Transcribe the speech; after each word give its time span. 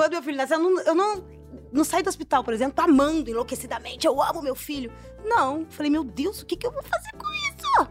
Quando 0.00 0.12
meu 0.12 0.22
filho 0.22 0.38
nasceu, 0.38 0.56
eu 0.56 0.62
não, 0.62 0.80
eu 0.80 0.94
não, 0.94 1.22
não 1.70 1.84
saí 1.84 2.02
do 2.02 2.08
hospital, 2.08 2.42
por 2.42 2.54
exemplo, 2.54 2.82
amando 2.82 3.28
enlouquecidamente. 3.28 4.06
Eu 4.06 4.22
amo 4.22 4.40
meu 4.40 4.54
filho. 4.54 4.90
Não. 5.22 5.66
Falei, 5.68 5.90
meu 5.90 6.02
Deus, 6.02 6.40
o 6.40 6.46
que, 6.46 6.56
que 6.56 6.66
eu 6.66 6.72
vou 6.72 6.82
fazer 6.82 7.10
com 7.18 7.26
isso? 7.50 7.90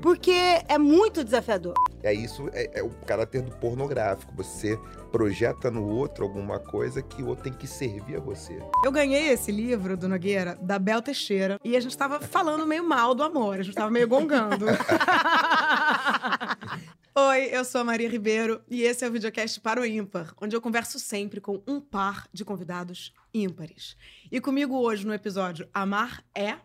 Porque 0.00 0.62
é 0.68 0.78
muito 0.78 1.24
desafiador. 1.24 1.74
É 2.00 2.14
isso, 2.14 2.48
é, 2.52 2.78
é 2.78 2.82
o 2.84 2.90
caráter 2.90 3.42
do 3.42 3.50
pornográfico. 3.56 4.32
Você 4.36 4.78
projeta 5.10 5.68
no 5.68 5.84
outro 5.84 6.22
alguma 6.22 6.60
coisa 6.60 7.02
que 7.02 7.24
o 7.24 7.26
outro 7.26 7.42
tem 7.42 7.52
que 7.52 7.66
servir 7.66 8.18
a 8.18 8.20
você. 8.20 8.62
Eu 8.84 8.92
ganhei 8.92 9.30
esse 9.30 9.50
livro 9.50 9.96
do 9.96 10.08
Nogueira, 10.08 10.56
da 10.62 10.78
Bel 10.78 11.02
Teixeira, 11.02 11.58
e 11.64 11.76
a 11.76 11.80
gente 11.80 11.98
tava 11.98 12.20
falando 12.20 12.64
meio 12.64 12.88
mal 12.88 13.16
do 13.16 13.24
amor, 13.24 13.58
a 13.58 13.64
gente 13.64 13.74
tava 13.74 13.90
meio 13.90 14.06
gongando. 14.06 14.66
Oi, 17.14 17.50
eu 17.52 17.62
sou 17.62 17.82
a 17.82 17.84
Maria 17.84 18.08
Ribeiro 18.08 18.64
e 18.70 18.84
esse 18.84 19.04
é 19.04 19.08
o 19.08 19.12
videocast 19.12 19.60
para 19.60 19.82
o 19.82 19.84
ímpar, 19.84 20.34
onde 20.40 20.56
eu 20.56 20.62
converso 20.62 20.98
sempre 20.98 21.42
com 21.42 21.62
um 21.66 21.78
par 21.78 22.26
de 22.32 22.42
convidados 22.42 23.12
ímpares. 23.34 23.98
E 24.30 24.40
comigo 24.40 24.78
hoje 24.78 25.06
no 25.06 25.12
episódio 25.12 25.68
Amar 25.74 26.24
é 26.34 26.56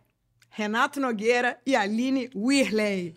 Renato 0.50 1.02
Nogueira 1.02 1.60
e 1.66 1.76
Aline 1.76 2.30
Whirley. 2.34 3.14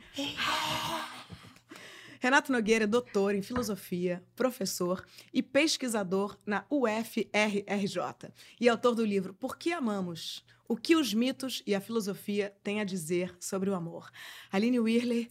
Renato 2.19 2.51
Nogueira 2.51 2.83
é 2.83 2.88
doutor 2.88 3.33
em 3.37 3.43
filosofia, 3.43 4.24
professor 4.35 5.07
e 5.33 5.41
pesquisador 5.41 6.37
na 6.45 6.65
UFRRJ 6.69 8.33
e 8.60 8.69
autor 8.69 8.97
do 8.97 9.05
livro 9.05 9.35
Por 9.35 9.57
que 9.57 9.73
Amamos? 9.73 10.45
O 10.71 10.77
que 10.77 10.95
os 10.95 11.12
mitos 11.12 11.65
e 11.66 11.74
a 11.74 11.80
filosofia 11.80 12.55
têm 12.62 12.80
a 12.80 12.85
dizer 12.85 13.35
sobre 13.41 13.69
o 13.69 13.74
amor. 13.74 14.09
Aline 14.52 14.79
Whirley 14.79 15.29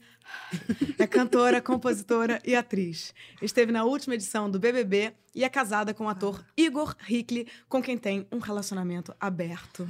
é 0.97 1.07
cantora, 1.07 1.61
compositora 1.61 2.41
e 2.45 2.55
atriz. 2.55 3.13
Esteve 3.41 3.71
na 3.71 3.83
última 3.83 4.15
edição 4.15 4.49
do 4.49 4.59
BBB 4.59 5.13
e 5.33 5.43
é 5.43 5.49
casada 5.49 5.93
com 5.93 6.05
o 6.05 6.09
ator 6.09 6.43
Igor 6.57 6.95
Hickley, 7.07 7.47
com 7.67 7.81
quem 7.81 7.97
tem 7.97 8.27
um 8.31 8.39
relacionamento 8.39 9.15
aberto. 9.19 9.87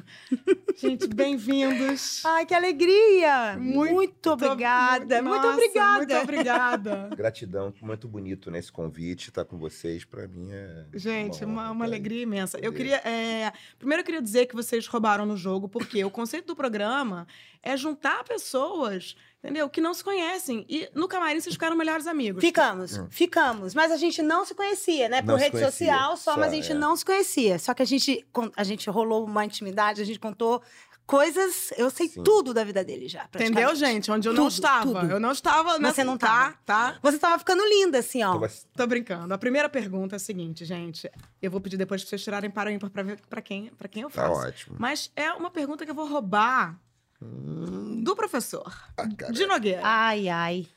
Gente, 0.75 1.07
bem-vindos. 1.07 2.23
Ai, 2.25 2.45
que 2.45 2.53
alegria! 2.53 3.57
Muito, 3.57 3.93
muito 3.93 4.29
obrigada, 4.29 5.21
Nossa, 5.21 5.37
muito 5.37 5.53
obrigada. 5.53 5.97
Muito 5.97 6.23
obrigada. 6.23 7.09
Gratidão, 7.15 7.73
muito 7.81 8.07
bonito 8.07 8.51
nesse 8.51 8.71
convite, 8.71 9.29
estar 9.29 9.45
com 9.45 9.57
vocês, 9.57 10.03
para 10.03 10.27
mim 10.27 10.49
é. 10.51 10.85
Gente, 10.93 11.43
uma, 11.45 11.63
uma, 11.63 11.71
uma 11.71 11.85
alegria 11.85 12.23
imensa. 12.23 12.59
Eu 12.59 12.73
queria. 12.73 12.97
É... 12.97 13.51
Primeiro, 13.77 14.01
eu 14.01 14.05
queria 14.05 14.21
dizer 14.21 14.45
que 14.45 14.55
vocês 14.55 14.85
roubaram 14.87 15.25
no 15.25 15.37
jogo, 15.37 15.69
porque 15.69 16.03
o 16.03 16.11
conceito 16.11 16.47
do 16.47 16.55
programa 16.55 17.27
é 17.63 17.75
juntar 17.75 18.23
pessoas 18.23 19.15
entendeu? 19.43 19.69
Que 19.69 19.81
não 19.81 19.93
se 19.93 20.03
conhecem. 20.03 20.65
E 20.69 20.89
no 20.93 21.07
camarim 21.07 21.39
vocês 21.39 21.55
ficaram 21.55 21.75
melhores 21.75 22.07
amigos. 22.07 22.41
Ficamos, 22.43 22.97
hum. 22.97 23.07
ficamos. 23.09 23.73
Mas 23.73 23.91
a 23.91 23.97
gente 23.97 24.21
não 24.21 24.45
se 24.45 24.53
conhecia, 24.53 25.09
né? 25.09 25.21
Por 25.21 25.29
não 25.29 25.35
rede 25.37 25.51
conhecia, 25.51 25.71
social 25.71 26.17
só, 26.17 26.33
só, 26.33 26.39
mas 26.39 26.51
a 26.51 26.55
gente 26.55 26.71
é. 26.71 26.75
não 26.75 26.95
se 26.95 27.03
conhecia. 27.05 27.57
Só 27.57 27.73
que 27.73 27.81
a 27.81 27.85
gente, 27.85 28.25
a 28.55 28.63
gente 28.63 28.89
rolou 28.89 29.25
uma 29.25 29.45
intimidade, 29.45 30.01
a 30.01 30.05
gente 30.05 30.19
contou 30.19 30.61
coisas. 31.05 31.73
Eu 31.75 31.89
sei 31.89 32.07
Sim. 32.07 32.21
tudo 32.23 32.53
da 32.53 32.63
vida 32.63 32.83
dele 32.83 33.07
já. 33.07 33.25
Entendeu, 33.33 33.73
gente? 33.75 34.11
Onde 34.11 34.29
eu 34.29 34.33
não 34.33 34.43
Tudo, 34.43 34.53
estava. 34.53 34.83
tudo. 34.83 35.11
Eu 35.11 35.19
não 35.19 35.31
estava. 35.31 35.79
Você 35.79 36.03
não 36.03 36.17
tá, 36.17 36.53
tá? 36.63 36.99
Você 37.01 37.17
tava 37.17 37.39
ficando 37.39 37.63
linda, 37.67 37.97
assim, 37.97 38.21
ó. 38.23 38.39
Tô 38.75 38.85
brincando. 38.85 39.33
A 39.33 39.37
primeira 39.37 39.67
pergunta 39.67 40.15
é 40.15 40.17
a 40.17 40.19
seguinte, 40.19 40.63
gente. 40.65 41.09
Eu 41.41 41.49
vou 41.49 41.59
pedir 41.59 41.77
depois 41.77 42.01
pra 42.03 42.09
vocês 42.09 42.23
tirarem 42.23 42.51
para 42.51 42.69
o 42.69 42.73
ímpar 42.73 42.91
pra 42.91 43.01
ver 43.01 43.19
pra 43.27 43.41
quem, 43.41 43.71
pra 43.75 43.87
quem 43.87 44.03
eu 44.03 44.09
Tá 44.11 44.27
faço. 44.27 44.47
ótimo. 44.47 44.75
Mas 44.79 45.11
é 45.15 45.31
uma 45.33 45.49
pergunta 45.49 45.83
que 45.83 45.89
eu 45.89 45.95
vou 45.95 46.07
roubar 46.07 46.79
do 47.21 48.15
professor. 48.15 48.73
ah. 48.97 49.05
De 49.31 49.45
Nogueira. 49.45 49.81
Ai, 49.83 50.29
ai. 50.29 50.67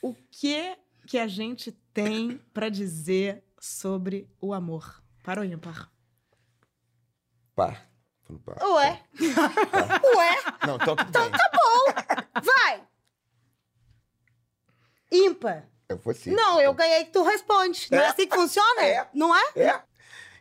O 0.00 0.14
que 0.30 0.76
que 1.06 1.18
a 1.18 1.26
gente 1.26 1.72
tem 1.92 2.38
pra 2.54 2.68
dizer 2.68 3.42
sobre 3.58 4.28
o 4.40 4.52
amor? 4.54 5.02
Para 5.22 5.40
o 5.40 5.44
ímpar. 5.44 5.90
Pá. 7.54 7.76
Falando 8.24 8.42
pá. 8.44 8.54
Ué. 8.64 9.02
Ué. 9.20 10.36
Não, 10.66 10.76
então 10.76 10.96
tudo 10.96 11.10
bem. 11.12 11.30
Vai. 12.42 12.82
Ímpar. 15.10 15.68
Eu 15.88 15.98
vou 15.98 16.12
assim. 16.12 16.30
Não, 16.30 16.60
eu 16.60 16.72
ganhei 16.72 17.04
que 17.04 17.10
tu 17.12 17.22
responde. 17.22 17.88
Não 17.90 17.98
é 17.98 18.02
É. 18.02 18.08
assim 18.08 18.26
que 18.26 18.34
funciona? 18.34 18.82
É. 18.82 19.08
Não 19.12 19.34
é? 19.36 19.42
É. 19.56 19.82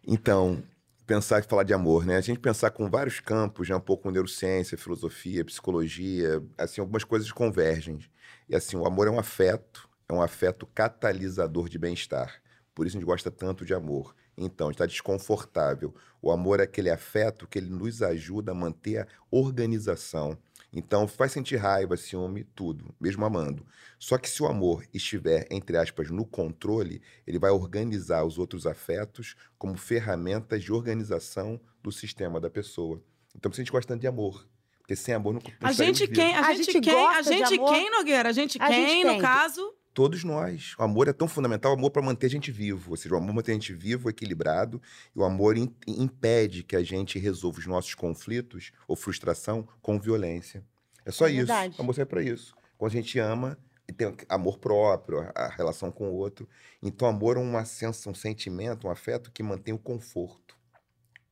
Então, 0.07 0.63
pensar 1.11 1.39
e 1.39 1.43
falar 1.43 1.63
de 1.63 1.73
amor, 1.73 2.05
né? 2.05 2.15
A 2.15 2.21
gente 2.21 2.39
pensar 2.39 2.71
com 2.71 2.89
vários 2.89 3.19
campos, 3.19 3.67
já 3.67 3.75
um 3.75 3.81
pouco 3.81 4.03
com 4.03 4.11
neurociência, 4.11 4.77
filosofia, 4.77 5.43
psicologia, 5.43 6.41
assim, 6.57 6.79
algumas 6.79 7.03
coisas 7.03 7.29
convergem. 7.33 7.99
E 8.47 8.55
assim, 8.55 8.77
o 8.77 8.85
amor 8.85 9.09
é 9.09 9.11
um 9.11 9.19
afeto, 9.19 9.89
é 10.07 10.13
um 10.13 10.21
afeto 10.21 10.65
catalisador 10.67 11.67
de 11.67 11.77
bem-estar. 11.77 12.41
Por 12.73 12.87
isso 12.87 12.95
a 12.95 12.99
gente 12.99 13.05
gosta 13.05 13.29
tanto 13.29 13.65
de 13.65 13.73
amor. 13.73 14.15
Então, 14.37 14.71
está 14.71 14.85
desconfortável. 14.85 15.93
O 16.21 16.31
amor 16.31 16.61
é 16.61 16.63
aquele 16.63 16.89
afeto 16.89 17.45
que 17.45 17.59
ele 17.59 17.69
nos 17.69 18.01
ajuda 18.01 18.53
a 18.53 18.55
manter 18.55 18.99
a 18.99 19.07
organização. 19.29 20.37
Então, 20.73 21.05
faz 21.05 21.33
sentir 21.33 21.57
raiva, 21.57 21.97
ciúme, 21.97 22.45
tudo, 22.55 22.95
mesmo 22.99 23.25
amando. 23.25 23.65
Só 23.99 24.17
que 24.17 24.29
se 24.29 24.41
o 24.41 24.47
amor 24.47 24.85
estiver, 24.93 25.45
entre 25.51 25.75
aspas, 25.77 26.09
no 26.09 26.25
controle, 26.25 27.01
ele 27.27 27.37
vai 27.37 27.51
organizar 27.51 28.23
os 28.23 28.37
outros 28.37 28.65
afetos 28.65 29.35
como 29.57 29.75
ferramentas 29.77 30.63
de 30.63 30.71
organização 30.71 31.59
do 31.83 31.91
sistema 31.91 32.39
da 32.39 32.49
pessoa. 32.49 33.03
Então, 33.35 33.51
isso 33.51 33.59
a 33.59 33.63
gente 33.63 33.71
gosta 33.71 33.93
tanto 33.93 34.01
de 34.01 34.07
amor. 34.07 34.47
Porque 34.79 34.95
sem 34.95 35.13
amor 35.13 35.33
não, 35.33 35.41
não 35.41 35.69
A 35.69 35.71
gente 35.73 36.07
quem? 36.07 36.35
A, 36.35 36.47
A 36.47 36.53
gente, 36.53 36.71
gente 36.71 36.81
quem? 36.81 37.07
A 37.07 37.21
gente 37.21 37.57
quem, 37.57 37.91
Nogueira? 37.91 38.29
A 38.29 38.33
gente 38.33 38.57
A 38.61 38.67
quem, 38.67 38.87
gente 38.87 39.05
no 39.05 39.19
caso? 39.19 39.73
Todos 39.93 40.23
nós. 40.23 40.73
O 40.79 40.83
amor 40.83 41.07
é 41.07 41.13
tão 41.13 41.27
fundamental, 41.27 41.71
o 41.71 41.75
amor 41.75 41.91
para 41.91 42.01
manter 42.01 42.27
a 42.27 42.29
gente 42.29 42.51
vivo. 42.51 42.91
Ou 42.91 42.97
seja, 42.97 43.13
o 43.13 43.17
amor 43.17 43.33
mantém 43.33 43.53
a 43.55 43.59
gente 43.59 43.73
vivo, 43.73 44.09
equilibrado. 44.09 44.81
E 45.15 45.19
o 45.19 45.23
amor 45.25 45.57
im- 45.57 45.73
impede 45.87 46.63
que 46.63 46.75
a 46.75 46.83
gente 46.83 47.19
resolva 47.19 47.59
os 47.59 47.67
nossos 47.67 47.93
conflitos 47.93 48.71
ou 48.87 48.95
frustração 48.95 49.67
com 49.81 49.99
violência. 49.99 50.63
É 51.05 51.11
só 51.11 51.27
É 51.27 51.31
isso. 51.31 51.51
O 51.77 51.81
amor 51.81 51.93
serve 51.95 52.09
para 52.09 52.23
isso. 52.23 52.55
Quando 52.77 52.91
a 52.91 52.95
gente 52.95 53.19
ama, 53.19 53.57
e 53.89 53.91
tem 53.93 54.15
amor 54.29 54.57
próprio, 54.59 55.19
a- 55.19 55.31
a 55.35 55.47
relação 55.49 55.91
com 55.91 56.09
o 56.09 56.13
outro. 56.13 56.47
Então, 56.81 57.07
amor 57.07 57.35
é 57.35 57.39
uma 57.41 57.65
sensação, 57.65 58.13
um 58.13 58.15
sentimento, 58.15 58.87
um 58.87 58.91
afeto 58.91 59.29
que 59.31 59.43
mantém 59.43 59.73
o 59.73 59.77
conforto. 59.79 60.55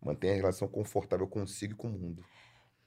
Mantém 0.02 0.32
a 0.32 0.36
relação 0.36 0.68
confortável 0.68 1.28
consigo 1.28 1.74
e 1.74 1.76
com 1.76 1.88
o 1.88 1.92
mundo. 1.92 2.24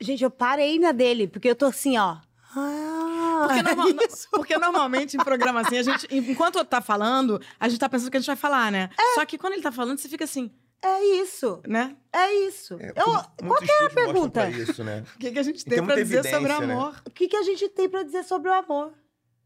Gente, 0.01 0.23
eu 0.25 0.31
parei 0.31 0.79
na 0.79 0.93
dele, 0.93 1.27
porque 1.29 1.49
eu 1.49 1.55
tô 1.57 1.67
assim, 1.67 1.97
ó. 1.97 2.19
Ah, 2.55 3.12
Porque, 3.49 3.63
normal- 3.63 3.89
isso. 4.09 4.29
porque 4.31 4.59
normalmente 4.59 5.17
em 5.17 5.21
programa 5.25 5.61
assim, 5.61 5.79
a 5.79 5.83
gente, 5.83 6.07
enquanto 6.11 6.65
tá 6.65 6.81
falando, 6.81 7.41
a 7.59 7.69
gente 7.69 7.79
tá 7.79 7.89
pensando 7.89 8.11
que 8.11 8.17
a 8.17 8.21
gente 8.21 8.27
vai 8.27 8.37
falar, 8.37 8.71
né? 8.73 8.91
É. 8.99 9.15
Só 9.15 9.25
que 9.25 9.39
quando 9.39 9.55
ele 9.55 9.63
tá 9.63 9.73
falando, 9.73 9.99
você 9.99 10.09
fica 10.09 10.25
assim, 10.25 10.51
É 10.83 11.05
isso. 11.21 11.61
né? 11.67 11.97
É 12.13 12.33
isso. 12.47 12.77
É, 12.81 12.91
eu, 12.91 13.05
qual 13.05 13.63
era 13.63 13.87
a 13.87 13.91
pergunta? 13.91 14.49
Isso, 14.51 14.83
né? 14.83 15.05
O 15.15 15.19
que, 15.19 15.31
que 15.33 15.39
a 15.39 15.43
gente 15.43 15.65
tem, 15.65 15.75
tem 15.79 15.85
pra 15.85 15.95
muita 15.95 16.03
dizer 16.05 16.23
sobre 16.25 16.37
evidência, 16.53 16.67
né? 16.67 16.75
amor? 16.75 17.03
O 17.07 17.11
que, 17.11 17.29
que 17.29 17.37
a 17.37 17.43
gente 17.43 17.69
tem 17.69 17.89
pra 17.89 18.03
dizer 18.03 18.25
sobre 18.25 18.49
o 18.51 18.53
amor? 18.55 18.93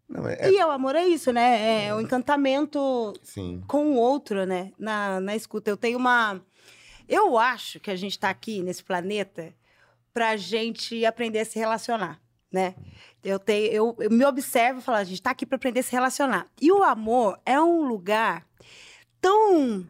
Não, 0.09 0.27
é, 0.29 0.51
E 0.51 0.63
o 0.65 0.71
amor 0.71 0.95
é 0.95 1.05
isso, 1.05 1.33
né? 1.33 1.87
É 1.89 1.95
o 1.95 2.01
encantamento 2.01 3.13
sim. 3.25 3.61
com 3.67 3.93
o 3.93 3.97
outro, 3.97 4.47
né? 4.47 4.71
Na, 4.79 5.21
na 5.21 5.35
escuta. 5.35 5.69
Eu 5.71 5.77
tenho 5.77 5.99
uma. 5.99 6.41
Eu 7.09 7.37
acho 7.39 7.81
que 7.81 7.91
a 7.91 7.97
gente 7.97 8.19
tá 8.19 8.31
aqui 8.31 8.63
nesse 8.63 8.83
planeta 8.85 9.53
pra 10.15 10.37
gente 10.37 11.05
aprender 11.05 11.41
a 11.41 11.45
se 11.45 11.59
relacionar, 11.59 12.21
né? 12.53 12.75
Eu, 13.23 13.39
tenho, 13.39 13.67
eu, 13.73 13.97
eu 14.01 14.11
me 14.11 14.25
observo 14.25 14.81
e 14.81 14.83
falo, 14.83 14.99
a 14.99 15.05
gente 15.05 15.21
tá 15.23 15.31
aqui 15.31 15.45
pra 15.45 15.57
aprender 15.57 15.81
a 15.81 15.83
se 15.83 15.93
relacionar. 15.93 16.49
E 16.61 16.71
o 16.71 16.83
amor 16.83 17.39
é 17.45 17.61
um 17.61 17.83
lugar 17.87 18.47
tão, 19.21 19.87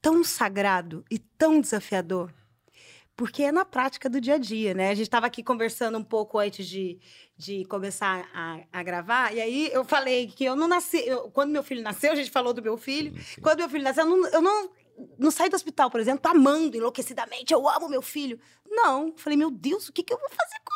tão 0.00 0.24
sagrado 0.24 1.04
e 1.10 1.18
tão 1.18 1.60
desafiador. 1.60 2.32
Porque 3.16 3.42
é 3.42 3.50
na 3.52 3.64
prática 3.64 4.08
do 4.08 4.20
dia 4.20 4.34
a 4.36 4.38
dia, 4.38 4.74
né? 4.74 4.90
A 4.90 4.94
gente 4.94 5.06
estava 5.08 5.26
aqui 5.26 5.42
conversando 5.42 5.98
um 5.98 6.04
pouco 6.04 6.38
antes 6.38 6.66
de, 6.68 7.00
de 7.36 7.64
começar 7.64 8.28
a, 8.32 8.60
a 8.72 8.82
gravar, 8.84 9.34
e 9.34 9.40
aí 9.40 9.70
eu 9.72 9.84
falei 9.84 10.28
que 10.28 10.44
eu 10.44 10.54
não 10.54 10.68
nasci. 10.68 10.98
eu- 11.04 11.28
quando 11.32 11.50
meu 11.50 11.64
filho 11.64 11.82
nasceu, 11.82 12.12
a 12.12 12.14
gente 12.14 12.30
falou 12.30 12.54
do 12.54 12.62
meu 12.62 12.76
filho. 12.78 13.12
Sim, 13.12 13.20
sim. 13.34 13.40
Quando 13.40 13.58
meu 13.58 13.68
filho 13.68 13.82
nasceu, 13.82 14.04
eu 14.04 14.16
não, 14.16 14.28
eu 14.28 14.40
não, 14.40 14.70
não 15.18 15.30
saí 15.32 15.48
do 15.50 15.56
hospital, 15.56 15.90
por 15.90 15.98
exemplo, 15.98 16.30
amando 16.30 16.76
enlouquecidamente, 16.76 17.52
eu 17.52 17.68
amo 17.68 17.88
meu 17.88 18.02
filho. 18.02 18.38
Não. 18.70 19.12
Falei, 19.16 19.36
meu 19.36 19.50
Deus, 19.50 19.88
o 19.88 19.92
que, 19.92 20.04
que 20.04 20.12
eu 20.12 20.18
vou 20.18 20.28
fazer 20.30 20.58
com? 20.64 20.74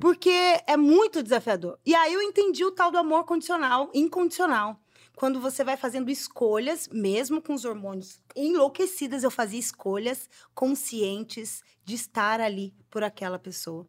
Porque 0.00 0.60
é 0.66 0.76
muito 0.76 1.22
desafiador. 1.22 1.78
E 1.84 1.94
aí 1.94 2.12
eu 2.12 2.22
entendi 2.22 2.64
o 2.64 2.72
tal 2.72 2.90
do 2.90 2.98
amor 2.98 3.24
condicional, 3.24 3.90
incondicional. 3.94 4.80
Quando 5.14 5.40
você 5.40 5.62
vai 5.62 5.76
fazendo 5.76 6.10
escolhas, 6.10 6.88
mesmo 6.88 7.40
com 7.40 7.52
os 7.54 7.64
hormônios 7.64 8.20
enlouquecidas, 8.34 9.22
eu 9.22 9.30
fazia 9.30 9.60
escolhas 9.60 10.28
conscientes 10.54 11.62
de 11.84 11.94
estar 11.94 12.40
ali 12.40 12.74
por 12.90 13.04
aquela 13.04 13.38
pessoa. 13.38 13.86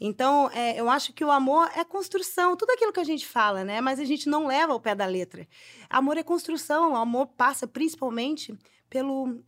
Então, 0.00 0.50
é, 0.52 0.78
eu 0.78 0.90
acho 0.90 1.12
que 1.12 1.24
o 1.24 1.30
amor 1.30 1.70
é 1.76 1.84
construção, 1.84 2.56
tudo 2.56 2.70
aquilo 2.70 2.92
que 2.92 3.00
a 3.00 3.04
gente 3.04 3.26
fala, 3.26 3.64
né? 3.64 3.80
Mas 3.80 4.00
a 4.00 4.04
gente 4.04 4.28
não 4.28 4.46
leva 4.46 4.72
ao 4.72 4.80
pé 4.80 4.94
da 4.94 5.06
letra. 5.06 5.46
Amor 5.88 6.16
é 6.16 6.22
construção, 6.22 6.92
o 6.92 6.96
amor 6.96 7.28
passa 7.28 7.66
principalmente 7.66 8.56
pelo 8.90 9.42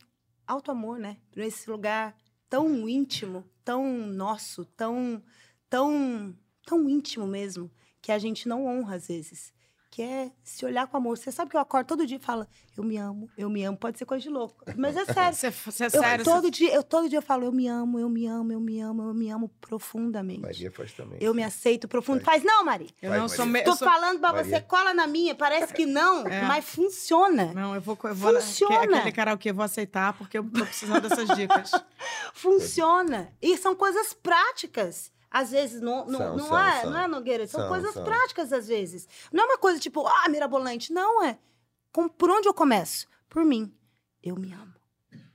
alto 0.45 0.71
amor, 0.71 0.97
né? 0.97 1.17
Por 1.31 1.41
esse 1.41 1.69
lugar 1.69 2.15
tão 2.49 2.87
íntimo, 2.87 3.43
tão 3.63 3.85
nosso, 4.07 4.65
tão, 4.65 5.21
tão, 5.69 6.37
tão 6.65 6.89
íntimo 6.89 7.27
mesmo, 7.27 7.71
que 8.01 8.11
a 8.11 8.19
gente 8.19 8.47
não 8.47 8.65
honra 8.65 8.95
às 8.95 9.07
vezes. 9.07 9.53
Que 9.97 10.03
é 10.03 10.29
se 10.43 10.63
olhar 10.63 10.85
com 10.85 10.95
amor. 10.95 11.17
Você 11.17 11.31
sabe 11.31 11.49
que 11.49 11.57
eu 11.57 11.59
acordo 11.59 11.87
todo 11.87 12.05
dia 12.05 12.17
e 12.17 12.19
falo, 12.19 12.45
eu 12.77 12.83
me 12.83 12.97
amo, 12.97 13.27
eu 13.35 13.49
me 13.49 13.63
amo. 13.63 13.75
Pode 13.75 13.97
ser 13.97 14.05
coisa 14.05 14.21
de 14.21 14.29
louco, 14.29 14.63
mas 14.77 14.95
é 14.95 15.03
sério. 15.05 15.35
Você, 15.35 15.49
você 15.49 15.83
é 15.85 15.87
Eu, 15.87 15.89
sério? 15.89 16.23
todo, 16.23 16.41
você- 16.43 16.51
dia, 16.51 16.71
eu 16.75 16.83
todo 16.83 17.09
dia 17.09 17.17
eu 17.17 17.21
falo, 17.23 17.45
eu 17.45 17.51
me 17.51 17.67
amo, 17.67 17.97
eu 17.99 18.07
me 18.07 18.27
amo, 18.27 18.51
eu 18.53 18.59
me 18.59 18.79
amo, 18.79 19.01
eu 19.09 19.13
me 19.15 19.31
amo 19.31 19.49
profundamente. 19.59 20.41
Maria 20.41 20.69
faz 20.71 20.93
também. 20.93 21.17
Eu 21.19 21.33
me 21.33 21.43
aceito 21.43 21.87
profundo. 21.87 22.23
Faz 22.23 22.43
não, 22.43 22.63
Maria. 22.63 22.89
Eu 23.01 23.09
Vai, 23.09 23.17
não 23.17 23.25
Maria. 23.27 23.43
sou... 23.43 23.55
eu 23.57 23.63
Tô 23.63 23.75
sou- 23.75 23.87
falando 23.87 24.19
pra 24.19 24.31
Maria. 24.33 24.43
você, 24.51 24.61
cola 24.61 24.93
na 24.93 25.07
minha. 25.07 25.33
Parece 25.33 25.73
que 25.73 25.87
não, 25.87 26.27
É. 26.27 26.43
mas 26.43 26.63
funciona. 26.63 27.51
Não, 27.55 27.73
eu 27.73 27.81
vou... 27.81 27.97
Eu 28.03 28.13
vou 28.13 28.31
na- 28.33 28.39
Funciona. 28.39 28.75
aque- 28.75 28.93
Aquele 28.93 29.11
karaokê, 29.13 29.49
eu 29.49 29.55
vou 29.55 29.65
aceitar, 29.65 30.13
porque 30.13 30.37
eu 30.37 30.43
tô 30.43 30.63
precisando 30.63 31.09
dessas 31.09 31.27
dicas. 31.35 31.71
Funciona. 32.35 33.33
E 33.41 33.57
são 33.57 33.75
coisas 33.75 34.13
práticas. 34.13 35.11
Às 35.29 35.51
vezes, 35.51 35.81
não, 35.81 36.05
não, 36.05 36.17
São, 36.19 36.37
não 36.37 36.47
são, 36.47 36.59
é, 36.59 36.81
são. 36.81 36.89
não 36.91 36.99
é, 36.99 37.07
Nogueira? 37.07 37.45
São, 37.47 37.59
São, 37.61 37.69
coisas 37.69 37.93
são. 37.93 38.03
práticas, 38.03 38.53
às 38.53 38.67
vezes. 38.67 39.07
Não 39.31 39.43
é 39.43 39.47
uma 39.47 39.57
coisa 39.57 39.79
tipo, 39.79 40.05
ah, 40.07 40.29
mirabolante. 40.29 40.91
Não, 40.93 41.23
é. 41.23 41.37
Com, 41.93 42.07
por 42.07 42.29
onde 42.29 42.47
eu 42.47 42.53
começo? 42.53 43.07
Por 43.29 43.43
mim. 43.43 43.73
Eu 44.23 44.35
me 44.37 44.53
amo. 44.53 44.73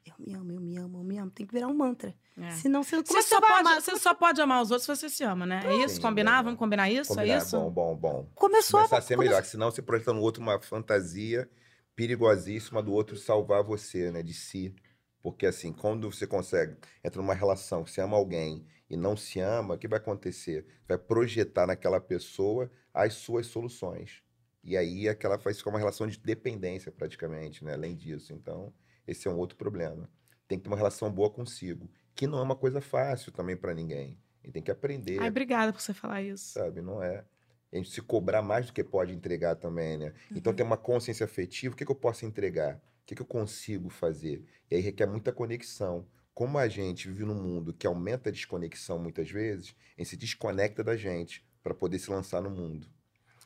Eu 0.06 0.14
me 0.18 0.34
amo, 0.34 0.52
eu 0.52 0.60
me 0.60 0.76
amo, 0.78 0.98
eu 0.98 1.04
me 1.04 1.18
amo. 1.18 1.30
Tem 1.30 1.46
que 1.46 1.52
virar 1.52 1.66
um 1.68 1.74
mantra. 1.74 2.14
É. 2.38 2.50
Senão 2.52 2.82
você, 2.82 2.96
Você, 3.02 3.12
é 3.12 3.16
que 3.16 3.22
só 3.24 3.40
pode, 3.40 3.52
amar? 3.60 3.80
você 3.82 3.98
só 3.98 4.14
pode 4.14 4.40
amar 4.40 4.62
os 4.62 4.70
outros 4.70 4.86
se 4.86 4.96
você 4.96 5.10
se 5.10 5.22
ama, 5.24 5.44
né? 5.44 5.60
É 5.66 5.76
isso? 5.84 5.96
Sim, 5.96 6.00
Combinar? 6.00 6.38
bom, 6.38 6.44
Vamos 6.44 6.58
combinar 6.58 6.90
isso? 6.90 7.08
Combinar, 7.14 7.34
É 7.34 7.38
isso? 7.38 7.58
Bom, 7.60 7.70
bom, 7.70 7.94
bom. 7.96 8.30
Começou 8.34 8.80
Começar 8.80 8.96
a 8.96 8.98
a 8.98 9.02
ser 9.02 9.16
come- 9.16 9.28
melhor, 9.28 9.44
senão 9.44 9.70
você 9.70 9.82
projeta 9.82 10.14
no 10.14 10.22
outro 10.22 10.42
uma 10.42 10.58
fantasia 10.58 11.50
perigosíssima 11.94 12.82
do 12.82 12.92
outro 12.92 13.16
salvar 13.16 13.62
você, 13.62 14.10
né? 14.10 14.22
De 14.22 14.32
si. 14.32 14.74
Porque 15.22 15.46
assim, 15.46 15.72
quando 15.72 16.10
você 16.10 16.26
consegue 16.26 16.76
entrar 17.04 17.20
numa 17.22 17.34
relação, 17.34 17.86
você 17.86 18.00
ama 18.00 18.16
alguém 18.16 18.66
e 18.94 18.96
não 18.96 19.16
se 19.16 19.40
ama, 19.40 19.74
o 19.74 19.78
que 19.78 19.88
vai 19.88 19.98
acontecer? 19.98 20.66
Vai 20.86 20.98
projetar 20.98 21.66
naquela 21.66 22.00
pessoa 22.00 22.70
as 22.92 23.14
suas 23.14 23.46
soluções. 23.46 24.22
E 24.62 24.76
aí 24.76 25.08
aquela 25.08 25.36
vai 25.36 25.54
ficar 25.54 25.70
uma 25.70 25.78
relação 25.78 26.06
de 26.06 26.18
dependência 26.18 26.92
praticamente, 26.92 27.64
né? 27.64 27.72
Além 27.72 27.96
disso. 27.96 28.32
Então, 28.32 28.72
esse 29.06 29.26
é 29.26 29.30
um 29.30 29.38
outro 29.38 29.56
problema. 29.56 30.08
Tem 30.46 30.58
que 30.58 30.64
ter 30.64 30.70
uma 30.70 30.76
relação 30.76 31.10
boa 31.10 31.30
consigo, 31.30 31.90
que 32.14 32.26
não 32.26 32.38
é 32.38 32.42
uma 32.42 32.54
coisa 32.54 32.80
fácil 32.80 33.32
também 33.32 33.56
para 33.56 33.74
ninguém. 33.74 34.18
Gente 34.44 34.52
tem 34.52 34.62
que 34.62 34.70
aprender 34.70 35.20
Ai, 35.20 35.28
obrigada 35.28 35.72
por 35.72 35.80
você 35.80 35.94
falar 35.94 36.20
isso. 36.22 36.52
sabe? 36.52 36.82
Não 36.82 37.02
é. 37.02 37.24
A 37.72 37.76
gente 37.76 37.90
se 37.90 38.02
cobrar 38.02 38.42
mais 38.42 38.66
do 38.66 38.72
que 38.72 38.84
pode 38.84 39.14
entregar 39.14 39.56
também, 39.56 39.96
né? 39.96 40.12
Então 40.30 40.52
tem 40.52 40.64
uma 40.64 40.76
consciência 40.76 41.24
afetiva, 41.24 41.72
o 41.74 41.76
que, 41.76 41.86
que 41.86 41.90
eu 41.90 41.96
posso 41.96 42.26
entregar? 42.26 42.76
O 42.76 43.06
que, 43.06 43.14
que 43.14 43.22
eu 43.22 43.26
consigo 43.26 43.88
fazer? 43.88 44.44
E 44.70 44.76
aí 44.76 44.80
requer 44.82 45.06
muita 45.06 45.32
conexão. 45.32 46.06
Como 46.34 46.58
a 46.58 46.66
gente 46.66 47.08
vive 47.08 47.24
num 47.24 47.34
mundo 47.34 47.74
que 47.74 47.86
aumenta 47.86 48.30
a 48.30 48.32
desconexão 48.32 48.98
muitas 48.98 49.30
vezes, 49.30 49.74
a 49.96 50.00
gente 50.00 50.10
se 50.10 50.16
desconecta 50.16 50.82
da 50.82 50.96
gente 50.96 51.44
para 51.62 51.74
poder 51.74 51.98
se 51.98 52.10
lançar 52.10 52.40
no 52.42 52.50
mundo. 52.50 52.88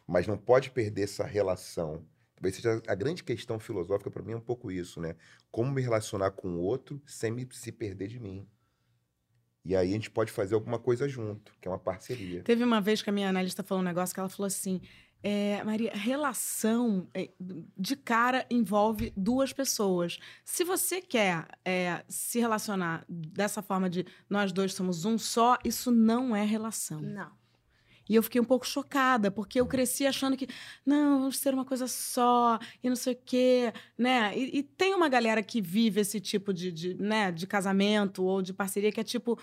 Mas 0.06 0.26
não 0.26 0.38
pode 0.38 0.70
perder 0.70 1.02
essa 1.02 1.24
relação. 1.24 2.06
Talvez 2.36 2.56
seja 2.56 2.82
a 2.86 2.94
grande 2.94 3.24
questão 3.24 3.58
filosófica 3.58 4.10
para 4.10 4.22
mim 4.22 4.32
é 4.32 4.36
um 4.36 4.40
pouco 4.40 4.70
isso, 4.70 5.00
né? 5.00 5.16
Como 5.50 5.72
me 5.72 5.82
relacionar 5.82 6.30
com 6.30 6.48
o 6.48 6.60
outro 6.60 7.02
sem 7.06 7.30
me, 7.30 7.48
se 7.50 7.72
perder 7.72 8.08
de 8.08 8.20
mim. 8.20 8.46
E 9.64 9.74
aí 9.74 9.90
a 9.90 9.92
gente 9.92 10.10
pode 10.10 10.30
fazer 10.30 10.54
alguma 10.54 10.78
coisa 10.78 11.08
junto, 11.08 11.52
que 11.60 11.66
é 11.66 11.70
uma 11.70 11.78
parceria. 11.78 12.40
Teve 12.44 12.62
uma 12.62 12.80
vez 12.80 13.02
que 13.02 13.10
a 13.10 13.12
minha 13.12 13.28
analista 13.28 13.64
falou 13.64 13.82
um 13.82 13.84
negócio 13.84 14.14
que 14.14 14.20
ela 14.20 14.28
falou 14.28 14.46
assim: 14.46 14.80
é, 15.28 15.64
Maria, 15.64 15.90
relação 15.92 17.08
é, 17.12 17.30
de 17.76 17.96
cara 17.96 18.46
envolve 18.48 19.12
duas 19.16 19.52
pessoas. 19.52 20.20
Se 20.44 20.62
você 20.62 21.00
quer 21.00 21.48
é, 21.64 22.04
se 22.08 22.38
relacionar 22.38 23.04
dessa 23.08 23.60
forma 23.60 23.90
de 23.90 24.06
nós 24.30 24.52
dois 24.52 24.72
somos 24.72 25.04
um 25.04 25.18
só, 25.18 25.58
isso 25.64 25.90
não 25.90 26.36
é 26.36 26.44
relação. 26.44 27.00
Não. 27.00 27.32
E 28.08 28.14
eu 28.14 28.22
fiquei 28.22 28.40
um 28.40 28.44
pouco 28.44 28.64
chocada, 28.64 29.28
porque 29.28 29.60
eu 29.60 29.66
cresci 29.66 30.06
achando 30.06 30.36
que, 30.36 30.46
não, 30.86 31.18
vamos 31.18 31.38
ser 31.38 31.52
uma 31.52 31.64
coisa 31.64 31.88
só, 31.88 32.60
e 32.80 32.88
não 32.88 32.94
sei 32.94 33.14
o 33.14 33.18
quê, 33.24 33.72
né? 33.98 34.32
E, 34.38 34.58
e 34.58 34.62
tem 34.62 34.94
uma 34.94 35.08
galera 35.08 35.42
que 35.42 35.60
vive 35.60 36.02
esse 36.02 36.20
tipo 36.20 36.54
de, 36.54 36.70
de, 36.70 36.94
né, 36.94 37.32
de 37.32 37.48
casamento 37.48 38.22
ou 38.22 38.40
de 38.40 38.54
parceria 38.54 38.92
que 38.92 39.00
é 39.00 39.04
tipo, 39.04 39.36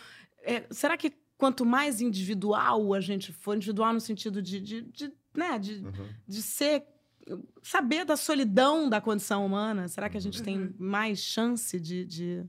é, 0.43 0.63
será 0.71 0.95
que 0.95 1.11
quanto 1.37 1.65
mais 1.65 1.99
individual 1.99 2.93
a 2.93 3.01
gente 3.01 3.33
for, 3.33 3.57
individual 3.57 3.91
no 3.91 3.99
sentido 3.99 4.41
de, 4.41 4.61
de, 4.61 4.81
de, 4.83 5.13
né, 5.35 5.57
de, 5.59 5.75
Uhum. 5.85 6.09
de 6.27 6.41
ser, 6.41 6.83
saber 7.61 8.05
da 8.05 8.15
solidão 8.17 8.89
da 8.89 8.99
condição 9.01 9.45
humana, 9.45 9.87
será 9.87 10.09
que 10.09 10.17
a 10.17 10.21
gente 10.21 10.41
tem 10.43 10.57
Uhum. 10.59 10.73
mais 10.77 11.19
chance 11.19 11.79
de, 11.79 12.05
de, 12.05 12.45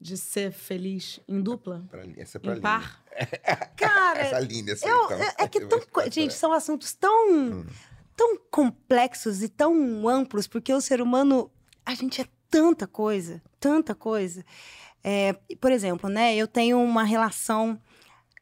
de 0.00 0.16
ser 0.16 0.52
feliz 0.52 1.20
em 1.26 1.40
dupla? 1.42 1.84
Pra, 1.90 2.04
essa 2.16 2.38
é 2.38 2.40
pra 2.40 2.56
Em 2.56 2.60
par? 2.60 3.04
Cara, 3.76 4.20
Essa 4.20 4.38
linha, 4.40 4.72
assim, 4.74 4.86
eu, 4.86 5.04
então. 5.04 5.18
é, 5.22 5.34
é 5.40 5.48
que 5.48 5.60
tão, 5.66 5.80
gente, 6.10 6.34
são 6.34 6.52
assuntos 6.52 6.94
tão, 6.94 7.30
Hum. 7.30 7.66
tão 8.14 8.36
complexos 8.50 9.42
e 9.42 9.48
tão 9.48 10.08
amplos, 10.08 10.46
porque 10.46 10.72
o 10.72 10.80
ser 10.80 11.00
humano, 11.00 11.50
a 11.84 11.94
gente 11.94 12.20
é 12.20 12.26
tanta 12.50 12.86
coisa, 12.86 13.42
tanta 13.58 13.94
coisa. 13.94 14.44
É, 15.02 15.32
por 15.60 15.70
exemplo, 15.72 16.08
né, 16.10 16.34
eu 16.36 16.46
tenho 16.48 16.78
uma 16.82 17.04
relação 17.04 17.80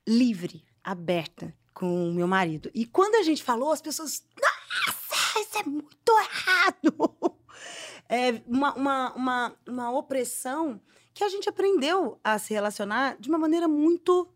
livre, 0.06 0.64
aberta 0.82 1.54
com 1.74 2.12
meu 2.12 2.28
marido. 2.28 2.70
E 2.72 2.86
quando 2.86 3.16
a 3.16 3.22
gente 3.22 3.42
falou, 3.42 3.72
as 3.72 3.82
pessoas, 3.82 4.24
nossa, 4.40 5.40
isso 5.40 5.58
é 5.58 5.64
muito 5.64 6.18
errado. 6.20 7.34
É 8.06 8.42
uma, 8.46 8.74
uma, 8.74 9.14
uma, 9.14 9.56
uma 9.66 9.90
opressão 9.90 10.78
que 11.14 11.24
a 11.24 11.28
gente 11.30 11.48
aprendeu 11.48 12.20
a 12.22 12.38
se 12.38 12.52
relacionar 12.52 13.16
de 13.18 13.30
uma 13.30 13.38
maneira 13.38 13.66
muito 13.66 14.28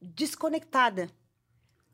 desconectada. 0.00 1.08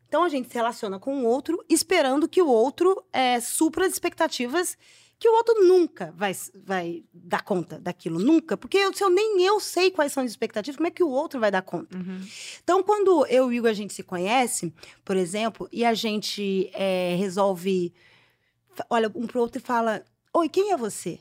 Então 0.08 0.24
a 0.24 0.30
gente 0.30 0.48
se 0.48 0.54
relaciona 0.54 0.98
com 0.98 1.22
o 1.22 1.26
outro 1.26 1.62
esperando 1.68 2.26
que 2.26 2.40
o 2.40 2.48
outro 2.48 3.04
é, 3.12 3.38
supra 3.38 3.84
as 3.84 3.92
expectativas 3.92 4.78
que 5.18 5.28
o 5.28 5.34
outro 5.34 5.66
nunca 5.66 6.12
vai, 6.16 6.32
vai 6.64 7.04
dar 7.12 7.42
conta 7.42 7.78
daquilo, 7.78 8.20
nunca. 8.20 8.56
Porque 8.56 8.78
eu, 8.78 8.92
se 8.94 9.02
eu, 9.02 9.10
nem 9.10 9.42
eu 9.42 9.58
sei 9.58 9.90
quais 9.90 10.12
são 10.12 10.22
as 10.22 10.30
expectativas, 10.30 10.76
como 10.76 10.86
é 10.86 10.90
que 10.90 11.02
o 11.02 11.10
outro 11.10 11.40
vai 11.40 11.50
dar 11.50 11.62
conta? 11.62 11.96
Uhum. 11.96 12.20
Então, 12.62 12.82
quando 12.82 13.26
eu 13.26 13.46
e 13.52 13.56
o 13.56 13.58
Igor 13.58 13.70
a 13.70 13.74
gente 13.74 13.92
se 13.92 14.04
conhece, 14.04 14.72
por 15.04 15.16
exemplo, 15.16 15.68
e 15.72 15.84
a 15.84 15.92
gente 15.92 16.70
é, 16.72 17.16
resolve. 17.16 17.92
Olha 18.88 19.10
um 19.12 19.26
pro 19.26 19.40
outro 19.40 19.58
e 19.58 19.64
fala: 19.64 20.04
Oi, 20.32 20.48
quem 20.48 20.72
é 20.72 20.76
você? 20.76 21.18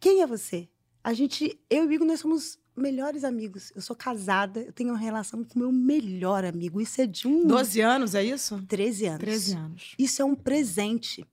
Quem 0.00 0.20
é 0.20 0.26
você? 0.26 0.68
A 1.04 1.12
gente, 1.12 1.60
eu 1.70 1.84
e 1.84 1.86
o 1.86 1.92
Igor, 1.92 2.06
nós 2.06 2.20
somos 2.20 2.58
melhores 2.76 3.24
amigos. 3.24 3.72
Eu 3.74 3.82
sou 3.82 3.94
casada, 3.94 4.60
eu 4.60 4.72
tenho 4.72 4.90
uma 4.90 4.98
relação 4.98 5.44
com 5.44 5.54
o 5.56 5.58
meu 5.58 5.72
melhor 5.72 6.44
amigo. 6.44 6.80
Isso 6.80 7.00
é 7.00 7.06
de 7.06 7.28
um. 7.28 7.46
12 7.46 7.80
anos, 7.80 8.14
é 8.14 8.24
isso? 8.24 8.62
13 8.66 9.06
anos. 9.06 9.20
13 9.20 9.56
anos. 9.56 9.94
Isso 9.98 10.22
é 10.22 10.24
um 10.24 10.34
presente. 10.34 11.26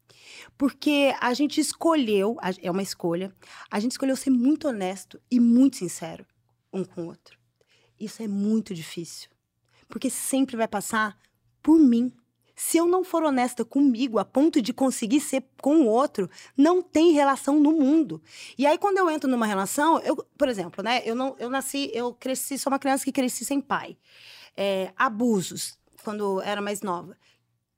Porque 0.57 1.15
a 1.19 1.33
gente 1.33 1.59
escolheu, 1.59 2.37
é 2.61 2.69
uma 2.69 2.83
escolha, 2.83 3.33
a 3.71 3.79
gente 3.79 3.91
escolheu 3.91 4.15
ser 4.15 4.29
muito 4.29 4.67
honesto 4.67 5.19
e 5.31 5.39
muito 5.39 5.77
sincero 5.77 6.25
um 6.71 6.83
com 6.83 7.03
o 7.03 7.07
outro. 7.07 7.37
Isso 7.99 8.21
é 8.21 8.27
muito 8.27 8.73
difícil. 8.73 9.29
Porque 9.87 10.09
sempre 10.09 10.55
vai 10.55 10.67
passar 10.67 11.17
por 11.61 11.79
mim. 11.79 12.11
Se 12.61 12.77
eu 12.77 12.85
não 12.85 13.05
for 13.05 13.23
honesta 13.23 13.63
comigo 13.63 14.19
a 14.19 14.25
ponto 14.25 14.61
de 14.61 14.73
conseguir 14.73 15.21
ser 15.21 15.45
com 15.61 15.77
o 15.77 15.85
outro, 15.87 16.29
não 16.57 16.81
tem 16.81 17.13
relação 17.13 17.57
no 17.57 17.71
mundo. 17.71 18.21
E 18.57 18.65
aí, 18.67 18.77
quando 18.77 18.97
eu 18.97 19.09
entro 19.09 19.29
numa 19.29 19.45
relação, 19.45 19.97
eu, 20.01 20.17
por 20.37 20.49
exemplo, 20.49 20.83
né? 20.83 21.01
Eu, 21.05 21.15
não, 21.15 21.37
eu 21.39 21.49
nasci, 21.49 21.89
eu 21.93 22.13
cresci, 22.13 22.57
sou 22.57 22.69
uma 22.69 22.77
criança 22.77 23.05
que 23.05 23.13
cresci 23.13 23.45
sem 23.45 23.61
pai. 23.61 23.97
É, 24.57 24.91
abusos, 24.97 25.79
quando 26.03 26.41
era 26.41 26.61
mais 26.61 26.81
nova. 26.81 27.15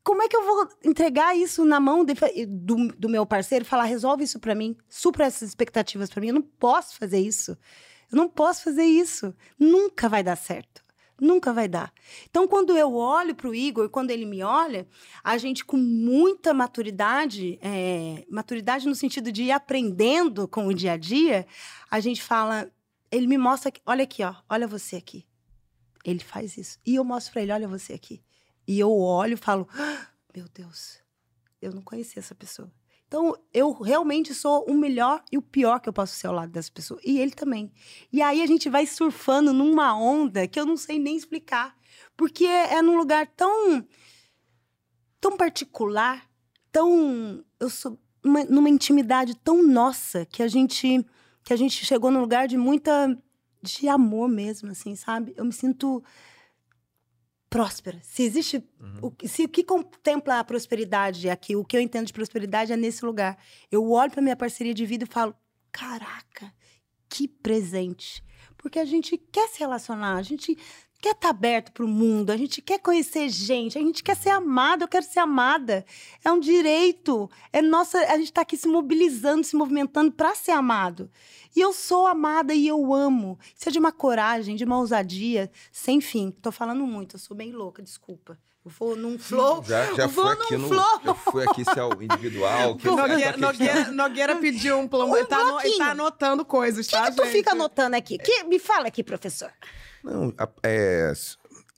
Como 0.04 0.24
é 0.24 0.28
que 0.28 0.36
eu 0.36 0.44
vou 0.44 0.68
entregar 0.84 1.38
isso 1.38 1.64
na 1.64 1.80
mão 1.80 2.04
de- 2.04 2.16
do, 2.48 2.88
do 2.98 3.08
meu 3.08 3.24
parceiro 3.24 3.64
e 3.64 3.68
falar, 3.68 3.84
resolve 3.84 4.24
isso 4.24 4.40
pra 4.40 4.56
mim, 4.56 4.76
supra 4.90 5.28
essas 5.28 5.50
expectativas 5.50 6.10
pra 6.10 6.20
mim? 6.20 6.30
Eu 6.30 6.34
não 6.34 6.42
posso 6.42 6.98
fazer 6.98 7.20
isso. 7.20 7.52
Eu 8.12 8.18
não 8.18 8.28
posso 8.28 8.64
fazer 8.64 8.84
isso. 8.86 9.32
Nunca 9.60 10.10
vai 10.10 10.24
dar 10.24 10.36
certo. 10.36 10.81
Nunca 11.22 11.54
vai 11.54 11.68
dar. 11.68 11.94
Então, 12.28 12.48
quando 12.48 12.76
eu 12.76 12.96
olho 12.96 13.36
pro 13.36 13.54
Igor, 13.54 13.88
quando 13.92 14.10
ele 14.10 14.26
me 14.26 14.42
olha, 14.42 14.88
a 15.24 15.38
gente 15.38 15.64
com 15.64 15.78
muita 15.78 16.52
maturidade, 16.52 17.60
é, 17.62 18.26
maturidade 18.28 18.88
no 18.88 18.96
sentido 18.96 19.32
de 19.32 19.44
ir 19.44 19.52
aprendendo 19.52 20.48
com 20.48 20.66
o 20.66 20.74
dia 20.74 20.94
a 20.94 20.98
dia, 20.98 21.46
a 21.92 22.00
gente 22.00 22.24
fala, 22.24 22.72
ele 23.12 23.28
me 23.28 23.38
mostra, 23.38 23.72
olha 23.86 24.04
aqui, 24.04 24.24
ó, 24.24 24.34
olha 24.50 24.66
você 24.66 24.96
aqui. 24.96 25.28
Ele 26.04 26.24
faz 26.24 26.58
isso. 26.58 26.80
E 26.84 26.96
eu 26.96 27.04
mostro 27.04 27.34
pra 27.34 27.44
ele, 27.44 27.52
olha 27.52 27.68
você 27.68 27.94
aqui. 27.94 28.24
E 28.68 28.80
eu 28.80 28.92
olho 28.92 29.36
e 29.36 29.38
falo, 29.38 29.68
"Ah, 29.76 30.08
meu 30.36 30.48
Deus, 30.52 31.04
eu 31.62 31.72
não 31.72 31.84
conhecia 31.84 32.20
essa 32.20 32.34
pessoa. 32.34 32.72
Então, 33.12 33.36
eu 33.54 33.74
realmente 33.74 34.34
sou 34.34 34.64
o 34.70 34.74
melhor 34.74 35.22
e 35.30 35.38
o 35.38 35.42
pior 35.42 35.82
que 35.82 35.90
eu 35.90 35.92
posso 35.92 36.16
ser 36.16 36.28
ao 36.28 36.34
lado 36.34 36.50
dessa 36.50 36.72
pessoa. 36.72 36.98
E 37.04 37.20
ele 37.20 37.32
também. 37.32 37.70
E 38.10 38.22
aí 38.22 38.42
a 38.42 38.46
gente 38.46 38.70
vai 38.70 38.86
surfando 38.86 39.52
numa 39.52 39.94
onda 39.94 40.48
que 40.48 40.58
eu 40.58 40.66
não 40.66 40.78
sei 40.78 40.98
nem 40.98 41.18
explicar. 41.18 41.76
Porque 42.16 42.46
é, 42.46 42.76
é 42.76 42.82
num 42.82 42.96
lugar 42.96 43.28
tão. 43.36 43.86
tão 45.20 45.36
particular, 45.36 46.26
tão. 46.72 47.44
Eu 47.60 47.70
sou. 47.70 48.00
uma- 48.24 48.46
numa 48.46 48.70
intimidade 48.70 49.36
tão 49.36 49.62
nossa 49.62 50.26
que 50.26 50.42
a 50.42 50.48
gente. 50.48 51.06
que 51.44 51.52
a 51.52 51.58
gente 51.58 51.84
chegou 51.86 52.12
num 52.12 52.22
lugar 52.22 52.48
de 52.48 52.56
muita. 52.58 53.22
de 53.62 53.90
amor 53.90 54.30
mesmo, 54.30 54.72
assim, 54.72 54.96
sabe? 54.96 55.34
Eu 55.36 55.44
me 55.44 55.52
sinto 55.52 56.02
próspera. 57.52 58.00
Se 58.02 58.24
existe. 58.24 58.64
Uhum. 58.80 59.12
O, 59.22 59.28
se 59.28 59.44
o 59.44 59.50
que 59.50 59.62
contempla 59.62 60.40
a 60.40 60.44
prosperidade 60.44 61.30
aqui, 61.30 61.54
o 61.56 61.66
que 61.66 61.76
eu 61.76 61.82
entendo 61.82 62.08
de 62.08 62.14
prosperidade 62.14 62.72
é 62.72 62.78
nesse 62.78 63.06
lugar. 63.06 63.38
Eu 63.70 63.92
olho 63.92 64.10
para 64.10 64.22
minha 64.22 64.38
parceria 64.38 64.74
de 64.74 64.86
vida 64.86 65.04
e 65.04 65.08
falo: 65.08 65.36
caraca, 65.72 66.52
que 67.10 67.28
presente. 67.28 68.24
Porque 68.58 68.80
a 68.80 68.86
gente 68.86 69.18
quer 69.18 69.50
se 69.50 69.60
relacionar, 69.60 70.16
a 70.16 70.22
gente 70.22 70.58
quer 71.02 71.14
estar 71.14 71.30
aberto 71.30 71.72
para 71.72 71.84
o 71.84 71.88
mundo, 71.88 72.30
a 72.30 72.38
gente 72.38 72.62
quer 72.62 72.80
conhecer 72.80 73.28
gente, 73.28 73.78
a 73.78 73.82
gente 73.82 74.04
quer 74.04 74.16
ser 74.16 74.30
amado, 74.30 74.84
eu 74.84 74.88
quero 74.88 75.04
ser 75.04 75.20
amada. 75.20 75.84
É 76.24 76.32
um 76.32 76.40
direito. 76.40 77.30
É 77.52 77.62
nossa, 77.62 77.98
a 77.98 78.18
gente 78.18 78.26
está 78.26 78.42
aqui 78.42 78.56
se 78.56 78.68
mobilizando, 78.68 79.44
se 79.44 79.56
movimentando 79.56 80.12
para 80.12 80.36
ser 80.36 80.52
amado. 80.52 81.10
E 81.56 81.60
eu 81.60 81.74
sou 81.74 82.06
amada 82.06 82.54
e 82.54 82.68
eu 82.68 82.94
amo. 82.94 83.38
Isso 83.58 83.68
é 83.68 83.72
de 83.72 83.80
uma 83.80 83.92
coragem, 83.92 84.56
de 84.56 84.64
uma 84.64 84.78
ousadia, 84.78 85.52
sem 85.72 86.00
fim. 86.00 86.30
Tô 86.30 86.52
falando 86.52 86.86
muito, 86.86 87.16
eu 87.16 87.20
sou 87.20 87.36
bem 87.36 87.52
louca, 87.52 87.82
desculpa. 87.82 88.38
Eu 88.64 88.70
vou 88.70 88.96
num 88.96 89.18
flow. 89.18 89.64
Já, 89.64 89.92
já 89.96 90.06
vou 90.06 90.24
foi 90.24 90.36
num 90.36 90.42
aqui 90.44 90.58
no. 90.58 90.68
flow. 90.68 91.02
Já 91.04 91.14
foi 91.16 91.44
aqui 91.46 91.66
se 91.66 91.80
é 91.80 91.84
o 91.84 92.00
individual. 92.00 92.76
Que 92.76 92.86
Nogueira, 92.86 93.36
Nogueira, 93.38 93.92
Nogueira 93.92 94.36
pediu 94.36 94.78
um 94.78 94.88
plano. 94.88 95.12
Um 95.12 95.18
ele, 95.18 95.26
tá 95.26 95.40
ele 95.40 95.50
bloquinho. 95.50 95.78
tá 95.80 95.92
anotando 95.92 96.46
coisas, 96.46 96.86
O 96.86 96.90
que, 96.90 96.96
tá, 96.96 97.10
que 97.10 97.18
tu 97.18 97.24
gente? 97.24 97.32
fica 97.32 97.52
anotando 97.54 97.96
aqui? 97.96 98.20
Que, 98.20 98.44
me 98.44 98.60
fala 98.60 98.88
aqui, 98.88 99.04
professor. 99.04 99.52
Não, 100.04 100.34
é, 100.64 101.14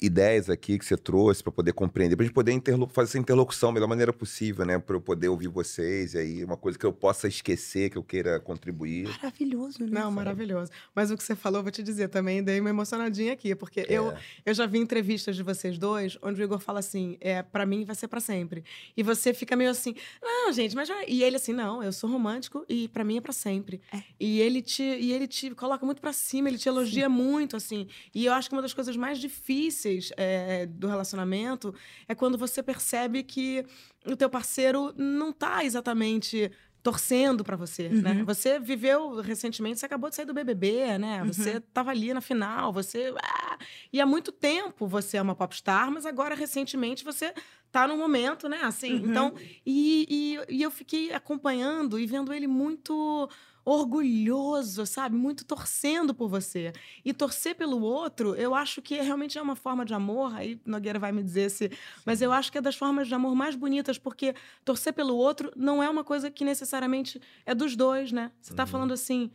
ideias 0.06 0.50
aqui 0.50 0.78
que 0.78 0.86
você 0.86 0.98
trouxe 0.98 1.42
para 1.42 1.52
poder 1.52 1.72
compreender, 1.74 2.16
para 2.16 2.24
a 2.24 2.28
gente 2.28 2.34
poder 2.36 2.52
interlo- 2.52 2.90
fazer 2.92 3.12
essa 3.12 3.18
interlocução 3.20 3.70
da 3.70 3.76
melhor 3.76 3.88
maneira 3.88 4.12
possível, 4.12 4.66
né? 4.66 4.78
Para 4.78 4.96
eu 4.98 5.02
poder 5.02 5.30
ouvir 5.30 5.48
vocês 5.48 6.14
e 6.14 6.18
aí 6.18 6.44
uma 6.44 6.58
coisa 6.58 6.78
que 6.78 6.86
eu 6.86 6.92
possa 6.92 7.28
esquecer, 7.28 7.90
que 7.90 7.98
eu 7.98 8.04
queira 8.04 8.40
contribuir. 8.40 9.08
Maravilhoso, 9.08 9.84
né? 9.86 9.88
Não, 9.92 10.12
maravilhoso. 10.12 10.72
Mas 10.94 11.10
o 11.12 11.16
que 11.18 11.24
você 11.24 11.36
falou, 11.36 11.64
vou 11.64 11.72
te 11.72 11.82
dizer 11.82 12.10
também, 12.10 12.44
dei 12.44 12.60
uma 12.60 12.70
emocionadinha 12.70 13.34
aqui, 13.34 13.56
porque 13.56 13.86
eu, 13.88 14.12
É. 14.12 14.20
eu 14.46 14.54
já 14.54 14.66
vi 14.66 14.80
entrevistas 14.80 15.36
de 15.36 15.44
vocês 15.44 15.78
dois, 15.78 16.18
onde 16.22 16.42
o 16.42 16.44
Igor 16.44 16.60
fala 16.60 16.80
assim: 16.80 17.18
é, 17.22 17.42
para 17.42 17.66
mim 17.66 17.86
vai 17.86 17.96
ser 17.96 18.08
para 18.10 18.20
sempre. 18.20 18.64
E 18.98 19.04
você 19.04 19.34
fica 19.34 19.56
meio 19.56 19.70
assim, 19.70 19.96
não, 20.22 20.52
gente, 20.52 20.76
mas 20.76 20.88
já. 20.88 21.04
E 21.08 21.24
ele 21.24 21.38
assim, 21.38 21.54
não, 21.54 21.82
eu 21.82 21.94
sou 21.94 22.10
romântico 22.10 22.66
e 22.68 22.88
para 22.90 23.04
mim 23.04 23.18
é 23.18 23.22
para 23.22 23.32
sempre. 23.34 23.80
É. 23.94 24.02
E 24.20 24.42
ele 24.42 24.62
te 24.62 24.84
e 24.84 25.14
ele 25.14 25.28
te 25.28 25.52
coloca 25.52 25.86
muito 25.86 26.02
para 26.02 26.12
cima, 26.14 26.50
ele 26.50 26.58
te 26.58 26.68
elogia 26.68 27.08
muito, 27.08 27.56
assim. 27.56 27.88
E 28.14 28.26
eu 28.26 28.34
acho 28.34 28.50
que 28.50 28.56
uma 28.56 28.62
das 28.62 28.74
coisas 28.74 28.96
mais 28.98 29.18
difíceis 29.20 29.93
é, 30.18 30.66
do 30.66 30.88
relacionamento 30.88 31.74
é 32.08 32.16
quando 32.16 32.38
você 32.38 32.62
percebe 32.64 33.24
que 33.24 33.66
o 34.06 34.16
teu 34.16 34.30
parceiro 34.30 34.94
não 34.98 35.32
tá 35.32 35.64
exatamente 35.64 36.52
torcendo 36.84 37.46
para 37.46 37.56
você, 37.56 37.88
né? 37.88 38.12
Uhum. 38.12 38.26
Você 38.26 38.60
viveu 38.60 39.22
recentemente, 39.22 39.80
você 39.80 39.86
acabou 39.86 40.10
de 40.10 40.18
sair 40.18 40.26
do 40.26 40.34
BBB, 40.34 40.98
né? 40.98 41.22
Uhum. 41.22 41.32
Você 41.32 41.62
tava 41.62 41.92
ali 41.92 42.14
na 42.14 42.20
final, 42.20 42.74
você 42.74 43.14
ah! 43.24 43.58
e 43.92 44.02
há 44.02 44.06
muito 44.06 44.34
tempo 44.34 44.86
você 44.86 45.16
é 45.16 45.22
uma 45.22 45.34
popstar, 45.34 45.90
mas 45.90 46.06
agora 46.06 46.36
recentemente 46.36 47.06
você 47.06 47.34
tá 47.72 47.88
num 47.88 47.98
momento, 47.98 48.50
né? 48.50 48.60
Assim, 48.64 48.96
Uhum. 48.96 49.10
então 49.10 49.34
e, 49.66 50.38
e, 50.50 50.58
e 50.58 50.62
eu 50.62 50.70
fiquei 50.70 51.14
acompanhando 51.14 51.98
e 51.98 52.06
vendo 52.06 52.34
ele 52.34 52.48
muito 52.48 53.30
orgulhoso, 53.66 54.86
sabe? 54.86 55.16
Muito 55.16 55.46
torcendo 55.46 56.14
por 56.14 56.28
você. 56.28 56.74
E 57.04 57.14
torcer 57.14 57.56
pelo 57.56 57.82
outro, 57.82 58.36
eu 58.36 58.54
acho 58.56 58.82
que 58.82 58.96
realmente 59.02 59.38
é 59.38 59.42
uma 59.42 59.56
forma 59.56 59.86
de 59.86 59.94
amor. 59.94 60.34
Aí 60.36 60.60
Nogueira 60.66 61.00
vai 61.00 61.12
me 61.12 61.24
dizer 61.24 61.50
se. 61.50 61.72
Mas 62.06 62.22
eu 62.22 62.32
acho 62.32 62.52
que 62.52 62.58
é 62.58 62.62
das 62.62 62.76
formas 62.76 63.08
de 63.08 63.14
amor 63.16 63.36
mais 63.36 63.56
bonitas, 63.56 63.98
porque 63.98 64.34
torcer 64.66 64.94
pelo 64.94 65.16
outro 65.16 65.52
não 65.56 65.82
é 65.82 65.90
uma 65.90 66.04
coisa 66.04 66.30
que 66.32 66.44
necessariamente 66.44 67.22
é 67.46 67.54
dos 67.56 67.76
dois, 67.76 68.12
né? 68.12 68.32
Você 68.42 68.54
tá 68.54 68.64
Uhum. 68.64 68.68
falando 68.68 68.92
assim. 68.94 69.32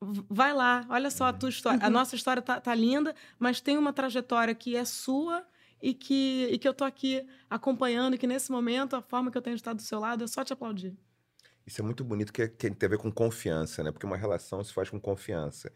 "V- 0.00 0.24
Vai 0.28 0.52
lá, 0.52 0.84
olha 0.90 1.10
só 1.10 1.24
a 1.26 1.32
tua 1.32 1.48
história. 1.48 1.80
A 1.82 1.86
Uhum. 1.86 1.92
nossa 1.92 2.14
história 2.14 2.42
tá, 2.42 2.60
tá 2.60 2.74
linda, 2.74 3.14
mas 3.38 3.60
tem 3.60 3.78
uma 3.78 3.92
trajetória 3.92 4.54
que 4.54 4.76
é 4.76 4.84
sua 4.84 5.42
e 5.82 5.94
que, 5.94 6.48
e 6.52 6.58
que 6.58 6.68
eu 6.68 6.74
tô 6.74 6.84
aqui 6.84 7.24
acompanhando, 7.48 8.14
e 8.14 8.18
que 8.18 8.26
nesse 8.26 8.50
momento 8.52 8.94
a 8.96 9.02
forma 9.02 9.30
que 9.30 9.38
eu 9.38 9.42
tenho 9.42 9.56
de 9.56 9.60
estar 9.60 9.72
do 9.72 9.82
seu 9.82 9.98
lado 9.98 10.24
é 10.24 10.26
só 10.26 10.44
te 10.44 10.52
aplaudir. 10.52 10.94
Isso 11.66 11.80
é 11.80 11.84
muito 11.84 12.04
bonito, 12.04 12.32
que, 12.32 12.42
é- 12.42 12.48
que 12.48 12.70
tem 12.70 12.86
a 12.86 12.90
ver 12.90 12.98
com 12.98 13.10
confiança, 13.10 13.82
né? 13.82 13.90
Porque 13.90 14.06
uma 14.06 14.16
relação 14.16 14.62
se 14.62 14.72
faz 14.72 14.88
com 14.90 15.00
confiança. 15.00 15.72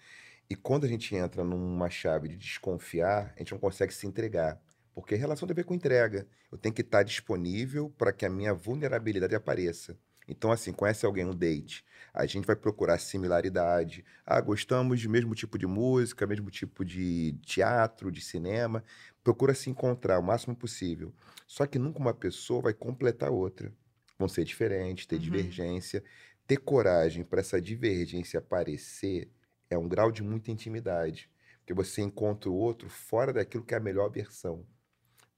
E 0.49 0.57
quando 0.57 0.85
a 0.85 0.89
gente 0.89 1.15
entra 1.15 1.45
numa 1.45 1.91
chave 1.91 2.29
de 2.29 2.37
desconfiar, 2.37 3.33
a 3.37 3.39
gente 3.41 3.53
não 3.53 3.59
consegue 3.61 3.93
se 3.95 4.07
entregar. 4.07 4.61
Porque 4.95 5.15
relação 5.15 5.47
tem 5.49 5.55
a 5.55 5.57
ver 5.57 5.65
com 5.65 5.75
entrega. 5.75 6.27
Eu 6.51 6.59
tenho 6.59 6.75
que 6.75 6.83
estar 6.83 7.03
disponível 7.03 7.91
para 7.99 8.13
que 8.13 8.27
a 8.27 8.31
minha 8.31 8.53
vulnerabilidade 8.55 9.35
apareça. 9.35 9.97
Então, 10.29 10.53
assim, 10.53 10.73
conhece 10.73 11.05
alguém, 11.07 11.25
um 11.25 11.35
date. 11.35 11.85
A 12.15 12.25
gente 12.27 12.47
vai 12.47 12.55
procurar 12.57 12.99
similaridade. 12.99 14.05
Ah, 14.25 14.41
gostamos 14.41 15.03
do 15.03 15.11
mesmo 15.11 15.35
tipo 15.35 15.59
de 15.59 15.67
música, 15.67 16.27
mesmo 16.27 16.51
tipo 16.51 16.85
de 16.85 17.33
teatro, 17.45 18.13
de 18.13 18.21
cinema. 18.21 18.85
Procura 19.25 19.55
se 19.55 19.71
encontrar 19.71 20.19
o 20.21 20.23
máximo 20.23 20.55
possível. 20.55 21.13
Só 21.49 21.67
que 21.67 21.79
nunca 21.79 21.99
uma 21.99 22.15
pessoa 22.15 22.63
vai 22.63 22.75
completar 22.75 23.29
a 23.31 23.33
outra. 23.33 23.73
Vão 24.21 24.29
ser 24.29 24.45
diferentes, 24.45 25.07
ter 25.07 25.19
Uhum. 25.19 25.21
divergência. 25.21 26.05
Ter 26.47 26.59
coragem 26.59 27.25
para 27.25 27.41
essa 27.41 27.61
divergência 27.63 28.41
aparecer 28.41 29.33
é 29.71 29.79
um 29.79 29.89
grau 29.89 30.13
de 30.13 30.23
muita 30.23 30.53
intimidade. 30.53 31.31
Porque 31.61 31.75
você 31.75 32.03
encontra 32.03 32.51
o 32.51 32.55
outro 32.55 32.91
fora 32.91 33.33
daquilo 33.33 33.65
que 33.65 33.75
é 33.75 33.79
a 33.79 33.81
melhor 33.81 34.11
versão. 34.11 34.67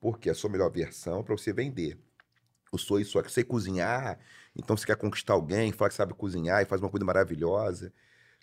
Porque 0.01 0.31
a 0.31 0.35
sua 0.35 0.51
melhor 0.51 0.71
versão 0.71 1.21
é 1.21 1.25
para 1.25 1.37
você 1.37 1.53
vender. 1.53 1.99
Eu 2.73 2.79
sou 2.79 3.01
isso 3.01 3.19
aqui. 3.19 3.33
Sei 3.33 3.45
cozinhar, 3.45 4.19
então 4.57 4.77
você 4.77 4.87
quer 4.87 4.97
conquistar 4.97 5.35
alguém, 5.35 5.73
fala 5.73 5.91
que 5.91 5.97
sabe 5.97 6.15
cozinhar 6.15 6.63
e 6.63 6.67
faz 6.67 6.81
uma 6.83 6.91
coisa 6.91 7.05
maravilhosa. 7.07 7.93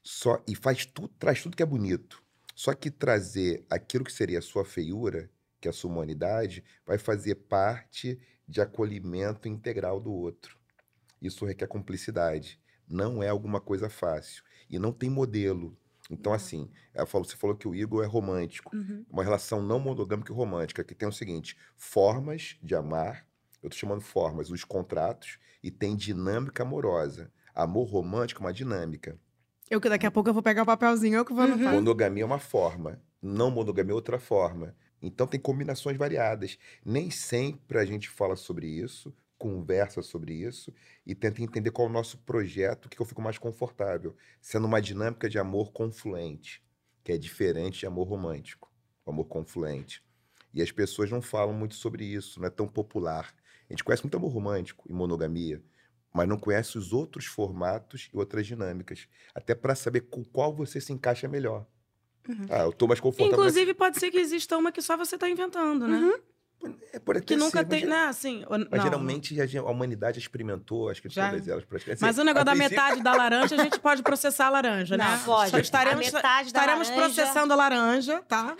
Só, 0.03 0.43
e 0.47 0.55
faz 0.55 0.85
tudo, 0.85 1.09
traz 1.19 1.43
tudo 1.43 1.57
que 1.57 1.63
é 1.63 1.67
bonito. 1.67 2.23
Só 2.55 2.73
que 2.75 2.91
trazer 2.91 3.65
aquilo 3.69 4.03
que 4.05 4.13
seria 4.13 4.39
a 4.39 4.43
sua 4.43 4.65
feiura, 4.65 5.29
que 5.61 5.67
é 5.67 5.71
a 5.71 5.73
sua 5.73 5.91
humanidade, 5.91 6.63
vai 6.85 6.97
fazer 6.97 7.35
parte 7.35 8.19
de 8.49 8.59
acolhimento 8.61 9.47
integral 9.47 9.99
do 10.01 10.11
outro. 10.11 10.57
Isso 11.21 11.45
requer 11.45 11.67
cumplicidade. 11.67 12.59
Não 12.87 13.21
é 13.21 13.29
alguma 13.29 13.61
coisa 13.61 13.89
fácil. 13.89 14.43
E 14.69 14.79
não 14.79 14.91
tem 14.91 15.09
modelo. 15.09 15.77
Então, 16.09 16.33
assim, 16.33 16.71
ela 16.91 17.05
falou- 17.05 17.23
você 17.27 17.35
falou 17.35 17.55
que 17.55 17.67
o 17.67 17.75
Igor 17.75 18.03
é 18.03 18.07
romântico. 18.07 18.75
Uhum. 18.75 19.05
Uma 19.09 19.23
relação 19.23 19.61
não 19.61 19.79
monogâmica 19.79 20.33
e 20.33 20.35
romântica, 20.35 20.83
que 20.83 20.95
tem 20.95 21.07
o 21.07 21.11
seguinte: 21.11 21.55
formas 21.77 22.57
de 22.63 22.73
amar, 22.73 23.27
eu 23.61 23.69
tô 23.69 23.75
chamando 23.75 24.01
formas, 24.01 24.49
os 24.49 24.63
contratos, 24.63 25.37
e 25.61 25.69
tem 25.69 25.95
dinâmica 25.95 26.63
amorosa. 26.63 27.31
Amor 27.53 27.87
romântico 27.87 28.41
é 28.41 28.45
uma 28.47 28.53
dinâmica. 28.53 29.19
Eu 29.69 29.79
que 29.79 29.89
daqui 29.89 30.07
a 30.07 30.11
pouco 30.11 30.29
eu 30.29 30.33
vou 30.33 30.41
pegar 30.41 30.63
o 30.63 30.65
papelzinho, 30.65 31.17
eu 31.17 31.25
que 31.25 31.33
vou 31.33 31.45
Uhum. 31.45 31.53
anotar. 31.53 31.73
Monogamia 31.73 32.23
é 32.23 32.25
uma 32.25 32.39
forma, 32.39 32.99
não 33.21 33.51
monogamia 33.51 33.91
é 33.91 33.95
outra 33.95 34.17
forma. 34.17 34.75
Então 35.01 35.27
tem 35.27 35.39
combinações 35.39 35.97
variadas. 35.97 36.57
Nem 36.85 37.09
sempre 37.09 37.77
a 37.77 37.85
gente 37.85 38.09
fala 38.09 38.35
sobre 38.35 38.67
isso, 38.67 39.13
conversa 39.37 40.01
sobre 40.01 40.33
isso 40.33 40.73
e 41.05 41.15
tenta 41.15 41.41
entender 41.41 41.71
qual 41.71 41.87
é 41.87 41.89
o 41.89 41.93
nosso 41.93 42.17
projeto, 42.19 42.89
que 42.89 42.99
eu 42.99 43.05
fico 43.05 43.21
mais 43.21 43.37
confortável, 43.37 44.15
sendo 44.41 44.67
uma 44.67 44.81
dinâmica 44.81 45.29
de 45.29 45.39
amor 45.39 45.71
confluente, 45.71 46.61
que 47.03 47.13
é 47.13 47.17
diferente 47.17 47.79
de 47.79 47.85
amor 47.85 48.07
romântico, 48.07 48.71
o 49.05 49.11
amor 49.11 49.25
confluente. 49.25 50.03
E 50.53 50.61
as 50.61 50.71
pessoas 50.71 51.09
não 51.09 51.21
falam 51.21 51.53
muito 51.53 51.75
sobre 51.75 52.03
isso, 52.03 52.39
não 52.39 52.47
é 52.47 52.51
tão 52.51 52.67
popular. 52.67 53.33
A 53.69 53.73
gente 53.73 53.83
conhece 53.83 54.03
muito 54.03 54.17
amor 54.17 54.31
romântico 54.31 54.85
e 54.89 54.93
monogamia, 54.93 55.63
mas 56.13 56.27
não 56.27 56.37
conhece 56.37 56.77
os 56.77 56.91
outros 56.91 57.25
formatos 57.25 58.09
e 58.13 58.17
outras 58.17 58.45
dinâmicas, 58.45 59.07
até 59.33 59.55
para 59.55 59.75
saber 59.75 60.01
com 60.01 60.23
qual 60.23 60.53
você 60.53 60.81
se 60.81 60.91
encaixa 60.91 61.27
melhor. 61.27 61.65
Uhum. 62.27 62.45
Ah, 62.49 62.59
eu 62.63 62.71
tô 62.73 62.87
mais 62.87 62.99
confortável. 62.99 63.33
Inclusive, 63.33 63.73
pode 63.73 63.99
ser 63.99 64.11
que 64.11 64.17
exista 64.17 64.57
uma 64.57 64.71
que 64.71 64.81
só 64.81 64.95
você 64.97 65.17
tá 65.17 65.29
inventando, 65.29 65.87
né? 65.87 65.97
Uhum. 65.97 66.13
É, 66.91 66.99
pode 66.99 67.21
Que 67.21 67.37
nunca 67.37 67.59
ser, 67.59 67.65
tem, 67.67 67.79
mas, 67.85 67.89
né? 67.89 68.05
Assim, 68.07 68.43
mas 68.49 68.67
não. 68.69 68.81
geralmente 68.83 69.39
a, 69.39 69.45
gen- 69.45 69.61
a 69.61 69.69
humanidade 69.71 70.19
experimentou, 70.19 70.89
acho 70.89 71.01
que 71.01 71.07
Já? 71.07 71.29
todas 71.29 71.47
elas 71.47 71.63
praticamente. 71.63 72.01
Mas 72.01 72.09
Assim, 72.09 72.21
o 72.21 72.25
negócio 72.25 72.45
da 72.45 72.51
princípio- 72.51 72.75
metade 72.77 73.01
da 73.01 73.13
laranja, 73.15 73.55
a 73.55 73.63
gente 73.63 73.79
pode 73.79 74.03
processar 74.03 74.47
a 74.47 74.49
laranja, 74.49 74.97
né? 74.97 75.05
Não, 75.09 75.19
pode. 75.23 75.51
Só 75.51 75.57
Estaremos, 75.57 76.05
A 76.09 76.17
metade 76.17 76.51
da 76.51 76.59
estaremos 76.59 76.89
laranja- 76.89 77.13
processando 77.15 77.53
a 77.53 77.55
laranja, 77.55 78.21
tá? 78.27 78.57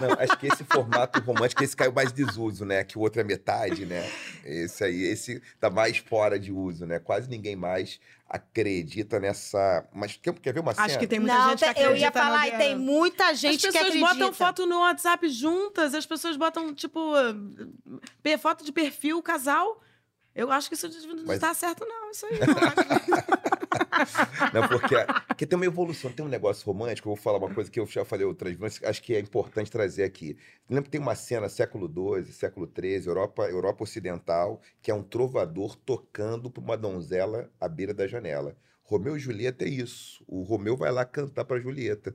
Não, 0.00 0.12
acho 0.18 0.38
que 0.38 0.46
esse 0.46 0.64
formato 0.64 1.20
romântico, 1.20 1.62
esse 1.62 1.76
caiu 1.76 1.92
mais 1.92 2.10
desuso, 2.10 2.64
né? 2.64 2.82
Que 2.84 2.96
o 2.96 3.02
outro 3.02 3.20
é 3.20 3.24
metade, 3.24 3.84
né? 3.84 4.10
Esse 4.46 4.84
aí, 4.84 5.02
esse 5.02 5.42
tá 5.60 5.68
mais 5.68 5.98
fora 5.98 6.38
de 6.38 6.50
uso, 6.50 6.86
né? 6.86 6.98
Quase 7.00 7.28
ninguém 7.28 7.54
mais 7.54 8.00
acredita 8.32 9.20
nessa. 9.20 9.86
Mas 9.92 10.16
quer, 10.16 10.32
quer 10.34 10.52
ver 10.54 10.60
uma 10.60 10.72
cena? 10.74 10.86
Acho 10.86 10.98
que 10.98 11.06
tem 11.06 11.20
muita 11.20 11.34
Não, 11.38 11.50
gente 11.50 11.64
que 11.64 11.74
tem- 11.74 11.82
eu 11.84 11.96
ia 11.96 12.08
acredita 12.08 12.12
falar, 12.20 12.48
e 12.48 12.52
tem 12.58 12.76
muita 12.76 13.34
gente 13.34 13.54
As 13.56 13.60
que 13.60 13.66
pessoas 13.78 13.84
acredita. 13.94 14.14
botam 14.14 14.32
foto 14.32 14.66
no 14.66 14.78
WhatsApp 14.80 15.28
juntas, 15.28 15.94
as 15.94 16.06
pessoas 16.06 16.36
botam, 16.36 16.74
tipo, 16.74 17.00
foto 18.40 18.64
de 18.64 18.72
perfil, 18.72 19.22
casal. 19.22 19.80
Eu 20.34 20.50
acho 20.50 20.68
que 20.68 20.74
isso 20.74 20.88
não 20.88 21.24
Mas- 21.26 21.36
está 21.36 21.52
certo, 21.54 21.84
não. 21.86 22.10
Isso 22.10 22.26
aí. 22.26 22.38
não. 23.08 24.60
Não, 24.60 24.68
porque, 24.68 24.94
porque 25.28 25.46
tem 25.46 25.56
uma 25.56 25.66
evolução, 25.66 26.10
tem 26.10 26.24
um 26.24 26.28
negócio 26.28 26.64
romântico. 26.66 27.08
Eu 27.08 27.14
vou 27.14 27.22
falar 27.22 27.38
uma 27.38 27.52
coisa 27.54 27.70
que 27.70 27.78
eu 27.78 27.86
já 27.86 28.04
falei 28.04 28.26
outras 28.26 28.54
vezes, 28.56 28.82
acho 28.82 29.02
que 29.02 29.14
é 29.14 29.20
importante 29.20 29.70
trazer 29.70 30.04
aqui. 30.04 30.36
Lembra 30.68 30.84
que 30.84 30.90
tem 30.90 31.00
uma 31.00 31.14
cena, 31.14 31.48
século 31.48 31.86
XII, 31.86 32.32
século 32.32 32.66
XIII, 32.66 33.06
Europa, 33.06 33.44
Europa 33.48 33.84
Ocidental, 33.84 34.60
que 34.80 34.90
é 34.90 34.94
um 34.94 35.02
trovador 35.02 35.76
tocando 35.76 36.50
para 36.50 36.62
uma 36.62 36.76
donzela 36.76 37.50
à 37.60 37.68
beira 37.68 37.94
da 37.94 38.06
janela. 38.06 38.56
Romeu 38.92 39.16
e 39.16 39.20
Julieta 39.20 39.64
é 39.64 39.68
isso. 39.68 40.22
O 40.28 40.42
Romeu 40.42 40.76
vai 40.76 40.92
lá 40.92 41.02
cantar 41.02 41.46
para 41.46 41.58
Julieta. 41.58 42.14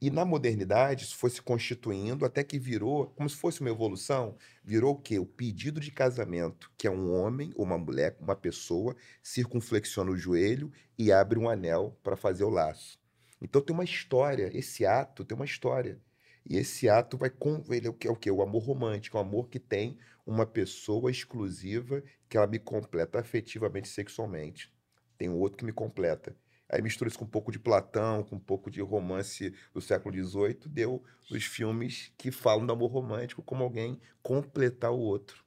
E 0.00 0.10
na 0.10 0.24
modernidade, 0.24 1.04
isso 1.04 1.16
foi 1.16 1.30
se 1.30 1.40
constituindo 1.40 2.24
até 2.24 2.42
que 2.42 2.58
virou, 2.58 3.06
como 3.10 3.30
se 3.30 3.36
fosse 3.36 3.60
uma 3.60 3.70
evolução, 3.70 4.36
virou 4.64 4.94
o 4.94 5.00
quê? 5.00 5.20
O 5.20 5.24
pedido 5.24 5.78
de 5.78 5.92
casamento, 5.92 6.68
que 6.76 6.88
é 6.88 6.90
um 6.90 7.14
homem 7.14 7.52
ou 7.54 7.64
uma 7.64 7.78
mulher, 7.78 8.16
uma 8.18 8.34
pessoa, 8.34 8.96
circunflexiona 9.22 10.10
o 10.10 10.16
joelho 10.16 10.72
e 10.98 11.12
abre 11.12 11.38
um 11.38 11.48
anel 11.48 11.96
para 12.02 12.16
fazer 12.16 12.42
o 12.42 12.50
laço. 12.50 12.98
Então 13.40 13.62
tem 13.62 13.72
uma 13.72 13.84
história, 13.84 14.50
esse 14.52 14.84
ato 14.84 15.24
tem 15.24 15.36
uma 15.36 15.44
história. 15.44 16.00
E 16.44 16.56
esse 16.56 16.88
ato 16.88 17.16
vai 17.16 17.30
com 17.30 17.62
ele 17.70 17.86
é 17.86 17.90
o 17.90 17.94
que 17.94 18.08
é 18.08 18.10
o 18.10 18.16
quê? 18.16 18.32
O 18.32 18.42
amor 18.42 18.64
romântico, 18.64 19.16
o 19.16 19.20
amor 19.20 19.48
que 19.48 19.60
tem 19.60 19.96
uma 20.26 20.44
pessoa 20.44 21.08
exclusiva 21.08 22.02
que 22.28 22.36
ela 22.36 22.48
me 22.48 22.58
completa 22.58 23.20
afetivamente, 23.20 23.86
sexualmente 23.88 24.74
tem 25.18 25.28
um 25.28 25.38
outro 25.38 25.58
que 25.58 25.64
me 25.64 25.72
completa. 25.72 26.36
Aí 26.68 26.82
mistura 26.82 27.08
isso 27.08 27.18
com 27.18 27.24
um 27.24 27.28
pouco 27.28 27.52
de 27.52 27.58
Platão, 27.60 28.24
com 28.24 28.36
um 28.36 28.40
pouco 28.40 28.70
de 28.70 28.80
romance 28.82 29.54
do 29.72 29.80
século 29.80 30.12
XVIII, 30.14 30.58
deu 30.66 31.02
os 31.30 31.44
filmes 31.44 32.12
que 32.18 32.32
falam 32.32 32.66
do 32.66 32.72
amor 32.72 32.90
romântico 32.90 33.40
como 33.42 33.62
alguém 33.62 34.00
completar 34.22 34.90
o 34.90 34.98
outro. 34.98 35.44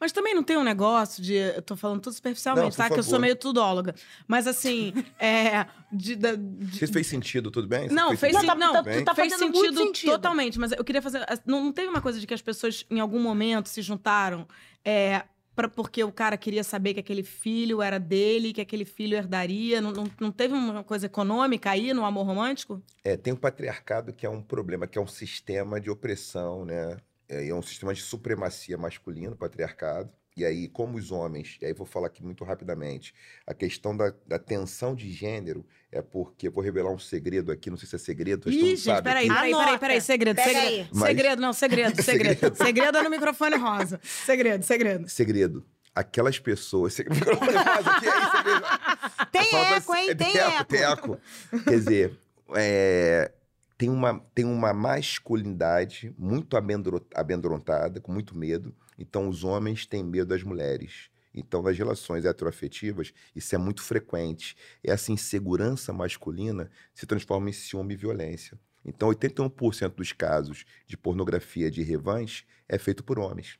Mas 0.00 0.10
também 0.10 0.34
não 0.34 0.42
tem 0.42 0.56
um 0.56 0.64
negócio 0.64 1.22
de. 1.22 1.34
Eu 1.34 1.62
tô 1.62 1.76
falando 1.76 2.00
tudo 2.00 2.12
superficialmente, 2.12 2.76
Não, 2.76 2.84
tá? 2.84 2.88
por 2.88 2.94
Que 2.94 2.98
eu 2.98 3.04
sou 3.04 3.12
favor. 3.12 3.20
meio 3.22 3.36
tudóloga. 3.36 3.94
Mas 4.26 4.48
assim, 4.48 4.92
é. 5.20 5.64
De, 5.92 6.16
da- 6.16 6.34
de- 6.34 6.82
Isso 6.84 6.92
fez 6.92 7.06
sentido, 7.06 7.48
tudo 7.48 7.68
bem? 7.68 7.86
Isso 7.86 7.94
Não, 7.94 8.16
fez 8.16 8.34
Não, 8.34 8.44
tá- 8.44 8.54
não. 8.56 8.72
tá- 8.72 8.82
Bem. 8.82 9.04
tá 9.04 9.14
fez 9.14 9.32
sentido, 9.36 9.78
sentido. 9.78 10.10
totalmente, 10.10 10.58
mas 10.58 10.72
eu 10.72 10.82
queria 10.82 11.00
fazer. 11.00 11.24
Não, 11.46 11.62
não 11.62 11.72
teve 11.72 11.86
uma 11.88 12.00
coisa 12.00 12.18
de 12.18 12.26
que 12.26 12.34
as 12.34 12.42
pessoas, 12.42 12.84
em 12.90 12.98
algum 12.98 13.20
momento, 13.20 13.68
se 13.68 13.80
juntaram 13.80 14.48
é, 14.84 15.22
pra, 15.58 15.68
porque 15.68 16.04
o 16.04 16.12
cara 16.12 16.36
queria 16.36 16.62
saber 16.62 16.94
que 16.94 17.00
aquele 17.00 17.24
filho 17.24 17.82
era 17.82 17.98
dele, 17.98 18.52
que 18.52 18.60
aquele 18.60 18.84
filho 18.84 19.16
herdaria. 19.16 19.80
Não, 19.80 19.90
não, 19.90 20.04
não 20.20 20.30
teve 20.30 20.54
uma 20.54 20.84
coisa 20.84 21.06
econômica 21.06 21.70
aí 21.70 21.92
no 21.92 22.04
amor 22.04 22.24
romântico? 22.24 22.80
É, 23.02 23.16
tem 23.16 23.32
o 23.32 23.36
patriarcado 23.36 24.12
que 24.12 24.24
é 24.24 24.30
um 24.30 24.40
problema, 24.40 24.86
que 24.86 24.96
é 24.96 25.00
um 25.00 25.08
sistema 25.08 25.80
de 25.80 25.90
opressão, 25.90 26.64
né? 26.64 26.96
É, 27.28 27.48
é 27.48 27.54
um 27.54 27.60
sistema 27.60 27.92
de 27.92 28.00
supremacia 28.00 28.78
masculina, 28.78 29.32
o 29.32 29.36
patriarcado. 29.36 30.08
E 30.38 30.44
aí, 30.44 30.68
como 30.68 30.96
os 30.96 31.10
homens, 31.10 31.58
e 31.60 31.66
aí 31.66 31.72
vou 31.72 31.84
falar 31.86 32.06
aqui 32.06 32.22
muito 32.22 32.44
rapidamente, 32.44 33.12
a 33.46 33.52
questão 33.52 33.96
da, 33.96 34.12
da 34.26 34.38
tensão 34.38 34.94
de 34.94 35.10
gênero 35.10 35.66
é 35.90 36.00
porque, 36.00 36.48
vou 36.48 36.62
revelar 36.62 36.90
um 36.92 36.98
segredo 36.98 37.50
aqui, 37.50 37.70
não 37.70 37.76
sei 37.76 37.88
se 37.88 37.96
é 37.96 37.98
segredo, 37.98 38.48
Ih, 38.48 38.52
gente, 38.76 38.80
sabe 38.82 39.02
peraí, 39.02 39.26
aqui. 39.26 39.34
peraí, 39.34 39.52
peraí, 39.56 39.78
peraí. 39.78 40.00
Segredo, 40.00 40.36
Pega 40.36 40.48
segredo. 40.52 40.68
aí. 40.68 40.88
Mas- 40.92 41.08
Segredo, 41.08 41.42
não, 41.42 41.52
segredo, 41.52 41.96
segredo. 42.02 42.34
Segredo. 42.38 42.56
segredo 42.56 42.98
é 42.98 43.02
no 43.02 43.10
microfone 43.10 43.56
rosa. 43.56 44.00
Segredo, 44.02 44.62
segredo. 44.64 45.08
Segredo. 45.08 45.66
Aquelas 45.94 46.38
pessoas. 46.38 46.94
Segredo. 46.94 47.26
Aí, 47.28 47.84
segredo. 48.00 49.30
Tem 49.32 49.50
pra 49.50 49.76
eco, 49.76 49.94
hein? 49.96 50.10
é, 50.10 50.14
Tem 50.14 50.36
eco. 50.38 50.64
Tem 50.66 50.82
eco. 50.84 51.20
Quer 51.64 51.70
dizer, 51.70 52.18
é, 52.54 53.32
tem, 53.76 53.88
uma, 53.88 54.20
tem 54.34 54.44
uma 54.44 54.72
masculinidade 54.72 56.14
muito 56.18 56.56
amedro- 56.56 57.04
amedrontada, 57.14 58.00
com 58.00 58.12
muito 58.12 58.36
medo. 58.36 58.74
Então, 58.98 59.28
os 59.28 59.44
homens 59.44 59.86
têm 59.86 60.02
medo 60.02 60.30
das 60.30 60.42
mulheres. 60.42 61.10
Então, 61.32 61.62
nas 61.62 61.78
relações 61.78 62.24
heteroafetivas, 62.24 63.12
isso 63.34 63.54
é 63.54 63.58
muito 63.58 63.82
frequente. 63.82 64.56
Essa 64.82 65.12
insegurança 65.12 65.92
masculina 65.92 66.70
se 66.92 67.06
transforma 67.06 67.48
em 67.48 67.52
ciúme 67.52 67.94
e 67.94 67.96
violência. 67.96 68.58
Então, 68.84 69.08
81% 69.10 69.94
dos 69.94 70.12
casos 70.12 70.64
de 70.86 70.96
pornografia 70.96 71.70
de 71.70 71.82
revanche 71.82 72.44
é 72.68 72.78
feito 72.78 73.04
por 73.04 73.18
homens. 73.18 73.58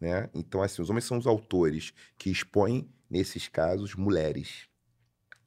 Né? 0.00 0.30
Então, 0.34 0.62
assim, 0.62 0.80
os 0.80 0.90
homens 0.90 1.04
são 1.04 1.18
os 1.18 1.26
autores 1.26 1.92
que 2.16 2.30
expõem, 2.30 2.88
nesses 3.08 3.48
casos, 3.48 3.94
mulheres. 3.94 4.68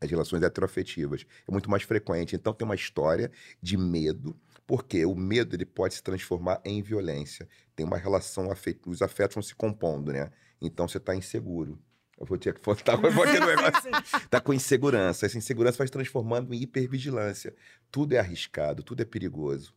As 0.02 0.10
relações 0.10 0.44
heteroafetivas. 0.44 1.26
É 1.48 1.52
muito 1.52 1.70
mais 1.70 1.84
frequente. 1.84 2.36
Então, 2.36 2.54
tem 2.54 2.66
uma 2.66 2.76
história 2.76 3.32
de 3.62 3.78
medo, 3.78 4.40
porque 4.70 5.04
o 5.04 5.16
medo 5.16 5.56
ele 5.56 5.66
pode 5.66 5.96
se 5.96 6.04
transformar 6.04 6.62
em 6.64 6.80
violência. 6.80 7.50
Tem 7.76 7.84
uma 7.84 7.98
relação, 7.98 8.52
afet... 8.52 8.80
os 8.86 9.02
afetos 9.02 9.34
vão 9.34 9.42
se 9.42 9.56
compondo, 9.56 10.14
né? 10.14 10.30
Então, 10.62 10.88
você 10.88 11.00
está 11.00 11.16
inseguro. 11.16 11.82
Eu 12.20 12.28
vou 12.28 12.38
ter 12.38 12.54
que 12.54 12.62
botar 12.62 12.96
vou 12.96 13.24
aqui 13.24 13.40
no 13.40 13.48
negócio. 13.48 13.90
Tá 14.30 14.40
com 14.40 14.54
insegurança. 14.54 15.26
Essa 15.26 15.40
insegurança 15.40 15.80
vai 15.80 15.88
se 15.88 15.92
transformando 15.92 16.54
em 16.54 16.62
hipervigilância. 16.62 17.56
Tudo 17.90 18.14
é 18.14 18.20
arriscado, 18.20 18.84
tudo 18.84 19.02
é 19.02 19.06
perigoso. 19.06 19.74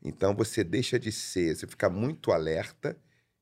Então, 0.00 0.32
você 0.32 0.62
deixa 0.62 0.96
de 0.96 1.10
ser, 1.10 1.56
você 1.56 1.66
fica 1.66 1.90
muito 1.90 2.30
alerta 2.30 2.96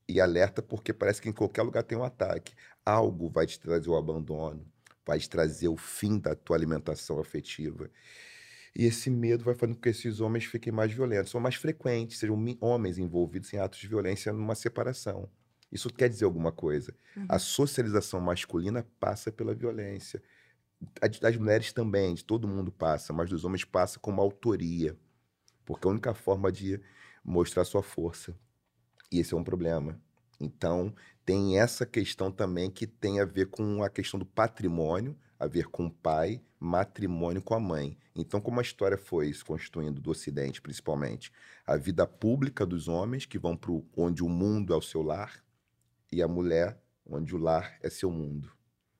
e 0.08 0.22
alerta 0.22 0.62
porque 0.62 0.94
parece 0.94 1.20
que 1.20 1.28
em 1.28 1.34
qualquer 1.34 1.64
lugar 1.64 1.82
tem 1.82 1.98
um 1.98 2.04
ataque. 2.04 2.54
Algo 2.82 3.28
vai 3.28 3.44
te 3.44 3.60
trazer 3.60 3.90
o 3.90 3.96
abandono, 3.96 4.66
vai 5.04 5.18
te 5.18 5.28
trazer 5.28 5.68
o 5.68 5.76
fim 5.76 6.18
da 6.18 6.34
tua 6.34 6.56
alimentação 6.56 7.20
afetiva. 7.20 7.90
E 8.76 8.86
esse 8.86 9.08
medo 9.08 9.44
vai 9.44 9.54
fazendo 9.54 9.76
com 9.76 9.82
que 9.82 9.88
esses 9.88 10.20
homens 10.20 10.44
fiquem 10.46 10.72
mais 10.72 10.92
violentos, 10.92 11.30
são 11.30 11.40
mais 11.40 11.54
frequentes, 11.54 12.18
sejam 12.18 12.36
homens 12.60 12.98
envolvidos 12.98 13.52
em 13.52 13.58
atos 13.58 13.78
de 13.78 13.86
violência 13.86 14.32
numa 14.32 14.54
separação. 14.54 15.30
Isso 15.70 15.88
quer 15.92 16.08
dizer 16.08 16.24
alguma 16.24 16.52
coisa. 16.52 16.94
A 17.28 17.38
socialização 17.38 18.20
masculina 18.20 18.86
passa 18.98 19.30
pela 19.30 19.54
violência. 19.54 20.22
A 21.00 21.08
das 21.08 21.36
mulheres 21.36 21.72
também, 21.72 22.14
de 22.14 22.24
todo 22.24 22.48
mundo 22.48 22.70
passa, 22.70 23.12
mas 23.12 23.30
dos 23.30 23.44
homens 23.44 23.64
passa 23.64 23.98
com 23.98 24.10
uma 24.10 24.22
autoria. 24.22 24.96
Porque 25.64 25.86
é 25.86 25.88
a 25.88 25.92
única 25.92 26.14
forma 26.14 26.52
de 26.52 26.80
mostrar 27.24 27.64
sua 27.64 27.82
força. 27.82 28.36
E 29.10 29.20
esse 29.20 29.34
é 29.34 29.36
um 29.36 29.44
problema. 29.44 30.00
Então, 30.40 30.94
tem 31.24 31.58
essa 31.58 31.86
questão 31.86 32.30
também 32.30 32.70
que 32.70 32.86
tem 32.86 33.20
a 33.20 33.24
ver 33.24 33.46
com 33.46 33.82
a 33.82 33.88
questão 33.88 34.18
do 34.18 34.26
patrimônio, 34.26 35.16
a 35.38 35.46
ver 35.46 35.66
com 35.66 35.86
o 35.86 35.90
pai, 35.90 36.40
matrimônio 36.58 37.42
com 37.42 37.54
a 37.54 37.60
mãe. 37.60 37.98
Então, 38.14 38.40
como 38.40 38.60
a 38.60 38.62
história 38.62 38.96
foi 38.96 39.32
se 39.32 39.44
constituindo 39.44 40.00
do 40.00 40.10
Ocidente, 40.10 40.62
principalmente, 40.62 41.32
a 41.66 41.76
vida 41.76 42.06
pública 42.06 42.64
dos 42.64 42.88
homens 42.88 43.26
que 43.26 43.38
vão 43.38 43.56
para 43.56 43.72
onde 43.96 44.22
o 44.22 44.28
mundo 44.28 44.72
é 44.72 44.76
o 44.76 44.82
seu 44.82 45.02
lar 45.02 45.44
e 46.10 46.22
a 46.22 46.28
mulher 46.28 46.80
onde 47.04 47.34
o 47.34 47.38
lar 47.38 47.76
é 47.82 47.90
seu 47.90 48.10
mundo. 48.10 48.50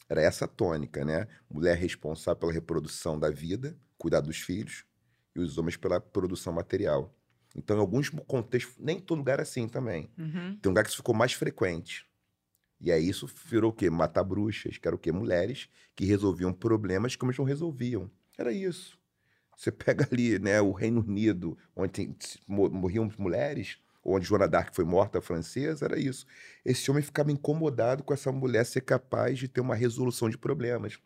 Era 0.09 0.21
essa 0.21 0.45
a 0.45 0.49
tônica, 0.49 1.05
né? 1.05 1.27
Mulher 1.49 1.77
responsável 1.77 2.39
pela 2.39 2.53
reprodução 2.53 3.19
da 3.19 3.31
vida, 3.31 3.77
cuidar 3.97 4.21
dos 4.21 4.39
filhos, 4.39 4.85
e 5.35 5.41
os 5.41 5.59
homens 5.59 5.77
pela 5.77 6.01
produção 6.01 6.53
material. 6.53 7.15
Então, 7.57 7.77
em 7.77 7.81
alguns 7.81 8.09
contextos, 8.09 8.75
nem 8.79 9.01
todo 9.01 9.19
lugar 9.19 9.39
é 9.39 9.43
assim 9.43 9.69
também. 9.69 10.11
Uhum. 10.19 10.57
Tem 10.61 10.69
um 10.69 10.71
lugar 10.71 10.83
que 10.83 10.91
isso 10.91 10.99
ficou 10.99 11.15
mais 11.15 11.33
frequente. 11.33 12.07
E 12.85 12.93
aí 12.93 13.09
isso 13.09 13.27
virou 13.47 13.71
o 13.71 13.73
quê? 13.73 13.89
Matar 13.89 14.23
bruxas, 14.23 14.77
que 14.77 14.87
era 14.87 14.95
o 14.95 14.99
quê? 14.99 15.11
Mulheres 15.11 15.71
que 15.97 16.05
resolviam 16.05 16.53
problemas 16.53 17.17
que 17.17 17.25
homens 17.25 17.39
não 17.39 17.45
resolviam. 17.47 18.11
Era 18.37 18.53
isso. 18.53 18.99
Você 19.57 19.73
pega 19.73 20.07
ali, 20.13 20.39
né, 20.39 20.61
o 20.61 20.71
Reino 20.71 21.01
Unido, 21.01 21.57
onde 21.75 21.93
tem- 21.93 22.17
mo- 22.47 22.69
morriam 22.69 23.11
mulheres, 23.17 23.79
onde 24.05 24.27
Joana 24.27 24.47
d'Arc 24.47 24.75
foi 24.77 24.85
morta, 24.85 25.19
francesa, 25.23 25.87
era 25.87 25.99
isso. 25.99 26.27
Esse 26.63 26.91
homem 26.91 27.03
ficava 27.03 27.33
incomodado 27.33 28.05
com 28.05 28.13
essa 28.13 28.31
mulher 28.31 28.67
ser 28.67 28.83
capaz 28.83 29.39
de 29.39 29.49
ter 29.49 29.63
uma 29.63 29.75
resolução 29.75 30.29
de 30.29 30.37
problemas. 30.37 30.99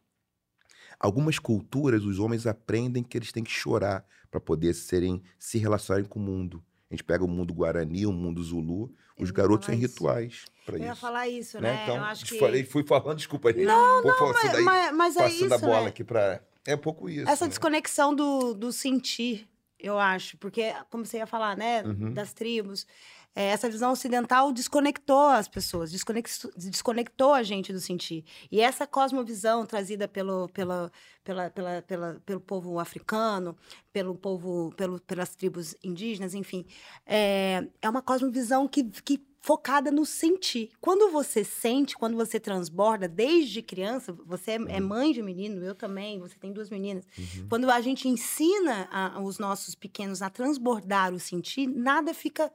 Algumas 0.98 1.38
culturas, 1.38 2.04
os 2.04 2.18
homens 2.18 2.46
aprendem 2.46 3.04
que 3.04 3.16
eles 3.16 3.30
têm 3.30 3.44
que 3.44 3.50
chorar 3.52 4.04
para 4.30 4.40
poder 4.40 4.74
serem 4.74 5.22
se 5.38 5.58
relacionarem 5.58 6.08
com 6.08 6.18
o 6.18 6.22
mundo. 6.22 6.62
A 6.90 6.94
gente 6.94 7.04
pega 7.04 7.24
o 7.24 7.28
mundo 7.28 7.52
guarani, 7.52 8.06
o 8.06 8.12
mundo 8.12 8.42
zulu, 8.42 8.90
Eu 9.16 9.24
os 9.24 9.30
garotos 9.30 9.66
têm 9.66 9.78
rituais 9.78 10.46
para 10.64 10.76
Eu 10.76 10.78
isso. 10.78 10.86
ia 10.86 10.94
falar 10.94 11.28
isso, 11.28 11.60
né? 11.60 11.72
né? 11.72 11.82
Então, 11.82 11.96
eu 11.96 12.04
acho 12.04 12.24
que... 12.24 12.38
falei, 12.38 12.64
fui 12.64 12.82
falando, 12.82 13.16
desculpa, 13.16 13.52
gente. 13.52 13.66
Não, 13.66 14.02
passando 14.02 14.32
mas, 14.32 14.52
daí, 14.52 14.64
mas, 14.64 14.96
mas 14.96 15.16
é 15.16 15.28
isso, 15.28 15.54
a 15.54 15.58
bola 15.58 15.82
né? 15.82 15.88
aqui 15.88 16.02
para 16.02 16.40
É 16.66 16.74
um 16.74 16.78
pouco 16.78 17.10
isso. 17.10 17.28
Essa 17.28 17.44
né? 17.44 17.50
desconexão 17.50 18.14
do, 18.14 18.54
do 18.54 18.72
sentir, 18.72 19.46
eu 19.78 19.98
acho. 19.98 20.38
Porque, 20.38 20.74
como 20.90 21.04
você 21.04 21.18
ia 21.18 21.26
falar, 21.26 21.56
né? 21.56 21.82
Uhum. 21.82 22.12
Das 22.12 22.32
tribos. 22.32 22.86
É, 23.34 23.46
essa 23.50 23.68
visão 23.70 23.92
ocidental 23.92 24.52
desconectou 24.52 25.26
as 25.28 25.46
pessoas, 25.48 25.90
desconectou, 25.92 26.50
desconectou 26.56 27.32
a 27.34 27.42
gente 27.42 27.72
do 27.72 27.80
sentir. 27.80 28.24
E 28.50 28.60
essa 28.60 28.86
cosmovisão 28.86 29.64
trazida 29.64 30.08
pelo, 30.08 30.48
pela, 30.48 30.90
pela, 31.22 31.50
pela, 31.50 31.82
pela- 31.82 32.22
pelo 32.26 32.40
povo 32.40 32.78
africano, 32.80 33.56
pelo 33.92 34.14
povo, 34.14 34.72
pelo, 34.76 35.00
pelas 35.00 35.34
tribos 35.36 35.74
indígenas, 35.84 36.34
enfim, 36.34 36.66
é, 37.06 37.66
é 37.80 37.88
uma 37.88 38.02
cosmovisão 38.02 38.66
que, 38.66 38.82
que 38.84 39.26
focada 39.40 39.90
no 39.92 40.04
sentir. 40.04 40.72
Quando 40.80 41.10
você 41.12 41.44
sente, 41.44 41.96
quando 41.96 42.16
você 42.16 42.40
transborda, 42.40 43.06
desde 43.06 43.62
criança, 43.62 44.12
você 44.26 44.52
é, 44.52 44.54
é 44.76 44.80
mãe 44.80 45.12
de 45.12 45.22
menino, 45.22 45.64
eu 45.64 45.74
também, 45.76 46.18
você 46.18 46.36
tem 46.38 46.52
duas 46.52 46.68
meninas. 46.68 47.04
Uhum. 47.16 47.46
Quando 47.48 47.70
a 47.70 47.80
gente 47.80 48.08
ensina 48.08 48.88
a- 48.90 49.20
os 49.22 49.38
nossos 49.38 49.74
pequenos 49.76 50.22
a 50.22 50.28
transbordar 50.28 51.14
o 51.14 51.20
sentir, 51.20 51.68
nada 51.68 52.12
fica 52.12 52.52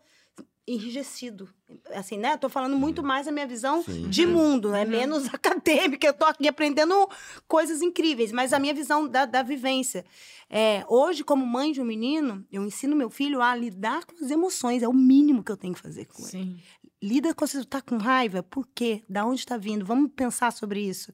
enrijecido. 0.67 1.49
Assim, 1.93 2.17
né? 2.17 2.33
Eu 2.33 2.37
tô 2.37 2.49
falando 2.49 2.77
muito 2.77 3.03
mais 3.03 3.27
a 3.27 3.31
minha 3.31 3.47
visão 3.47 3.83
Sim. 3.83 4.09
de 4.09 4.25
Uhum. 4.25 4.31
mundo, 4.33 4.69
né? 4.71 4.83
Uhum. 4.83 4.89
Menos 4.89 5.23
acadêmica. 5.33 6.07
Eu 6.07 6.13
tô 6.13 6.25
aqui 6.25 6.47
aprendendo 6.47 7.09
coisas 7.47 7.81
incríveis, 7.81 8.31
mas 8.31 8.53
a 8.53 8.59
minha 8.59 8.73
visão 8.73 9.07
da, 9.07 9.25
da 9.25 9.43
vivência. 9.43 10.05
É, 10.49 10.85
hoje, 10.87 11.23
como 11.23 11.45
mãe 11.45 11.71
de 11.71 11.81
um 11.81 11.85
menino, 11.85 12.45
eu 12.51 12.63
ensino 12.63 12.95
meu 12.95 13.09
filho 13.09 13.41
a 13.41 13.55
lidar 13.55 14.05
com 14.05 14.23
as 14.23 14.31
emoções. 14.31 14.83
É 14.83 14.87
o 14.87 14.93
mínimo 14.93 15.43
que 15.43 15.51
eu 15.51 15.57
tenho 15.57 15.73
que 15.73 15.81
fazer 15.81 16.05
com 16.05 16.21
ele. 16.21 16.29
Sim. 16.31 16.59
Lida 17.01 17.33
com 17.33 17.45
você 17.45 17.63
tá 17.65 17.81
com 17.81 17.97
raiva, 17.97 18.41
por 18.41 18.65
quê? 18.73 19.03
Da 19.09 19.25
onde 19.25 19.39
está 19.41 19.57
vindo? 19.57 19.83
Vamos 19.85 20.11
pensar 20.15 20.53
sobre 20.53 20.79
isso. 20.79 21.11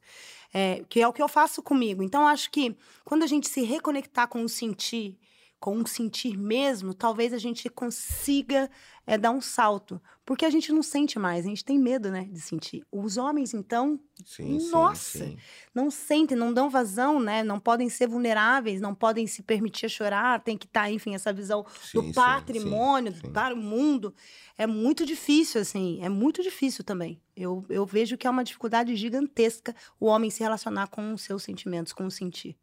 É, 0.54 0.84
que 0.88 1.02
é 1.02 1.08
o 1.08 1.14
que 1.14 1.22
eu 1.22 1.28
faço 1.28 1.64
comigo. 1.64 2.04
Então, 2.04 2.28
acho 2.28 2.52
que 2.52 2.76
quando 3.04 3.24
a 3.24 3.28
gente 3.28 3.48
se 3.50 3.62
reconectar 3.62 4.28
com 4.28 4.44
o 4.44 4.50
sentir, 4.50 5.18
com 5.60 5.78
o 5.78 5.88
sentir 5.88 6.38
mesmo, 6.38 6.94
talvez 6.94 7.34
a 7.34 7.38
gente 7.38 7.70
consiga 7.70 8.70
é, 9.06 9.18
dar 9.18 9.32
um 9.32 9.42
salto. 9.42 10.02
Porque 10.26 10.46
a 10.46 10.50
gente 10.50 10.72
não 10.72 10.82
sente 10.82 11.18
mais, 11.20 11.46
a 11.46 11.50
gente 11.50 11.66
tem 11.66 11.78
medo, 11.78 12.10
né, 12.10 12.30
de 12.32 12.40
sentir. 12.40 12.86
Os 12.92 13.18
homens, 13.18 13.54
então, 13.54 14.00
Sim, 14.24 14.60
sim, 14.60 14.70
Nossa! 14.72 15.26
sim. 15.26 15.38
não 15.74 15.90
sentem, 15.90 16.38
não 16.38 16.54
dão 16.54 16.70
vazão, 16.70 17.20
né? 17.20 17.44
Não 17.44 17.60
podem 17.60 17.90
ser 17.90 18.08
vulneráveis, 18.08 18.80
não 18.80 18.94
podem 18.94 19.26
se 19.28 19.42
permitir 19.42 19.90
chorar, 19.90 20.42
tem 20.42 20.58
que 20.58 20.66
estar, 20.66 20.90
enfim, 20.92 21.16
essa 21.16 21.34
visão 21.34 21.66
Sim, 21.82 21.98
do 22.00 22.04
sim, 22.08 22.14
patrimônio 22.14 23.12
sim, 23.14 23.22
sim. 23.22 23.32
para 23.34 23.54
o 23.54 23.58
mundo. 23.58 24.14
É 24.58 24.68
muito 24.68 25.06
difícil, 25.06 25.60
assim, 25.62 26.00
é 26.02 26.10
muito 26.10 26.42
difícil 26.44 26.84
também. 26.84 27.20
Eu, 27.36 27.66
eu 27.70 27.86
vejo 27.86 28.18
que 28.18 28.28
é 28.28 28.30
uma 28.30 28.44
dificuldade 28.44 28.96
gigantesca 28.96 29.76
o 30.00 30.06
homem 30.06 30.30
se 30.30 30.42
relacionar 30.42 30.88
com 30.88 31.14
os 31.14 31.22
seus 31.24 31.44
sentimentos, 31.44 31.92
com 31.92 32.06
o 32.06 32.12
sentir. 32.12 32.56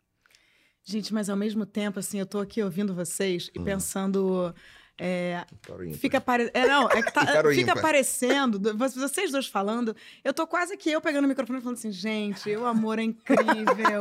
Gente, 0.88 1.12
mas 1.12 1.28
ao 1.28 1.36
mesmo 1.36 1.66
tempo, 1.66 1.98
assim, 1.98 2.20
eu 2.20 2.26
tô 2.26 2.38
aqui 2.38 2.62
ouvindo 2.62 2.94
vocês 2.94 3.50
e 3.52 3.58
Hum. 3.58 3.64
pensando. 3.64 4.54
É, 4.98 5.44
fica 5.98 6.20
pare... 6.20 6.50
é, 6.54 6.66
não, 6.66 6.88
é 6.90 7.02
que 7.02 7.12
tá, 7.12 7.20
fica 7.54 7.72
parecendo, 7.82 8.58
do- 8.58 8.76
vo- 8.76 8.88
vocês 8.88 9.30
dois 9.30 9.46
falando, 9.46 9.94
eu 10.24 10.32
tô 10.32 10.46
quase 10.46 10.76
que 10.76 10.90
eu 10.90 11.00
pegando 11.00 11.24
o 11.24 11.28
microfone 11.28 11.58
e 11.58 11.62
falando 11.62 11.76
assim, 11.78 11.92
gente, 11.92 12.54
o 12.56 12.64
amor 12.64 12.98
é 12.98 13.02
incrível, 13.02 14.00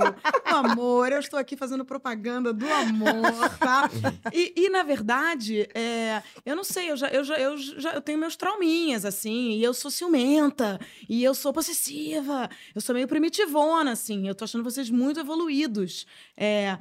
o 0.51 0.55
amor, 0.55 1.12
eu 1.12 1.19
estou 1.19 1.38
aqui 1.38 1.58
fazendo 1.58 1.84
propaganda 1.84 2.53
do 2.53 2.65
amor, 2.71 3.49
tá? 3.60 3.89
E, 4.34 4.53
e, 4.55 4.69
na 4.69 4.84
verdade, 4.84 5.67
é, 5.73 6.21
eu 6.45 6.55
não 6.55 6.63
sei, 6.63 6.91
eu 6.91 6.97
já, 6.97 7.08
eu, 7.10 7.23
já, 7.23 7.36
eu 7.39 7.58
já 7.58 7.91
eu 7.93 8.01
tenho 8.01 8.17
meus 8.17 8.36
trauminhas, 8.36 9.03
assim, 9.05 9.51
e 9.51 9.63
eu 9.63 9.73
sou 9.73 9.91
ciumenta, 9.91 10.79
e 11.10 11.23
eu 11.23 11.34
sou 11.34 11.51
possessiva, 11.51 12.49
eu 12.73 12.81
sou 12.81 12.95
meio 12.95 13.08
primitivona, 13.08 13.91
assim, 13.91 14.27
eu 14.27 14.36
tô 14.36 14.43
achando 14.45 14.63
vocês 14.63 14.89
muito 14.89 15.19
evoluídos. 15.19 16.05
É, 16.38 16.77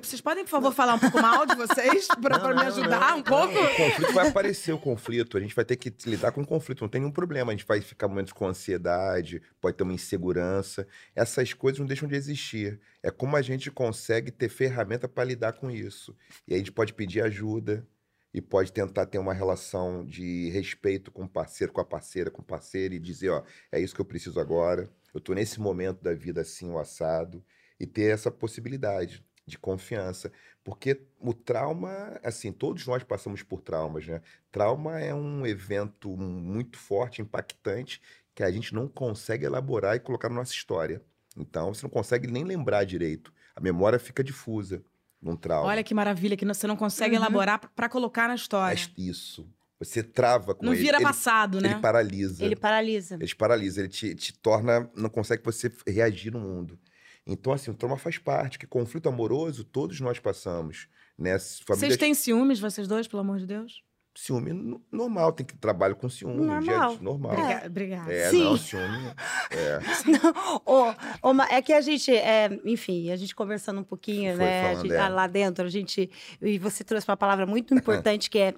vocês 0.00 0.20
podem, 0.20 0.44
por 0.44 0.50
favor, 0.50 0.72
falar 0.72 0.94
um 0.94 0.98
pouco 0.98 1.20
mal 1.20 1.44
de 1.44 1.56
vocês 1.56 2.06
pra, 2.22 2.38
pra 2.38 2.54
me 2.54 2.62
ajudar 2.62 3.10
não, 3.10 3.18
um 3.18 3.22
pouco? 3.22 3.52
não, 3.52 3.64
O 3.64 3.76
conflito 3.76 4.12
vai 4.12 4.28
aparecer, 4.28 4.72
o 4.72 4.78
conflito. 4.78 5.36
A 5.36 5.40
gente 5.40 5.54
vai 5.54 5.64
ter 5.64 5.76
que 5.76 5.92
lidar 6.08 6.30
com 6.30 6.42
o 6.42 6.46
conflito, 6.46 6.82
não 6.82 6.88
tem 6.88 7.00
nenhum 7.00 7.12
problema. 7.12 7.50
A 7.50 7.54
gente 7.54 7.66
vai 7.66 7.80
ficar 7.80 8.06
momentos 8.06 8.32
com 8.32 8.46
ansiedade, 8.46 9.42
pode 9.60 9.76
ter 9.76 9.82
uma 9.82 9.92
insegurança. 9.92 10.86
Essas 11.14 11.52
coisas 11.52 11.80
não 11.80 11.86
deixam 11.86 12.08
de 12.08 12.14
existir. 12.14 12.80
É 13.02 13.10
como 13.10 13.36
a 13.36 13.42
gente 13.42 13.70
consegue 13.70 14.30
ter 14.30 14.48
ferramenta 14.48 15.08
para 15.08 15.24
lidar 15.24 15.54
com 15.54 15.70
isso. 15.70 16.16
E 16.46 16.52
aí 16.52 16.56
a 16.56 16.58
gente 16.58 16.72
pode 16.72 16.94
pedir 16.94 17.22
ajuda 17.22 17.86
e 18.32 18.40
pode 18.40 18.72
tentar 18.72 19.06
ter 19.06 19.18
uma 19.18 19.32
relação 19.34 20.04
de 20.04 20.50
respeito 20.50 21.10
com 21.10 21.24
o 21.24 21.28
parceiro, 21.28 21.72
com 21.72 21.80
a 21.80 21.84
parceira, 21.84 22.30
com 22.30 22.42
o 22.42 22.44
parceiro 22.44 22.94
e 22.94 22.98
dizer, 22.98 23.30
ó, 23.30 23.42
é 23.72 23.80
isso 23.80 23.94
que 23.94 24.00
eu 24.00 24.04
preciso 24.04 24.38
agora. 24.38 24.88
Eu 25.12 25.20
tô 25.20 25.32
nesse 25.32 25.58
momento 25.58 26.02
da 26.02 26.12
vida 26.14 26.42
assim, 26.42 26.70
o 26.70 26.78
assado. 26.78 27.42
E 27.80 27.86
ter 27.86 28.12
essa 28.12 28.30
possibilidade 28.30 29.24
de 29.46 29.56
confiança. 29.58 30.32
Porque 30.64 31.00
o 31.20 31.32
trauma, 31.32 32.18
assim, 32.22 32.50
todos 32.52 32.86
nós 32.86 33.02
passamos 33.04 33.42
por 33.42 33.60
traumas, 33.60 34.06
né? 34.06 34.20
Trauma 34.50 35.00
é 35.00 35.14
um 35.14 35.46
evento 35.46 36.16
muito 36.16 36.76
forte, 36.78 37.22
impactante, 37.22 38.02
que 38.34 38.42
a 38.42 38.50
gente 38.50 38.74
não 38.74 38.88
consegue 38.88 39.46
elaborar 39.46 39.94
e 39.96 40.00
colocar 40.00 40.28
na 40.28 40.34
nossa 40.34 40.52
história. 40.52 41.00
Então, 41.36 41.72
você 41.72 41.82
não 41.84 41.90
consegue 41.90 42.26
nem 42.26 42.44
lembrar 42.44 42.84
direito. 42.84 43.32
A 43.54 43.60
memória 43.60 43.98
fica 43.98 44.24
difusa 44.24 44.82
num 45.22 45.36
trauma. 45.36 45.68
Olha 45.68 45.84
que 45.84 45.94
maravilha, 45.94 46.36
que 46.36 46.44
você 46.44 46.66
não 46.66 46.76
consegue 46.76 47.14
Uhum. 47.16 47.22
elaborar 47.22 47.60
pra 47.74 47.88
colocar 47.88 48.26
na 48.28 48.34
história. 48.34 48.78
Isso. 48.98 49.48
Você 49.78 50.02
trava 50.02 50.54
com 50.54 50.64
Não 50.64 50.72
ele. 50.72 50.82
vira 50.82 50.96
ele, 50.96 51.04
passado, 51.04 51.60
né? 51.60 51.72
ele 51.72 51.80
paralisa. 51.80 52.44
Ele 52.44 52.56
paralisa. 52.56 53.14
Ele 53.20 53.34
paralisa, 53.34 53.80
ele 53.80 53.88
te, 53.88 54.14
te 54.14 54.32
torna. 54.32 54.90
Não 54.96 55.08
consegue 55.10 55.42
você 55.44 55.70
reagir 55.86 56.32
no 56.32 56.40
mundo. 56.40 56.78
Então, 57.26 57.52
assim, 57.52 57.70
o 57.70 57.74
trauma 57.74 57.96
faz 57.98 58.18
parte, 58.18 58.58
que 58.58 58.66
conflito 58.66 59.08
amoroso 59.08 59.64
todos 59.64 60.00
nós 60.00 60.18
passamos. 60.18 60.88
Né? 61.18 61.36
Famílias, 61.38 61.64
Vocês 61.80 61.96
têm 61.96 62.14
ciúmes, 62.14 62.60
vocês 62.60 62.86
dois, 62.86 63.08
pelo 63.08 63.20
amor 63.20 63.38
de 63.38 63.46
Deus? 63.46 63.82
ciúme 64.18 64.50
no- 64.54 64.82
normal, 64.90 65.30
tem 65.30 65.44
que 65.44 65.54
trabalhar 65.58 65.94
com 65.94 66.08
ciúme. 66.08 66.36
Normal. 66.46 66.92
dia, 66.94 67.02
normal. 67.02 67.32
É. 67.34 67.36
Obriga- 67.36 67.66
Obrigada. 67.66 68.12
É, 68.14 68.30
Sim. 68.30 68.44
não, 68.44 68.56
ciúme. 68.56 69.12
É. 69.50 69.78
Ô, 70.64 70.94
ô, 71.28 71.34
Ma- 71.34 71.46
é 71.50 71.60
que 71.60 71.70
a 71.70 71.82
gente, 71.82 72.10
é, 72.16 72.48
enfim, 72.64 73.10
a 73.10 73.16
gente 73.16 73.34
conversando 73.34 73.80
um 73.80 73.84
pouquinho, 73.84 74.34
Foi 74.34 74.42
né, 74.44 74.60
a 74.60 74.62
falando, 74.70 74.82
gente- 74.84 74.94
é. 74.94 74.98
ah, 75.00 75.08
lá 75.08 75.26
dentro, 75.26 75.66
a 75.66 75.68
gente, 75.68 76.10
e 76.40 76.58
você 76.58 76.82
trouxe 76.82 77.06
uma 77.06 77.16
palavra 77.16 77.44
muito 77.44 77.74
importante 78.08 78.30
que 78.30 78.38
é 78.38 78.54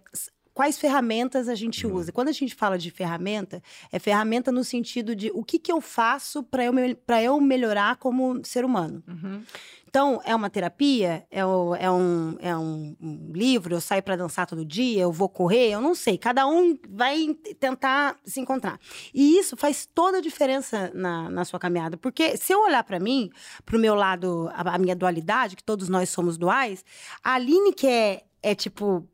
quais 0.58 0.76
ferramentas 0.76 1.48
a 1.48 1.54
gente 1.54 1.86
Uhum. 1.86 1.94
usa. 1.94 2.10
Quando 2.10 2.30
a 2.30 2.32
gente 2.32 2.52
fala 2.52 2.76
de 2.76 2.90
ferramenta, 2.90 3.62
é 3.92 3.98
ferramenta 4.00 4.50
no 4.50 4.64
sentido 4.64 5.14
de 5.14 5.30
o 5.32 5.44
que, 5.44 5.56
que 5.56 5.70
eu 5.70 5.80
faço 5.80 6.42
para 6.42 6.64
eu, 6.64 6.72
pra 7.06 7.22
eu 7.22 7.40
melhorar 7.40 7.94
como 7.94 8.44
ser 8.44 8.64
humano. 8.64 9.00
Uhum. 9.06 9.40
Então, 9.86 10.20
é 10.24 10.34
uma 10.34 10.50
terapia? 10.50 11.24
É, 11.30 11.38
é 11.40 11.46
um, 11.46 12.36
é 12.40 12.56
um, 12.56 12.96
um 13.00 13.30
livro? 13.32 13.72
Eu 13.72 13.80
saio 13.80 14.02
para 14.02 14.16
dançar 14.16 14.48
todo 14.48 14.64
dia? 14.64 15.00
Eu 15.00 15.12
vou 15.12 15.28
correr? 15.28 15.70
Eu 15.70 15.80
não 15.80 15.94
sei. 15.94 16.18
Cada 16.18 16.44
um 16.48 16.76
vai 16.90 17.36
tentar 17.60 18.16
se 18.24 18.40
encontrar. 18.40 18.80
E 19.14 19.38
isso 19.38 19.56
faz 19.56 19.86
toda 19.86 20.18
a 20.18 20.20
diferença 20.20 20.90
na, 20.92 21.30
na 21.30 21.44
sua 21.44 21.60
caminhada. 21.60 21.96
Porque 21.96 22.36
se 22.36 22.52
eu 22.52 22.64
olhar 22.64 22.82
para 22.82 22.98
mim, 22.98 23.30
para 23.64 23.76
o 23.76 23.80
meu 23.80 23.94
lado, 23.94 24.50
a, 24.52 24.74
a 24.74 24.78
minha 24.78 24.96
dualidade, 24.96 25.54
que 25.54 25.62
todos 25.62 25.88
nós 25.88 26.10
somos 26.10 26.36
duais, 26.36 26.84
a 27.22 27.34
Aline, 27.34 27.72
que 27.72 27.86
é, 27.86 28.24
é 28.42 28.56
tipo 28.56 29.08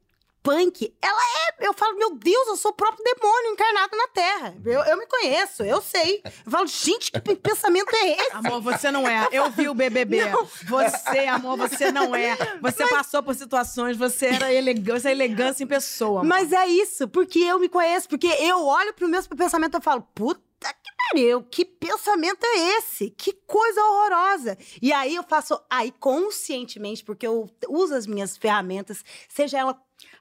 punk, 0.44 0.94
ela 1.00 1.20
é. 1.48 1.66
Eu 1.66 1.72
falo, 1.72 1.96
meu 1.96 2.14
Deus, 2.14 2.48
eu 2.48 2.56
sou 2.56 2.70
o 2.70 2.74
próprio 2.74 3.02
demônio 3.02 3.52
encarnado 3.52 3.96
na 3.96 4.08
Terra. 4.08 4.54
Eu, 4.64 4.80
eu 4.82 4.98
me 4.98 5.06
conheço, 5.06 5.62
eu 5.62 5.80
sei. 5.80 6.22
Eu 6.44 6.52
falo, 6.52 6.66
gente, 6.66 7.10
que 7.10 7.34
pensamento 7.34 7.88
é 7.96 8.10
esse? 8.10 8.32
Amor, 8.32 8.60
você 8.60 8.90
não 8.90 9.08
é. 9.08 9.26
Eu 9.32 9.50
vi 9.50 9.68
o 9.68 9.74
BBB. 9.74 10.20
Você, 10.68 11.18
amor, 11.20 11.56
você 11.56 11.90
não 11.90 12.14
é. 12.14 12.36
Você 12.60 12.86
passou 12.88 13.22
por 13.22 13.34
situações, 13.34 13.96
você 13.96 14.26
era 14.26 14.52
elegância, 14.52 15.00
você 15.00 15.08
é 15.08 15.12
elegância 15.12 15.64
em 15.64 15.66
pessoa. 15.66 16.20
amor. 16.20 16.28
Mas 16.28 16.52
é 16.52 16.66
isso, 16.66 17.08
porque 17.08 17.38
eu 17.38 17.58
me 17.58 17.68
conheço, 17.68 18.06
porque 18.06 18.26
eu 18.26 18.66
olho 18.66 18.92
pro 18.92 19.08
meu 19.08 19.22
pensamento 19.24 19.78
e 19.78 19.80
falo, 19.80 20.02
puta 20.14 20.42
que 20.72 20.90
pariu, 21.10 21.42
que 21.42 21.64
pensamento 21.64 22.44
é 22.44 22.78
esse? 22.78 23.10
Que 23.10 23.32
coisa 23.46 23.80
horrorosa. 23.82 24.58
E 24.82 24.92
aí 24.92 25.14
eu 25.14 25.22
faço, 25.22 25.58
aí 25.70 25.90
conscientemente, 25.92 27.02
porque 27.02 27.26
eu 27.26 27.48
uso 27.68 27.94
as 27.94 28.06
minhas 28.06 28.36
ferramentas, 28.36 29.02
seja 29.28 29.58
ela 29.58 29.78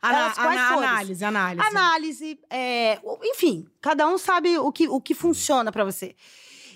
Ana- 0.09 0.19
elas 0.19 0.33
quais 0.33 0.59
ana- 0.59 0.77
análise, 0.77 1.25
análise. 1.25 1.67
análise, 1.67 2.39
é, 2.49 2.99
enfim, 3.23 3.65
cada 3.81 4.07
um 4.07 4.17
sabe 4.17 4.57
o 4.57 4.71
que, 4.71 4.87
o 4.87 4.99
que 4.99 5.13
funciona 5.13 5.71
pra 5.71 5.83
você. 5.85 6.15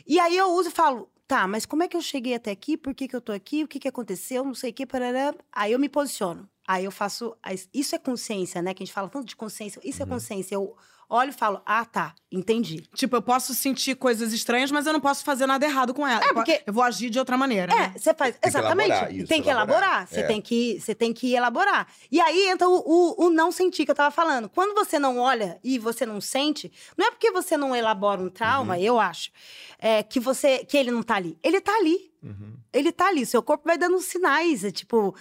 E 0.06 0.20
aí 0.20 0.38
eu 0.38 0.52
uso 0.54 0.70
e 0.70 0.72
falo, 0.72 1.10
tá, 1.28 1.48
mas 1.48 1.66
como 1.66 1.84
é 1.84 1.88
que 1.88 1.98
eu 1.98 2.02
cheguei 2.02 2.34
até 2.36 2.52
aqui? 2.52 2.78
Por 2.78 2.94
que, 2.94 3.08
que 3.08 3.16
eu 3.16 3.22
tô 3.22 3.32
aqui? 3.34 3.64
O 3.64 3.68
que, 3.68 3.80
que 3.80 3.88
aconteceu? 3.88 4.44
Não 4.46 4.54
sei 4.56 4.70
o 4.72 4.74
que, 4.74 4.86
parará. 4.86 5.34
Aí 5.52 5.74
eu 5.74 5.80
me 5.80 5.90
posiciono. 5.90 6.48
Aí 6.66 6.86
eu 6.86 6.92
faço. 6.92 7.36
Isso 7.74 7.96
é 7.96 8.00
consciência, 8.00 8.62
né? 8.62 8.74
Que 8.74 8.84
a 8.84 8.86
gente 8.86 8.94
fala 8.94 9.10
tanto 9.10 9.26
de 9.26 9.36
consciência. 9.36 9.80
Isso 9.84 10.02
é 10.04 10.06
consciência. 10.06 10.56
Eu 10.56 10.76
olho 11.10 11.30
e 11.30 11.34
falo, 11.34 11.62
ah, 11.66 11.86
tá, 11.86 12.14
entendi. 12.30 12.82
Tipo, 12.94 13.16
eu 13.16 13.22
posso 13.22 13.54
sentir 13.54 13.96
coisas 13.96 14.34
estranhas, 14.34 14.70
mas 14.72 14.86
eu 14.86 14.92
não 14.94 15.00
posso 15.00 15.24
fazer 15.24 15.46
nada 15.46 15.66
errado 15.66 15.94
com 15.94 16.06
ela. 16.06 16.22
É, 16.24 16.34
porque- 16.34 16.62
Eu 16.66 16.74
vou 16.74 16.84
agir 16.84 17.10
de 17.10 17.18
outra 17.18 17.38
maneira. 17.38 17.72
É, 17.74 17.76
né? 17.76 17.94
você 17.98 18.14
faz. 18.14 18.36
que 18.38 18.48
exatamente. 18.48 18.90
elaborar 18.90 19.16
isso, 19.16 19.28
tem 19.28 19.42
que 19.42 19.50
elaborar. 19.50 20.08
Você 20.08 20.20
É. 20.20 20.24
tem, 20.24 20.42
que, 20.42 20.80
você 20.82 20.94
tem 20.94 21.14
que 21.14 21.34
elaborar. 21.34 21.88
E 22.12 22.20
aí 22.20 22.50
entra 22.50 22.68
o, 22.68 22.76
o, 22.86 23.26
o 23.26 23.30
não 23.30 23.52
sentir 23.52 23.86
que 23.86 23.92
eu 23.92 23.96
tava 23.96 24.12
falando. 24.12 24.50
Quando 24.50 24.74
você 24.76 25.00
não 25.00 25.18
olha 25.18 25.58
e 25.64 25.80
você 25.80 26.06
não 26.06 26.20
sente, 26.20 26.72
não 26.98 27.08
é 27.08 27.12
porque 27.12 27.32
você 27.32 27.56
não 27.56 27.76
elabora 27.76 28.22
um 28.22 28.30
trauma, 28.30 28.76
Uhum. 28.76 28.82
eu 28.82 29.00
acho, 29.00 29.32
é, 29.80 30.04
que 30.04 30.20
você 30.20 30.66
que 30.66 30.78
ele 30.78 30.92
não 30.92 31.04
tá 31.04 31.16
ali. 31.16 31.38
Ele 31.42 31.62
tá 31.62 31.74
ali. 31.78 32.12
Uhum. 32.22 32.54
Ele 32.74 32.92
tá 32.92 33.08
ali, 33.08 33.26
seu 33.26 33.42
corpo 33.42 33.64
vai 33.66 33.78
dando 33.78 33.98
sinais, 34.02 34.64
é, 34.66 34.72
tipo, 34.72 35.16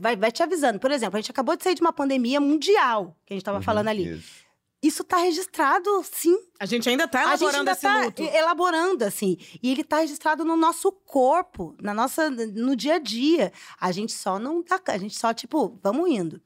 vai, 0.00 0.16
vai 0.16 0.32
te 0.32 0.42
avisando. 0.42 0.78
Por 0.78 0.90
exemplo, 0.90 1.18
a 1.18 1.20
gente 1.20 1.30
acabou 1.30 1.56
de 1.56 1.62
sair 1.62 1.74
de 1.74 1.82
uma 1.82 1.92
pandemia 1.92 2.40
mundial, 2.40 3.14
que 3.26 3.34
a 3.34 3.36
gente 3.36 3.44
tava 3.44 3.58
Uhum, 3.58 3.62
falando 3.64 3.88
ali. 3.88 4.14
isso. 4.16 4.45
Isso 4.82 5.02
tá 5.02 5.16
registrado, 5.16 5.88
sim, 6.04 6.36
A 6.60 6.66
gente 6.66 6.88
ainda 6.88 7.08
tá 7.08 7.20
a 7.20 7.36
gente 7.36 7.42
elaborando 7.42 7.58
ainda 7.58 7.72
esse 7.72 7.80
tá 7.80 8.04
luto. 8.04 8.22
elaborando, 8.22 9.04
assim. 9.04 9.36
E 9.62 9.72
ele 9.72 9.82
tá 9.82 9.98
registrado 10.00 10.44
no 10.44 10.56
nosso 10.56 10.92
corpo, 10.92 11.74
na 11.80 11.94
nossa, 11.94 12.30
no 12.30 12.76
dia 12.76 12.96
a 12.96 12.98
dia. 12.98 13.52
A 13.80 13.90
gente 13.90 14.12
só 14.12 14.38
não 14.38 14.62
dá, 14.62 14.80
a 14.88 14.98
gente 14.98 15.18
só, 15.18 15.32
tipo, 15.32 15.78
vamos 15.82 16.10
indo. 16.10 16.40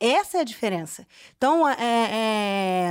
Essa 0.00 0.38
é 0.38 0.40
a 0.42 0.44
diferença. 0.44 1.04
Então, 1.36 1.68
é, 1.68 1.76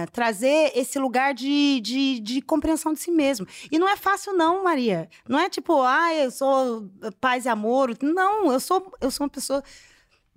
é, 0.01 0.05
trazer 0.11 0.71
esse 0.75 0.99
lugar 0.99 1.33
de, 1.33 1.79
de, 1.81 2.19
de 2.19 2.41
compreensão 2.41 2.91
de 2.91 2.99
si 2.99 3.11
mesmo. 3.11 3.47
E 3.71 3.79
não 3.79 3.87
é 3.87 3.95
fácil, 3.95 4.33
não, 4.33 4.63
Maria. 4.63 5.09
Não 5.27 5.39
é 5.39 5.49
tipo, 5.49 5.81
ah, 5.83 6.13
eu 6.13 6.29
sou 6.31 6.89
paz 7.21 7.45
e 7.45 7.49
amor. 7.49 7.95
Não, 8.01 8.51
eu 8.51 8.59
sou, 8.59 8.91
eu 8.99 9.09
sou 9.09 9.25
uma 9.25 9.29
pessoa 9.29 9.63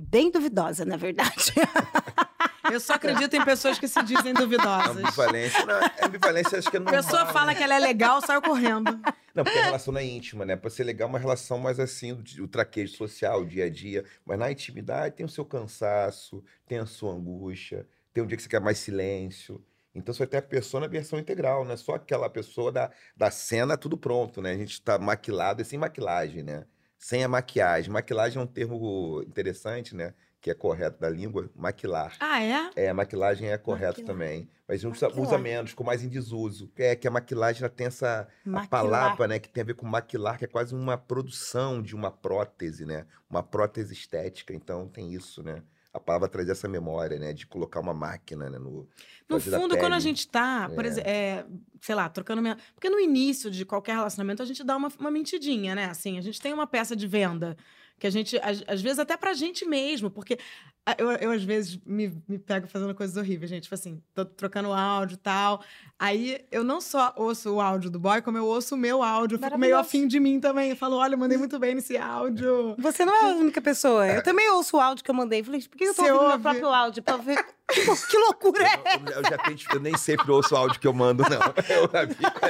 bem 0.00 0.30
duvidosa, 0.30 0.84
na 0.84 0.96
verdade. 0.96 1.52
Eu 2.72 2.78
só 2.78 2.94
acredito 2.94 3.34
em 3.34 3.44
pessoas 3.44 3.78
que 3.78 3.88
se 3.88 4.00
dizem 4.04 4.32
duvidosas. 4.32 4.96
Ambivalência, 4.96 5.66
não, 5.66 6.06
ambivalência 6.06 6.58
acho 6.58 6.70
que 6.70 6.76
é 6.76 6.80
A 6.80 6.84
pessoa 6.84 7.26
fala 7.26 7.46
né? 7.46 7.54
que 7.56 7.64
ela 7.64 7.74
é 7.74 7.78
legal, 7.80 8.20
sai 8.20 8.40
correndo. 8.40 9.00
Não, 9.34 9.42
porque 9.42 9.58
a 9.58 9.64
relação 9.64 9.92
não 9.92 10.00
é 10.00 10.04
íntima, 10.04 10.44
né? 10.44 10.54
Pra 10.54 10.70
ser 10.70 10.84
legal, 10.84 11.08
é 11.08 11.10
uma 11.10 11.18
relação 11.18 11.58
mais 11.58 11.80
assim, 11.80 12.12
o, 12.38 12.46
traquejo 12.46 12.96
social, 12.96 13.40
o 13.40 13.46
dia 13.46 13.64
a 13.64 13.70
dia. 13.70 14.04
Mas 14.24 14.38
na 14.38 14.52
intimidade 14.52 15.16
tem 15.16 15.26
o 15.26 15.28
seu 15.28 15.44
cansaço, 15.44 16.44
tem 16.66 16.78
a 16.78 16.86
sua 16.86 17.12
angústia, 17.12 17.88
tem 18.12 18.22
um 18.22 18.26
dia 18.26 18.36
que 18.36 18.42
você 18.42 18.48
quer 18.48 18.60
mais 18.60 18.78
silêncio. 18.78 19.64
Então 19.92 20.14
você 20.14 20.20
vai 20.20 20.28
ter 20.28 20.36
a 20.36 20.42
pessoa 20.42 20.80
na 20.80 20.86
versão 20.86 21.18
integral, 21.18 21.64
né? 21.64 21.76
Só 21.76 21.94
aquela 21.94 22.30
pessoa 22.30 22.70
da, 22.70 22.90
da 23.16 23.30
cena, 23.30 23.76
tudo 23.76 23.96
pronto, 23.98 24.40
né? 24.40 24.52
A 24.52 24.56
gente 24.56 24.80
tá 24.80 24.96
maquilado 24.96 25.60
e 25.60 25.64
sem 25.64 25.78
maquilagem, 25.78 26.44
né? 26.44 26.64
Sem 27.00 27.24
a 27.24 27.28
maquiagem. 27.28 27.90
Maquilagem 27.90 28.38
é 28.38 28.44
um 28.44 28.46
termo 28.46 29.22
interessante, 29.26 29.96
né? 29.96 30.12
Que 30.38 30.50
é 30.50 30.54
correto 30.54 31.00
da 31.00 31.08
língua, 31.08 31.50
maquilar. 31.56 32.14
Ah, 32.20 32.42
é? 32.42 32.70
É, 32.76 32.88
a 32.90 32.94
maquilagem 32.94 33.48
é 33.48 33.56
correto 33.56 34.02
Maquilar. 34.02 34.06
também. 34.06 34.50
Mas 34.68 34.84
a 34.84 34.88
gente 34.88 34.96
usa, 34.96 35.08
usa 35.18 35.38
menos, 35.38 35.70
ficou 35.70 35.84
mais 35.84 36.04
em 36.04 36.08
desuso. 36.08 36.70
É 36.76 36.94
que 36.94 37.08
a 37.08 37.10
maquilagem 37.10 37.62
ela 37.62 37.70
tem 37.70 37.86
essa 37.86 38.28
palavra, 38.68 39.26
né, 39.26 39.38
que 39.38 39.48
tem 39.48 39.62
a 39.62 39.66
ver 39.66 39.74
com 39.74 39.86
maquilar, 39.86 40.38
que 40.38 40.44
é 40.44 40.48
quase 40.48 40.74
uma 40.74 40.98
produção 40.98 41.82
de 41.82 41.96
uma 41.96 42.10
prótese, 42.10 42.84
né? 42.84 43.06
Uma 43.30 43.42
prótese 43.42 43.94
estética. 43.94 44.52
Então 44.52 44.86
tem 44.86 45.10
isso, 45.10 45.42
né? 45.42 45.62
A 45.92 45.98
palavra 45.98 46.29
traz 46.29 46.48
essa 46.48 46.68
memória, 46.68 47.18
né? 47.18 47.33
De 47.33 47.46
colocar 47.46 47.81
uma 47.81 47.92
máquina 47.94 48.48
né, 48.48 48.59
no. 48.59 48.88
No 49.29 49.40
fundo, 49.40 49.76
quando 49.76 49.92
a 49.92 49.98
gente 50.00 50.26
tá, 50.29 50.68
por 50.74 50.85
É. 50.85 50.88
exemplo, 50.88 51.11
é, 51.11 51.44
sei 51.81 51.94
lá, 51.94 52.09
trocando 52.09 52.40
minha. 52.42 52.57
Porque 52.74 52.88
no 52.88 52.98
início 53.00 53.50
de 53.50 53.64
qualquer 53.64 53.96
relacionamento 53.96 54.42
a 54.42 54.46
gente 54.46 54.62
dá 54.64 54.76
uma, 54.76 54.88
uma 54.98 55.11
mentidinha, 55.11 55.74
né? 55.74 55.87
Assim, 55.87 56.18
a 56.18 56.20
gente 56.20 56.40
tem 56.40 56.53
uma 56.53 56.66
peça 56.66 56.94
de 56.94 57.07
venda 57.07 57.57
que 57.98 58.07
a 58.07 58.11
gente, 58.11 58.38
às, 58.38 58.62
às 58.66 58.81
vezes, 58.81 58.98
até 58.98 59.16
pra 59.16 59.35
gente 59.35 59.64
mesmo, 59.66 60.11
porque 60.11 60.38
a- 60.79 60.79
eu, 60.98 61.10
eu 61.12 61.30
às 61.30 61.42
vezes 61.44 61.78
me, 61.86 62.12
me 62.28 62.38
pego 62.38 62.66
fazendo 62.66 62.94
coisas 62.94 63.16
horríveis, 63.16 63.48
gente. 63.50 63.64
Tipo 63.64 63.74
assim, 63.74 64.02
tô 64.14 64.24
trocando 64.24 64.72
áudio 64.72 65.14
e 65.14 65.18
tal. 65.18 65.62
Aí 65.98 66.44
eu 66.50 66.64
não 66.64 66.80
só 66.80 67.12
ouço 67.16 67.54
o 67.54 67.60
áudio 67.60 67.90
do 67.90 68.00
boy, 68.00 68.22
como 68.22 68.38
eu 68.38 68.46
ouço 68.46 68.74
o 68.74 68.78
meu 68.78 69.02
áudio. 69.02 69.36
Eu 69.36 69.42
fico 69.42 69.58
meio 69.58 69.78
afim 69.78 70.08
de 70.08 70.18
mim 70.18 70.40
também. 70.40 70.70
Eu 70.70 70.76
falo, 70.76 70.96
olha, 70.96 71.14
eu 71.14 71.18
mandei 71.18 71.36
muito 71.38 71.58
bem 71.58 71.74
nesse 71.74 71.96
áudio. 71.96 72.74
Você 72.78 73.04
não 73.04 73.14
é 73.14 73.30
a 73.30 73.36
única 73.36 73.60
pessoa. 73.60 74.06
Eu 74.06 74.22
também 74.22 74.48
ouço 74.50 74.76
o 74.76 74.80
áudio 74.80 75.04
que 75.04 75.10
eu 75.10 75.14
mandei. 75.14 75.42
Falei, 75.44 75.60
por 75.62 75.76
que 75.76 75.84
eu 75.84 75.94
tô 75.94 76.02
Você 76.02 76.10
ouvindo 76.10 76.22
meu 76.22 76.30
ouve? 76.32 76.42
próprio 76.42 76.68
áudio? 76.68 77.02
Pra 77.02 77.16
ver 77.18 77.44
que, 77.72 77.85
lou- 77.85 77.96
que 77.96 78.16
loucura 78.18 78.64
é 78.64 78.96
Eu, 78.96 79.12
eu 79.22 79.30
já 79.30 79.38
tenho, 79.38 79.59
eu 79.74 79.80
nem 79.80 79.96
sempre 79.96 80.30
ouço 80.30 80.54
o 80.54 80.56
áudio 80.59 80.78
que 80.80 80.87
eu 80.87 80.92
mando, 80.92 81.22
não. 81.24 81.38
Eu 81.68 81.90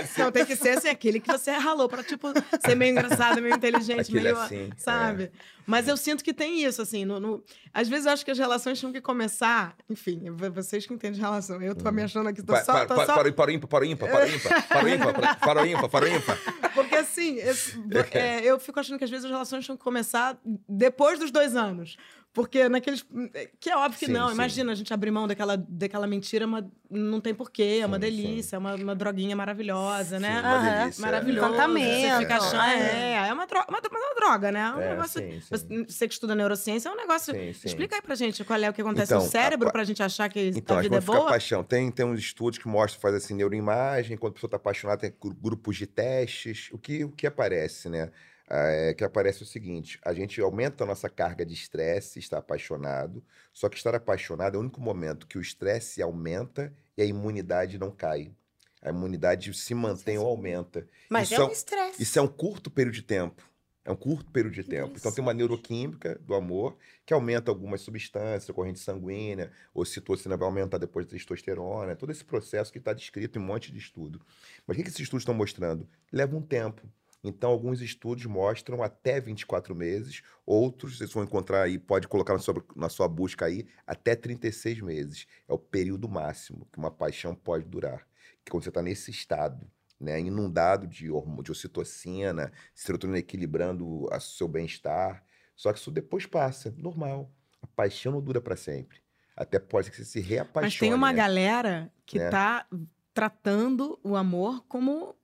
assim. 0.01 0.21
Não, 0.23 0.33
tem 0.33 0.45
que 0.47 0.57
ser 0.57 0.71
assim, 0.79 0.89
aquele 0.89 1.21
que 1.21 1.31
você 1.31 1.51
ralou 1.53 1.89
pra, 1.89 2.03
tipo, 2.03 2.29
ser 2.65 2.75
meio 2.75 2.93
engraçado, 2.93 3.41
meio 3.41 3.55
inteligente, 3.55 4.01
Aquele 4.01 4.21
meio. 4.33 4.39
assim, 4.39 4.71
sabe? 4.77 5.31
Mas 5.67 5.87
eu 5.87 5.97
sinto 5.97 6.25
que 6.25 6.33
tem 6.35 6.65
isso, 6.65 6.83
assim. 6.83 7.05
No, 7.05 7.21
no- 7.21 7.45
Às 7.73 7.89
vezes 7.89 8.07
eu 8.07 8.13
acho 8.13 8.25
que 8.25 8.31
as 8.31 8.39
relações 8.39 8.79
tinham 8.79 8.93
que 8.93 9.01
começar. 9.01 9.77
Enfim, 9.89 10.25
vocês 10.53 10.85
que 10.85 10.93
entendem 10.93 11.15
de 11.17 11.21
relação. 11.21 11.63
Eu 11.63 11.75
tô 11.77 11.93
me 11.93 12.03
achando 12.03 12.29
aqui, 12.29 12.43
tô 12.43 12.53
Pa- 12.53 12.65
só. 12.65 12.73
pa- 12.73 12.87
tô 12.87 12.95
pa- 12.97 13.07
só- 13.07 13.15
Para 13.15 13.29
ímpar, 13.29 13.45
para 13.47 13.53
ímpar, 13.53 13.69
para 13.69 13.87
ímpar, 13.87 14.09
para 14.11 14.29
ímpar, 14.29 14.69
para 14.69 14.91
ímpar, 14.91 15.39
para 15.39 15.67
ímpar, 15.69 15.89
para 15.89 16.05
o 16.07 16.09
ímpar. 16.09 16.39
Porque 16.75 16.97
assim, 16.97 17.37
esse- 17.37 17.79
é, 18.13 18.41
eu 18.45 18.59
fico 18.59 18.81
achando 18.81 18.99
que 18.99 19.05
às 19.05 19.11
vezes 19.11 19.27
as 19.27 19.31
relações 19.31 19.65
tinham 19.65 19.77
que 19.77 19.85
começar 19.85 20.37
depois 20.69 21.19
dos 21.21 21.31
dois 21.31 21.55
anos. 21.55 21.97
Porque 22.33 22.69
naqueles. 22.69 23.05
Que 23.59 23.71
é 23.71 23.77
óbvio 23.77 23.99
que 23.99 24.07
Sim, 24.07 24.13
não. 24.13 24.29
sim. 24.29 24.35
Imagina 24.35 24.71
a 24.71 24.75
gente 24.77 24.95
abrir 24.95 25.11
mão 25.11 25.27
daquela, 25.27 25.57
daquela 25.57 26.07
mentira, 26.07 26.47
mas 26.47 26.65
não 26.89 27.21
tem 27.21 27.35
porquê, 27.35 27.81
é 27.83 27.87
uma 27.87 27.97
Sim, 27.97 28.01
delícia, 28.03 28.55
é 28.55 28.59
uma, 28.59 28.77
uma 28.77 28.95
droguinha 28.95 29.35
maravilhosa, 29.35 30.17
Sim, 30.17 30.23
né? 30.23 30.41
uma 30.41 30.55
Aham. 30.57 30.79
delícia, 30.79 31.01
é. 31.01 31.05
Maravilhoso. 31.07 31.49
Você 31.53 32.19
fica 32.19 32.37
achando. 32.37 32.63
é. 32.63 33.13
É, 33.25 33.29
é 33.29 33.33
uma 33.33 33.47
droga, 33.49 33.67
uma, 33.69 33.81
uma 33.81 34.15
droga, 34.15 34.53
né? 34.53 34.61
É 34.61 34.71
um 34.77 34.81
É, 34.81 34.89
negócio. 34.91 35.21
sim, 35.21 35.41
sim. 35.41 35.85
Você, 35.89 36.07
que 36.07 36.15
estuda 36.15 36.37
neurociência, 36.37 36.89
é 36.89 36.93
um 36.93 36.97
negócio. 36.97 37.35
Sim, 37.35 37.53
sim. 37.53 37.67
Explica 37.69 37.97
aí 37.97 38.03
pra 38.03 38.15
gente 38.15 38.45
qual 38.45 38.61
é 38.61 38.71
o 38.71 38.73
que 38.73 38.81
acontece 38.81 39.13
Então, 39.13 39.25
no 39.25 39.29
cérebro 39.31 39.69
a- 39.69 39.73
pra 39.73 39.83
gente 39.83 40.01
achar 40.01 40.29
que 40.29 40.53
Então, 40.55 40.79
a 40.79 40.83
vida 40.83 40.97
é 40.99 41.01
boa. 41.01 41.27
paixão. 41.27 41.65
Tem, 41.65 41.91
tem 41.91 42.07
uns 42.07 42.21
estudos 42.21 42.59
que 42.61 42.69
mostram, 42.69 43.01
faz 43.01 43.15
assim, 43.17 43.35
neuroimagem, 43.35 44.17
quando 44.17 44.31
a 44.31 44.35
pessoa 44.35 44.47
está 44.49 44.57
apaixonada, 44.57 45.01
tem 45.01 45.13
gru- 45.21 45.35
grupos 45.35 45.77
de 45.77 45.87
testes. 45.87 46.69
O 46.71 46.79
que, 46.79 47.03
o 47.05 47.11
que 47.11 47.27
aparece, 47.27 47.89
né? 47.89 48.11
É 48.53 48.93
que 48.95 49.05
aparece 49.05 49.45
o 49.45 49.47
seguinte: 49.47 50.01
a 50.05 50.13
gente 50.13 50.41
aumenta 50.41 50.83
a 50.83 50.87
nossa 50.87 51.09
carga 51.09 51.47
de 51.47 51.55
estresse, 51.55 52.19
está 52.19 52.39
apaixonado, 52.39 53.23
só 53.53 53.69
que 53.69 53.77
estar 53.77 53.95
apaixonado 53.95 54.57
é 54.57 54.59
o 54.59 54.61
único 54.61 54.81
momento 54.81 55.27
que 55.27 55.39
o 55.39 55.41
estresse 55.41 56.03
aumenta 56.03 56.73
e 56.97 57.03
a 57.03 57.05
imunidade 57.05 57.79
não 57.79 57.93
cai. 57.93 58.33
A 58.83 58.89
imunidade 58.89 59.53
se 59.55 59.75
mantém 59.75 60.19
ou 60.19 60.27
aumenta. 60.27 60.87
Mas 61.09 61.31
Isso 61.31 61.41
é 61.41 61.45
é 61.45 61.47
um 61.47 61.53
estresse. 61.53 62.03
Isso 62.03 62.19
é 62.19 62.23
um 62.23 62.27
curto 62.27 62.71
período 62.71 62.95
de 62.95 63.03
tempo. 63.03 63.49
É 63.85 63.91
um 63.91 63.97
curto 63.97 64.31
período 64.31 64.55
de 64.55 64.65
tempo. 64.65 64.95
Então 64.97 65.13
tem 65.13 65.23
uma 65.23 65.33
neuroquímica 65.33 66.19
do 66.21 66.35
amor 66.35 66.77
que 67.07 67.15
aumenta 67.15 67.51
algumas 67.51 67.81
substâncias, 67.81 68.55
corrente 68.55 68.79
sanguínea, 68.79 69.51
ocitocina 69.73 70.37
vai 70.37 70.47
aumentar 70.47 70.79
depois 70.79 71.07
da 71.07 71.13
testosterona, 71.13 71.97
todo 71.97 72.11
esse 72.11 72.25
processo 72.25 72.73
que 72.73 72.79
está 72.79 72.93
descrito 72.93 73.39
em 73.39 73.43
um 73.43 73.45
monte 73.45 73.73
de 73.73 73.79
estudo. 73.79 74.21
Mas 74.67 74.75
o 74.75 74.79
que, 74.79 74.85
que 74.85 74.91
esses 74.91 75.01
estudos 75.01 75.23
estão 75.23 75.35
mostrando? 75.35 75.89
Leva 76.13 76.37
um 76.37 76.43
tempo. 76.43 76.83
Então, 77.23 77.51
alguns 77.51 77.81
estudos 77.83 78.25
mostram 78.27 78.83
até 78.83 79.21
24 79.21 79.75
meses, 79.75 80.23
outros 80.47 80.97
vocês 80.97 81.13
vão 81.13 81.23
encontrar 81.23 81.63
aí, 81.63 81.79
pode 81.79 82.09
colocar 82.09 82.33
na 82.33 82.39
sua, 82.39 82.65
na 82.75 82.89
sua 82.89 83.07
busca 83.09 83.45
aí, 83.47 83.67
até 83.87 84.17
36 84.17 84.81
meses. 84.81 85.27
É 85.47 85.53
o 85.53 85.59
período 85.59 86.09
máximo 86.09 86.67
que 86.73 86.79
uma 86.79 86.91
paixão 86.91 87.35
pode 87.35 87.65
durar. 87.67 88.07
Que 88.43 88.49
é 88.49 88.51
quando 88.51 88.63
você 88.65 88.71
está 88.71 88.81
nesse 88.83 89.11
estado, 89.11 89.71
né, 90.01 90.19
inundado 90.19 90.87
de, 90.87 91.11
hormo- 91.11 91.43
de 91.43 91.53
ocitocina, 91.53 92.51
serotonina 92.75 93.19
equilibrando 93.19 93.87
o 94.07 94.21
seu 94.21 94.49
bem-estar. 94.49 95.23
Só 95.55 95.73
que 95.75 95.79
isso 95.79 95.91
depois 95.91 96.25
passa, 96.25 96.75
normal. 96.79 97.31
A 97.61 97.67
paixão 97.67 98.13
não 98.13 98.23
dura 98.23 98.41
para 98.41 98.57
sempre. 98.57 98.99
Até 99.37 99.59
pode 99.59 99.87
ser 99.87 99.91
que 99.91 99.97
você 99.99 100.05
se 100.07 100.21
reapaixone. 100.21 100.71
Mas 100.73 100.79
tem 100.79 100.95
uma 100.95 101.13
né? 101.13 101.19
galera 101.19 101.93
que 102.07 102.19
Né? 102.19 102.31
tá 102.31 102.67
tratando 103.13 103.99
o 104.03 104.17
amor 104.17 104.65
como 104.67 105.15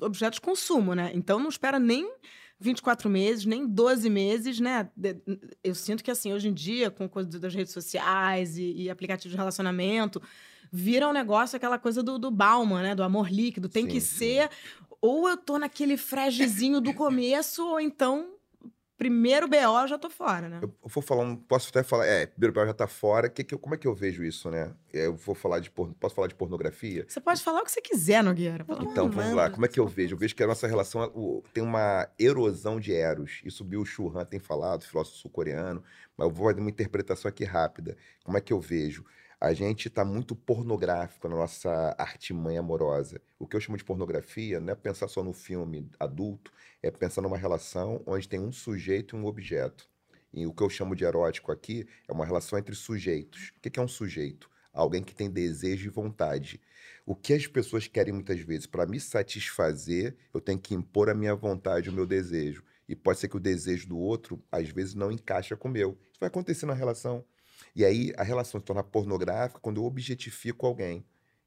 objeto 0.00 0.34
de 0.34 0.40
consumo, 0.40 0.94
né? 0.94 1.10
Então 1.14 1.38
não 1.38 1.48
espera 1.48 1.78
nem 1.78 2.10
24 2.62 3.10
meses, 3.10 3.44
nem 3.44 3.66
12 3.66 4.08
meses, 4.08 4.60
né? 4.60 4.88
Eu 5.62 5.74
sinto 5.74 6.02
que, 6.02 6.10
assim, 6.10 6.32
hoje 6.32 6.48
em 6.48 6.54
dia, 6.54 6.90
com 6.90 7.08
coisa 7.08 7.38
das 7.38 7.54
redes 7.54 7.72
sociais 7.72 8.56
e, 8.56 8.72
e 8.82 8.90
aplicativos 8.90 9.32
de 9.32 9.36
relacionamento, 9.36 10.22
vira 10.70 11.08
um 11.08 11.12
negócio, 11.12 11.56
aquela 11.56 11.78
coisa 11.78 12.02
do, 12.02 12.18
do 12.18 12.30
Bauman, 12.30 12.82
né? 12.82 12.94
Do 12.94 13.02
amor 13.02 13.30
líquido. 13.30 13.68
Tem 13.68 13.84
Sim, 13.84 13.90
que 13.90 14.00
sim. 14.00 14.16
ser... 14.16 14.50
Ou 15.00 15.28
eu 15.28 15.36
tô 15.36 15.58
naquele 15.58 15.96
fregezinho 15.96 16.80
do 16.80 16.94
começo, 16.94 17.66
ou 17.66 17.80
então... 17.80 18.31
Primeiro 19.02 19.48
BO, 19.48 19.56
eu 19.56 19.88
já 19.88 19.98
tô 19.98 20.08
fora, 20.08 20.48
né? 20.48 20.60
Eu 20.62 20.72
vou 20.84 21.02
falar 21.02 21.24
um. 21.24 21.34
Posso 21.34 21.70
até 21.70 21.82
falar. 21.82 22.06
É, 22.06 22.30
Birubiel 22.36 22.66
já 22.68 22.72
tá 22.72 22.86
fora. 22.86 23.28
Que 23.28 23.42
que 23.42 23.56
como 23.58 23.74
é 23.74 23.78
que 23.78 23.88
eu 23.88 23.92
vejo 23.94 24.22
isso, 24.22 24.48
né? 24.48 24.72
Eu 24.92 25.16
vou 25.16 25.34
falar 25.34 25.58
de. 25.58 25.72
por- 25.72 25.92
Posso 25.94 26.14
falar 26.14 26.28
de 26.28 26.36
pornografia? 26.36 27.04
Você 27.08 27.20
pode 27.20 27.42
falar 27.42 27.62
o 27.62 27.64
que 27.64 27.72
você 27.72 27.80
quiser, 27.80 28.22
Nogueira. 28.22 28.64
Fala, 28.64 28.84
Então, 28.84 29.06
"Hum, 29.06 29.10
vamos 29.10 29.30
lá. 29.34 29.42
manda". 29.42 29.50
Como 29.50 29.66
é 29.66 29.68
que 29.68 29.80
eu 29.80 29.88
vejo? 29.88 30.14
Eu 30.14 30.18
vejo 30.18 30.36
que 30.36 30.42
a 30.44 30.46
nossa 30.46 30.68
relação 30.68 31.02
o- 31.16 31.42
tem 31.52 31.64
uma 31.64 32.08
erosão 32.16 32.78
de 32.78 32.92
eros. 32.94 33.40
Isso 33.44 33.64
Bill 33.64 33.84
Churran 33.84 34.24
tem 34.24 34.38
falado, 34.38 34.84
filósofo 34.84 35.16
sul-coreano. 35.16 35.82
Mas 36.16 36.28
eu 36.28 36.32
vou 36.32 36.46
fazer 36.48 36.60
uma 36.60 36.70
interpretação 36.70 37.28
aqui 37.28 37.42
rápida. 37.42 37.96
Como 38.22 38.38
é 38.38 38.40
que 38.40 38.52
eu 38.52 38.60
vejo? 38.60 39.04
A 39.44 39.52
gente 39.52 39.88
está 39.88 40.04
muito 40.04 40.36
pornográfico 40.36 41.28
na 41.28 41.34
nossa 41.34 41.96
artimanha 41.98 42.60
amorosa. 42.60 43.20
O 43.40 43.44
que 43.44 43.56
eu 43.56 43.60
chamo 43.60 43.76
de 43.76 43.82
pornografia 43.82 44.60
não 44.60 44.72
é 44.72 44.76
pensar 44.76 45.08
só 45.08 45.20
no 45.20 45.32
filme 45.32 45.90
adulto, 45.98 46.52
é 46.80 46.92
pensar 46.92 47.22
numa 47.22 47.36
relação 47.36 48.00
onde 48.06 48.28
tem 48.28 48.38
um 48.38 48.52
sujeito 48.52 49.16
e 49.16 49.18
um 49.18 49.26
objeto. 49.26 49.90
E 50.32 50.46
o 50.46 50.54
que 50.54 50.62
eu 50.62 50.70
chamo 50.70 50.94
de 50.94 51.02
erótico 51.02 51.50
aqui 51.50 51.84
é 52.06 52.12
uma 52.12 52.24
relação 52.24 52.56
entre 52.56 52.72
sujeitos. 52.76 53.52
O 53.56 53.60
que 53.68 53.80
é 53.80 53.82
um 53.82 53.88
sujeito? 53.88 54.48
Alguém 54.72 55.02
que 55.02 55.12
tem 55.12 55.28
desejo 55.28 55.88
e 55.88 55.90
vontade. 55.90 56.60
O 57.04 57.16
que 57.16 57.32
as 57.32 57.44
pessoas 57.48 57.88
querem 57.88 58.14
muitas 58.14 58.38
vezes, 58.38 58.68
para 58.68 58.86
me 58.86 59.00
satisfazer, 59.00 60.16
eu 60.32 60.40
tenho 60.40 60.60
que 60.60 60.72
impor 60.72 61.10
a 61.10 61.14
minha 61.14 61.34
vontade, 61.34 61.90
o 61.90 61.92
meu 61.92 62.06
desejo. 62.06 62.62
E 62.88 62.94
pode 62.94 63.18
ser 63.18 63.26
que 63.26 63.36
o 63.36 63.40
desejo 63.40 63.88
do 63.88 63.98
outro, 63.98 64.40
às 64.52 64.68
vezes, 64.68 64.94
não 64.94 65.10
encaixa 65.10 65.56
com 65.56 65.66
o 65.66 65.72
meu. 65.72 65.98
Isso 66.12 66.20
vai 66.20 66.28
acontecer 66.28 66.64
na 66.64 66.74
relação. 66.74 67.24
E 67.74 67.84
aí 67.84 68.12
a 68.16 68.22
relação 68.22 68.60
se 68.60 68.66
torna 68.66 68.82
pornográfica 68.82 69.60
quando 69.60 69.80
eu 69.80 69.84
objetifico 69.84 70.66
alguém. 70.66 71.04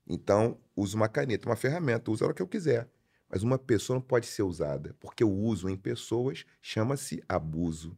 Então, 0.08 0.58
uso 0.76 0.96
uma 0.96 1.10
caneta, 1.10 1.48
uma 1.48 1.56
ferramenta, 1.56 2.12
uso 2.12 2.24
a 2.24 2.28
hora 2.28 2.36
que 2.36 2.42
eu 2.42 2.48
quiser. 2.48 2.88
Mas 3.30 3.44
uma 3.44 3.58
pessoa 3.58 3.96
não 3.96 4.02
pode 4.02 4.28
ser 4.28 4.44
usada, 4.44 4.96
porque 5.00 5.24
o 5.24 5.32
uso 5.32 5.68
em 5.68 5.76
pessoas 5.76 6.46
chama-se 6.62 7.24
abuso. 7.28 7.98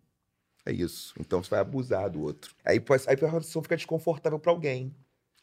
É 0.66 0.72
isso. 0.72 1.13
Então 1.20 1.42
você 1.42 1.50
vai 1.50 1.60
abusar 1.60 2.10
do 2.10 2.22
outro. 2.22 2.54
Aí, 2.63 2.84
aí 3.08 3.18
a 3.22 3.28
relação 3.28 3.62
fica 3.62 3.78
desconfortável 3.78 4.40
para 4.40 4.52
alguém. 4.52 4.94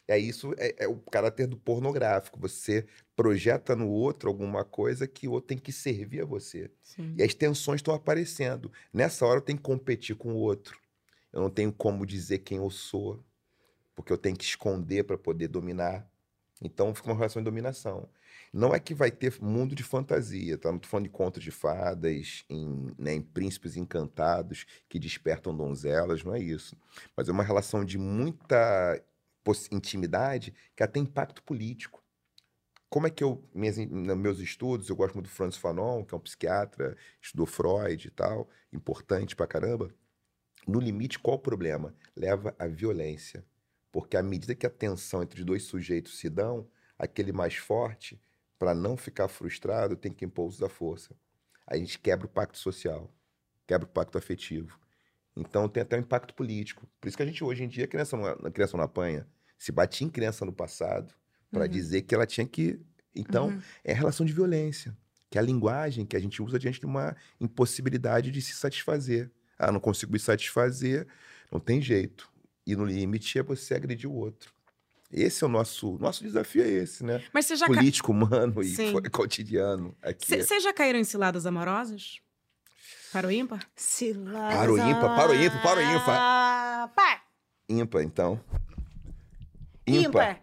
É 0.07 0.19
isso, 0.19 0.53
é, 0.57 0.83
é 0.83 0.87
o 0.87 0.97
caráter 0.97 1.47
do 1.47 1.57
pornográfico. 1.57 2.39
Você 2.39 2.85
projeta 3.15 3.75
no 3.75 3.89
outro 3.89 4.29
alguma 4.29 4.63
coisa 4.63 5.07
que 5.07 5.27
o 5.27 5.31
outro 5.31 5.47
tem 5.47 5.57
que 5.57 5.71
servir 5.71 6.21
a 6.21 6.25
você. 6.25 6.69
Sim. 6.83 7.15
E 7.17 7.23
as 7.23 7.33
tensões 7.33 7.79
estão 7.79 7.93
aparecendo. 7.93 8.71
Nessa 8.93 9.25
hora 9.25 9.39
eu 9.39 9.41
tenho 9.41 9.57
que 9.57 9.63
competir 9.63 10.15
com 10.15 10.33
o 10.33 10.37
outro. 10.37 10.77
Eu 11.35 11.41
não 11.41 11.49
tenho 11.49 11.73
como 11.73 12.05
dizer 12.05 12.39
quem 12.39 12.59
eu 12.59 12.69
sou, 12.69 13.21
porque 13.93 14.11
eu 14.11 14.17
tenho 14.17 14.37
que 14.37 14.45
esconder 14.45 15.03
para 15.03 15.17
poder 15.17 15.49
dominar. 15.49 16.09
Então 16.61 16.95
fica 16.95 17.09
uma 17.09 17.15
relação 17.15 17.41
de 17.41 17.45
dominação. 17.45 18.09
Não 18.53 18.73
é 18.73 18.79
que 18.79 18.93
vai 18.93 19.11
ter 19.11 19.37
mundo 19.41 19.75
de 19.75 19.83
fantasia, 19.83 20.57
tá? 20.57 20.71
Não 20.71 20.79
tô 20.79 20.87
falando 20.87 21.07
de 21.07 21.11
contos 21.11 21.43
de 21.43 21.51
fadas, 21.51 22.45
em, 22.49 22.87
né, 22.97 23.13
em 23.13 23.21
príncipes 23.21 23.75
encantados 23.75 24.65
que 24.87 24.97
despertam 24.97 25.55
donzelas, 25.55 26.23
não 26.23 26.33
é 26.33 26.39
isso. 26.39 26.77
Mas 27.17 27.27
é 27.27 27.33
uma 27.33 27.43
relação 27.43 27.83
de 27.83 27.97
muita 27.97 29.03
intimidade 29.71 30.53
que 30.73 30.87
tem 30.87 31.03
impacto 31.03 31.43
político. 31.43 32.01
Como 32.89 33.07
é 33.07 33.09
que 33.09 33.23
eu, 33.25 33.43
minhas, 33.53 33.77
nos 33.77 34.17
meus 34.17 34.39
estudos, 34.39 34.87
eu 34.87 34.95
gosto 34.95 35.15
muito 35.15 35.27
do 35.27 35.31
Francis 35.33 35.59
Fanon, 35.59 36.05
que 36.05 36.13
é 36.13 36.17
um 36.17 36.21
psiquiatra, 36.21 36.95
estudou 37.21 37.45
Freud 37.45 38.07
e 38.07 38.11
tal, 38.11 38.49
importante 38.71 39.35
pra 39.35 39.45
caramba. 39.45 39.93
No 40.67 40.79
limite, 40.79 41.19
qual 41.19 41.37
o 41.37 41.39
problema? 41.39 41.93
Leva 42.15 42.55
à 42.57 42.67
violência. 42.67 43.45
Porque 43.91 44.17
à 44.17 44.23
medida 44.23 44.55
que 44.55 44.65
a 44.65 44.69
tensão 44.69 45.23
entre 45.23 45.39
os 45.39 45.45
dois 45.45 45.63
sujeitos 45.63 46.17
se 46.17 46.29
dão, 46.29 46.67
aquele 46.97 47.31
mais 47.31 47.55
forte, 47.55 48.19
para 48.57 48.73
não 48.73 48.97
ficar 48.97 49.27
frustrado, 49.27 49.95
tem 49.95 50.11
que 50.11 50.25
impor 50.25 50.47
uso 50.47 50.59
da 50.59 50.69
força. 50.69 51.15
A 51.67 51.77
gente 51.77 51.99
quebra 51.99 52.25
o 52.25 52.29
pacto 52.29 52.57
social, 52.57 53.13
quebra 53.67 53.85
o 53.87 53.89
pacto 53.91 54.17
afetivo. 54.17 54.79
Então 55.35 55.67
tem 55.67 55.83
até 55.83 55.97
um 55.97 55.99
impacto 56.01 56.33
político. 56.33 56.87
Por 56.99 57.07
isso 57.07 57.17
que 57.17 57.23
a 57.23 57.25
gente 57.25 57.43
hoje 57.43 57.63
em 57.63 57.67
dia, 57.67 57.85
a 57.85 57.87
criança 57.87 58.15
não, 58.17 58.25
a 58.25 58.51
criança 58.51 58.77
não 58.77 58.83
apanha. 58.83 59.27
Se 59.57 59.71
batia 59.71 60.07
em 60.07 60.09
criança 60.09 60.45
no 60.45 60.53
passado 60.53 61.13
para 61.51 61.63
Uhum. 61.63 61.69
dizer 61.69 62.01
que 62.03 62.15
ela 62.15 62.25
tinha 62.25 62.45
que. 62.47 62.79
Então, 63.13 63.47
Uhum. 63.49 63.61
é 63.83 63.93
a 63.93 63.95
relação 63.95 64.25
de 64.25 64.33
violência, 64.33 64.95
que 65.29 65.37
é 65.37 65.41
a 65.41 65.43
linguagem 65.43 66.05
que 66.05 66.15
a 66.15 66.19
gente 66.19 66.41
usa 66.41 66.57
diante 66.59 66.79
de 66.79 66.85
uma 66.85 67.15
impossibilidade 67.39 68.31
de 68.31 68.41
se 68.41 68.53
satisfazer. 68.53 69.31
Ah, 69.57 69.71
não 69.71 69.79
consigo 69.79 70.11
me 70.11 70.19
satisfazer, 70.19 71.07
não 71.51 71.59
tem 71.59 71.81
jeito. 71.81 72.29
E 72.67 72.75
no 72.75 72.85
limite 72.85 73.37
é 73.39 73.43
você 73.43 73.75
agredir 73.75 74.09
o 74.09 74.13
outro. 74.13 74.51
Esse 75.11 75.43
é 75.43 75.47
o 75.47 75.49
nosso 75.49 75.97
nosso 75.99 76.23
desafio 76.23 76.63
é 76.63 76.67
esse, 76.67 77.03
né? 77.05 77.23
Mas 77.31 77.45
você 77.45 77.55
já, 77.55 77.67
ca... 77.67 77.73
Político, 77.73 78.11
humano 78.11 78.61
e 78.61 78.75
Sim. 78.75 78.93
cotidiano 79.11 79.95
aqui. 80.01 80.25
Cê- 80.25 80.43
cê 80.43 80.59
já 80.59 80.73
caíram 80.73 80.99
em 80.99 81.03
ciladas 81.03 81.45
amorosas? 81.45 82.19
Para 83.13 83.27
o 83.27 83.31
ímpar? 83.31 83.65
Ciladas. 83.75 84.57
Para 84.57 84.73
o 84.73 84.77
ímpar, 84.77 85.15
para 85.15 85.31
o 85.31 85.35
ímpar, 85.35 85.61
para 85.61 85.79
o 85.79 85.83
ímpar. 85.83 86.17
Ah, 86.19 86.91
Par. 86.93 87.23
Ímpar, 87.69 88.01
então. 88.03 88.41
Ímpar. 89.87 90.41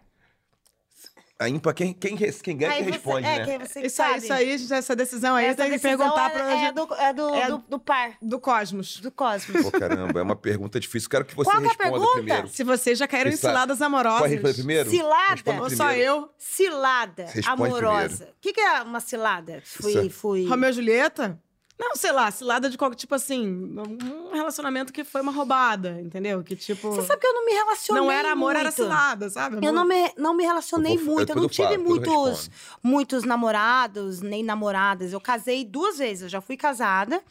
A 1.39 1.49
ímpar, 1.49 1.73
quem, 1.73 1.93
quem, 1.93 2.15
quem 2.15 2.55
ganha 2.57 2.71
Aí 2.71 2.77
que 2.77 2.83
você- 2.85 2.91
responde, 2.91 3.27
é, 3.27 3.39
né? 3.39 3.45
quem 3.45 3.57
você 3.57 3.81
Isso 3.81 4.01
aí, 4.01 4.07
sabe. 4.11 4.17
isso 4.23 4.33
aí, 4.33 4.57
gente, 4.57 4.73
essa 4.73 4.95
decisão 4.95 5.35
aí 5.35 5.45
Essa 5.47 5.57
tem 5.63 5.71
que 5.71 5.79
perguntar 5.79 6.27
é, 6.27 6.29
pra 6.29 6.51
é, 6.53 6.59
gente. 6.59 6.73
do, 6.75 6.93
é, 6.93 7.13
do, 7.13 7.35
é 7.35 7.47
do, 7.49 7.57
do 7.69 7.79
par, 7.79 8.13
Do 8.21 8.39
Cosmos. 8.39 8.99
do 9.01 9.11
cosmos. 9.11 9.63
Pô, 9.63 9.71
caramba, 9.71 10.19
é 10.19 10.23
uma 10.23 10.35
pergunta 10.35 10.79
difícil. 10.79 11.09
Quero 11.09 11.25
que 11.25 11.35
você 11.35 11.49
Qual 11.49 11.59
que 11.59 11.63
é 11.63 11.69
a 11.69 11.71
responda 11.71 11.91
pergunta? 11.91 12.13
primeiro. 12.13 12.47
Se 12.47 12.63
vocês 12.63 12.99
já 12.99 13.07
caíram 13.07 13.31
em 13.31 13.35
Você 13.35 13.41
sabe- 13.41 13.53
ciladas 13.53 13.81
amorosas. 13.81 14.19
Pode 14.21 14.33
responder 14.35 14.53
primeiro? 14.53 14.89
Cilada? 14.91 15.31
Ou 15.35 15.41
primeiro. 15.53 15.75
só 15.75 15.91
eu? 15.91 16.29
Cilada 16.37 17.25
amorosa. 17.47 18.25
O 18.25 18.35
que, 18.39 18.53
que 18.53 18.61
é 18.61 18.81
uma 18.83 18.99
cilada? 18.99 19.61
Fui, 19.65 19.91
Isso 19.91 19.99
é- 20.05 20.09
fui. 20.09 20.47
Romeu 20.47 20.69
e 20.69 20.73
Julieta? 20.73 21.39
Não, 21.79 21.95
sei 21.95 22.11
lá, 22.11 22.29
cilada 22.29 22.69
de 22.69 22.77
qualquer. 22.77 22.95
Tipo 22.95 23.15
assim, 23.15 23.47
um 23.47 24.31
relacionamento 24.31 24.93
que 24.93 25.03
foi 25.03 25.21
uma 25.21 25.31
roubada, 25.31 25.99
entendeu? 25.99 26.43
Que 26.43 26.55
tipo. 26.55 26.91
Você 26.91 27.01
sabe 27.01 27.19
que 27.19 27.27
eu 27.27 27.33
não 27.33 27.45
me 27.45 27.51
relacionei 27.51 28.01
não 28.03 28.11
era 28.11 28.31
amor, 28.31 28.53
muito. 28.53 28.59
era 28.59 28.71
cilada, 28.71 29.29
sabe? 29.29 29.65
Eu 29.65 29.73
não 29.73 29.83
me, 29.83 30.13
não 30.15 30.35
me 30.35 30.43
relacionei 30.43 30.93
Eu 30.95 30.99
vou- 31.03 31.15
muito, 31.15 31.29
eu 31.31 31.35
não 31.35 31.43
eu 31.43 31.49
tive 31.49 31.67
falo, 31.69 31.83
muitos, 31.83 32.49
muitos 32.81 33.23
namorados, 33.23 34.21
nem 34.21 34.43
namoradas. 34.43 35.11
Eu 35.13 35.19
casei 35.19 35.65
duas 35.65 35.97
vezes, 35.97 36.23
eu 36.23 36.29
já 36.29 36.41
fui 36.41 36.55
casada. 36.55 37.21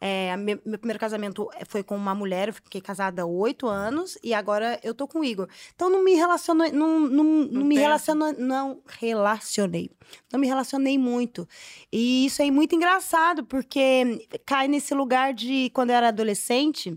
É, 0.00 0.36
meu, 0.36 0.60
meu 0.64 0.78
primeiro 0.78 0.98
casamento 0.98 1.48
foi 1.66 1.82
com 1.82 1.96
uma 1.96 2.14
mulher, 2.14 2.48
eu 2.48 2.54
fiquei 2.54 2.80
casada 2.80 3.22
há 3.22 3.26
oito 3.26 3.66
anos, 3.66 4.16
e 4.22 4.32
agora 4.32 4.78
eu 4.82 4.94
tô 4.94 5.08
com 5.08 5.20
o 5.20 5.24
Igor. 5.24 5.48
Então 5.74 5.90
não 5.90 6.04
me 6.04 6.14
relacionei, 6.14 6.70
não, 6.70 7.00
não, 7.00 7.24
não, 7.24 7.64
me 7.64 7.74
tem 7.74 7.84
relaciono, 7.84 8.32
não 8.38 8.80
relacionei. 8.86 9.90
Não 10.32 10.38
me 10.38 10.46
relacionei 10.46 10.96
muito. 10.96 11.48
E 11.92 12.26
isso 12.26 12.42
é 12.42 12.50
muito 12.50 12.74
engraçado, 12.74 13.44
porque 13.44 14.26
cai 14.46 14.68
nesse 14.68 14.94
lugar 14.94 15.34
de 15.34 15.70
quando 15.70 15.90
eu 15.90 15.96
era 15.96 16.08
adolescente. 16.08 16.96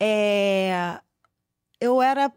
é, 0.00 1.00
eu 1.80 2.00
era 2.00 2.32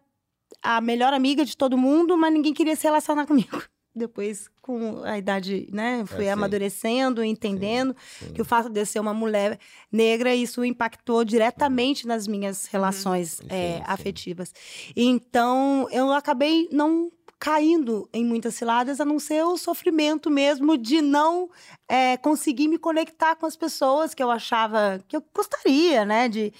a 0.61 0.81
melhor 0.81 1.13
amiga 1.13 1.45
de 1.45 1.55
todo 1.55 1.77
mundo, 1.77 2.17
mas 2.17 2.33
ninguém 2.33 2.53
queria 2.53 2.75
se 2.75 2.83
relacionar 2.83 3.25
comigo. 3.25 3.63
Depois, 3.95 4.49
com 4.67 5.01
a 5.05 5.17
idade, 5.17 5.65
né, 5.71 6.03
fui 6.05 6.25
sim. 6.25 6.29
amadurecendo, 6.29 7.23
entendendo 7.23 7.95
sim. 8.19 8.33
que 8.33 8.41
o 8.41 8.45
fato 8.45 8.69
de 8.69 8.81
eu 8.81 8.85
ser 8.85 8.99
uma 8.99 9.13
mulher 9.13 9.57
negra, 9.89 10.35
isso 10.35 10.65
impactou 10.65 11.23
diretamente 11.23 12.05
nas 12.05 12.27
minhas 12.27 12.65
relações 12.65 13.37
Sim, 13.37 13.47
é, 13.47 13.77
sim. 13.77 13.83
afetivas. 13.87 14.53
Então, 14.93 15.87
eu 15.89 16.11
acabei 16.11 16.67
não 16.69 17.09
caindo 17.39 18.09
em 18.11 18.25
muitas 18.25 18.55
ciladas, 18.55 18.99
a 18.99 19.05
não 19.05 19.19
ser 19.19 19.43
o 19.43 19.57
sofrimento 19.57 20.29
mesmo 20.29 20.77
de 20.77 21.01
não 21.01 21.49
é, 21.87 22.17
conseguir 22.17 22.67
me 22.67 22.77
conectar 22.77 23.37
com 23.37 23.45
as 23.45 23.55
pessoas 23.55 24.13
que 24.13 24.21
eu 24.21 24.29
achava 24.29 25.01
que 25.07 25.15
eu 25.15 25.23
gostaria, 25.33 26.03
né, 26.03 26.27
de 26.27 26.51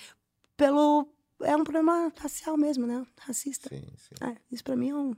pelo 0.55 1.09
é 1.41 1.55
um 1.55 1.63
problema 1.63 2.11
racial 2.17 2.55
mesmo, 2.57 2.87
né, 2.87 3.05
racista. 3.19 3.67
Sim, 3.67 3.83
sim. 3.97 4.15
É, 4.25 4.37
isso 4.49 4.63
pra 4.63 4.77
mim 4.77 4.91
é 4.91 4.95
um-? 4.95 5.15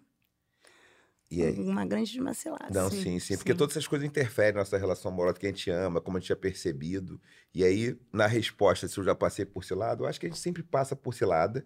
Uma 1.31 1.85
grande 1.85 2.19
macilada. 2.19 2.65
Não, 2.71 2.89
Sim, 2.89 3.01
sim, 3.03 3.19
sim, 3.19 3.37
Porque 3.37 3.53
todas 3.53 3.73
essas 3.75 3.87
coisas 3.87 4.07
interferem 4.07 4.53
na 4.53 4.59
nossa 4.59 4.77
relação 4.77 5.11
amorosa, 5.11 5.37
que 5.39 5.45
a 5.45 5.49
gente 5.49 5.69
ama, 5.69 6.01
como 6.01 6.17
a 6.17 6.19
gente 6.19 6.31
é 6.31 6.35
percebido. 6.35 7.21
E 7.53 7.63
aí, 7.63 7.95
na 8.11 8.25
resposta, 8.27 8.87
se 8.87 8.97
eu 8.97 9.03
já 9.03 9.13
passei 9.13 9.45
por 9.45 9.63
cilada, 9.63 10.03
eu 10.03 10.07
acho 10.07 10.19
que 10.19 10.25
a 10.25 10.29
gente 10.29 10.39
sempre 10.39 10.63
passa 10.63 10.95
por 10.95 11.13
cilada. 11.13 11.65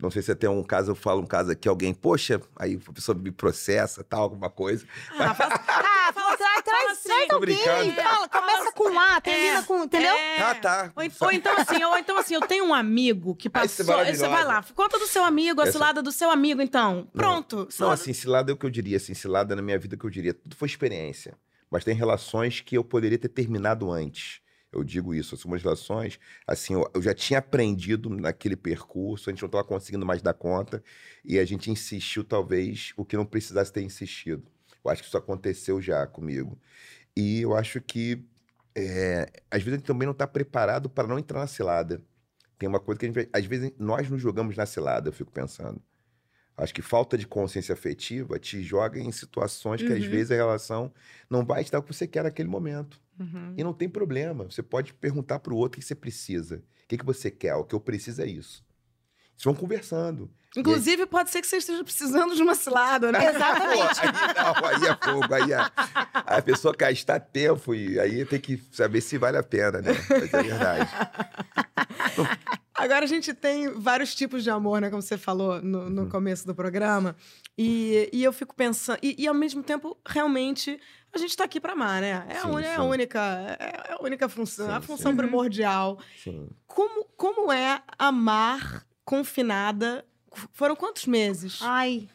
Não 0.00 0.10
sei 0.10 0.22
se 0.22 0.32
até 0.32 0.48
um 0.48 0.62
caso, 0.64 0.90
eu 0.90 0.94
falo 0.96 1.22
um 1.22 1.26
caso 1.26 1.52
aqui, 1.52 1.68
alguém, 1.68 1.94
poxa, 1.94 2.40
aí 2.56 2.78
a 2.88 2.92
pessoa 2.92 3.16
me 3.16 3.30
processa, 3.30 4.02
tal, 4.02 4.22
alguma 4.22 4.50
coisa. 4.50 4.84
Ah, 5.18 5.32
fala- 5.34 5.54
Assim. 7.12 7.28
Tô 7.28 7.34
alguém. 7.36 7.56
brincando. 7.56 7.92
Fala, 8.02 8.28
começa 8.28 8.72
com 8.72 8.98
A, 8.98 9.20
termina 9.20 9.62
com. 9.62 9.84
Entendeu? 9.84 10.14
É. 10.14 10.38
Ah, 10.42 10.54
tá. 10.54 10.92
Ou, 10.96 11.04
ou 11.26 11.32
então 11.32 11.56
assim, 11.58 11.84
ou 11.84 11.98
então 11.98 12.18
assim, 12.18 12.34
eu 12.34 12.40
tenho 12.40 12.64
um 12.64 12.74
amigo 12.74 13.34
que 13.34 13.48
Ah, 13.52 13.64
isso 13.64 13.82
é 13.82 13.84
passou. 13.84 14.04
você 14.14 14.28
vai 14.28 14.44
lá, 14.44 14.64
conta 14.74 14.98
do 14.98 15.06
seu 15.06 15.24
amigo, 15.24 15.60
a 15.60 15.64
Essa- 15.64 15.72
cilada 15.72 16.02
do 16.02 16.12
seu 16.12 16.30
amigo, 16.30 16.60
então. 16.62 17.08
Pronto. 17.12 17.56
Não, 17.64 17.70
cilada- 17.70 17.94
assim, 17.94 18.12
cilada 18.12 18.50
é 18.50 18.54
o 18.54 18.56
que 18.56 18.66
eu 18.66 18.70
diria, 18.70 18.96
assim, 18.96 19.14
cilada 19.14 19.54
na 19.56 19.62
minha 19.62 19.78
vida 19.78 19.94
é 19.94 19.96
o 19.96 19.98
que 20.00 20.06
eu 20.06 20.10
diria. 20.10 20.34
Tudo 20.34 20.56
foi 20.56 20.66
experiência. 20.68 21.36
Mas 21.70 21.84
tem 21.84 21.94
relações 21.94 22.60
que 22.60 22.76
eu 22.76 22.84
poderia 22.84 23.18
ter 23.18 23.28
terminado 23.28 23.90
antes. 23.90 24.40
Eu 24.72 24.82
digo 24.82 25.14
isso, 25.14 25.36
são 25.36 25.50
umas 25.52 25.62
relações, 25.62 26.18
assim, 26.48 26.74
eu, 26.74 26.90
eu 26.92 27.00
já 27.00 27.14
tinha 27.14 27.38
aprendido 27.38 28.10
naquele 28.10 28.56
percurso, 28.56 29.30
a 29.30 29.32
gente 29.32 29.40
não 29.40 29.46
estava 29.46 29.62
conseguindo 29.62 30.04
mais 30.04 30.20
dar 30.20 30.34
conta, 30.34 30.82
e 31.24 31.38
a 31.38 31.44
gente 31.44 31.70
insistiu, 31.70 32.24
talvez, 32.24 32.92
o 32.96 33.04
que 33.04 33.16
não 33.16 33.24
precisasse 33.24 33.72
ter 33.72 33.82
insistido. 33.82 34.42
Eu 34.84 34.90
acho 34.90 35.00
que 35.02 35.06
isso 35.08 35.16
aconteceu 35.16 35.80
já 35.80 36.04
comigo. 36.08 36.58
E 37.16 37.40
eu 37.42 37.54
acho 37.56 37.80
que, 37.80 38.24
é, 38.74 39.30
às 39.50 39.62
vezes, 39.62 39.74
a 39.74 39.76
gente 39.78 39.86
também 39.86 40.06
não 40.06 40.12
está 40.12 40.26
preparado 40.26 40.88
para 40.90 41.06
não 41.08 41.18
entrar 41.18 41.40
na 41.40 41.46
cilada. 41.46 42.02
Tem 42.58 42.68
uma 42.68 42.80
coisa 42.80 42.98
que 42.98 43.06
a 43.06 43.08
gente, 43.12 43.28
às 43.32 43.44
vezes, 43.46 43.72
nós 43.78 44.08
nos 44.10 44.20
jogamos 44.20 44.56
na 44.56 44.66
cilada, 44.66 45.08
eu 45.08 45.12
fico 45.12 45.30
pensando. 45.32 45.80
Acho 46.56 46.72
que 46.74 46.82
falta 46.82 47.18
de 47.18 47.26
consciência 47.26 47.72
afetiva 47.72 48.38
te 48.38 48.62
joga 48.62 49.00
em 49.00 49.10
situações 49.10 49.82
que, 49.82 49.92
às 49.92 50.04
Uhum. 50.04 50.10
vezes, 50.10 50.30
a 50.30 50.36
relação 50.36 50.92
não 51.28 51.44
vai 51.44 51.64
te 51.64 51.72
dar 51.72 51.80
o 51.80 51.82
que 51.82 51.92
você 51.92 52.06
quer 52.06 52.24
naquele 52.24 52.48
momento. 52.48 53.00
Uhum. 53.18 53.54
E 53.56 53.64
não 53.64 53.72
tem 53.72 53.88
problema. 53.88 54.44
Você 54.44 54.62
pode 54.62 54.94
perguntar 54.94 55.40
para 55.40 55.52
o 55.52 55.56
outro 55.56 55.78
o 55.78 55.80
que 55.80 55.86
você 55.86 55.94
precisa. 55.94 56.56
O 56.84 56.88
que, 56.88 56.98
que 56.98 57.04
você 57.04 57.30
quer? 57.30 57.54
O 57.56 57.64
que 57.64 57.74
eu 57.74 57.80
preciso 57.80 58.22
é 58.22 58.26
isso. 58.26 58.64
Vocês 59.36 59.44
vão 59.44 59.54
conversando. 59.54 60.30
Inclusive, 60.56 61.04
pode 61.06 61.30
ser 61.30 61.40
que 61.40 61.48
você 61.48 61.56
esteja 61.56 61.82
precisando 61.82 62.36
de 62.36 62.40
uma 62.42 62.54
cilada, 62.54 63.10
né? 63.10 63.28
Exatamente. 63.28 64.00
Pô, 64.00 64.06
aí 64.06 64.34
não, 64.36 64.66
aí 64.68 64.86
é 64.86 64.96
fogo. 65.04 65.34
Aí 65.34 65.52
a, 65.52 65.72
a 66.14 66.40
pessoa 66.42 66.72
gastar 66.78 67.18
tempo 67.18 67.74
e 67.74 67.98
aí 67.98 68.24
tem 68.24 68.38
que 68.40 68.62
saber 68.70 69.00
se 69.00 69.18
vale 69.18 69.36
a 69.36 69.42
pena, 69.42 69.80
né? 69.82 69.90
Mas 70.08 70.32
é 70.32 70.42
verdade. 70.42 70.90
Agora 72.74 73.04
a 73.04 73.08
gente 73.08 73.32
tem 73.34 73.68
vários 73.72 74.14
tipos 74.14 74.42
de 74.42 74.50
amor, 74.50 74.80
né? 74.80 74.90
Como 74.90 75.00
você 75.02 75.16
falou 75.16 75.60
no, 75.62 75.88
no 75.88 76.02
Uhum. 76.02 76.08
começo 76.08 76.46
do 76.46 76.54
programa. 76.54 77.16
E, 77.56 78.08
e 78.12 78.22
eu 78.22 78.32
fico 78.32 78.54
pensando. 78.54 78.98
E, 79.02 79.14
e, 79.22 79.26
ao 79.28 79.34
mesmo 79.34 79.62
tempo, 79.62 79.96
realmente, 80.06 80.78
a 81.12 81.18
gente 81.18 81.36
tá 81.36 81.44
aqui 81.44 81.60
pra 81.60 81.72
amar, 81.72 82.00
né? 82.00 82.26
É, 82.28 82.36
a, 82.38 82.40
Sim, 82.42 82.48
uni- 82.50 82.64
é 82.66 82.74
a 82.74 82.82
única, 82.82 83.20
é 83.58 83.92
a 83.92 84.02
única 84.02 84.28
função, 84.28 84.66
Sim, 84.66 84.72
a 84.72 84.80
função 84.80 85.12
sim. 85.12 85.16
primordial. 85.16 85.98
Sim. 86.22 86.48
Como, 86.66 87.04
como 87.16 87.52
é 87.52 87.80
amar 87.98 88.84
confinada? 89.04 90.04
Foram 90.52 90.74
quantos 90.74 91.06
meses? 91.06 91.58
Ai, 91.62 92.08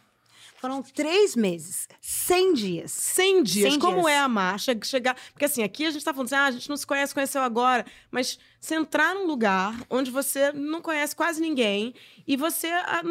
foram 0.57 0.83
três 0.83 1.37
meses, 1.37 1.87
100 2.01 2.53
dias. 2.53 2.91
100 2.91 3.43
dias. 3.43 3.71
100 3.71 3.79
Como 3.79 4.01
dias. 4.01 4.07
é 4.11 4.19
amar? 4.19 4.59
Che- 4.59 4.77
Chegar. 4.83 5.15
Porque 5.31 5.45
assim, 5.45 5.63
aqui 5.63 5.85
a 5.85 5.91
gente 5.91 6.03
tá 6.03 6.13
falando 6.13 6.25
assim, 6.27 6.35
ah, 6.35 6.45
a 6.47 6.51
gente 6.51 6.67
não 6.67 6.75
se 6.75 6.85
conhece, 6.85 7.13
conheceu 7.13 7.41
agora. 7.41 7.85
Mas 8.11 8.37
você 8.59 8.75
entrar 8.75 9.15
num 9.15 9.25
lugar 9.25 9.73
onde 9.89 10.11
você 10.11 10.51
não 10.51 10.81
conhece 10.81 11.15
quase 11.15 11.39
ninguém 11.39 11.93
e 12.27 12.35
você, 12.35 12.67
ah, 12.67 13.01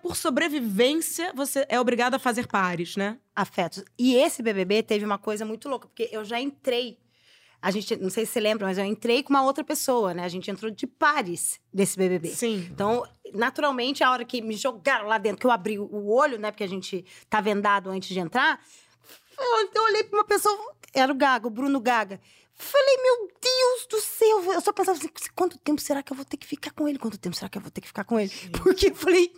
por 0.00 0.16
sobrevivência, 0.16 1.30
você 1.34 1.66
é 1.68 1.78
obrigado 1.78 2.14
a 2.14 2.18
fazer 2.18 2.46
pares, 2.46 2.96
né? 2.96 3.18
afetos. 3.36 3.82
E 3.98 4.14
esse 4.14 4.42
BBB 4.42 4.82
teve 4.82 5.04
uma 5.04 5.16
coisa 5.18 5.44
muito 5.44 5.68
louca, 5.68 5.88
porque 5.88 6.08
eu 6.12 6.24
já 6.24 6.38
entrei. 6.40 6.98
A 7.62 7.70
gente, 7.70 7.94
não 7.96 8.10
sei 8.10 8.26
se 8.26 8.32
você 8.32 8.40
lembra, 8.40 8.66
mas 8.66 8.76
eu 8.76 8.84
entrei 8.84 9.22
com 9.22 9.32
uma 9.32 9.44
outra 9.44 9.62
pessoa, 9.62 10.12
né? 10.12 10.24
A 10.24 10.28
gente 10.28 10.50
entrou 10.50 10.68
de 10.70 10.84
pares 10.86 11.60
desse 11.72 11.96
BBB. 11.96 12.30
Sim. 12.30 12.66
Então, 12.70 13.06
naturalmente, 13.32 14.02
a 14.02 14.10
hora 14.10 14.24
que 14.24 14.42
me 14.42 14.54
jogaram 14.56 15.06
lá 15.06 15.16
dentro, 15.16 15.38
que 15.38 15.46
eu 15.46 15.50
abri 15.52 15.78
o 15.78 16.08
olho, 16.12 16.38
né? 16.40 16.50
Porque 16.50 16.64
a 16.64 16.68
gente 16.68 17.04
tá 17.30 17.40
vendado 17.40 17.88
antes 17.88 18.08
de 18.08 18.18
entrar, 18.18 18.60
eu, 19.74 19.82
olhei 19.84 20.04
pra 20.04 20.18
uma 20.18 20.24
pessoa, 20.24 20.56
era 20.92 21.12
o 21.12 21.14
Gaga, 21.14 21.46
o 21.46 21.50
Bruno 21.50 21.80
Gaga. 21.80 22.20
Falei, 22.54 22.96
meu 23.02 23.28
Deus 23.40 23.86
do 23.90 24.00
céu. 24.00 24.52
Eu 24.52 24.60
só 24.60 24.72
pensava 24.72 24.98
assim, 24.98 25.08
quanto 25.34 25.58
tempo 25.58 25.80
será 25.80 26.02
que 26.02 26.12
eu 26.12 26.16
vou 26.16 26.24
ter 26.24 26.36
que 26.36 26.46
ficar 26.46 26.70
com 26.72 26.86
ele? 26.86 26.98
Quanto 26.98 27.18
tempo 27.18 27.34
será 27.34 27.48
que 27.48 27.56
eu 27.58 27.62
vou 27.62 27.70
ter 27.70 27.80
que 27.80 27.86
ficar 27.86 28.04
com 28.04 28.20
ele? 28.20 28.30
Porque 28.62 28.88
eu 28.90 28.94
falei, 28.94 29.32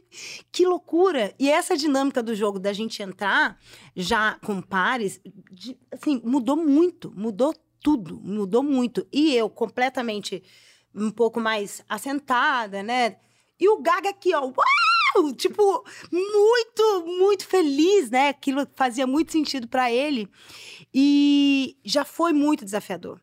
que 0.50 0.66
loucura. 0.66 1.32
E 1.38 1.48
essa 1.50 1.76
dinâmica 1.76 2.22
do 2.22 2.34
jogo, 2.34 2.58
da 2.58 2.72
gente 2.72 3.02
entrar 3.02 3.58
já 3.94 4.38
com 4.44 4.60
pares, 4.60 5.20
de- 5.50 5.78
assim, 5.92 6.20
mudou 6.24 6.56
muito. 6.56 7.12
Mudou 7.16 7.54
tudo. 7.84 8.18
Mudou 8.24 8.62
muito. 8.62 9.06
E 9.12 9.36
eu, 9.36 9.50
completamente 9.50 10.42
um 10.94 11.10
pouco 11.10 11.38
mais 11.38 11.84
assentada, 11.86 12.82
né? 12.82 13.16
E 13.60 13.68
o 13.68 13.80
Gaga 13.82 14.08
aqui, 14.08 14.34
ó. 14.34 14.40
Uau! 14.40 15.32
Tipo, 15.36 15.84
muito, 16.10 17.04
muito 17.06 17.46
feliz, 17.46 18.10
né? 18.10 18.30
Aquilo 18.30 18.66
fazia 18.74 19.06
muito 19.06 19.30
sentido 19.30 19.68
pra 19.68 19.92
ele. 19.92 20.28
E 20.92 21.76
já 21.84 22.04
foi 22.04 22.32
muito 22.32 22.64
desafiador. 22.64 23.20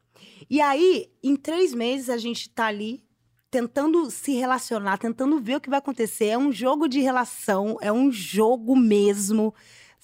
E 0.50 0.62
aí, 0.62 1.12
em 1.24 1.36
três 1.36 1.74
meses, 1.74 2.10
a 2.10 2.18
gente 2.18 2.50
tá 2.50 2.68
ali 2.68 3.04
tentando 3.50 4.10
se 4.10 4.32
relacionar, 4.34 4.98
tentando 4.98 5.40
ver 5.40 5.56
o 5.56 5.62
que 5.62 5.70
vai 5.70 5.80
acontecer. 5.80 6.28
É 6.28 6.38
um 6.38 6.52
jogo 6.52 6.88
de 6.88 7.02
relação, 7.02 7.78
é 7.82 7.92
um 7.92 8.12
jogo 8.12 8.76
mesmo. 8.76 9.54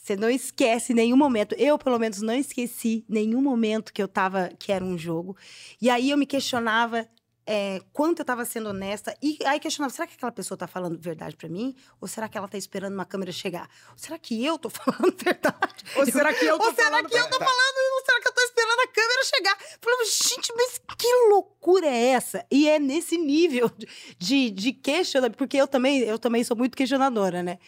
Você 0.08 0.16
não 0.16 0.30
esquece 0.30 0.94
nenhum 0.94 1.18
momento. 1.18 1.54
Eu, 1.58 1.78
pelo 1.78 2.00
menos, 2.00 2.22
não 2.22 2.34
esqueci 2.34 3.04
nenhum 3.10 3.42
momento 3.42 3.92
que 3.92 4.02
eu 4.02 4.08
tava, 4.08 4.50
que 4.58 4.72
era 4.72 4.82
um 4.84 4.98
jogo. 4.98 5.36
E 5.82 5.90
aí 5.90 6.12
eu 6.12 6.18
me 6.18 6.26
questionava 6.26 7.06
é, 7.46 7.82
quanto 7.92 8.20
eu 8.20 8.26
tava 8.26 8.46
sendo 8.46 8.70
honesta. 8.70 9.14
E 9.22 9.38
aí 9.46 9.60
questionava, 9.60 9.94
será 9.94 10.08
que 10.08 10.14
aquela 10.16 10.32
pessoa 10.32 10.58
tá 10.58 10.66
falando 10.66 10.98
verdade 10.98 11.36
pra 11.36 11.50
mim? 11.50 11.76
Ou 12.00 12.08
será 12.08 12.30
que 12.30 12.38
ela 12.38 12.48
tá 12.48 12.58
esperando 12.58 12.94
uma 12.94 13.04
câmera 13.04 13.34
chegar? 13.34 13.70
Ou 13.92 13.98
será 13.98 14.18
que 14.18 14.42
eu 14.46 14.58
tô 14.58 14.70
falando 14.72 15.14
verdade? 15.22 15.84
Ou 15.98 16.06
será 16.06 16.34
que 16.34 16.46
eu 16.46 16.58
tô 16.58 16.64
Ou 16.68 16.74
será 16.74 16.90
falando 16.90 17.10
que 17.10 17.18
eu 17.18 17.30
tô 17.30 17.38
falando? 17.38 17.78
Ou 17.96 18.06
será 18.06 18.22
que 18.22 18.28
eu 18.30 18.34
tô 18.34 18.42
esperando 18.44 18.80
a 18.80 18.88
câmera 18.88 19.24
chegar? 19.26 19.58
Falei, 19.82 20.06
gente, 20.06 20.54
mas 20.56 20.82
que 20.98 21.08
loucura 21.30 21.88
é 21.88 22.06
essa? 22.12 22.46
E 22.50 22.70
é 22.70 22.80
nesse 22.80 23.18
nível 23.18 23.70
de- 23.78 23.88
de, 24.18 24.50
de 24.52 24.72
questionamento, 24.72 25.36
porque 25.38 25.58
eu 25.58 25.68
também, 25.68 26.00
eu 26.00 26.18
também 26.18 26.46
sou 26.46 26.56
muito 26.56 26.78
questionadora, 26.78 27.44
né? 27.44 27.60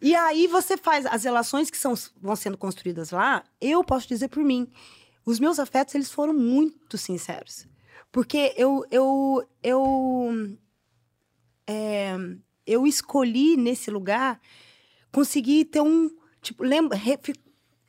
E 0.00 0.14
aí 0.14 0.46
você 0.46 0.76
faz 0.76 1.04
as 1.06 1.24
relações 1.24 1.70
que 1.70 1.76
são, 1.76 1.94
vão 2.20 2.34
sendo 2.34 2.56
construídas 2.56 3.10
lá, 3.10 3.44
eu 3.60 3.84
posso 3.84 4.08
dizer 4.08 4.28
por 4.28 4.42
mim, 4.42 4.70
os 5.26 5.38
meus 5.38 5.58
afetos, 5.58 5.94
eles 5.94 6.10
foram 6.10 6.32
muito 6.32 6.96
sinceros. 6.96 7.66
Porque 8.10 8.54
eu, 8.56 8.84
eu, 8.90 9.46
eu, 9.62 10.56
é, 11.66 12.14
eu 12.66 12.86
escolhi 12.86 13.56
nesse 13.56 13.90
lugar 13.90 14.40
conseguir 15.12 15.66
ter 15.66 15.80
um, 15.80 16.10
tipo, 16.40 16.62
lembra, 16.64 16.96
refi- 16.96 17.34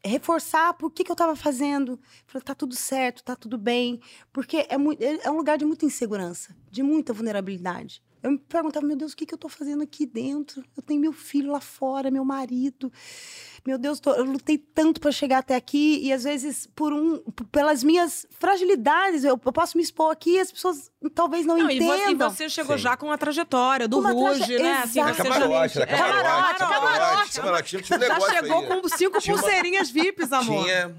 reforçar 0.04 0.74
por 0.74 0.92
que, 0.92 1.04
que 1.04 1.12
eu 1.12 1.14
estava 1.16 1.36
fazendo. 1.36 2.00
Falei, 2.28 2.44
tá 2.44 2.54
tudo 2.54 2.76
certo, 2.76 3.24
tá 3.24 3.36
tudo 3.36 3.58
bem. 3.58 4.02
Porque 4.32 4.66
é, 4.70 4.78
mui- 4.78 4.98
é 5.00 5.28
é 5.28 5.32
um 5.32 5.38
lugar 5.38 5.58
de 5.58 5.66
muita 5.66 5.86
insegurança, 5.86 6.56
de 6.70 6.84
muita 6.84 7.14
vulnerabilidade. 7.14 8.04
Eu 8.24 8.32
me 8.32 8.38
perguntava, 8.38 8.86
meu 8.86 8.96
Deus, 8.96 9.14
o 9.14 9.16
que, 9.16 9.26
que 9.26 9.34
eu 9.34 9.38
tô 9.38 9.50
fazendo 9.50 9.82
aqui 9.82 10.06
dentro? 10.06 10.64
Eu 10.78 10.84
tenho 10.84 11.02
meu 11.02 11.12
filho 11.12 11.52
lá 11.52 11.60
fora, 11.60 12.12
meu 12.12 12.24
marido. 12.24 12.92
Meu 13.66 13.78
Deus, 13.78 14.00
tô- 14.00 14.14
eu 14.14 14.24
lutei 14.26 14.58
tanto 14.58 15.00
para 15.00 15.12
chegar 15.12 15.38
até 15.40 15.56
aqui 15.56 16.00
e 16.04 16.12
às 16.12 16.24
vezes 16.24 16.68
por 16.76 16.92
um, 16.92 17.20
pelas 17.52 17.84
minhas 17.84 18.26
fragilidades, 18.40 19.24
eu, 19.24 19.40
eu 19.46 19.54
posso 19.54 19.78
me 19.78 19.84
expor 19.84 20.12
aqui 20.12 20.32
e 20.32 20.40
as 20.40 20.52
pessoas 20.52 20.92
talvez 21.14 21.46
não, 21.46 21.58
Não, 21.58 21.70
e, 21.70 21.80
vo- 21.80 21.94
e 21.94 22.02
entendam. 22.02 22.30
você 22.30 22.50
chegou 22.50 22.76
Sim. 22.78 22.84
já 22.84 22.98
com 22.98 23.12
a 23.12 23.18
trajetória 23.18 23.88
do 23.88 24.00
uma 24.00 24.12
Ruge, 24.12 24.40
traje- 24.40 24.58
né? 24.60 24.74
Assim, 24.84 25.04
você 25.04 25.24
Camarote, 25.24 25.76
já... 25.76 25.82
era 25.84 25.92
É, 25.92 25.98
camarote, 25.98 26.60
camarote. 26.60 27.34
camarote. 27.40 27.72
Já 27.72 28.20
chegou 28.42 28.60
aí. 28.60 28.68
com 28.82 28.90
cinco 28.90 29.20
Tinha 29.20 29.36
uma- 29.36 29.42
pulseirinhas 29.44 29.90
VIPs, 29.92 30.32
amor. 30.34 30.64
Tinha. 30.64 30.96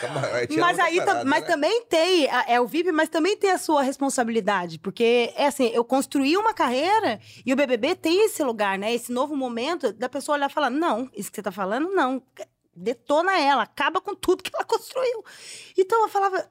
Camarote, 0.00 0.56
Mas 0.56 0.78
aí 0.78 0.98
parada, 0.98 1.24
mas 1.24 1.40
né? 1.42 1.46
também 1.48 1.82
tem, 1.86 2.28
é 2.46 2.60
o 2.60 2.66
VIP, 2.66 2.92
mas 2.92 3.08
também 3.08 3.36
tem 3.36 3.50
a 3.50 3.58
sua 3.58 3.82
responsabilidade. 3.82 4.78
Porque, 4.78 5.32
é 5.36 5.48
assim, 5.48 5.66
eu 5.74 5.84
construí 5.84 6.36
uma 6.36 6.54
carreira 6.54 7.18
e 7.44 7.52
o 7.52 7.56
BBB 7.56 7.96
tem 7.96 8.24
esse 8.24 8.42
lugar, 8.44 8.78
né? 8.78 8.94
Esse 8.94 9.10
novo 9.12 9.34
momento 9.36 9.92
da 9.92 10.08
pessoa 10.08 10.36
olhar 10.36 10.48
e 10.48 10.52
falar: 10.52 10.70
não, 10.70 11.10
isso 11.12 11.28
que 11.28 11.34
você 11.36 11.42
tá 11.42 11.50
falando, 11.50 11.88
não. 11.90 12.03
Detona 12.76 13.38
ela, 13.38 13.62
acaba 13.62 14.00
com 14.00 14.14
tudo 14.14 14.42
que 14.42 14.50
ela 14.54 14.64
construiu. 14.66 15.24
Então 15.76 16.02
eu 16.02 16.08
falava: 16.08 16.50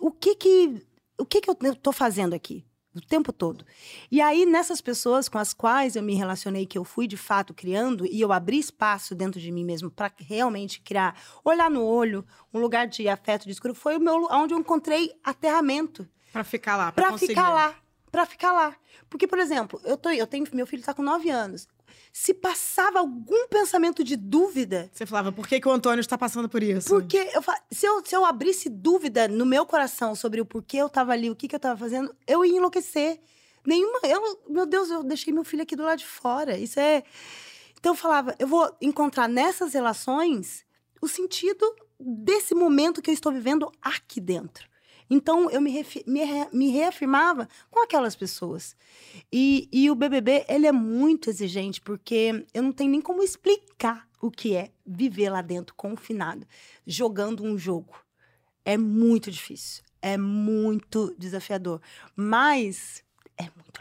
o 0.00 0.10
que 0.10 0.34
que, 0.34 0.86
o 1.18 1.24
que, 1.24 1.40
que 1.40 1.50
eu 1.50 1.76
tô 1.76 1.92
fazendo 1.92 2.34
aqui? 2.34 2.64
O 2.94 3.00
tempo 3.00 3.32
todo. 3.32 3.64
E 4.10 4.20
aí, 4.20 4.44
nessas 4.44 4.82
pessoas 4.82 5.26
com 5.26 5.38
as 5.38 5.54
quais 5.54 5.96
eu 5.96 6.02
me 6.02 6.14
relacionei, 6.14 6.66
que 6.66 6.76
eu 6.76 6.84
fui 6.84 7.06
de 7.06 7.16
fato 7.16 7.54
criando, 7.54 8.04
e 8.04 8.20
eu 8.20 8.30
abri 8.30 8.58
espaço 8.58 9.14
dentro 9.14 9.40
de 9.40 9.50
mim 9.50 9.64
mesmo 9.64 9.90
para 9.90 10.12
realmente 10.18 10.78
criar, 10.82 11.18
olhar 11.42 11.70
no 11.70 11.82
olho, 11.82 12.22
um 12.52 12.58
lugar 12.58 12.86
de 12.86 13.08
afeto, 13.08 13.46
de 13.46 13.52
escuro, 13.52 13.74
foi 13.74 13.96
o 13.96 14.00
meu, 14.00 14.28
onde 14.30 14.52
eu 14.52 14.58
encontrei 14.58 15.10
aterramento 15.24 16.06
Pra 16.32 16.44
ficar 16.44 16.76
lá, 16.76 16.90
para 16.90 17.18
ficar 17.18 17.50
lá, 17.50 17.74
para 18.10 18.26
ficar 18.26 18.52
lá. 18.52 18.74
Porque, 19.10 19.26
por 19.26 19.38
exemplo, 19.38 19.78
eu, 19.84 19.98
tô, 19.98 20.08
eu 20.08 20.26
tenho, 20.26 20.46
meu 20.54 20.66
filho 20.66 20.80
está 20.80 20.94
com 20.94 21.02
nove 21.02 21.28
anos. 21.28 21.68
Se 22.12 22.34
passava 22.34 22.98
algum 22.98 23.48
pensamento 23.48 24.04
de 24.04 24.16
dúvida, 24.16 24.90
Você 24.92 25.06
falava, 25.06 25.32
por 25.32 25.46
que, 25.46 25.60
que 25.60 25.68
o 25.68 25.72
Antônio 25.72 26.00
está 26.00 26.18
passando 26.18 26.48
por 26.48 26.62
isso? 26.62 26.88
porque 26.88 27.16
eu, 27.16 27.42
se, 27.70 27.86
eu, 27.86 28.04
se 28.04 28.14
eu 28.14 28.24
abrisse 28.24 28.68
dúvida 28.68 29.28
no 29.28 29.46
meu 29.46 29.64
coração 29.64 30.14
sobre 30.14 30.40
o 30.40 30.44
porquê 30.44 30.78
eu 30.78 30.86
estava 30.86 31.12
ali, 31.12 31.30
o 31.30 31.36
que, 31.36 31.48
que 31.48 31.54
eu 31.54 31.58
estava 31.58 31.78
fazendo, 31.78 32.14
eu 32.26 32.44
ia 32.44 32.56
enlouquecer. 32.56 33.20
Nenhuma. 33.64 34.00
Eu, 34.02 34.42
meu 34.48 34.66
Deus, 34.66 34.90
eu 34.90 35.04
deixei 35.04 35.32
meu 35.32 35.44
filho 35.44 35.62
aqui 35.62 35.76
do 35.76 35.84
lado 35.84 35.98
de 35.98 36.06
fora. 36.06 36.58
Isso 36.58 36.80
é. 36.80 37.04
Então 37.78 37.92
eu 37.92 37.96
falava, 37.96 38.34
eu 38.38 38.46
vou 38.46 38.76
encontrar 38.80 39.28
nessas 39.28 39.74
relações 39.74 40.64
o 41.00 41.08
sentido 41.08 41.64
desse 41.98 42.54
momento 42.54 43.00
que 43.00 43.10
eu 43.10 43.14
estou 43.14 43.32
vivendo 43.32 43.70
aqui 43.80 44.20
dentro. 44.20 44.71
Então 45.08 45.50
eu 45.50 45.60
me, 45.60 45.72
me, 46.06 46.20
me 46.52 46.70
reafirmava 46.70 47.48
com 47.70 47.82
aquelas 47.82 48.16
pessoas. 48.16 48.76
E, 49.32 49.68
e 49.72 49.90
o 49.90 49.94
BBB, 49.94 50.44
ele 50.48 50.66
é 50.66 50.72
muito 50.72 51.30
exigente, 51.30 51.80
porque 51.80 52.44
eu 52.52 52.62
não 52.62 52.72
tenho 52.72 52.90
nem 52.90 53.00
como 53.00 53.22
explicar 53.22 54.08
o 54.20 54.30
que 54.30 54.54
é 54.54 54.70
viver 54.86 55.30
lá 55.30 55.42
dentro, 55.42 55.74
confinado, 55.74 56.46
jogando 56.86 57.44
um 57.44 57.58
jogo. 57.58 57.94
É 58.64 58.78
muito 58.78 59.30
difícil. 59.30 59.82
É 60.00 60.16
muito 60.16 61.14
desafiador. 61.18 61.80
Mas 62.14 63.04
é 63.36 63.44
muito. 63.44 63.71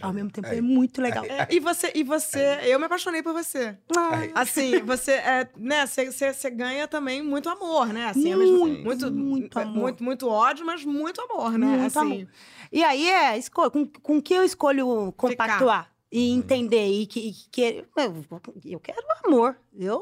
Ao 0.00 0.12
mesmo 0.12 0.30
tempo, 0.30 0.46
é 0.46 0.60
muito 0.60 1.02
legal. 1.02 1.24
É, 1.24 1.48
e 1.50 1.58
você, 1.58 1.90
e 1.94 2.02
você, 2.04 2.60
eu 2.62 2.78
me 2.78 2.84
apaixonei 2.84 3.22
por 3.22 3.32
você. 3.32 3.76
Ai, 3.96 4.30
Assim, 4.34 4.78
você, 4.80 5.12
é, 5.12 5.48
né, 5.56 5.84
você, 5.86 6.50
ganha 6.50 6.86
também 6.86 7.22
muito 7.22 7.48
amor, 7.48 7.88
né? 7.88 8.06
Assim, 8.06 8.32
ao 8.32 8.38
mesmo- 8.38 8.58
Muito, 8.58 8.84
muito, 8.84 9.12
muito 9.12 9.58
é, 9.58 9.62
amor. 9.62 9.82
muito, 9.82 10.04
muito 10.04 10.28
ódio, 10.28 10.64
mas 10.64 10.84
muito 10.84 11.20
amor, 11.20 11.58
né? 11.58 11.66
Muito 11.66 11.98
assim, 11.98 11.98
amor. 12.22 12.28
E 12.70 12.84
aí 12.84 13.08
é 13.08 13.36
escolha, 13.38 13.70
com, 13.70 13.86
com 13.86 14.22
que 14.22 14.34
eu 14.34 14.44
escolho 14.44 15.12
compactuar 15.16 15.90
e 16.10 16.30
entender 16.30 16.86
e 16.86 17.06
que, 17.06 17.20
e 17.20 17.32
que 17.50 17.84
eu, 17.96 18.16
eu 18.64 18.80
quero 18.80 19.02
amor. 19.24 19.56
Eu 19.76 20.00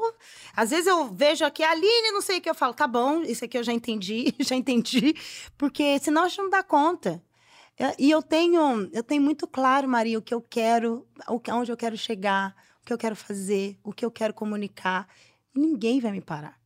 às 0.55 0.69
vezes 0.69 0.87
eu 0.87 1.07
vejo 1.07 1.43
aqui 1.43 1.63
a 1.63 1.71
Aline, 1.71 2.11
não 2.11 2.21
sei 2.21 2.37
o 2.37 2.41
que 2.41 2.49
eu 2.49 2.55
falo, 2.55 2.73
tá 2.73 2.87
bom, 2.87 3.21
isso 3.21 3.43
aqui 3.43 3.57
eu 3.57 3.63
já 3.63 3.73
entendi, 3.73 4.33
já 4.39 4.55
entendi, 4.55 5.15
porque 5.57 5.99
senão 5.99 6.23
a 6.23 6.27
gente 6.27 6.37
não 6.41 6.49
dá 6.49 6.63
conta. 6.63 7.21
É, 7.79 7.95
E 7.99 8.09
eu 8.09 8.21
tenho, 8.21 8.89
eu 8.91 9.03
tenho 9.03 9.21
muito 9.21 9.47
claro, 9.47 9.87
Maria, 9.87 10.17
o 10.17 10.21
que 10.21 10.33
eu 10.33 10.41
quero, 10.41 11.07
aonde 11.47 11.71
eu 11.71 11.77
quero 11.77 11.97
chegar, 11.97 12.55
o 12.81 12.85
que 12.85 12.93
eu 12.93 12.97
quero 12.97 13.15
fazer, 13.15 13.77
o 13.83 13.93
que 13.93 14.05
eu 14.05 14.11
quero 14.11 14.33
comunicar. 14.33 15.07
Ninguém 15.55 15.99
vai 15.99 16.11
me 16.11 16.21
parar. 16.21 16.59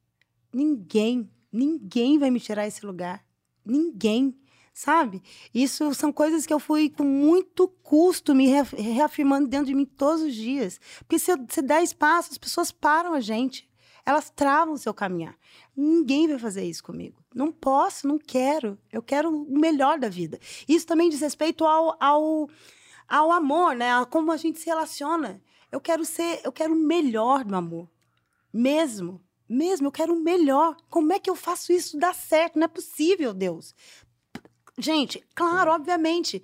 Ninguém, 0.53 1.29
ninguém 1.51 2.17
vai 2.17 2.29
me 2.31 2.39
tirar 2.39 2.67
esse 2.67 2.85
lugar. 2.85 3.23
Ninguém, 3.65 4.37
sabe? 4.73 5.21
Isso 5.53 5.93
são 5.93 6.11
coisas 6.11 6.45
que 6.45 6.53
eu 6.53 6.59
fui 6.59 6.89
com 6.89 7.03
muito 7.03 7.67
custo 7.67 8.33
me 8.35 8.47
reaf- 8.47 8.73
reafirmando 8.75 9.47
dentro 9.47 9.67
de 9.67 9.75
mim 9.75 9.85
todos 9.85 10.21
os 10.23 10.35
dias. 10.35 10.79
Porque 10.99 11.19
se 11.19 11.31
se 11.49 11.61
der 11.61 11.83
espaço, 11.83 12.31
as 12.31 12.37
pessoas 12.37 12.71
param 12.71 13.13
a 13.13 13.19
gente. 13.21 13.69
Elas 14.05 14.29
travam 14.29 14.73
o 14.73 14.77
seu 14.77 14.93
caminhar. 14.93 15.35
Ninguém 15.75 16.27
vai 16.27 16.39
fazer 16.39 16.63
isso 16.63 16.83
comigo. 16.83 17.23
Não 17.33 17.51
posso, 17.51 18.07
não 18.07 18.17
quero. 18.17 18.77
Eu 18.91 19.01
quero 19.01 19.29
o 19.29 19.59
melhor 19.59 19.99
da 19.99 20.09
vida. 20.09 20.39
Isso 20.67 20.85
também 20.85 21.09
diz 21.09 21.21
respeito 21.21 21.65
ao, 21.65 21.95
ao, 21.99 22.49
ao 23.07 23.31
amor, 23.31 23.75
né? 23.75 23.93
A 23.93 24.05
como 24.05 24.31
a 24.31 24.37
gente 24.37 24.59
se 24.59 24.65
relaciona. 24.65 25.41
Eu 25.71 25.79
quero 25.79 26.03
ser, 26.03 26.41
eu 26.43 26.51
quero 26.51 26.73
o 26.73 26.77
melhor 26.77 27.43
do 27.43 27.55
amor. 27.55 27.89
Mesmo. 28.51 29.21
Mesmo, 29.47 29.87
eu 29.87 29.91
quero 29.91 30.13
o 30.13 30.21
melhor. 30.21 30.77
Como 30.89 31.11
é 31.11 31.19
que 31.19 31.29
eu 31.29 31.35
faço 31.35 31.73
isso 31.73 31.97
dar 31.97 32.15
certo? 32.15 32.57
Não 32.57 32.65
é 32.65 32.69
possível, 32.69 33.33
Deus. 33.33 33.75
Gente, 34.77 35.23
claro, 35.35 35.71
obviamente. 35.71 36.41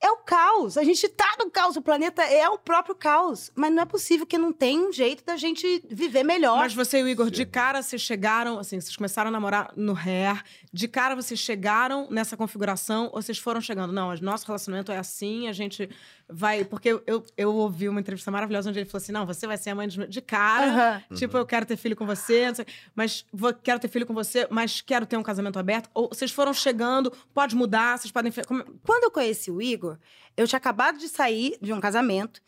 É 0.00 0.10
o 0.10 0.18
caos. 0.18 0.78
A 0.78 0.84
gente 0.84 1.08
tá 1.08 1.36
no 1.38 1.50
caos. 1.50 1.76
O 1.76 1.82
planeta 1.82 2.22
é 2.22 2.48
o 2.48 2.56
próprio 2.58 2.94
caos. 2.94 3.50
Mas 3.54 3.72
não 3.72 3.82
é 3.82 3.86
possível 3.86 4.26
que 4.26 4.38
não 4.38 4.52
tenha 4.52 4.80
um 4.80 4.92
jeito 4.92 5.24
da 5.24 5.36
gente 5.36 5.82
viver 5.90 6.22
melhor. 6.22 6.58
Mas 6.58 6.72
você 6.72 7.00
e 7.00 7.02
o 7.02 7.08
Igor, 7.08 7.30
de 7.30 7.44
cara, 7.44 7.82
vocês 7.82 8.00
chegaram, 8.00 8.58
assim, 8.58 8.80
vocês 8.80 8.96
começaram 8.96 9.28
a 9.28 9.32
namorar 9.32 9.72
no 9.76 9.94
hair. 9.94 10.42
De 10.72 10.86
cara, 10.86 11.16
vocês 11.16 11.40
chegaram 11.40 12.06
nessa 12.10 12.36
configuração 12.36 13.10
ou 13.12 13.20
vocês 13.20 13.38
foram 13.38 13.60
chegando? 13.60 13.92
Não, 13.92 14.14
nosso 14.22 14.46
relacionamento 14.46 14.92
é 14.92 14.98
assim, 14.98 15.48
a 15.48 15.52
gente 15.52 15.88
vai. 16.28 16.64
Porque 16.64 16.88
eu, 16.90 17.02
eu, 17.36 17.54
ouvi 17.54 17.88
uma 17.88 18.00
entrevista 18.00 18.30
maravilhosa 18.30 18.68
onde 18.70 18.78
ele 18.78 18.88
falou 18.88 19.02
assim: 19.02 19.12
não, 19.12 19.24
você 19.26 19.46
vai 19.46 19.56
ser 19.56 19.70
a 19.70 19.74
mãe 19.74 19.86
dos 19.86 19.96
meus- 19.96 20.10
de 20.10 20.20
cara. 20.20 20.66
Aham. 20.66 21.16
Tipo, 21.16 21.36
eu 21.36 21.46
quero 21.46 21.64
ter 21.66 21.76
filho 21.76 21.96
com 21.96 22.04
você, 22.06 22.48
não 22.48 22.54
sei- 22.54 22.66
mas 22.94 23.24
vou- 23.32 23.52
quero 23.54 23.78
ter 23.80 23.88
filho 23.88 24.06
com 24.06 24.14
você, 24.14 24.46
mas 24.50 24.80
quero 24.80 25.06
ter 25.06 25.16
um 25.16 25.22
casamento 25.22 25.58
aberto. 25.58 25.88
Ou 25.94 26.08
vocês 26.08 26.30
foram 26.30 26.52
chegando, 26.52 27.12
pode 27.34 27.54
mudar, 27.56 27.98
vocês 27.98 28.10
podem. 28.12 28.30
como- 28.46 28.64
Quando 28.84 29.04
eu 29.04 29.10
conheci 29.10 29.50
o 29.50 29.60
Igor, 29.62 29.98
eu 30.36 30.46
tinha 30.46 30.56
acabado 30.58 30.98
de 30.98 31.08
sair 31.08 31.56
de 31.60 31.72
um 31.72 31.80
casamento. 31.80 32.40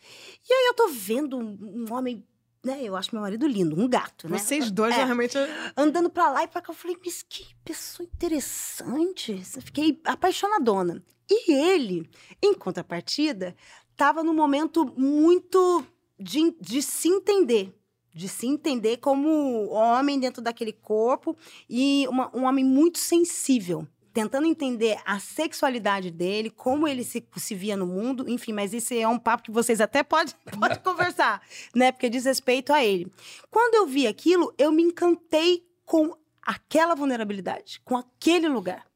E 0.48 0.52
aí 0.52 0.66
eu 0.68 0.74
tô 0.74 0.88
vendo 0.88 1.38
um, 1.38 1.86
um 1.88 1.92
homem, 1.94 2.24
né? 2.64 2.80
Eu 2.82 2.94
acho 2.96 3.10
meu 3.14 3.22
marido 3.22 3.46
lindo, 3.46 3.80
um 3.80 3.88
gato, 3.88 4.28
né? 4.28 4.38
Vocês 4.38 4.70
dois 4.70 4.94
É. 4.94 5.04
realmente. 5.04 5.36
andando 5.76 6.08
pra 6.10 6.30
lá 6.30 6.44
e 6.44 6.48
pra 6.48 6.60
cá. 6.60 6.70
Eu 6.72 6.76
falei, 6.76 6.96
mas 7.04 7.22
que 7.28 7.46
pessoa 7.64 8.06
interessante. 8.06 9.42
Eu 9.56 9.62
fiquei 9.62 10.00
apaixonadona. 10.04 11.02
E 11.30 11.52
ele, 11.52 12.10
em 12.42 12.52
contrapartida, 12.54 13.54
tava 13.96 14.22
num 14.24 14.34
momento 14.34 14.84
muito 14.96 15.84
de, 16.18 16.54
de 16.60 16.82
se 16.82 17.08
entender. 17.08 17.72
De 18.12 18.28
se 18.28 18.46
entender 18.46 18.96
como 18.96 19.68
homem 19.70 20.18
dentro 20.18 20.42
daquele 20.42 20.72
corpo 20.72 21.36
e 21.68 22.06
uma- 22.08 22.36
um 22.36 22.44
homem 22.44 22.64
muito 22.64 22.98
sensível. 22.98 23.86
Tentando 24.12 24.44
entender 24.48 24.98
a 25.06 25.20
sexualidade 25.20 26.10
dele, 26.10 26.50
como 26.50 26.88
ele 26.88 27.04
se, 27.04 27.24
se 27.36 27.54
via 27.54 27.76
no 27.76 27.86
mundo, 27.86 28.28
enfim, 28.28 28.52
mas 28.52 28.72
isso 28.74 28.92
é 28.92 29.06
um 29.06 29.16
papo 29.20 29.44
que 29.44 29.52
vocês 29.52 29.80
até 29.80 30.02
podem 30.02 30.34
pode 30.58 30.80
conversar, 30.80 31.40
né? 31.72 31.92
Porque 31.92 32.10
diz 32.10 32.24
respeito 32.24 32.72
a 32.72 32.84
ele. 32.84 33.06
Quando 33.48 33.76
eu 33.76 33.86
vi 33.86 34.08
aquilo, 34.08 34.52
eu 34.58 34.72
me 34.72 34.82
encantei 34.82 35.64
com 35.86 36.12
aquela 36.42 36.96
vulnerabilidade, 36.96 37.80
com 37.84 37.96
aquele 37.96 38.48
lugar. 38.48 38.89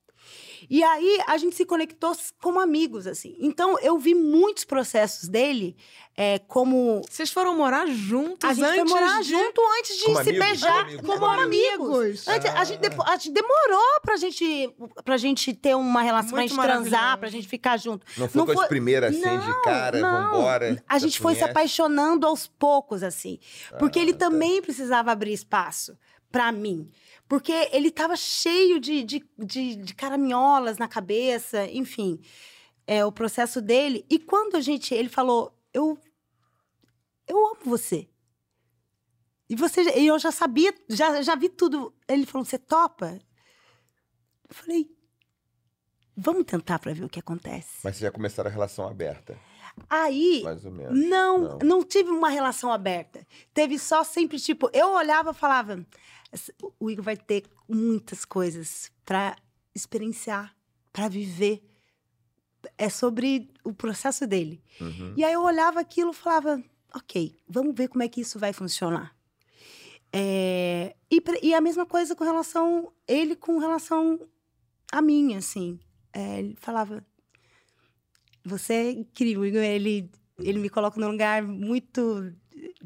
E 0.70 0.82
aí 0.82 1.20
a 1.26 1.36
gente 1.36 1.54
se 1.56 1.64
conectou 1.64 2.16
como 2.40 2.60
amigos, 2.60 3.06
assim. 3.06 3.36
Então 3.40 3.78
eu 3.80 3.98
vi 3.98 4.14
muitos 4.14 4.64
processos 4.64 5.28
dele 5.28 5.76
é, 6.16 6.38
como. 6.38 7.02
Vocês 7.10 7.30
foram 7.32 7.56
morar 7.56 7.86
juntos 7.86 8.48
A 8.48 8.52
gente 8.54 8.64
antes 8.64 8.90
foi 8.92 9.00
morar 9.00 9.22
de... 9.22 9.30
junto 9.30 9.60
antes 9.78 9.96
de 9.98 10.04
Como 10.04 10.16
se 10.22 10.30
amigos, 10.30 10.46
beijar 10.46 10.84
como 10.84 10.90
amigos, 10.94 11.18
como, 11.18 11.26
amigos. 11.40 12.28
Antes, 12.28 12.50
a, 12.54 12.64
gente 12.64 12.78
depo- 12.80 13.02
a 13.02 13.16
gente 13.16 13.30
demorou 13.32 14.00
pra 14.02 14.16
gente, 14.16 14.74
pra 15.04 15.16
gente 15.16 15.52
ter 15.54 15.74
uma 15.74 16.02
relação, 16.02 16.30
pra 16.30 16.40
Muito 16.40 16.54
gente 16.54 16.62
transar, 16.64 17.18
pra 17.18 17.28
gente 17.28 17.48
ficar 17.48 17.76
junto. 17.78 18.06
Não 18.16 18.28
foi 18.28 18.38
Não 18.38 18.46
com 18.54 18.60
as 18.60 18.68
primeiras 18.68 19.14
assim 19.14 19.24
Não, 19.24 19.38
de 19.40 19.62
cara, 19.62 19.98
não. 20.00 20.30
vambora. 20.32 20.82
A 20.88 20.98
gente 20.98 21.18
foi 21.18 21.34
se 21.34 21.40
conhece? 21.40 21.50
apaixonando 21.50 22.26
aos 22.26 22.46
poucos, 22.46 23.02
assim. 23.02 23.38
Porque 23.78 23.98
ele 23.98 24.12
Ah, 24.12 24.14
tá. 24.14 24.18
também 24.30 24.62
precisava 24.62 25.10
abrir 25.10 25.32
espaço 25.32 25.96
pra 26.34 26.50
mim. 26.50 26.90
Porque 27.28 27.52
ele 27.72 27.90
tava 27.92 28.16
cheio 28.16 28.80
de, 28.80 29.04
de, 29.04 29.24
de, 29.38 29.76
de 29.76 29.94
caraminholas 29.94 30.78
na 30.78 30.88
cabeça, 30.88 31.64
enfim. 31.70 32.20
É 32.86 33.04
o 33.04 33.12
processo 33.12 33.62
dele. 33.62 34.04
E 34.10 34.18
quando 34.18 34.56
a 34.56 34.60
gente. 34.60 34.92
Ele 34.94 35.08
falou: 35.08 35.56
Eu. 35.72 35.96
Eu 37.26 37.38
amo 37.46 37.60
você. 37.64 38.08
E 39.48 39.54
você. 39.56 39.82
E 39.98 40.06
eu 40.06 40.18
já 40.18 40.32
sabia, 40.32 40.74
já, 40.88 41.22
já 41.22 41.34
vi 41.36 41.48
tudo. 41.48 41.94
Ele 42.08 42.26
falou: 42.26 42.44
Você 42.44 42.58
topa? 42.58 43.18
Eu 44.48 44.54
falei: 44.54 44.90
Vamos 46.16 46.44
tentar 46.44 46.78
pra 46.78 46.92
ver 46.92 47.04
o 47.04 47.08
que 47.08 47.20
acontece. 47.20 47.78
Mas 47.84 47.94
vocês 47.96 48.00
já 48.00 48.10
começaram 48.10 48.48
a 48.50 48.52
relação 48.52 48.86
aberta, 48.86 49.38
Aí. 49.88 50.42
mais 50.44 50.64
ou 50.64 50.70
menos. 50.70 50.98
Não, 51.08 51.38
Não. 51.38 51.58
não, 51.62 51.82
tive 51.82 52.10
uma 52.10 52.28
relação 52.28 52.72
aberta. 52.72 53.26
Teve 53.52 53.78
só 53.78 54.04
sempre, 54.04 54.38
tipo, 54.38 54.68
eu 54.72 54.92
olhava 54.92 55.30
e 55.30 55.34
falava: 55.34 55.72
"Essa- 55.72 55.86
o 56.78 56.90
Igor 56.90 57.04
vai 57.04 57.16
ter 57.16 57.44
muitas 57.68 58.24
coisas 58.24 58.90
pra 59.04 59.36
experienciar, 59.74 60.54
pra 60.92 61.08
viver. 61.08 61.62
É 62.78 62.88
sobre 62.88 63.50
o 63.62 63.74
processo 63.74 64.26
dele. 64.26 64.62
Uhum. 64.80 65.14
E 65.16 65.24
aí 65.24 65.32
eu 65.32 65.42
olhava 65.42 65.80
aquilo 65.80 66.12
e 66.12 66.14
falava: 66.14 66.62
ok, 66.94 67.36
vamos 67.48 67.74
ver 67.74 67.88
como 67.88 68.02
é 68.02 68.08
que 68.08 68.20
isso 68.20 68.38
vai 68.38 68.52
funcionar. 68.52 69.14
É, 70.12 70.94
e, 71.10 71.22
e 71.42 71.54
a 71.54 71.60
mesma 71.60 71.84
coisa 71.84 72.14
com 72.14 72.24
relação. 72.24 72.92
Ele 73.06 73.36
com 73.36 73.58
relação 73.58 74.18
a 74.90 75.02
mim, 75.02 75.34
assim. 75.34 75.78
É, 76.12 76.38
ele 76.38 76.56
falava: 76.58 77.04
você 78.44 78.74
é 78.74 78.90
incrível, 78.92 79.44
Igor. 79.44 79.62
Ele, 79.62 80.10
ele 80.38 80.58
me 80.58 80.68
coloca 80.68 81.00
num 81.00 81.10
lugar 81.10 81.42
muito. 81.42 82.32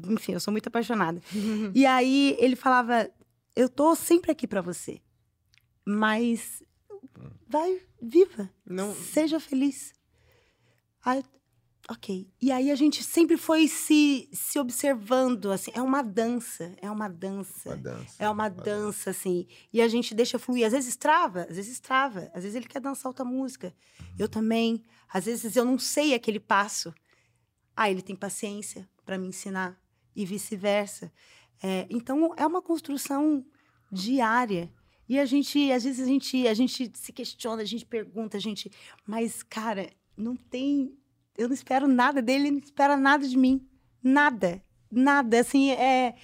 Enfim, 0.07 0.33
eu 0.33 0.39
sou 0.39 0.51
muito 0.51 0.67
apaixonada. 0.67 1.21
E 1.75 1.85
aí 1.85 2.35
ele 2.39 2.55
falava: 2.55 3.09
Eu 3.55 3.69
tô 3.69 3.95
sempre 3.95 4.31
aqui 4.31 4.47
pra 4.47 4.61
você. 4.61 5.01
Mas 5.85 6.63
vai, 7.47 7.81
viva. 8.01 8.49
Não... 8.65 8.93
Seja 8.93 9.39
feliz. 9.39 9.93
Aí, 11.03 11.23
ok. 11.89 12.31
E 12.41 12.51
aí 12.51 12.69
a 12.69 12.75
gente 12.75 13.03
sempre 13.03 13.37
foi 13.37 13.67
se, 13.67 14.29
se 14.31 14.59
observando, 14.59 15.51
assim. 15.51 15.71
É 15.73 15.81
uma 15.81 16.03
dança, 16.03 16.75
é 16.81 16.89
uma 16.91 17.09
dança. 17.09 17.69
Uma 17.69 17.77
dança. 17.77 18.15
É 18.19 18.29
uma 18.29 18.49
dança, 18.49 19.09
assim. 19.09 19.47
E 19.73 19.81
a 19.81 19.87
gente 19.87 20.13
deixa 20.13 20.37
fluir. 20.37 20.65
Às 20.65 20.73
vezes 20.73 20.95
trava, 20.95 21.47
às 21.49 21.55
vezes 21.55 21.79
trava. 21.79 22.29
Às 22.33 22.43
vezes 22.43 22.55
ele 22.55 22.67
quer 22.67 22.79
dançar 22.81 23.09
outra 23.09 23.25
música. 23.25 23.73
Eu 24.17 24.29
também. 24.29 24.83
Às 25.11 25.25
vezes 25.25 25.55
eu 25.55 25.65
não 25.65 25.79
sei 25.79 26.13
aquele 26.13 26.39
passo. 26.39 26.93
Ah, 27.75 27.89
ele 27.89 28.01
tem 28.01 28.15
paciência 28.15 28.87
para 29.05 29.17
me 29.17 29.27
ensinar. 29.27 29.81
E 30.15 30.25
vice-versa. 30.25 31.11
É, 31.61 31.85
então, 31.89 32.33
é 32.37 32.45
uma 32.45 32.61
construção 32.61 33.45
diária. 33.91 34.71
E 35.07 35.19
a 35.19 35.25
gente, 35.25 35.71
às 35.71 35.83
vezes, 35.83 36.05
a 36.05 36.07
gente, 36.07 36.47
a 36.47 36.53
gente 36.53 36.91
se 36.93 37.11
questiona, 37.11 37.61
a 37.61 37.65
gente 37.65 37.85
pergunta, 37.85 38.37
a 38.37 38.39
gente... 38.39 38.71
Mas, 39.05 39.41
cara, 39.41 39.89
não 40.15 40.35
tem... 40.35 40.93
Eu 41.37 41.47
não 41.47 41.53
espero 41.53 41.87
nada 41.87 42.21
dele, 42.21 42.47
ele 42.47 42.51
não 42.51 42.59
espera 42.59 42.95
nada 42.95 43.27
de 43.27 43.37
mim. 43.37 43.67
Nada. 44.03 44.61
Nada. 44.91 45.39
Assim, 45.39 45.71
é... 45.71 46.15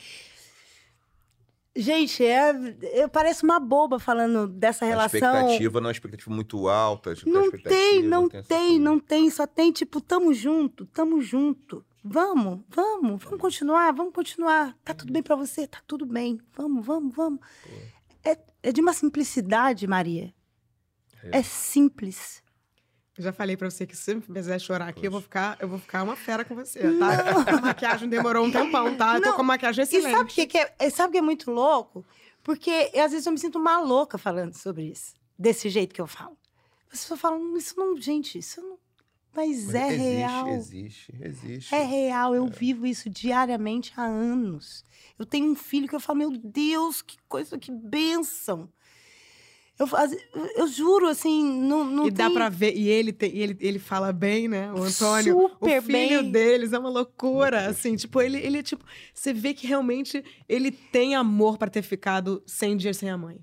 Gente, 1.78 2.24
é, 2.24 2.54
eu 2.94 3.10
pareço 3.10 3.46
uma 3.46 3.60
boba 3.60 4.00
falando 4.00 4.48
dessa 4.48 4.86
A 4.86 4.88
relação. 4.88 5.20
expectativa 5.20 5.82
não 5.82 5.88
é 5.88 5.90
uma 5.90 5.92
expectativa 5.92 6.34
muito 6.34 6.70
alta. 6.70 7.14
Não 7.26 7.46
expectativa, 7.46 7.70
tem, 7.70 8.02
não 8.02 8.30
essa 8.32 8.44
tem, 8.44 8.80
não 8.80 8.98
tem. 8.98 9.30
Só 9.30 9.46
tem, 9.46 9.74
tipo, 9.74 10.00
tamo 10.00 10.34
junto, 10.34 10.86
tamo 10.86 11.22
junto. 11.22 11.86
Vamos, 12.08 12.62
vamos, 12.70 13.24
vamos 13.24 13.42
continuar, 13.42 13.92
vamos 13.92 14.14
continuar. 14.14 14.78
Tá 14.84 14.94
tudo 14.94 15.12
bem 15.12 15.24
pra 15.24 15.36
você? 15.36 15.66
Tá 15.66 15.80
tudo 15.88 16.06
bem. 16.06 16.40
Vamos, 16.56 16.86
vamos, 16.86 17.16
vamos. 17.16 17.40
É, 18.24 18.38
é 18.62 18.72
de 18.72 18.80
uma 18.80 18.94
simplicidade, 18.94 19.88
Maria. 19.88 20.32
É. 21.24 21.40
É 21.40 21.44
simples. 21.44 22.44
Eu 23.18 23.24
já 23.24 23.34
falei 23.34 23.58
pra 23.58 23.72
você 23.72 23.88
que 23.88 23.98
se 23.98 24.14
você 24.14 24.22
quiser 24.34 24.60
chorar 24.60 24.88
aqui, 24.90 25.08
eu 25.08 25.10
vou, 25.10 25.20
ficar, 25.22 25.58
eu 25.60 25.68
vou 25.68 25.80
ficar 25.80 26.04
uma 26.04 26.16
fera 26.16 26.46
com 26.46 26.54
você, 26.54 26.80
tá? 27.00 27.58
A 27.58 27.62
maquiagem 27.62 28.08
demorou 28.08 28.46
um 28.46 28.52
tempão, 28.52 28.96
tá? 28.96 29.16
Eu 29.16 29.22
tô 29.22 29.30
Não, 29.30 29.36
com 29.38 29.42
a 29.42 29.46
maquiagem 29.46 29.84
E 29.84 29.88
excelente. 29.88 30.12
sabe 30.16 30.30
o 30.30 30.34
que, 30.34 30.46
que 30.46 30.58
é? 30.60 30.76
e 30.82 30.92
Sabe 30.92 31.10
o 31.10 31.12
que 31.14 31.18
é 31.18 31.22
muito 31.24 31.50
louco? 31.50 32.06
Porque 32.44 32.92
eu, 32.94 33.04
às 33.04 33.12
vezes 33.14 33.26
eu 33.26 33.32
me 33.32 33.40
sinto 33.40 33.58
uma 33.58 33.80
louca 33.80 34.20
falando 34.20 34.54
sobre 34.54 34.84
isso. 34.92 35.16
Desse 35.40 35.70
jeito 35.70 35.96
que 35.96 36.02
eu 36.02 36.06
falo. 36.06 36.38
As 36.92 37.00
pessoas 37.00 37.20
falam, 37.20 37.58
isso 37.58 37.74
não, 37.80 38.00
gente, 38.00 38.38
isso 38.38 38.62
não. 38.62 38.78
Mas, 39.36 39.66
Mas 39.66 39.76
é 39.76 39.88
existe, 39.94 40.16
real. 40.16 40.48
Existe, 40.50 41.14
existe. 41.22 41.76
É 41.76 41.84
real, 41.84 42.34
eu 42.34 42.48
vivo 42.48 42.86
isso 42.86 43.10
diariamente 43.10 43.92
há 43.98 44.04
anos. 44.04 44.84
Eu 45.20 45.26
tenho 45.26 45.52
um 45.52 45.56
filho 45.56 45.88
que 45.88 45.96
eu 45.96 46.00
falo, 46.00 46.20
meu 46.20 46.32
Deus, 46.32 47.02
que 47.02 47.18
coisa, 47.28 47.58
que 47.58 47.72
bênção. 47.72 48.70
Eu, 49.78 49.88
faz- 49.88 50.16
eu 50.56 50.68
juro, 50.70 51.06
assim, 51.08 51.44
não, 51.62 51.84
não 51.84 52.08
E 52.08 52.12
dá 52.12 52.28
tem... 52.28 52.34
pra 52.34 52.48
ver, 52.48 52.74
e 52.78 52.88
ele, 52.88 53.12
tem, 53.12 53.30
e 53.36 53.42
ele, 53.42 53.58
ele 53.60 53.78
fala 53.78 54.14
bem, 54.14 54.48
né? 54.48 54.72
O 54.72 54.82
Antônio. 54.82 55.50
Super 55.50 55.80
o 55.80 55.82
filho 55.82 56.22
bem. 56.24 56.32
deles 56.32 56.72
é 56.72 56.80
uma 56.80 56.90
loucura, 56.90 57.68
assim. 57.68 57.98
Tipo, 57.98 58.22
ele, 58.22 58.38
ele 58.38 58.60
é 58.60 58.64
tipo... 58.64 58.86
Você 59.14 59.34
vê 59.34 59.54
que 59.54 59.68
realmente 59.68 60.24
ele 60.48 60.72
tem 60.72 61.14
amor 61.16 61.58
pra 61.58 61.70
ter 61.70 61.82
ficado 61.82 62.42
100 62.48 62.78
dias 62.78 62.96
sem 62.96 63.10
a 63.10 63.18
mãe. 63.18 63.38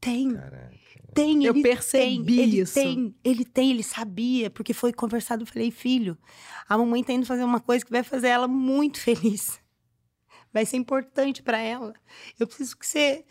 Tem, 0.00 0.32
Caraca. 0.34 0.83
Tem, 1.14 1.44
Eu 1.44 1.54
ele 1.54 1.62
percebi 1.62 2.24
tem, 2.24 2.38
ele 2.40 2.60
isso. 2.60 2.74
tem, 2.74 3.14
ele 3.24 3.44
tem, 3.44 3.70
ele 3.70 3.82
sabia, 3.82 4.50
porque 4.50 4.72
foi 4.74 4.92
conversado, 4.92 5.42
eu 5.42 5.46
falei, 5.46 5.70
filho, 5.70 6.18
a 6.68 6.76
mamãe 6.76 7.02
tá 7.02 7.12
indo 7.12 7.26
fazer 7.26 7.44
uma 7.44 7.60
coisa 7.60 7.84
que 7.84 7.90
vai 7.90 8.02
fazer 8.02 8.28
ela 8.28 8.48
muito 8.48 9.00
feliz. 9.00 9.60
Vai 10.52 10.64
ser 10.64 10.76
importante 10.76 11.42
pra 11.42 11.58
ela. 11.58 11.94
Eu 12.38 12.46
preciso 12.46 12.76
que 12.76 12.86
você... 12.86 13.24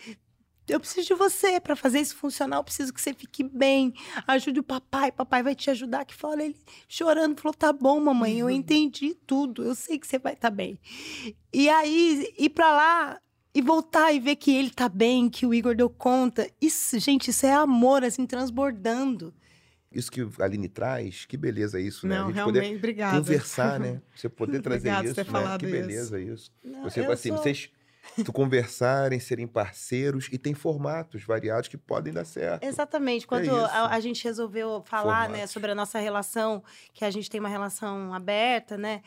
Eu 0.67 0.79
preciso 0.79 1.07
de 1.07 1.13
você 1.13 1.59
para 1.59 1.75
fazer 1.75 1.99
isso 1.99 2.15
funcionar. 2.15 2.57
Eu 2.57 2.63
preciso 2.63 2.93
que 2.93 3.01
você 3.01 3.13
fique 3.13 3.43
bem. 3.43 3.93
Ajude 4.25 4.61
o 4.61 4.63
papai. 4.63 5.11
Papai 5.11 5.43
vai 5.43 5.53
te 5.53 5.69
ajudar. 5.69 6.05
Que 6.05 6.13
fala 6.13 6.41
ele 6.41 6.55
chorando. 6.87 7.37
Falou: 7.39 7.53
tá 7.53 7.73
bom, 7.73 7.99
mamãe. 7.99 8.39
Eu 8.39 8.49
entendi 8.49 9.13
tudo. 9.27 9.61
Eu 9.61 9.75
sei 9.75 9.99
que 9.99 10.07
você 10.07 10.17
vai 10.17 10.33
estar 10.33 10.49
bem. 10.49 10.79
E 11.53 11.69
aí, 11.69 12.33
ir 12.37 12.49
pra 12.49 12.71
lá 12.71 13.19
e 13.53 13.61
voltar 13.61 14.11
e 14.11 14.19
ver 14.19 14.35
que 14.35 14.55
ele 14.55 14.69
tá 14.69 14.89
bem, 14.89 15.29
que 15.29 15.45
o 15.45 15.53
Igor 15.53 15.75
deu 15.75 15.89
conta. 15.89 16.49
Isso, 16.59 16.97
gente, 16.99 17.29
isso 17.29 17.45
é 17.45 17.53
amor, 17.53 18.03
assim, 18.03 18.25
transbordando. 18.25 19.33
Isso 19.91 20.11
que 20.11 20.21
a 20.39 20.43
Aline 20.43 20.67
traz, 20.67 21.25
que 21.25 21.37
beleza 21.37 21.79
isso, 21.79 22.07
né? 22.07 22.17
Não, 22.17 22.23
a 22.25 22.31
gente 22.31 22.43
poder 22.43 22.59
realmente, 22.61 22.79
obrigada. 22.79 23.17
conversar, 23.17 23.79
né? 23.79 24.01
Você 24.15 24.27
poder 24.27 24.59
trazer 24.61 24.89
Obrigada 24.89 25.13
por 25.13 25.21
isso, 25.21 25.31
né? 25.33 25.57
Que 25.59 25.65
isso. 25.65 25.71
beleza 25.71 26.19
isso. 26.19 26.51
Não, 26.63 26.83
Você, 26.83 26.99
assim, 27.01 27.29
sou- 27.29 27.37
vocês 27.37 27.69
tu 28.25 28.33
conversarem, 28.33 29.19
serem 29.19 29.47
parceiros 29.47 30.27
e 30.31 30.37
tem 30.37 30.53
formatos 30.53 31.23
variados 31.23 31.69
que 31.69 31.77
podem 31.77 32.11
dar 32.11 32.25
certo. 32.25 32.63
Exatamente. 32.63 33.25
Quando 33.27 33.45
isso. 33.45 33.55
a, 33.55 33.93
a 33.93 33.99
gente 33.99 34.23
resolveu 34.23 34.83
falar, 34.85 35.23
né, 35.23 35.27
Formatos. 35.29 35.51
sobre 35.51 35.71
a 35.71 35.75
nossa 35.75 35.99
relação, 35.99 36.63
que 36.93 37.05
a 37.05 37.11
gente 37.11 37.29
tem 37.29 37.39
uma 37.39 37.49
relação 37.49 38.13
aberta, 38.13 38.77
né? 38.77 39.01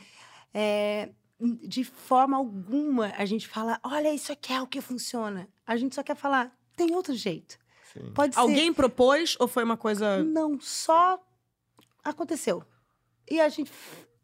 é, 0.54 1.10
de 1.40 1.84
forma 1.84 2.36
alguma 2.36 3.12
a 3.16 3.24
gente 3.26 3.46
fala, 3.46 3.78
olha, 3.82 4.12
isso 4.12 4.32
aqui 4.32 4.52
é 4.52 4.60
o 4.62 4.66
que 4.66 4.80
funciona. 4.80 5.48
A 5.66 5.76
gente 5.76 5.94
só 5.94 6.02
quer 6.02 6.16
falar, 6.16 6.56
tem 6.76 6.94
outro 6.94 7.14
jeito. 7.14 7.58
Sim. 7.92 8.10
Pode 8.14 8.34
ser. 8.34 8.40
Alguém 8.40 8.72
propôs 8.72 9.36
ou 9.38 9.48
foi 9.48 9.64
uma 9.64 9.76
coisa. 9.76 10.22
Não, 10.22 10.58
só 10.60 11.20
aconteceu. 12.04 12.62
E 13.30 13.40
a 13.40 13.48
gente. 13.48 13.70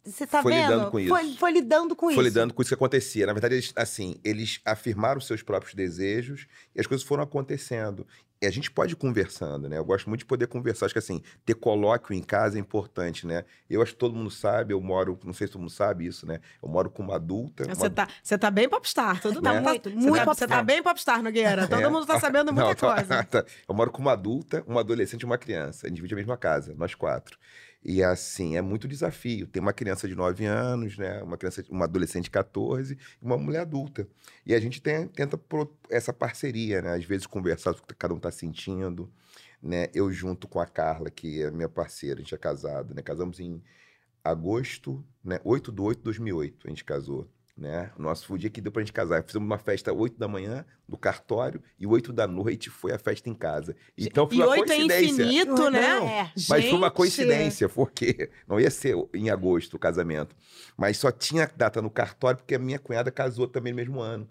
Você 0.04 0.26
tá 0.26 0.42
Foi 0.42 0.52
vendo? 0.52 0.62
lidando 0.64 0.84
com 0.90 1.06
Foi, 1.06 1.22
isso. 1.22 1.38
foi 1.38 1.52
lidando 1.52 1.94
com 1.96 2.06
Foi 2.06 2.12
isso. 2.14 2.22
lidando 2.22 2.52
com 2.54 2.60
isso 2.60 2.70
que 2.70 2.74
acontecia. 2.74 3.24
Na 3.24 3.32
verdade, 3.32 3.54
eles, 3.54 3.72
assim, 3.76 4.16
eles 4.24 4.60
afirmaram 4.64 5.18
os 5.18 5.26
seus 5.28 5.42
próprios 5.42 5.74
desejos 5.74 6.48
e 6.74 6.80
as 6.80 6.88
coisas 6.88 7.06
foram 7.06 7.22
acontecendo. 7.22 8.04
A 8.46 8.50
gente 8.50 8.70
pode 8.70 8.92
ir 8.94 8.96
conversando, 8.96 9.68
né? 9.68 9.78
Eu 9.78 9.84
gosto 9.84 10.08
muito 10.08 10.20
de 10.20 10.24
poder 10.26 10.46
conversar. 10.46 10.86
Acho 10.86 10.94
que, 10.94 10.98
assim, 10.98 11.22
ter 11.44 11.54
colóquio 11.54 12.14
em 12.14 12.22
casa 12.22 12.56
é 12.58 12.60
importante, 12.60 13.26
né? 13.26 13.44
Eu 13.70 13.80
acho 13.82 13.92
que 13.92 13.98
todo 13.98 14.14
mundo 14.14 14.30
sabe, 14.30 14.74
eu 14.74 14.80
moro, 14.80 15.18
não 15.24 15.32
sei 15.32 15.46
se 15.46 15.52
todo 15.52 15.60
mundo 15.62 15.70
sabe 15.70 16.06
isso, 16.06 16.26
né? 16.26 16.40
Eu 16.62 16.68
moro 16.68 16.90
com 16.90 17.02
uma 17.02 17.16
adulta. 17.16 17.64
Você 17.64 17.82
uma- 17.82 17.90
tá, 17.90 18.08
você 18.22 18.36
tá 18.38 18.50
bem 18.50 18.68
popstar, 18.68 19.20
tudo 19.20 19.40
Né? 19.40 19.52
tá 19.52 19.60
Muito, 19.60 19.90
você 19.90 19.96
muito 19.96 20.06
tá, 20.14 20.18
Você 20.20 20.24
popstar. 20.24 20.48
tá 20.48 20.62
bem 20.62 20.82
popstar, 20.82 21.22
Nogueira. 21.22 21.68
Todo 21.68 21.80
É. 21.82 21.88
mundo 21.88 22.06
tá 22.06 22.18
sabendo 22.18 22.52
muita 22.52 22.68
Não, 22.68 22.74
tá- 22.74 22.94
coisa. 23.04 23.24
tá. 23.24 23.44
Eu 23.68 23.74
moro 23.74 23.90
com 23.90 24.02
uma 24.02 24.12
adulta, 24.12 24.64
uma 24.66 24.80
adolescente 24.80 25.22
e 25.22 25.24
uma 25.26 25.38
criança. 25.38 25.86
A 25.86 25.88
gente 25.88 25.96
divide 25.96 26.14
a 26.14 26.16
mesma 26.16 26.36
casa, 26.36 26.74
nós 26.76 26.94
quatro. 26.94 27.38
E 27.84 28.02
assim, 28.02 28.56
é 28.56 28.62
muito 28.62 28.86
desafio. 28.86 29.46
Tem 29.46 29.60
uma 29.60 29.72
criança 29.72 30.06
de 30.06 30.14
9 30.14 30.44
anos, 30.44 30.96
né? 30.96 31.22
Uma 31.22 31.36
criança, 31.36 31.64
uma 31.68 31.84
adolescente 31.84 32.24
de 32.24 32.30
14 32.30 32.94
e 33.20 33.24
uma 33.24 33.36
mulher 33.36 33.60
adulta. 33.62 34.06
E 34.46 34.54
a 34.54 34.60
gente 34.60 34.80
tem- 34.80 35.08
tenta 35.08 35.40
essa 35.90 36.12
parceria, 36.12 36.80
né? 36.82 36.94
Às 36.94 37.04
vezes 37.04 37.26
conversar 37.26 37.72
o 37.72 37.74
que 37.82 37.94
cada 37.94 38.14
um 38.14 38.20
tá 38.20 38.30
sentindo, 38.30 39.12
né? 39.62 39.88
Eu 39.94 40.12
junto 40.12 40.46
com 40.48 40.60
a 40.60 40.66
Carla, 40.66 41.10
que 41.10 41.42
é 41.42 41.50
minha 41.50 41.68
parceira, 41.68 42.20
a 42.20 42.22
gente 42.22 42.34
é 42.34 42.38
casado, 42.38 42.94
né? 42.94 43.02
Casamos 43.02 43.40
em 43.40 43.62
agosto, 44.24 45.04
né? 45.24 45.40
8 45.44 45.72
de 45.72 45.80
8 45.82 45.98
de 45.98 46.04
2008, 46.04 46.66
a 46.66 46.70
gente 46.70 46.84
casou. 46.84 47.28
Né? 47.56 47.92
Nosso 47.98 48.26
foi 48.26 48.36
o 48.36 48.38
dia 48.38 48.48
que 48.48 48.62
deu 48.62 48.72
pra 48.72 48.80
gente 48.82 48.92
casar. 48.94 49.22
Fizemos 49.22 49.44
uma 49.46 49.58
festa 49.58 49.92
8 49.92 50.18
da 50.18 50.26
manhã 50.26 50.64
no 50.88 50.96
cartório 50.96 51.62
e 51.78 51.86
8 51.86 52.10
da 52.12 52.26
noite 52.26 52.70
foi 52.70 52.92
a 52.92 52.98
festa 52.98 53.28
em 53.28 53.34
casa. 53.34 53.76
Então 53.96 54.26
foi 54.26 54.38
E 54.38 54.40
uma 54.40 54.48
oito 54.48 54.72
é 54.72 54.76
coincidência. 54.76 55.22
infinito, 55.22 55.70
né? 55.70 55.80
Não, 55.94 56.08
É. 56.08 56.32
Mas 56.48 56.64
foi 56.64 56.72
uma 56.72 56.86
Gente, 56.88 56.96
coincidência, 56.96 57.68
porque 57.68 58.30
não 58.48 58.58
ia 58.58 58.70
ser 58.70 58.96
em 59.14 59.28
agosto 59.28 59.74
o 59.74 59.78
casamento. 59.78 60.34
Mas 60.76 60.96
só 60.96 61.12
tinha 61.12 61.48
data 61.54 61.82
no 61.82 61.90
cartório 61.90 62.38
porque 62.38 62.54
a 62.54 62.58
minha 62.58 62.78
cunhada 62.78 63.10
casou 63.10 63.46
também 63.46 63.72
no 63.72 63.76
mesmo 63.76 64.00
ano. 64.00 64.26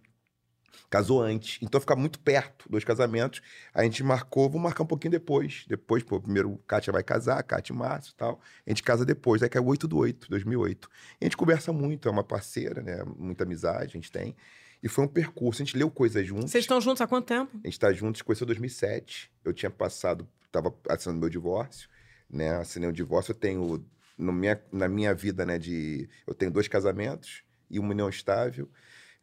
Casou 0.90 1.22
antes. 1.22 1.58
Então 1.62 1.80
fica 1.80 1.96
muito 1.96 2.20
perto 2.20 2.70
dos 2.70 2.84
casamentos. 2.84 3.42
A 3.74 3.84
gente 3.84 4.04
marcou, 4.04 4.50
vou 4.50 4.60
marcar 4.60 4.84
um 4.84 4.88
pouquinho 4.88 5.12
depois. 5.12 5.66
Depois, 5.68 6.04
pô, 6.04 6.20
primeiro 6.20 6.58
Kátia 6.68 6.92
vai 6.92 7.04
casar, 7.04 7.42
Kátia 7.44 7.74
e 7.74 7.76
Márcio 7.76 8.12
e 8.12 8.16
tal. 8.16 8.42
A 8.66 8.70
gente 8.70 8.84
casa 8.84 9.06
depois, 9.06 9.42
aí 9.42 9.50
que 9.50 9.58
é 9.58 9.62
8 9.62 9.88
do 9.88 9.98
8, 9.98 10.30
2008. 10.30 10.90
E 11.20 11.26
a 11.26 11.26
gente 11.26 11.38
conversa 11.38 11.72
muito, 11.72 12.08
é 12.08 12.12
uma 12.12 12.24
parceira, 12.24 12.82
né? 12.82 13.04
Muita 13.18 13.44
amizade 13.44 13.86
a 13.86 13.88
gente 13.88 14.12
tem. 14.12 14.36
E 14.84 14.90
foi 14.90 15.06
um 15.06 15.08
percurso, 15.08 15.62
a 15.62 15.66
gente 15.66 15.78
leu 15.78 15.92
coisas 15.92 16.26
juntos. 16.26 16.50
Vocês 16.50 16.64
estão 16.64 16.82
juntos 16.82 17.02
há 17.02 17.08
quanto 17.08 17.28
tempo? 17.28 17.52
A 17.64 17.68
gente 17.68 17.80
tá 17.80 17.94
juntos, 17.94 18.22
conheceu 18.22 18.46
em 18.46 18.48
2007. 18.48 19.32
Eu 19.46 19.54
tinha 19.54 19.70
passado, 19.70 20.28
tava 20.52 20.76
assinando 20.90 21.20
meu 21.20 21.30
divórcio, 21.30 21.88
né? 22.30 22.56
Assinei 22.56 22.90
o 22.90 22.94
divórcio. 22.94 23.32
Eu 23.32 23.36
tenho, 23.36 23.86
no 24.18 24.34
minha, 24.34 24.60
na 24.72 24.88
minha 24.88 25.14
vida, 25.14 25.46
né, 25.46 25.60
de... 25.60 26.10
Eu 26.26 26.34
tenho 26.34 26.52
dois 26.52 26.68
casamentos 26.68 27.44
e 27.70 27.80
uma 27.80 27.92
união 27.92 28.10
estável, 28.10 28.70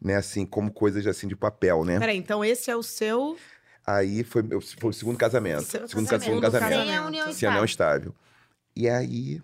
né? 0.01 0.17
Assim, 0.17 0.47
como 0.47 0.71
coisas, 0.71 1.07
assim, 1.07 1.27
de 1.29 1.37
papel, 1.37 1.85
né? 1.85 1.99
Peraí, 1.99 2.17
então 2.17 2.45
esse 2.45 2.71
é 2.71 2.77
o 2.77 2.83
seu. 2.83 3.37
Aí 3.87 4.23
foi, 4.23 4.43
meu, 4.43 4.61
foi 4.61 4.91
o 4.91 4.93
segundo 4.93 5.17
casamento. 5.17 5.63
Seu 5.63 5.89
segundo, 5.89 6.05
casamento. 6.07 6.25
segundo 6.25 6.43
casamento. 6.43 6.75
Sem 6.75 6.97
a 6.97 7.07
união 7.07 7.33
Sem 7.33 7.49
união 7.49 7.65
estável. 7.65 8.15
E 8.77 8.89
aí, 8.89 9.41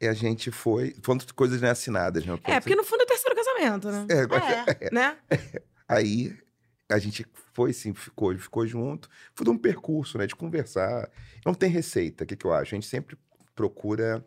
a 0.00 0.12
gente 0.12 0.50
foi... 0.50 0.94
Foram 1.02 1.20
coisas 1.34 1.60
né, 1.60 1.70
assinadas, 1.70 2.24
né? 2.24 2.38
É, 2.44 2.60
porque 2.60 2.76
no 2.76 2.84
fundo 2.84 3.02
é 3.02 3.06
terceiro 3.06 3.34
casamento, 3.34 3.90
né? 3.90 4.06
É, 4.08 4.20
agora- 4.20 4.64
É. 4.80 4.90
Né? 4.92 5.16
Aí 5.88 6.36
a 6.88 6.98
gente 6.98 7.26
foi 7.52 7.72
sim, 7.72 7.92
ficou, 7.94 8.36
ficou 8.38 8.66
junto. 8.66 9.08
Foi 9.34 9.44
de 9.44 9.50
um 9.50 9.58
percurso, 9.58 10.16
né? 10.16 10.26
De 10.26 10.36
conversar. 10.36 11.10
Não 11.44 11.52
tem 11.54 11.70
receita, 11.70 12.24
o 12.24 12.26
que, 12.26 12.36
que 12.36 12.44
eu 12.44 12.52
acho? 12.52 12.74
A 12.74 12.76
gente 12.76 12.86
sempre 12.86 13.16
procura 13.54 14.24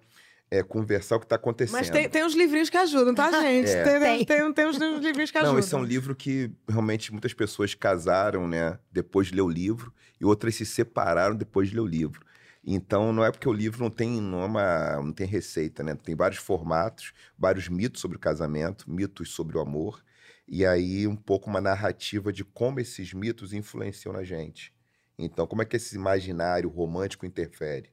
é, 0.51 0.61
conversar 0.61 1.15
o 1.15 1.19
que 1.19 1.25
está 1.25 1.37
acontecendo. 1.37 1.77
Mas 1.77 1.89
tem, 1.89 2.09
tem 2.09 2.25
uns 2.25 2.33
livrinhos 2.33 2.69
que 2.69 2.75
ajudam, 2.75 3.15
tá, 3.15 3.31
gente? 3.41 3.69
É. 3.69 3.83
Tem, 3.83 3.99
Tem. 3.99 4.25
tem, 4.25 4.53
tem 4.53 4.65
uns 4.67 4.77
livrinhos 4.77 5.31
que 5.31 5.37
ajudam. 5.37 5.53
Não, 5.53 5.59
esse 5.59 5.73
é 5.73 5.77
um 5.77 5.83
livro 5.83 6.13
que 6.13 6.51
realmente 6.67 7.09
muitas 7.11 7.33
pessoas 7.33 7.73
casaram, 7.73 8.47
né? 8.47 8.77
Depois 8.91 9.27
de 9.27 9.35
ler 9.35 9.41
o 9.41 9.49
livro, 9.49 9.93
e 10.19 10.25
outras 10.25 10.53
se 10.55 10.65
separaram 10.65 11.35
depois 11.35 11.69
de 11.69 11.75
ler 11.75 11.81
o 11.81 11.87
livro. 11.87 12.25
Então, 12.63 13.11
não 13.13 13.23
é 13.23 13.31
porque 13.31 13.47
o 13.47 13.53
livro 13.53 13.81
não 13.81 13.89
tem, 13.89 14.21
não 14.21 14.41
é 14.41 14.45
uma, 14.45 14.95
não 14.97 15.13
tem 15.13 15.25
receita, 15.25 15.81
né? 15.83 15.95
Tem 15.95 16.15
vários 16.15 16.39
formatos, 16.39 17.13
vários 17.37 17.69
mitos 17.69 18.01
sobre 18.01 18.17
o 18.17 18.19
casamento, 18.19 18.91
mitos 18.91 19.31
sobre 19.31 19.57
o 19.57 19.61
amor, 19.61 20.03
e 20.47 20.65
aí 20.65 21.07
um 21.07 21.15
pouco 21.15 21.49
uma 21.49 21.61
narrativa 21.61 22.31
de 22.31 22.43
como 22.43 22.79
esses 22.79 23.13
mitos 23.13 23.53
influenciam 23.53 24.13
na 24.13 24.23
gente. 24.23 24.73
Então, 25.17 25.47
como 25.47 25.61
é 25.61 25.65
que 25.65 25.77
esse 25.77 25.95
imaginário 25.95 26.69
romântico 26.69 27.25
interfere? 27.25 27.89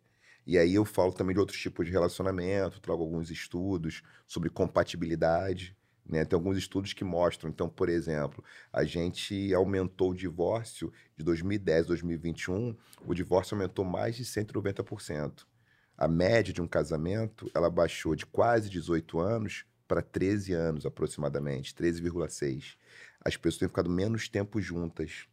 E 0.48 0.56
aí 0.56 0.76
eu 0.76 0.84
falo 0.86 1.12
também 1.12 1.34
de 1.34 1.40
outros 1.40 1.60
tipos 1.60 1.84
de 1.84 1.92
relacionamento, 1.92 2.80
trago 2.80 3.02
alguns 3.02 3.30
estudos 3.30 4.02
sobre 4.26 4.48
compatibilidade, 4.48 5.76
né? 6.08 6.24
Tem 6.24 6.38
alguns 6.38 6.56
estudos 6.56 6.94
que 6.94 7.04
mostram. 7.04 7.50
Então, 7.50 7.68
por 7.68 7.90
exemplo, 7.90 8.42
a 8.72 8.82
gente 8.82 9.52
aumentou 9.52 10.12
o 10.12 10.14
divórcio 10.14 10.90
de 11.18 11.22
2010 11.22 11.84
a 11.84 11.88
2021, 11.88 12.74
o 13.04 13.12
divórcio 13.12 13.56
aumentou 13.56 13.84
mais 13.84 14.16
de 14.16 14.24
190%. 14.24 15.46
A 15.98 16.08
média 16.08 16.50
de 16.50 16.62
um 16.62 16.66
casamento, 16.66 17.50
ela 17.54 17.68
baixou 17.68 18.14
de 18.14 18.24
quase 18.24 18.70
18 18.70 19.20
anos 19.20 19.66
para 19.86 20.00
13 20.00 20.54
anos 20.54 20.86
aproximadamente, 20.86 21.74
13,6. 21.74 22.78
As 23.22 23.36
pessoas 23.36 23.58
têm 23.58 23.68
ficado 23.68 23.90
menos 23.90 24.30
tempo 24.30 24.62
juntas. 24.62 25.26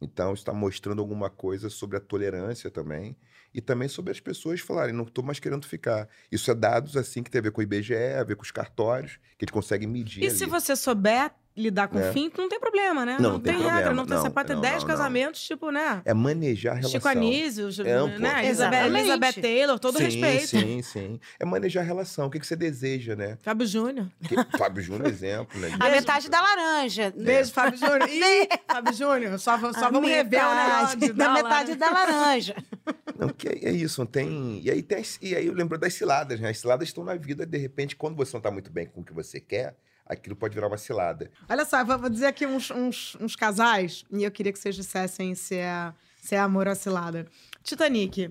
Então, 0.00 0.32
está 0.32 0.54
mostrando 0.54 1.02
alguma 1.02 1.28
coisa 1.28 1.68
sobre 1.68 1.98
a 1.98 2.00
tolerância 2.00 2.70
também. 2.70 3.14
E 3.54 3.60
também 3.60 3.88
sobre 3.88 4.10
as 4.10 4.20
pessoas 4.20 4.60
falarem, 4.60 4.94
não 4.94 5.04
estou 5.04 5.24
mais 5.24 5.38
querendo 5.38 5.66
ficar. 5.66 6.08
Isso 6.30 6.50
é 6.50 6.54
dados 6.54 6.96
assim 6.96 7.22
que 7.22 7.30
tem 7.30 7.38
a 7.38 7.42
ver 7.42 7.52
com 7.52 7.60
o 7.60 7.64
IBGE, 7.64 7.94
a 7.94 8.24
ver 8.24 8.36
com 8.36 8.42
os 8.42 8.50
cartórios, 8.50 9.18
que 9.36 9.44
eles 9.44 9.52
conseguem 9.52 9.88
medir. 9.88 10.22
E 10.22 10.26
ali. 10.26 10.36
se 10.36 10.46
você 10.46 10.74
souber 10.74 11.32
lidar 11.56 11.88
com 11.88 11.98
É. 11.98 12.08
o 12.08 12.12
fim, 12.12 12.30
não 12.38 12.48
tem 12.48 12.58
problema, 12.58 13.04
né? 13.04 13.16
Não, 13.20 13.32
não 13.32 13.40
tem 13.40 13.52
regra, 13.52 13.68
problema. 13.70 13.94
não 13.94 14.06
tem. 14.06 14.16
Não, 14.16 14.22
você 14.22 14.30
pode 14.30 14.48
ter 14.48 14.54
não, 14.54 14.60
10 14.62 14.74
não, 14.74 14.80
não. 14.80 14.86
casamentos, 14.86 15.42
tipo, 15.42 15.70
né? 15.70 16.00
É 16.04 16.14
manejar 16.14 16.72
a 16.72 16.74
relação. 16.76 16.90
Chico 16.92 17.08
Anísio, 17.08 17.68
É 17.84 18.18
né? 18.18 18.44
Elizabeth. 18.46 18.86
Elizabeth 18.86 19.32
Taylor, 19.42 19.78
todo 19.78 19.98
sim, 19.98 20.04
respeito. 20.04 20.46
Sim, 20.46 20.82
sim. 20.82 21.20
É 21.38 21.44
manejar 21.44 21.82
a 21.82 21.84
relação. 21.86 22.26
O 22.26 22.30
que, 22.30 22.40
que 22.40 22.46
você 22.46 22.56
deseja, 22.56 23.14
né? 23.14 23.36
Fábio 23.42 23.66
Júnior. 23.66 24.08
Que- 24.26 24.58
Fábio 24.58 24.82
Júnior 24.82 25.06
é 25.06 25.10
exemplo, 25.10 25.60
né? 25.60 25.70
A 25.78 25.88
metade 25.90 26.28
da 26.30 26.40
laranja. 26.40 27.12
Beijo, 27.16 27.52
Fábio 27.52 27.78
Júnior. 27.78 28.08
Ih, 28.10 28.48
Fábio 28.66 28.92
Júnior, 28.94 29.38
só, 29.38 29.58
só 29.72 29.86
A 29.86 29.90
vamos 29.90 30.08
rever 30.08 30.40
o 30.44 30.54
metade 30.54 30.96
negócio. 30.96 31.14
da 31.14 31.32
metade 31.32 31.74
da 31.74 31.90
laranja. 31.90 32.56
Não, 33.18 33.28
que 33.28 33.46
é, 33.48 33.68
é 33.68 33.70
isso, 33.70 34.00
não 34.00 34.06
tem. 34.06 34.60
E 34.64 34.70
aí, 34.70 34.82
tem 34.82 34.98
as- 34.98 35.18
e 35.22 35.36
aí 35.36 35.46
eu 35.46 35.52
lembro 35.52 35.78
das 35.78 35.94
ciladas, 35.94 36.40
né? 36.40 36.48
As 36.50 36.58
ciladas 36.58 36.88
estão 36.88 37.04
na 37.04 37.14
vida, 37.14 37.46
de 37.46 37.56
repente, 37.58 37.94
quando 37.94 38.16
você 38.16 38.32
não 38.32 38.38
está 38.38 38.50
muito 38.50 38.70
bem 38.72 38.86
com 38.86 39.00
o 39.00 39.04
que 39.04 39.12
você 39.12 39.38
quer, 39.38 39.76
aquilo 40.06 40.36
pode 40.36 40.54
virar 40.54 40.68
uma 40.68 40.78
cilada. 40.78 41.30
Olha 41.48 41.64
só, 41.64 41.80
eu 41.80 41.98
vou 41.98 42.10
dizer 42.10 42.26
aqui 42.26 42.46
uns, 42.46 42.70
uns, 42.70 43.16
uns 43.20 43.36
casais, 43.36 44.04
e 44.10 44.24
eu 44.24 44.30
queria 44.30 44.52
que 44.52 44.58
vocês 44.58 44.74
dissessem 44.74 45.34
se 45.34 45.56
é, 45.56 45.92
se 46.20 46.34
é 46.34 46.38
amor 46.38 46.68
ou 46.68 46.74
cilada. 46.74 47.26
Titanic. 47.62 48.30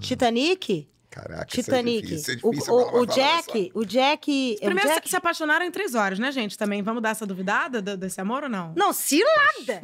Titanic? 0.00 0.88
Caraca, 1.14 1.44
Titanic. 1.44 2.12
Isso 2.12 2.30
é 2.32 2.34
difícil, 2.34 2.34
é 2.34 2.48
O, 2.48 2.50
difícil 2.50 2.74
o- 2.74 3.00
o 3.02 3.06
Jack, 3.06 3.70
o 3.72 3.84
Jack. 3.84 4.52
é 4.54 4.56
o 4.56 4.66
Primeiro, 4.66 4.88
Jack? 4.90 5.08
se 5.08 5.14
apaixonaram 5.16 5.64
em 5.64 5.70
três 5.70 5.94
horas, 5.94 6.18
né, 6.18 6.32
gente? 6.32 6.58
Também 6.58 6.82
vamos 6.82 7.00
dar 7.02 7.10
essa 7.10 7.24
duvidada 7.24 7.80
do- 7.80 7.96
desse 7.96 8.20
amor 8.20 8.42
ou 8.42 8.48
não? 8.48 8.72
Não, 8.76 8.92
cilada! 8.92 9.80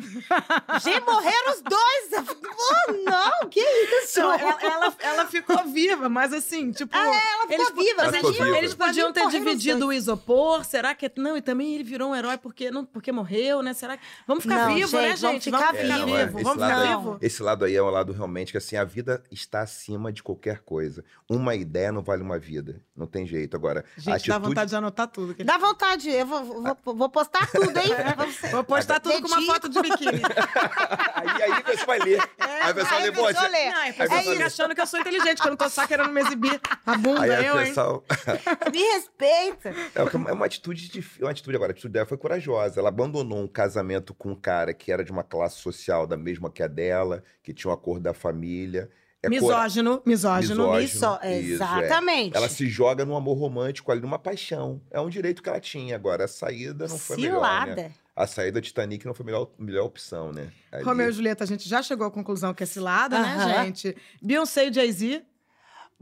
Gente, 0.83 1.05
morreram 1.05 1.53
os 1.53 1.63
dois! 1.63 2.27
Oh, 2.43 2.93
não, 3.11 3.49
que 3.49 3.61
isso? 3.61 4.21
Não, 4.21 4.33
ela, 4.33 4.59
ela, 4.61 4.95
ela 4.99 5.27
ficou 5.27 5.65
viva, 5.69 6.09
mas 6.09 6.33
assim, 6.33 6.73
tipo. 6.73 6.91
Ah, 6.97 7.07
é, 7.07 7.33
ela 7.33 7.47
ficou 7.47 7.55
eles, 7.55 7.69
viva, 7.89 8.03
Ela 8.03 8.11
mas 8.13 8.17
ficou 8.17 8.33
viva. 8.33 8.59
Eles 8.59 8.75
podiam 8.75 9.13
ter 9.13 9.29
dividido 9.29 9.87
o 9.87 9.93
isopor. 9.93 10.65
Será 10.65 10.95
que. 10.95 11.11
Não, 11.17 11.37
e 11.37 11.43
também 11.43 11.75
ele 11.75 11.85
virou 11.85 12.11
um 12.11 12.17
herói 12.17 12.39
porque, 12.39 12.71
não, 12.71 12.85
porque 12.85 13.13
morreu, 13.13 13.63
né? 13.63 13.73
Será 13.73 13.97
que. 13.97 14.03
Vamos 14.27 14.43
ficar 14.43 14.67
Não, 14.69 14.75
vivo, 14.75 14.97
né, 14.97 15.11
gente, 15.11 15.21
vamos 15.21 15.35
gente? 15.35 15.45
ficar 15.45 15.59
Vamos 15.67 15.81
É, 15.81 15.83
ficar 15.85 15.99
não, 15.99 16.17
é. 16.17 16.27
vivo. 16.27 16.39
Esse 16.39 16.45
Vamos 16.45 16.59
lado 16.61 16.71
ficar 16.73 16.83
aí- 16.83 16.97
vivo. 16.97 17.19
Esse 17.23 17.43
lado 17.43 17.65
aí 17.65 17.77
é 17.77 17.83
um 17.83 17.91
lado 17.91 18.13
realmente 18.13 18.53
que 18.53 18.59
assim, 18.59 18.77
a 18.77 18.85
vida 18.85 19.23
está 19.31 19.61
acima 19.63 20.13
de 20.13 20.23
qualquer 20.23 20.61
coisa. 20.61 21.05
Uma 21.31 21.55
ideia 21.55 21.93
não 21.93 22.03
vale 22.03 22.23
uma 22.23 22.41
vida. 22.41 22.83
Não 22.97 23.07
tem 23.07 23.25
jeito. 23.25 23.57
Agora, 23.57 23.85
a 23.97 24.01
Gente, 24.01 24.07
dá 24.09 24.15
atitude... 24.17 24.39
vontade 24.49 24.71
de 24.71 24.77
anotar 24.77 25.07
tudo. 25.07 25.33
que 25.33 25.45
Dá 25.45 25.57
vontade, 25.59 26.11
eu 26.11 26.27
vou, 26.27 26.45
vou, 26.45 26.97
vou 26.97 27.09
postar 27.09 27.49
tudo, 27.49 27.79
hein? 27.79 27.87
você. 28.19 28.49
Vou 28.49 28.65
postar 28.65 28.99
tudo 28.99 29.23
com 29.23 29.29
uma 29.29 29.41
foto 29.43 29.69
de 29.69 29.81
biquíni. 29.81 30.21
aí, 31.15 31.43
aí 31.53 31.63
você 31.63 31.87
vai 31.87 32.01
ler. 32.01 32.21
pessoa 32.75 32.99
aí 33.01 33.11
você- 33.13 33.49
lê. 33.49 33.71
Não, 33.71 33.79
é 33.79 33.95
Aí 34.11 34.25
fica 34.25 34.47
achando 34.47 34.75
que 34.75 34.81
eu 34.81 34.87
sou 34.89 34.99
inteligente, 34.99 35.41
que 35.41 35.47
eu 35.47 35.51
não 35.51 35.57
tô 35.57 35.69
só 35.69 35.87
querendo 35.87 36.11
me 36.11 36.21
exibir 36.21 36.61
a 36.85 36.99
bunda, 36.99 37.23
Aí 37.23 37.47
eu, 37.47 37.61
hein? 37.61 37.67
pessoa... 37.69 38.03
Me 38.73 38.83
respeita. 38.95 39.73
É 39.95 40.03
uma- 40.03 40.31
é 40.31 40.33
uma 40.33 40.47
atitude 40.47 40.89
de, 40.89 41.05
uma 41.21 41.31
atitude 41.31 41.55
agora. 41.55 41.71
A 41.71 41.75
atitude 41.75 41.93
dela 41.93 42.07
foi 42.07 42.19
corajosa. 42.19 42.81
Ela 42.81 42.89
abandonou 42.89 43.39
um 43.39 43.47
casamento 43.47 44.13
com 44.15 44.33
um 44.33 44.37
cara 44.37 44.75
que 44.75 44.91
era 44.91 45.05
de 45.05 45.13
uma 45.13 45.23
classe 45.23 45.59
social 45.59 46.09
da 46.09 46.17
mesma 46.17 46.51
que 46.51 46.61
a 46.63 46.67
dela, 46.67 47.23
que 47.41 47.55
tinha 47.55 47.71
um 47.71 47.75
acordo 47.75 48.03
da 48.03 48.13
família. 48.13 48.91
É 49.23 49.29
cora- 49.29 49.41
Misógino, 49.41 50.03
misógino. 50.07 50.73
Misógino. 50.73 50.81
Isso, 50.81 51.19
é. 51.23 51.39
exatamente. 51.39 52.37
Ela 52.37 52.49
se 52.49 52.67
joga 52.69 53.05
num 53.05 53.15
amor 53.15 53.35
romântico 53.37 53.93
ali, 53.93 54.01
numa 54.01 54.19
paixão. 54.19 54.81
É 54.91 54.99
um 55.01 55.11
direito 55.11 55.43
que 55.43 55.49
ela 55.49 55.61
tinha. 55.61 55.95
Agora, 55.95 56.25
a 56.25 56.29
saída 56.29 56.89
não 56.89 56.97
foi 56.99 57.17
melhor, 57.17 57.41
né? 57.67 57.75
Cilada. 57.75 57.93
A 58.17 58.27
saída 58.27 58.61
do 58.61 58.65
Titanic 58.65 59.05
não 59.07 59.15
foi 59.15 59.25
a 59.25 59.27
melhor, 59.27 59.49
melhor 59.59 59.85
opção, 59.87 60.33
né? 60.33 60.51
Ali. 60.73 60.85
Romeu 60.85 61.09
e 61.09 61.13
Julieta, 61.13 61.45
a 61.45 61.47
gente 61.47 61.69
já 61.69 61.83
chegou 61.83 62.07
à 62.07 62.11
conclusão 62.11 62.53
que 62.55 62.63
é 62.63 62.67
cilada, 62.67 63.19
né, 63.19 63.35
Aham. 63.35 63.65
gente? 63.65 63.97
Beyoncé 64.23 64.69
e 64.69 64.73
Jay-Z. 64.73 65.23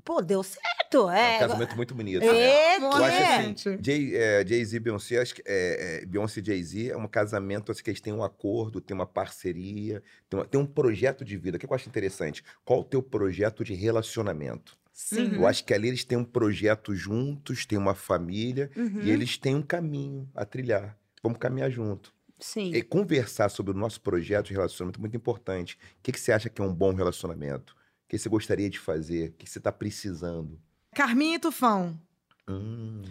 Pô, 0.05 0.23
deu 0.23 0.43
certo. 0.43 0.69
É 0.91 1.05
um 1.07 1.11
É. 1.11 1.39
casamento 1.39 1.77
muito 1.77 1.95
bonito, 1.95 2.21
né? 2.25 2.39
É, 2.41 2.77
Amor, 2.77 2.99
Eu 2.99 3.05
acho 3.05 3.17
que- 3.19 3.23
assim, 3.25 3.43
gente. 3.45 3.79
Jay, 3.85 4.17
é, 4.17 4.47
Jay-Z 4.47 4.77
e 4.77 4.81
Beyoncé, 4.81 5.19
acho 5.21 5.35
que 5.35 5.43
é, 5.45 6.01
é, 6.03 6.07
Beyoncé 6.07 6.41
e 6.41 6.45
Jay-Z 6.45 6.91
é 6.93 6.97
um 6.97 7.07
casamento 7.07 7.71
assim, 7.71 7.83
que 7.83 7.91
eles 7.91 8.01
têm 8.01 8.13
um 8.13 8.23
acordo, 8.25 8.81
tem 8.81 8.95
uma 8.95 9.07
parceria, 9.07 10.03
tem, 10.31 10.39
uma- 10.41 10.47
tem 10.47 10.59
um 10.61 10.65
projeto 10.67 11.25
de 11.25 11.37
vida. 11.37 11.57
O 11.57 11.61
que 11.61 11.67
eu 11.67 11.75
acho 11.75 11.89
interessante? 11.89 12.43
Qual 12.65 12.81
o 12.81 12.85
teu 12.85 13.03
projeto 13.03 13.63
de 13.63 13.75
relacionamento? 13.75 14.79
Sim. 14.93 15.35
Eu 15.35 15.47
acho 15.47 15.63
que 15.65 15.75
ali 15.75 15.89
eles 15.89 16.05
têm 16.05 16.17
um 16.19 16.25
projeto 16.25 16.95
juntos, 16.95 17.67
têm 17.67 17.79
uma 17.79 17.95
família 17.95 18.71
Uhum. 18.77 19.01
e 19.03 19.11
eles 19.11 19.37
têm 19.37 19.55
um 19.57 19.63
caminho 19.63 20.29
a 20.35 20.45
trilhar. 20.45 20.97
Vamos 21.23 21.39
caminhar 21.39 21.71
junto. 21.71 22.13
Sim. 22.41 22.73
E 22.73 22.83
conversar 22.83 23.49
sobre 23.49 23.73
o 23.73 23.77
nosso 23.77 24.01
projeto 24.01 24.47
de 24.47 24.53
relacionamento 24.55 24.99
é 24.99 25.03
muito 25.03 25.17
importante. 25.17 25.75
O 25.75 26.03
que, 26.03 26.13
que 26.13 26.21
você 26.21 26.33
acha 26.33 26.49
que 26.49 26.63
é 26.63 26.65
um 26.65 26.73
bom 26.73 26.95
relacionamento? 26.95 27.77
O 28.09 28.11
que 28.11 28.19
você 28.19 28.29
gostaria 28.31 28.71
de 28.71 28.79
fazer? 28.79 29.29
O 29.29 29.33
que 29.33 29.49
você 29.49 29.59
está 29.59 29.71
precisando? 29.71 30.59
Carminha 30.95 31.37
e 31.37 31.39
Tufão. 31.39 32.01
Hum. 32.49 33.03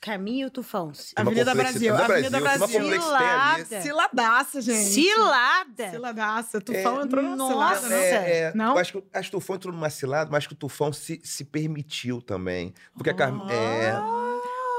Carminho 0.00 0.48
e 0.48 0.50
Tufão. 0.50 0.90
Avenida 1.14 1.54
Brasil, 1.54 1.94
Avenida 1.96 2.40
Brasil. 2.40 3.00
Cilada. 3.00 3.80
Ciladaça, 3.80 4.60
gente. 4.60 4.90
Cilada. 4.90 5.90
Ciladaça. 5.92 6.60
Tufão 6.60 7.00
É, 7.00 7.04
entrou 7.04 7.22
numa 7.22 7.36
nossa. 7.36 7.52
cilada, 7.52 7.88
não? 7.88 7.96
É, 7.96 8.40
é, 8.40 8.52
Não? 8.54 8.76
Acho 8.76 8.92
que, 9.00 9.04
acho 9.14 9.30
que 9.30 9.36
o 9.36 9.38
Tufão 9.40 9.54
entrou 9.56 9.72
numa 9.72 9.88
cilada, 9.90 10.28
mas 10.28 10.38
acho 10.38 10.48
que 10.48 10.54
o 10.54 10.58
Tufão 10.58 10.92
se, 10.92 11.20
se 11.22 11.44
permitiu 11.44 12.20
também. 12.20 12.74
Porque 12.94 13.10
a 13.10 13.14
Carmen. 13.14 13.46
É, 13.48 13.94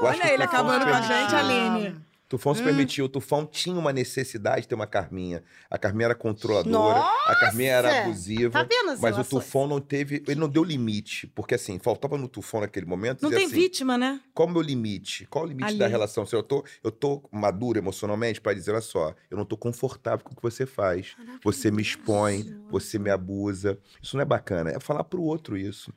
Olha 0.02 0.30
ele 0.30 0.42
acabando 0.42 0.84
com 0.84 0.92
a 0.92 1.00
gente, 1.00 1.34
Aline. 1.34 2.05
Tufão 2.28 2.54
se 2.54 2.62
permitiu. 2.62 3.04
O 3.04 3.08
Tufão 3.08 3.46
tinha 3.46 3.78
uma 3.78 3.92
necessidade 3.92 4.62
de 4.62 4.68
ter 4.68 4.74
uma 4.74 4.86
Carminha. 4.86 5.44
A 5.70 5.78
Carminha 5.78 6.06
era 6.06 6.14
controladora, 6.14 6.98
a 7.26 7.36
Carminha 7.38 7.72
era 7.72 7.88
Nossa! 7.88 8.02
abusiva. 8.02 8.50
Tá 8.50 8.62
vendo 8.64 8.90
as 8.90 9.00
Mas 9.00 9.16
o? 9.16 9.24
Tufão 9.24 9.68
não 9.68 9.80
teve. 9.80 10.24
Ele 10.26 10.40
não 10.40 10.48
deu 10.48 10.64
limite. 10.64 11.28
Porque 11.28 11.54
assim, 11.54 11.78
faltava 11.78 12.18
no 12.18 12.28
Tufão 12.28 12.60
naquele 12.60 12.86
momento. 12.86 13.22
Não 13.22 13.30
tem 13.30 13.44
assim, 13.44 13.54
vítima, 13.54 13.96
né? 13.96 14.20
Qual 14.34 14.48
o 14.48 14.50
meu 14.50 14.60
limite? 14.60 15.26
Qual 15.26 15.44
o 15.44 15.48
limite 15.48 15.68
Ali. 15.68 15.78
da 15.78 15.86
relação? 15.86 16.26
Se 16.26 16.34
eu 16.34 16.42
tô, 16.42 16.64
eu 16.82 16.90
tô 16.90 17.22
maduro 17.30 17.78
emocionalmente 17.78 18.40
para 18.40 18.54
dizer, 18.54 18.72
olha 18.72 18.80
só, 18.80 19.14
eu 19.30 19.36
não 19.36 19.44
tô 19.44 19.56
confortável 19.56 20.24
com 20.24 20.32
o 20.32 20.36
que 20.36 20.42
você 20.42 20.66
faz. 20.66 21.14
Você 21.44 21.70
me 21.70 21.82
expõe, 21.82 22.56
você 22.68 22.98
me 22.98 23.10
abusa. 23.10 23.78
Isso 24.02 24.16
não 24.16 24.22
é 24.22 24.24
bacana. 24.26 24.70
É 24.70 24.80
falar 24.80 25.04
pro 25.04 25.22
outro 25.22 25.56
isso. 25.56 25.92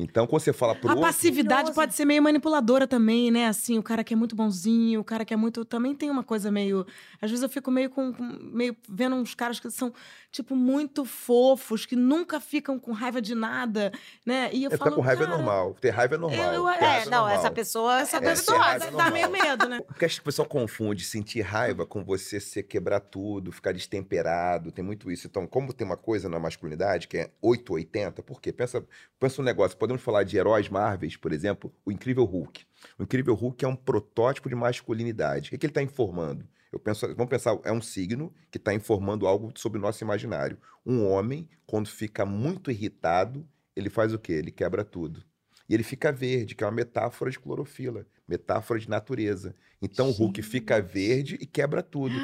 Então, 0.00 0.28
quando 0.28 0.42
você 0.42 0.52
fala 0.52 0.76
pro 0.76 0.88
a 0.88 0.92
outro. 0.92 1.04
passividade 1.06 1.72
pode 1.74 1.92
ser 1.92 2.04
meio 2.04 2.22
manipuladora 2.22 2.86
também, 2.86 3.32
né? 3.32 3.46
Assim, 3.48 3.78
o 3.78 3.82
cara 3.82 4.04
que 4.04 4.14
é 4.14 4.16
muito 4.16 4.36
bonzinho, 4.36 5.00
o 5.00 5.04
cara 5.04 5.24
que 5.24 5.34
é 5.34 5.36
muito. 5.36 5.64
Também 5.64 5.92
tem 5.92 6.08
uma 6.08 6.22
coisa 6.22 6.52
meio. 6.52 6.86
Às 7.20 7.30
vezes 7.30 7.42
eu 7.42 7.48
fico 7.48 7.68
meio 7.70 7.90
com. 7.90 8.14
meio 8.40 8.76
vendo 8.88 9.16
uns 9.16 9.34
caras 9.34 9.58
que 9.58 9.68
são, 9.72 9.92
tipo, 10.30 10.54
muito 10.54 11.04
fofos, 11.04 11.84
que 11.84 11.96
nunca 11.96 12.38
ficam 12.38 12.78
com 12.78 12.92
raiva 12.92 13.20
de 13.20 13.34
nada, 13.34 13.90
né? 14.24 14.50
E 14.52 14.62
eu 14.62 14.68
É, 14.68 14.74
ficar 14.74 14.84
falo. 14.84 14.96
com 14.96 15.02
raiva 15.02 15.24
cara, 15.24 15.34
é 15.34 15.36
normal. 15.36 15.76
Ter 15.80 15.90
raiva 15.90 16.14
é 16.14 16.18
normal. 16.18 16.54
eu- 16.54 16.64
ter 16.78 16.84
É, 16.84 16.86
raiva 16.86 17.10
não, 17.10 17.18
normal. 17.22 17.36
essa 17.38 17.50
pessoa. 17.50 17.98
Essa 18.00 18.16
É, 18.18 18.20
pessoa 18.20 18.58
raiva 18.62 18.84
é 18.84 18.90
dá 18.92 19.10
meio 19.10 19.30
medo, 19.32 19.68
né? 19.68 19.80
Porque 19.80 20.04
acho 20.04 20.14
que 20.16 20.20
o 20.20 20.24
pessoal 20.24 20.46
confunde 20.46 21.02
sentir 21.04 21.40
raiva 21.40 21.84
com 21.84 22.04
você 22.04 22.38
ser 22.38 22.62
quebrar 22.62 23.00
tudo, 23.00 23.50
ficar 23.50 23.72
destemperado, 23.72 24.70
tem 24.70 24.84
muito 24.84 25.10
isso. 25.10 25.26
Então, 25.26 25.44
como 25.46 25.72
tem 25.72 25.84
uma 25.84 25.96
coisa 25.96 26.28
na 26.28 26.38
masculinidade 26.38 27.08
que 27.08 27.18
é 27.18 27.30
8 27.42 27.70
ou 27.70 27.76
80, 27.76 28.22
por 28.22 28.40
quê? 28.40 28.52
Pensa, 28.52 28.84
pensa 29.18 29.42
um 29.42 29.44
negócio, 29.44 29.76
podemos 29.88 30.02
falar 30.02 30.22
de 30.22 30.36
heróis 30.36 30.68
Marvels, 30.68 31.16
por 31.16 31.32
exemplo, 31.32 31.74
o 31.84 31.90
Incrível 31.90 32.24
Hulk. 32.24 32.64
O 32.98 33.02
Incrível 33.02 33.34
Hulk 33.34 33.64
é 33.64 33.68
um 33.68 33.74
protótipo 33.74 34.48
de 34.48 34.54
masculinidade. 34.54 35.48
O 35.48 35.50
que, 35.50 35.58
que 35.58 35.66
ele 35.66 35.70
está 35.70 35.82
informando? 35.82 36.46
Eu 36.70 36.78
penso, 36.78 37.06
vamos 37.14 37.30
pensar, 37.30 37.58
é 37.64 37.72
um 37.72 37.80
signo 37.80 38.32
que 38.50 38.58
está 38.58 38.74
informando 38.74 39.26
algo 39.26 39.50
sobre 39.56 39.78
o 39.78 39.82
nosso 39.82 40.04
imaginário. 40.04 40.58
Um 40.84 41.06
homem, 41.06 41.48
quando 41.66 41.88
fica 41.88 42.26
muito 42.26 42.70
irritado, 42.70 43.48
ele 43.74 43.88
faz 43.88 44.12
o 44.12 44.18
quê? 44.18 44.34
Ele 44.34 44.50
quebra 44.50 44.84
tudo. 44.84 45.24
E 45.66 45.72
ele 45.72 45.82
fica 45.82 46.12
verde, 46.12 46.54
que 46.54 46.62
é 46.62 46.66
uma 46.66 46.72
metáfora 46.72 47.30
de 47.30 47.38
clorofila, 47.38 48.06
metáfora 48.26 48.78
de 48.78 48.88
natureza. 48.90 49.54
Então 49.80 50.08
o 50.08 50.12
Hulk 50.12 50.42
fica 50.42 50.82
verde 50.82 51.38
e 51.40 51.46
quebra 51.46 51.82
tudo. 51.82 52.14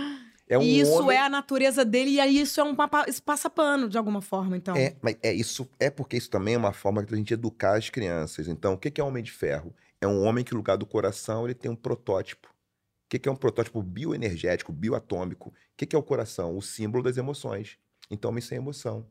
É 0.47 0.59
um 0.59 0.63
e 0.63 0.81
isso 0.81 0.93
homem... 0.93 1.17
é 1.17 1.21
a 1.21 1.29
natureza 1.29 1.85
dele, 1.85 2.11
e 2.11 2.21
aí 2.21 2.41
isso 2.41 2.61
é 2.61 2.65
um 2.65 2.75
papa- 2.75 3.07
isso 3.09 3.23
passa 3.23 3.49
pano, 3.49 3.89
de 3.89 3.97
alguma 3.97 4.21
forma, 4.21 4.57
então. 4.57 4.77
É, 4.77 4.95
mas 5.01 5.17
é 5.23 5.33
isso, 5.33 5.69
é 5.81 5.89
porque 5.89 6.17
isso 6.17 6.29
também 6.29 6.55
é 6.55 6.59
uma 6.59 6.73
forma 6.73 7.03
de 7.03 7.15
a 7.15 7.17
gente 7.17 7.33
educar 7.33 7.79
as 7.79 7.89
crianças. 7.89 8.47
Então, 8.47 8.75
o 8.75 8.79
que 8.79 9.01
é 9.01 9.05
homem 9.05 9.23
de 9.23 9.33
ferro? 9.33 9.75
É 10.01 10.07
um 10.07 10.23
homem 10.23 10.45
que, 10.45 10.53
no 10.53 10.59
lugar 10.59 10.77
do 10.77 10.85
coração, 10.85 11.47
ele 11.47 11.55
tem 11.55 11.71
um 11.71 11.77
protótipo. 11.77 12.49
O 12.49 13.09
que 13.09 13.29
é 13.29 13.33
um 13.33 13.37
protótipo 13.37 13.83
bioenergético, 13.83 14.73
bioatômico? 14.73 15.49
O 15.51 15.53
que 15.77 15.87
que 15.87 15.97
é 15.97 15.99
o 15.99 16.03
coração? 16.03 16.57
O 16.57 16.61
símbolo 16.61 17.03
das 17.03 17.17
emoções. 17.17 17.79
Então, 18.11 18.31
homem 18.31 18.43
sem 18.43 18.59
emoção. 18.59 19.07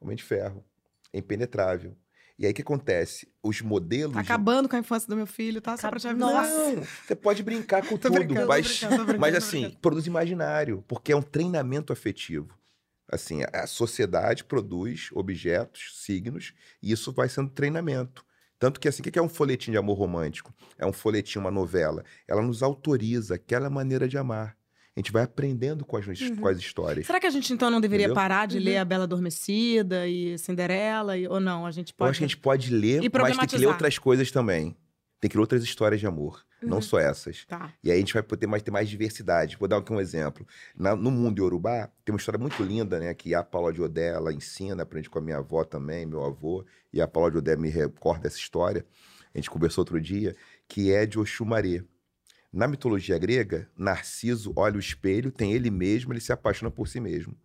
Homem 0.00 0.16
de 0.16 0.22
ferro. 0.22 0.64
É 1.12 1.18
impenetrável. 1.18 1.96
E 2.38 2.44
aí, 2.44 2.52
o 2.52 2.54
que 2.54 2.60
acontece? 2.62 3.26
Os 3.42 3.62
modelos... 3.62 4.14
Tá 4.14 4.20
acabando 4.20 4.68
com 4.68 4.76
a 4.76 4.78
infância 4.78 5.08
do 5.08 5.16
meu 5.16 5.26
filho, 5.26 5.60
tá? 5.60 5.76
Só 5.76 5.88
pra 5.88 5.98
te 5.98 6.06
avisar. 6.06 6.32
Nossa. 6.32 6.72
Não, 6.76 6.82
você 7.06 7.14
pode 7.16 7.42
brincar 7.42 7.86
com 7.86 7.96
tudo, 7.98 8.12
brincando, 8.12 8.46
mas, 8.46 8.66
brincando, 8.66 8.90
tô 8.96 9.04
brincando, 9.04 9.20
mas 9.20 9.34
assim, 9.34 9.70
produz 9.80 10.06
imaginário, 10.06 10.84
porque 10.86 11.12
é 11.12 11.16
um 11.16 11.22
treinamento 11.22 11.92
afetivo. 11.92 12.54
Assim, 13.10 13.40
a- 13.52 13.66
sociedade 13.66 14.44
produz 14.44 15.08
objetos, 15.12 15.92
signos, 16.04 16.52
e 16.82 16.92
isso 16.92 17.12
vai 17.12 17.28
sendo 17.28 17.48
treinamento. 17.50 18.24
Tanto 18.58 18.80
que 18.80 18.88
assim, 18.88 19.00
o 19.00 19.04
que 19.04 19.10
que 19.10 19.18
é 19.18 19.22
um 19.22 19.28
folhetim 19.28 19.70
de 19.70 19.76
amor 19.76 19.96
romântico? 19.98 20.52
É 20.78 20.84
um 20.86 20.92
folhetim, 20.92 21.38
uma 21.38 21.50
novela. 21.50 22.04
Ela 22.26 22.42
nos 22.42 22.62
autoriza 22.62 23.34
aquela 23.36 23.70
maneira 23.70 24.08
de 24.08 24.18
amar. 24.18 24.56
A 24.96 25.00
gente 25.00 25.12
vai 25.12 25.24
aprendendo 25.24 25.84
com 25.84 25.96
as, 25.98 26.06
Uhum. 26.06 26.36
com 26.36 26.48
as 26.48 26.56
histórias. 26.58 27.06
Será 27.06 27.20
que 27.20 27.26
a 27.26 27.30
gente 27.30 27.52
então 27.52 27.70
não 27.70 27.80
deveria 27.82 28.06
Entendeu? 28.06 28.14
parar 28.14 28.46
de 28.46 28.56
Uhum. 28.56 28.64
ler 28.64 28.78
A 28.78 28.84
Bela 28.84 29.04
Adormecida 29.04 30.08
e 30.08 30.38
Cinderela? 30.38 31.18
E, 31.18 31.28
ou 31.28 31.38
não? 31.38 31.66
A 31.66 31.70
gente 31.70 31.92
pode. 31.92 32.08
Eu 32.08 32.10
acho 32.12 32.18
que 32.20 32.24
a 32.24 32.28
gente 32.28 32.36
pode 32.38 32.72
ler, 32.72 33.02
E 33.04 33.10
mas 33.12 33.36
tem 33.36 33.46
que 33.46 33.58
ler 33.58 33.66
outras 33.66 33.98
coisas 33.98 34.30
também. 34.30 34.74
Tem 35.20 35.30
que 35.30 35.36
ler 35.36 35.40
outras 35.42 35.62
histórias 35.64 36.00
de 36.00 36.06
amor, 36.06 36.44
não 36.62 36.76
Uhum. 36.76 36.82
só 36.82 36.98
essas. 36.98 37.44
Tá. 37.46 37.72
E 37.82 37.90
aí 37.90 37.96
a 37.96 38.00
gente 38.00 38.12
vai 38.14 38.22
poder 38.22 38.46
mais, 38.46 38.62
ter 38.62 38.70
mais 38.70 38.88
diversidade. 38.88 39.56
Vou 39.58 39.66
dar 39.68 39.78
aqui 39.78 39.92
um 39.92 40.00
exemplo. 40.00 40.46
Na- 40.76 40.94
no 40.96 41.10
mundo 41.10 41.38
iorubá, 41.40 41.90
tem 42.04 42.12
uma 42.14 42.18
história 42.18 42.38
muito 42.38 42.62
linda, 42.62 42.98
né? 42.98 43.12
Que 43.14 43.34
a 43.34 43.42
Paula 43.42 43.72
de 43.72 43.82
Odé, 43.82 44.08
ela 44.14 44.32
ensina, 44.32 44.82
aprende 44.82 45.08
com 45.10 45.18
a 45.18 45.22
minha 45.22 45.38
avó 45.38 45.62
também, 45.64 46.06
meu 46.06 46.22
avô. 46.24 46.64
E 46.92 47.00
a 47.02 47.08
Paula 47.08 47.30
de 47.30 47.38
Odé 47.38 47.56
me 47.56 47.68
recorda 47.68 48.28
essa 48.28 48.38
história. 48.38 48.84
A 49.34 49.38
gente 49.38 49.50
conversou 49.50 49.82
outro 49.82 50.00
dia, 50.00 50.34
que 50.68 50.90
é 50.92 51.04
de 51.06 51.18
Oxumaré. 51.18 51.82
Na 52.52 52.66
mitologia 52.66 53.18
grega, 53.18 53.68
Narciso 53.76 54.52
olha 54.56 54.76
o 54.76 54.80
espelho, 54.80 55.30
tem 55.30 55.52
ele 55.52 55.70
mesmo, 55.70 56.12
ele 56.12 56.20
se 56.20 56.32
apaixona 56.32 56.70
por 56.70 56.88
si 56.88 57.00
mesmo. 57.00 57.36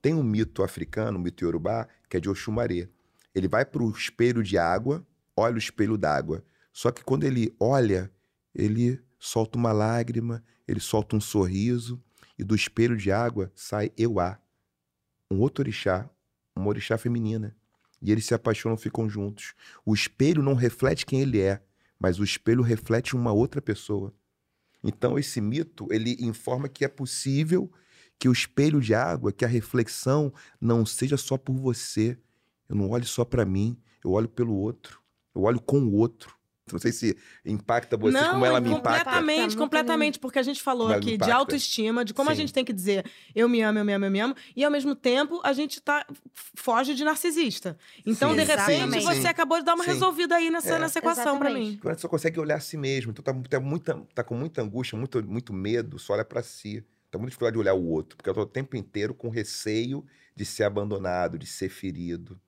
Tem 0.00 0.14
um 0.14 0.22
mito 0.22 0.62
africano, 0.62 1.18
um 1.18 1.22
mito 1.22 1.44
iorubá, 1.44 1.88
que 2.08 2.16
é 2.16 2.20
de 2.20 2.28
Oxumaré. 2.28 2.88
Ele 3.34 3.48
vai 3.48 3.64
para 3.64 3.82
o 3.82 3.90
espelho 3.90 4.42
de 4.42 4.58
água, 4.58 5.06
olha 5.36 5.54
o 5.54 5.58
espelho 5.58 5.96
d'água. 5.96 6.44
Só 6.72 6.90
que 6.90 7.02
quando 7.02 7.24
ele 7.24 7.54
olha, 7.58 8.10
ele 8.54 9.00
solta 9.18 9.58
uma 9.58 9.72
lágrima, 9.72 10.42
ele 10.66 10.80
solta 10.80 11.16
um 11.16 11.20
sorriso, 11.20 12.02
e 12.38 12.44
do 12.44 12.54
espelho 12.54 12.96
de 12.96 13.10
água 13.10 13.50
sai 13.54 13.90
Euá, 13.96 14.38
um 15.30 15.40
outro 15.40 15.62
orixá, 15.62 16.08
uma 16.54 16.68
orixá 16.68 16.96
feminina. 16.96 17.56
E 18.00 18.12
eles 18.12 18.26
se 18.26 18.34
apaixonam, 18.34 18.76
ficam 18.76 19.08
juntos. 19.08 19.54
O 19.84 19.92
espelho 19.92 20.42
não 20.42 20.54
reflete 20.54 21.04
quem 21.04 21.20
ele 21.20 21.40
é, 21.40 21.60
mas 21.98 22.20
o 22.20 22.24
espelho 22.24 22.62
reflete 22.62 23.16
uma 23.16 23.32
outra 23.32 23.60
pessoa. 23.60 24.14
Então 24.88 25.18
esse 25.18 25.38
mito, 25.38 25.86
ele 25.90 26.16
informa 26.18 26.66
que 26.66 26.82
é 26.82 26.88
possível 26.88 27.70
que 28.18 28.26
o 28.26 28.32
espelho 28.32 28.80
de 28.80 28.94
água, 28.94 29.30
que 29.30 29.44
a 29.44 29.48
reflexão 29.48 30.32
não 30.58 30.86
seja 30.86 31.18
só 31.18 31.36
por 31.36 31.54
você. 31.54 32.18
Eu 32.68 32.76
não 32.76 32.90
olho 32.90 33.04
só 33.04 33.22
para 33.22 33.44
mim, 33.44 33.78
eu 34.02 34.12
olho 34.12 34.28
pelo 34.28 34.54
outro. 34.54 35.00
Eu 35.34 35.42
olho 35.42 35.60
com 35.60 35.80
o 35.80 35.92
outro. 35.92 36.37
Não 36.74 36.80
sei 36.80 36.92
se 36.92 37.16
impacta 37.44 37.96
você 37.96 38.18
não, 38.20 38.32
como 38.32 38.44
ela 38.46 38.60
me 38.60 38.70
impacta. 38.70 38.98
completamente, 39.04 39.38
Impacta. 39.38 39.56
completamente, 39.58 40.18
porque 40.18 40.38
a 40.38 40.42
gente 40.42 40.62
falou 40.62 40.88
aqui 40.88 41.16
de 41.16 41.30
autoestima, 41.30 42.04
de 42.04 42.12
como 42.14 42.30
a 42.30 42.34
Sim. 42.34 42.42
gente 42.42 42.52
tem 42.52 42.64
que 42.64 42.72
dizer 42.72 43.04
eu 43.34 43.48
me 43.48 43.60
amo, 43.62 43.78
eu 43.78 43.84
me 43.84 43.92
amo, 43.92 44.04
eu 44.04 44.10
me 44.10 44.20
amo, 44.20 44.34
e 44.56 44.64
ao 44.64 44.70
mesmo 44.70 44.94
tempo 44.94 45.40
a 45.44 45.52
gente 45.52 45.80
tá 45.80 46.06
foge 46.54 46.94
de 46.94 47.04
narcisista. 47.04 47.76
Então, 48.06 48.30
Sim. 48.30 48.36
de 48.36 48.42
repente, 48.44 48.70
Exatamente. 48.72 49.04
você 49.04 49.20
Sim. 49.22 49.26
acabou 49.28 49.58
de 49.58 49.64
dar 49.64 49.74
uma 49.74 49.84
Sim. 49.84 49.90
resolvida 49.90 50.36
aí 50.36 50.50
nessa, 50.50 50.74
É. 50.74 50.78
nessa 50.78 50.98
equação 50.98 51.38
pra 51.38 51.48
Exatamente. 51.50 51.70
mim. 51.72 51.78
Quando 51.82 51.94
você 51.94 52.00
só 52.02 52.08
consegue 52.08 52.40
olhar 52.40 52.56
a 52.56 52.60
si 52.60 52.76
mesmo. 52.76 53.10
Então 53.12 53.22
tá, 53.22 53.34
tá, 53.48 53.60
muita, 53.60 53.94
tá 54.14 54.24
com 54.24 54.34
muita 54.34 54.62
angústia, 54.62 54.96
muito, 54.98 55.22
muito 55.26 55.52
medo, 55.52 55.98
só 55.98 56.12
olha 56.14 56.24
pra 56.24 56.42
si. 56.42 56.84
Tá 57.10 57.16
muito 57.18 57.30
dificuldade 57.30 57.54
de 57.54 57.58
olhar 57.60 57.72
o 57.74 57.86
outro, 57.86 58.16
porque 58.18 58.28
eu 58.28 58.34
tô 58.34 58.42
o 58.42 58.46
tempo 58.46 58.76
inteiro 58.76 59.14
com 59.14 59.30
receio 59.30 60.04
de 60.36 60.44
ser 60.44 60.64
abandonado, 60.64 61.38
de 61.38 61.46
ser 61.46 61.70
ferido. 61.70 62.38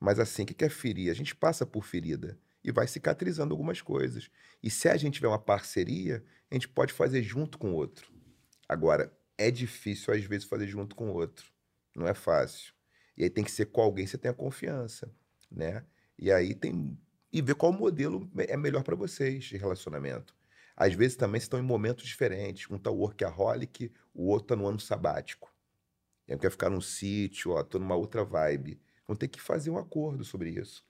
Mas 0.00 0.18
assim, 0.18 0.42
o 0.42 0.46
que 0.46 0.54
que 0.54 0.64
é 0.64 0.68
ferir? 0.68 1.08
A 1.10 1.14
gente 1.14 1.36
passa 1.36 1.64
por 1.64 1.84
ferida 1.84 2.36
e 2.68 2.72
vai 2.72 2.86
cicatrizando 2.86 3.54
algumas 3.54 3.80
coisas. 3.80 4.30
E 4.62 4.70
se 4.70 4.88
a 4.88 4.96
gente 4.96 5.14
tiver 5.14 5.28
uma 5.28 5.38
parceria, 5.38 6.22
a 6.50 6.54
gente 6.54 6.68
pode 6.68 6.92
fazer 6.92 7.22
junto 7.22 7.58
com 7.58 7.72
o 7.72 7.74
outro. 7.74 8.12
Agora, 8.68 9.10
é 9.38 9.50
difícil 9.50 10.12
às 10.12 10.22
vezes 10.24 10.46
fazer 10.46 10.66
junto 10.66 10.94
com 10.94 11.08
o 11.10 11.14
outro. 11.14 11.50
Não 11.96 12.06
é 12.06 12.12
fácil. 12.12 12.74
E 13.16 13.24
aí 13.24 13.30
tem 13.30 13.42
que 13.42 13.50
ser 13.50 13.66
com 13.66 13.80
alguém 13.80 14.04
que 14.04 14.10
você 14.10 14.18
tenha 14.18 14.34
confiança, 14.34 15.10
né? 15.50 15.84
E 16.18 16.30
aí 16.30 16.54
tem 16.54 16.98
e 17.32 17.42
ver 17.42 17.54
qual 17.54 17.72
modelo 17.72 18.30
é 18.36 18.56
melhor 18.56 18.82
para 18.82 18.96
vocês 18.96 19.44
de 19.44 19.56
relacionamento. 19.56 20.34
Às 20.76 20.94
vezes 20.94 21.16
também 21.16 21.38
estão 21.38 21.58
em 21.58 21.62
momentos 21.62 22.06
diferentes. 22.06 22.70
Um 22.70 22.78
tá 22.78 22.90
workaholic, 22.90 23.92
o 24.14 24.26
outro 24.28 24.48
tá 24.48 24.56
no 24.56 24.66
ano 24.66 24.80
sabático. 24.80 25.52
E 26.26 26.32
aí 26.32 26.38
quer 26.38 26.50
ficar 26.50 26.70
num 26.70 26.80
sítio, 26.80 27.52
ó, 27.52 27.62
tô 27.62 27.78
numa 27.78 27.96
outra 27.96 28.24
vibe. 28.24 28.80
Vão 29.06 29.16
ter 29.16 29.28
que 29.28 29.40
fazer 29.40 29.70
um 29.70 29.78
acordo 29.78 30.24
sobre 30.24 30.50
isso. 30.50 30.87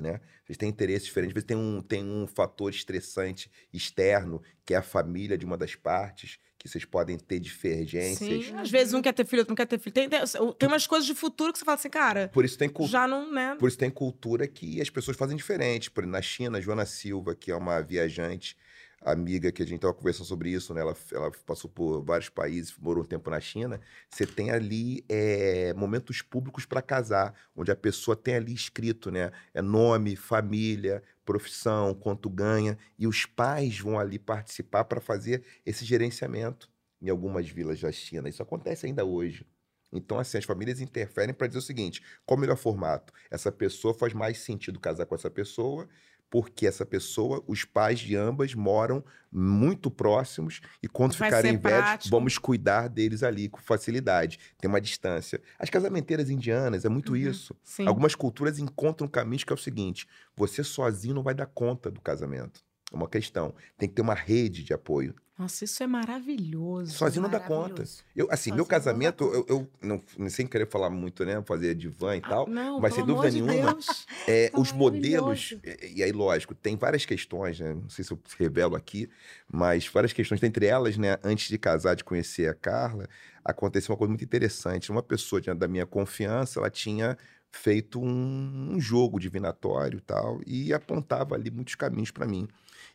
Né? 0.00 0.20
Vocês 0.44 0.56
têm 0.56 0.68
interesses 0.68 1.06
diferentes, 1.06 1.30
às 1.30 1.34
vezes 1.34 1.46
tem 1.46 1.56
um, 1.56 1.80
tem 1.80 2.02
um 2.04 2.26
fator 2.26 2.70
estressante 2.70 3.50
externo, 3.72 4.42
que 4.64 4.74
é 4.74 4.76
a 4.76 4.82
família 4.82 5.36
de 5.36 5.44
uma 5.44 5.56
das 5.56 5.74
partes, 5.74 6.38
que 6.58 6.68
vocês 6.68 6.84
podem 6.84 7.18
ter 7.18 7.40
divergências. 7.40 8.46
Sim, 8.46 8.56
às 8.56 8.70
vezes 8.70 8.94
um 8.94 9.02
quer 9.02 9.12
ter 9.12 9.26
filho, 9.26 9.40
outro 9.40 9.50
não 9.50 9.56
quer 9.56 9.66
ter 9.66 9.78
filho. 9.78 9.92
Tem, 9.92 10.08
tem, 10.08 10.20
tem 10.58 10.68
umas 10.68 10.86
coisas 10.86 11.06
de 11.06 11.14
futuro 11.14 11.52
que 11.52 11.58
você 11.58 11.64
fala 11.64 11.74
assim, 11.74 11.90
cara, 11.90 12.28
Por 12.28 12.44
isso 12.44 12.56
tem 12.56 12.68
cultura. 12.68 12.90
já 12.90 13.08
não, 13.08 13.32
né? 13.32 13.56
Por 13.58 13.68
isso 13.68 13.78
tem 13.78 13.90
cultura 13.90 14.46
que 14.46 14.80
as 14.80 14.88
pessoas 14.88 15.16
fazem 15.16 15.36
diferente. 15.36 15.90
Por 15.90 16.02
exemplo, 16.02 16.12
na 16.12 16.22
China, 16.22 16.58
a 16.58 16.60
Joana 16.60 16.86
Silva, 16.86 17.34
que 17.34 17.50
é 17.50 17.56
uma 17.56 17.80
viajante, 17.80 18.56
amiga 19.04 19.50
que 19.52 19.62
a 19.62 19.66
gente 19.66 19.76
estava 19.76 19.94
conversando 19.94 20.26
sobre 20.26 20.50
isso, 20.50 20.72
né? 20.74 20.80
Ela, 20.80 20.96
ela 21.12 21.30
passou 21.46 21.70
por 21.70 22.02
vários 22.02 22.28
países, 22.28 22.74
morou 22.78 23.04
um 23.04 23.06
tempo 23.06 23.30
na 23.30 23.40
China. 23.40 23.80
Você 24.10 24.26
tem 24.26 24.50
ali 24.50 25.04
é, 25.08 25.72
momentos 25.74 26.22
públicos 26.22 26.64
para 26.64 26.82
casar, 26.82 27.34
onde 27.54 27.70
a 27.70 27.76
pessoa 27.76 28.16
tem 28.16 28.34
ali 28.36 28.54
escrito, 28.54 29.10
né? 29.10 29.30
É 29.52 29.62
nome, 29.62 30.16
família, 30.16 31.02
profissão, 31.24 31.94
quanto 31.94 32.28
ganha, 32.30 32.78
e 32.98 33.06
os 33.06 33.26
pais 33.26 33.78
vão 33.78 33.98
ali 33.98 34.18
participar 34.18 34.84
para 34.84 35.00
fazer 35.00 35.44
esse 35.64 35.84
gerenciamento 35.84 36.70
em 37.00 37.08
algumas 37.10 37.48
vilas 37.48 37.80
da 37.80 37.90
China. 37.90 38.28
Isso 38.28 38.42
acontece 38.42 38.86
ainda 38.86 39.04
hoje. 39.04 39.46
Então, 39.92 40.18
assim, 40.18 40.38
as 40.38 40.44
famílias 40.44 40.80
interferem 40.80 41.34
para 41.34 41.46
dizer 41.46 41.58
o 41.58 41.62
seguinte: 41.62 42.02
qual 42.24 42.38
o 42.38 42.40
melhor 42.40 42.56
formato? 42.56 43.12
Essa 43.30 43.52
pessoa 43.52 43.92
faz 43.92 44.14
mais 44.14 44.38
sentido 44.38 44.80
casar 44.80 45.04
com 45.04 45.14
essa 45.14 45.30
pessoa, 45.30 45.88
porque 46.32 46.66
essa 46.66 46.86
pessoa, 46.86 47.44
os 47.46 47.62
pais 47.62 48.00
de 48.00 48.16
ambas 48.16 48.54
moram 48.54 49.04
muito 49.30 49.90
próximos 49.90 50.62
e 50.82 50.88
quando 50.88 51.14
Vai 51.14 51.28
ficarem 51.28 51.58
velhos, 51.58 51.78
prático. 51.82 52.10
vamos 52.10 52.38
cuidar 52.38 52.88
deles 52.88 53.22
ali 53.22 53.50
com 53.50 53.60
facilidade. 53.60 54.38
Tem 54.58 54.66
uma 54.66 54.80
distância. 54.80 55.42
As 55.58 55.68
casamenteiras 55.68 56.30
indianas 56.30 56.86
é 56.86 56.88
muito 56.88 57.10
Uhum. 57.12 57.16
isso. 57.18 57.54
Sim. 57.62 57.86
Algumas 57.86 58.14
culturas 58.14 58.58
encontram 58.58 59.06
caminhos 59.06 59.44
que 59.44 59.52
é 59.52 59.54
o 59.54 59.58
seguinte: 59.58 60.08
você 60.34 60.64
sozinho 60.64 61.14
não 61.14 61.22
vai 61.22 61.34
dar 61.34 61.44
conta 61.46 61.90
do 61.90 62.00
casamento. 62.00 62.64
É 62.90 62.96
uma 62.96 63.08
questão. 63.08 63.54
Tem 63.76 63.86
que 63.86 63.94
ter 63.94 64.02
uma 64.02 64.14
rede 64.14 64.64
de 64.64 64.72
apoio. 64.72 65.14
Nossa, 65.42 65.64
isso 65.64 65.82
é 65.82 65.86
maravilhoso. 65.88 66.92
Sozinho 66.92 67.22
não 67.22 67.30
dá 67.30 67.40
conta. 67.40 67.82
Eu, 68.14 68.26
assim, 68.30 68.50
Sozinho 68.50 68.54
meu 68.54 68.64
casamento, 68.64 69.24
eu, 69.24 69.44
eu 69.48 69.68
não, 69.82 70.00
sem 70.30 70.46
querer 70.46 70.68
falar 70.68 70.88
muito, 70.88 71.24
né? 71.24 71.42
Fazer 71.44 71.74
divã 71.74 72.14
e 72.16 72.20
Ah, 72.22 72.28
tal. 72.28 72.48
não, 72.48 72.78
mas 72.80 72.94
sem 72.94 73.04
dúvida 73.04 73.28
de 73.30 73.42
nenhuma. 73.42 73.76
É, 74.28 74.50
Tá 74.50 74.60
os 74.60 74.70
modelos, 74.70 75.50
maravilhoso. 75.60 75.96
e, 75.96 76.00
aí, 76.04 76.12
lógico, 76.12 76.54
tem 76.54 76.76
várias 76.76 77.04
questões, 77.04 77.58
né? 77.58 77.72
Não 77.74 77.88
sei 77.90 78.04
se 78.04 78.12
eu 78.12 78.18
revelo 78.38 78.76
aqui, 78.76 79.10
mas 79.52 79.84
várias 79.88 80.12
questões. 80.12 80.40
Dentre 80.40 80.66
elas, 80.66 80.96
né, 80.96 81.18
antes 81.24 81.48
de 81.48 81.58
casar, 81.58 81.96
de 81.96 82.04
conhecer 82.04 82.48
a 82.48 82.54
Carla, 82.54 83.08
aconteceu 83.44 83.92
uma 83.92 83.98
coisa 83.98 84.10
muito 84.10 84.22
interessante. 84.24 84.92
Uma 84.92 85.02
pessoa 85.02 85.40
diante 85.40 85.58
da 85.58 85.66
minha 85.66 85.84
confiança, 85.86 86.60
ela 86.60 86.70
tinha 86.70 87.18
feito 87.50 88.00
um, 88.00 88.74
um 88.74 88.80
jogo 88.80 89.18
divinatório 89.18 89.98
e 89.98 90.02
tal, 90.02 90.40
e 90.46 90.72
apontava 90.72 91.34
ali 91.34 91.50
muitos 91.50 91.74
caminhos 91.74 92.12
para 92.12 92.24
mim. 92.24 92.46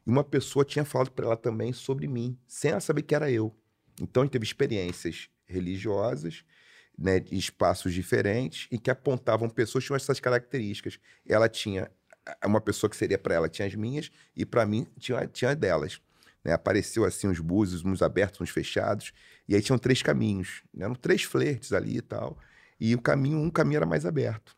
E 0.07 0.09
uma 0.09 0.23
pessoa 0.23 0.63
tinha 0.63 0.85
falado 0.85 1.11
para 1.11 1.25
ela 1.25 1.35
também 1.35 1.73
sobre 1.73 2.07
mim, 2.07 2.39
sem 2.47 2.71
ela 2.71 2.79
saber 2.79 3.01
que 3.01 3.13
era 3.13 3.29
eu. 3.29 3.53
Então, 4.01 4.23
a 4.23 4.25
gente 4.25 4.31
teve 4.31 4.45
experiências 4.45 5.27
religiosas, 5.45 6.45
né, 6.97 7.25
espaços 7.29 7.93
diferentes, 7.93 8.69
e 8.71 8.79
que 8.79 8.89
apontavam 8.89 9.49
pessoas 9.49 9.83
que 9.83 9.87
tinham 9.87 9.97
essas 9.97 10.21
características. 10.21 10.97
Ela 11.27 11.49
tinha 11.49 11.91
uma 12.45 12.61
pessoa 12.61 12.89
que 12.89 12.95
seria 12.95 13.17
para 13.17 13.35
ela 13.35 13.49
tinha 13.49 13.67
as 13.67 13.75
minhas 13.75 14.09
e 14.35 14.45
para 14.45 14.65
mim 14.65 14.87
tinha, 14.97 15.27
tinha 15.27 15.53
delas. 15.53 15.99
Né? 16.41 16.53
Apareceu 16.53 17.03
assim 17.03 17.27
os 17.27 17.41
búzios, 17.41 17.83
uns 17.83 18.01
abertos, 18.01 18.39
uns 18.39 18.49
fechados, 18.49 19.11
e 19.45 19.55
aí 19.55 19.61
tinham 19.61 19.77
três 19.77 20.01
caminhos, 20.01 20.63
né? 20.73 20.85
eram 20.85 20.95
três 20.95 21.23
flertes 21.23 21.73
ali 21.73 21.97
e 21.97 22.01
tal. 22.01 22.37
E 22.79 22.95
o 22.95 23.01
caminho, 23.01 23.39
um 23.39 23.49
caminho 23.49 23.77
era 23.77 23.85
mais 23.85 24.05
aberto. 24.05 24.55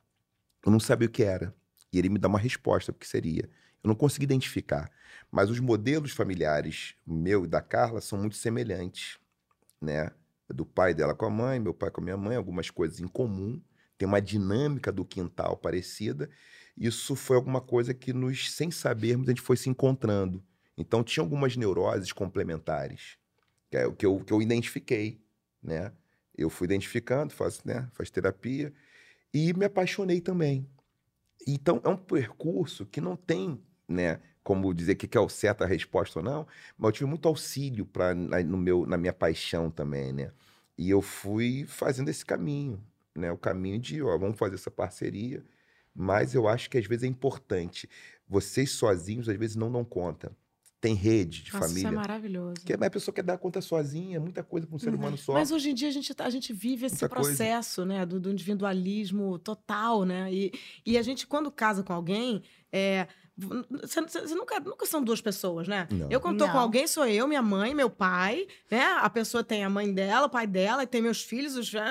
Eu 0.64 0.72
não 0.72 0.80
sabia 0.80 1.08
o 1.08 1.12
que 1.12 1.24
era. 1.24 1.56
E 1.92 1.98
ele 1.98 2.10
me 2.10 2.20
dá 2.20 2.28
uma 2.28 2.38
resposta, 2.38 2.92
o 2.92 2.94
que 2.94 3.08
seria. 3.08 3.50
Eu 3.84 3.88
não 3.88 3.96
consegui 3.96 4.26
identificar. 4.26 4.92
Mas 5.32 5.50
os 5.50 5.60
modelos 5.60 6.12
familiares, 6.12 6.96
meu 7.06 7.46
e 7.46 7.48
da 7.48 7.62
Carla, 7.62 8.02
são 8.02 8.18
muito 8.20 8.36
semelhantes, 8.36 9.18
né? 9.82 10.12
Do 10.48 10.66
pai 10.66 10.94
dela 10.94 11.14
com 11.14 11.26
a 11.26 11.30
mãe, 11.30 11.60
meu 11.60 11.74
pai 11.74 11.92
com 11.92 12.02
a 12.02 12.04
minha 12.04 12.18
mãe, 12.18 12.36
algumas 12.36 12.70
coisas 12.70 13.00
em 13.00 13.08
comum. 13.08 13.62
Tem 13.98 14.08
uma 14.08 14.22
dinâmica 14.22 14.92
do 14.92 15.06
quintal 15.06 15.56
parecida. 15.58 16.30
Isso 16.76 17.16
foi 17.16 17.36
alguma 17.36 17.62
coisa 17.62 17.94
que 17.94 18.14
nos, 18.14 18.52
sem 18.52 18.72
sabermos, 18.72 19.28
a 19.28 19.32
gente 19.32 19.42
foi 19.42 19.58
se 19.58 19.70
encontrando. 19.70 20.44
Então 20.78 21.04
tinha 21.04 21.22
algumas 21.22 21.58
neuroses 21.58 22.14
complementares, 22.14 23.18
que 23.70 23.78
é 23.78 23.86
o 23.86 23.94
que 23.94 24.06
eu, 24.06 24.20
que 24.22 24.32
eu 24.32 24.42
identifiquei, 24.42 25.22
né? 25.62 25.92
Eu 26.36 26.50
fui 26.50 26.66
identificando, 26.66 27.34
faço, 27.34 27.62
né, 27.66 27.90
faz 27.92 28.10
terapia 28.10 28.74
e 29.34 29.54
me 29.54 29.66
apaixonei 29.66 30.22
também. 30.22 30.66
Então 31.46 31.82
é 31.84 31.90
um 31.90 31.98
percurso 31.98 32.86
que 32.86 33.02
não 33.02 33.18
tem, 33.18 33.62
né, 33.90 34.20
como 34.44 34.74
dizer 34.74 34.96
que 34.96 35.08
que 35.08 35.18
é 35.18 35.22
o 35.22 35.28
certo 35.30 35.64
a 35.64 35.68
resposta 35.68 36.20
ou 36.20 36.26
não, 36.26 36.48
mas 36.78 36.90
eu 36.90 36.92
tive 36.94 37.10
muito 37.10 37.28
auxílio 37.28 37.86
para 37.86 38.14
no 38.16 38.58
meu 38.58 38.86
na 38.86 38.98
minha 38.98 39.14
paixão 39.14 39.70
também, 39.70 40.14
né? 40.14 40.32
E 40.78 40.90
eu 40.90 41.02
fui 41.02 41.66
fazendo 41.68 42.08
esse 42.10 42.26
caminho, 42.26 42.82
né? 43.16 43.32
O 43.32 43.38
caminho 43.38 43.80
de, 43.80 44.02
ó, 44.02 44.18
vamos 44.18 44.38
fazer 44.38 44.56
essa 44.56 44.72
parceria, 44.72 45.44
mas 45.94 46.34
eu 46.34 46.48
acho 46.48 46.70
que 46.70 46.78
às 46.78 46.86
vezes 46.86 47.04
é 47.04 47.08
importante. 47.08 47.90
Vocês 48.28 48.72
sozinhos 48.72 49.28
às 49.28 49.36
vezes 49.38 49.56
não 49.56 49.72
dão 49.72 49.84
conta. 49.84 50.32
Tem 50.82 50.94
rede 50.96 51.44
de 51.44 51.52
Nossa, 51.52 51.66
isso 51.66 51.78
é 51.80 51.82
família. 51.82 52.00
maravilhoso. 52.00 52.62
Que 52.66 52.72
a 52.72 52.90
pessoa 52.90 53.14
quer 53.14 53.24
dar 53.24 53.38
conta 53.38 53.60
sozinha, 53.60 54.16
é 54.16 54.20
muita 54.20 54.42
coisa 54.42 54.66
para 54.66 54.78
um 54.78 54.80
ser 54.80 54.96
humano 54.96 55.18
só. 55.18 55.34
Mas 55.34 55.52
hoje 55.52 55.72
em 55.72 55.74
dia 55.74 55.90
a 55.90 55.92
gente, 55.92 56.14
tá- 56.16 56.24
a 56.26 56.30
gente 56.30 56.54
vive 56.54 56.86
esse 56.86 56.96
Muita 57.04 57.10
coisa. 57.10 57.30
processo, 57.36 57.84
né, 57.84 58.06
do, 58.06 58.18
do 58.18 58.32
individualismo 58.32 59.38
total, 59.40 60.06
né? 60.06 60.32
E, 60.34 60.54
e 60.86 60.98
a 60.98 61.02
gente, 61.02 61.28
quando 61.28 61.52
casa 61.52 61.84
com 61.84 61.92
alguém, 61.92 62.42
é, 62.72 63.08
você, 63.40 64.02
nunca, 64.36 64.60
nunca 64.60 64.86
são 64.86 65.02
duas 65.04 65.22
pessoas, 65.22 65.68
né? 65.68 65.88
Não. 65.90 66.08
Eu, 66.10 66.20
quando 66.20 66.38
tô 66.40 66.46
com 66.48 66.54
Não. 66.54 66.60
alguém, 66.60 66.86
sou 66.88 67.06
eu, 67.06 67.28
minha 67.28 67.42
mãe, 67.42 67.74
meu 67.74 67.90
pai, 67.90 68.48
né? 68.70 68.84
A 69.02 69.10
pessoa 69.10 69.44
tem 69.44 69.64
a 69.64 69.70
mãe 69.70 69.94
dela, 69.94 70.28
o 70.28 70.30
pai 70.30 70.46
dela, 70.46 70.84
e 70.84 70.88
tem 70.88 71.02
meus 71.02 71.22
filhos, 71.24 71.56
os... 71.56 71.74
ah, 71.76 71.82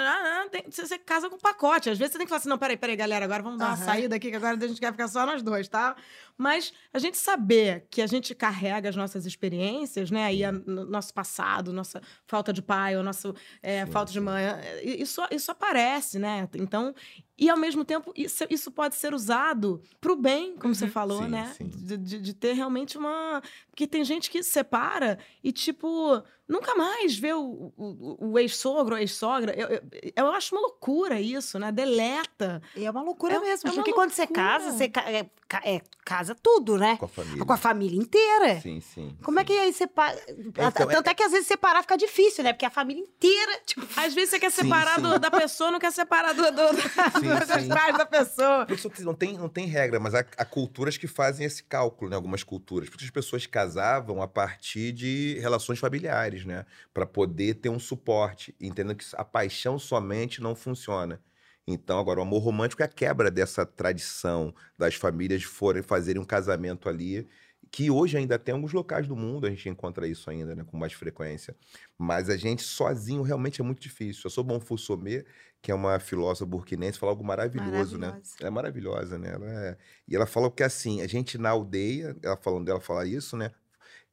ah, 0.45 0.49
tem- 0.51 0.65
você, 0.69 0.99
casa 0.99 1.31
com 1.31 1.39
pacote. 1.39 1.89
Às 1.91 1.99
vezes 1.99 2.13
você 2.13 2.19
tem 2.19 2.27
que 2.27 2.29
falar 2.31 2.41
assim, 2.41 2.49
não, 2.49 2.59
peraí, 2.59 2.77
peraí, 2.77 2.97
galera, 2.97 3.25
agora 3.25 3.43
vamos 3.43 3.59
dar 3.59 3.67
uma 3.67 3.75
Aham. 3.75 3.85
saída 3.85 4.17
aqui, 4.17 4.31
que 4.31 4.37
agora 4.37 4.57
a 4.57 4.67
gente 4.69 4.81
quer 4.81 4.93
ficar 4.93 5.09
só 5.09 5.25
nós 5.25 5.43
dois, 5.43 5.69
tá? 5.69 5.97
Mas 6.39 6.73
a 6.95 7.01
gente 7.01 7.19
saber 7.19 7.87
que 7.91 8.01
a 8.01 8.07
gente 8.07 8.33
carrega 8.33 8.89
as 8.89 8.95
nossas 8.95 9.27
experiências, 9.27 10.09
né? 10.11 10.33
E 10.33 10.45
a- 10.45 10.53
no- 10.53 10.85
nosso 10.85 11.13
passado, 11.13 11.73
nossa 11.73 12.01
falta 12.27 12.53
de 12.53 12.63
pai, 12.63 12.97
ou 12.97 13.03
nossa 13.03 13.35
é, 13.61 13.85
Sim, 13.85 13.91
falta 13.91 14.13
de 14.13 14.21
mãe, 14.21 14.45
é, 14.45 14.83
isso, 14.85 15.21
isso 15.33 15.51
aparece, 15.51 16.19
né? 16.19 16.49
Então, 16.55 16.95
e 17.37 17.51
ao 17.51 17.57
mesmo 17.59 17.85
tempo, 17.85 18.13
isso, 18.17 18.45
isso 18.49 18.71
pode 18.71 18.95
ser 18.95 19.13
usado 19.13 19.83
pro 20.01 20.15
bem, 20.17 20.57
como 20.57 20.75
você 20.75 20.87
falou, 20.87 21.25
Sim, 21.25 21.29
né? 21.31 21.57
De, 21.61 21.97
de- 21.97 22.19
de 22.21 22.35
ter 22.35 22.53
realmente 22.53 22.97
uma. 22.97 23.43
Porque 23.71 23.87
tem 23.87 24.05
gente 24.05 24.31
que 24.31 24.43
separa 24.43 25.19
e, 25.43 25.51
tipo, 25.51 26.23
nunca 26.49 26.75
mais 26.75 27.17
vê 27.19 27.33
o, 27.35 27.73
o, 27.77 28.17
o 28.33 28.39
ex-sogro 28.39 28.95
ou 28.95 29.01
ex-sogra. 29.01 29.53
Eu, 29.55 29.69
eu, 29.69 29.83
eu 30.17 30.27
acho 30.33 30.55
uma 30.55 30.63
loucura 30.63 31.21
isso, 31.21 31.59
né? 31.59 31.71
Deleta. 31.71 32.63
E 32.75 32.85
é 32.85 32.91
uma 32.91 33.03
loucura 33.03 33.35
É- 33.35 33.41
mesmo. 33.41 33.69
é 33.69 33.71
uma 33.73 33.77
porque 33.77 33.93
quando 33.93 34.11
você 34.11 34.23
loucura. 34.23 34.43
casa, 34.43 34.73
você 34.73 34.89
ca- 34.89 35.11
é, 35.11 35.27
ca- 35.47 35.63
é, 35.65 35.81
casa 36.05 36.35
tudo, 36.35 36.77
né? 36.79 36.97
Com 36.97 37.05
a 37.05 37.09
família. 37.09 37.45
Com 37.45 37.53
a 37.53 37.57
família 37.57 37.99
inteira. 38.01 38.61
Sim, 38.61 38.81
sim. 38.81 39.17
Como 39.23 39.39
é 39.41 39.45
que 39.45 39.53
aí 39.53 39.73
separa? 39.73 40.19
Então, 40.39 40.71
Tanto 40.73 41.09
é... 41.11 41.15
que 41.15 41.23
às 41.23 41.33
vezes 41.33 41.47
separar 41.47 41.83
fica 41.83 41.97
difícil, 41.97 42.43
né? 42.45 42.53
Porque 42.53 42.65
a 42.67 42.71
família 42.71 43.03
inteira, 43.03 43.61
tipo, 43.67 43.87
Às 43.97 44.15
vezes 44.15 44.31
você 44.31 44.39
quer 44.41 44.51
Sim, 44.51 44.63
separar 44.63 44.97
sim. 44.97 45.03
do- 45.03 45.19
da 45.19 45.31
pessoa, 45.31 45.71
não 45.71 45.79
quer 45.79 45.93
separar 45.93 46.33
do, 46.33 46.43
do, 46.43 46.51
do, 46.51 46.83
sim. 47.21 47.69
da 47.99 48.07
pessoa. 48.07 48.67
Por 48.67 48.75
isso 48.75 48.91
que 48.91 49.03
não 49.03 49.15
tem, 49.15 49.37
não 49.37 49.49
tem 49.49 49.67
regra, 49.67 49.99
mas 50.01 50.15
há, 50.15 50.25
há 50.37 50.45
culturas 50.45 50.97
que 50.97 51.07
fazem 51.07 51.47
esse 51.47 51.63
cálculo, 51.63 52.11
né? 52.11 52.17
Algumas 52.17 52.43
culturas. 52.43 52.89
Porque 52.89 53.05
as 53.05 53.11
pessoas 53.11 53.47
casavam 53.47 54.23
a 54.23 54.29
partir 54.29 54.93
de 54.93 55.39
relações 55.41 55.79
familiares, 55.79 56.38
né? 56.45 56.65
Para 56.93 57.07
poder 57.07 57.55
ter 57.55 57.69
um 57.69 57.79
suporte, 57.79 58.55
entendendo 58.61 58.97
que 58.97 59.05
a 59.15 59.25
paixão 59.25 59.79
somente 59.79 60.41
não 60.41 60.55
funciona. 60.55 61.23
Então, 61.67 61.99
agora, 61.99 62.21
o 62.21 62.23
amor 62.23 62.43
romântico 62.43 62.83
é 62.83 62.87
a 62.87 62.89
quebra 62.89 63.31
dessa 63.31 63.67
tradição 63.67 64.55
das 64.79 64.95
famílias 64.95 65.43
forem 65.43 65.83
fazerem 65.83 66.21
um 66.21 66.25
casamento 66.25 66.89
ali, 66.89 67.29
que 67.71 67.91
hoje 67.91 68.17
ainda 68.17 68.39
tem 68.39 68.55
alguns 68.55 68.73
locais 68.73 69.07
do 69.07 69.15
mundo, 69.15 69.47
a 69.47 69.51
gente 69.51 69.69
encontra 69.69 70.09
isso 70.09 70.31
ainda, 70.31 70.55
né? 70.55 70.65
Com 70.65 70.79
mais 70.79 70.95
frequência. 70.95 71.55
Mas 71.99 72.31
a 72.31 72.37
gente 72.37 72.63
sozinho 72.63 73.23
realmente 73.23 73.61
é 73.61 73.65
muito 73.65 73.81
difícil. 73.81 74.23
Eu 74.25 74.31
sou 74.31 74.43
Bonfou 74.45 74.79
Somé, 74.79 75.25
que 75.61 75.71
é 75.71 75.75
uma 75.75 75.99
filósofa 75.99 76.47
burkinense, 76.47 76.99
fala 76.99 77.13
algo 77.13 77.25
maravilhoso, 77.25 77.99
né? 77.99 78.15
Ela 78.41 78.49
é 78.49 78.51
maravilhosa, 78.51 79.19
né? 79.19 79.33
Ela 79.35 79.47
é- 79.51 79.79
E 80.07 80.17
ela 80.17 80.27
falou 80.27 80.51
que 80.51 80.63
assim, 80.63 81.03
a 81.03 81.07
gente 81.07 81.37
na 81.37 81.51
aldeia, 81.51 82.17
ela 82.23 82.37
falando 82.37 82.65
dela 82.67 82.81
falar 82.81 83.05
isso, 83.07 83.37
né? 83.37 83.51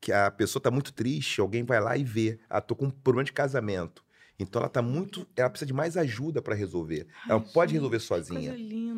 Que 0.02 0.12
a 0.12 0.30
pessoa 0.30 0.62
tá 0.62 0.70
muito 0.70 0.94
triste, 0.94 1.42
alguém 1.42 1.64
vai 1.64 1.80
lá 1.80 1.98
e 1.98 2.04
vê. 2.04 2.40
Ah, 2.50 2.62
tô 2.62 2.76
com 2.76 2.86
um 2.86 2.92
problema 2.92 3.24
de 3.24 3.34
casamento. 3.34 4.04
Então 4.38 4.62
ela 4.62 4.70
tá 4.70 4.82
muito. 4.82 5.26
Ela 5.36 5.50
precisa 5.50 5.66
de 5.68 5.74
mais 5.74 5.96
ajuda 5.96 6.42
para 6.42 6.54
resolver. 6.54 7.08
Ela 7.28 7.40
não 7.40 7.42
pode 7.42 7.74
resolver 7.74 8.00
sozinha. 8.00 8.54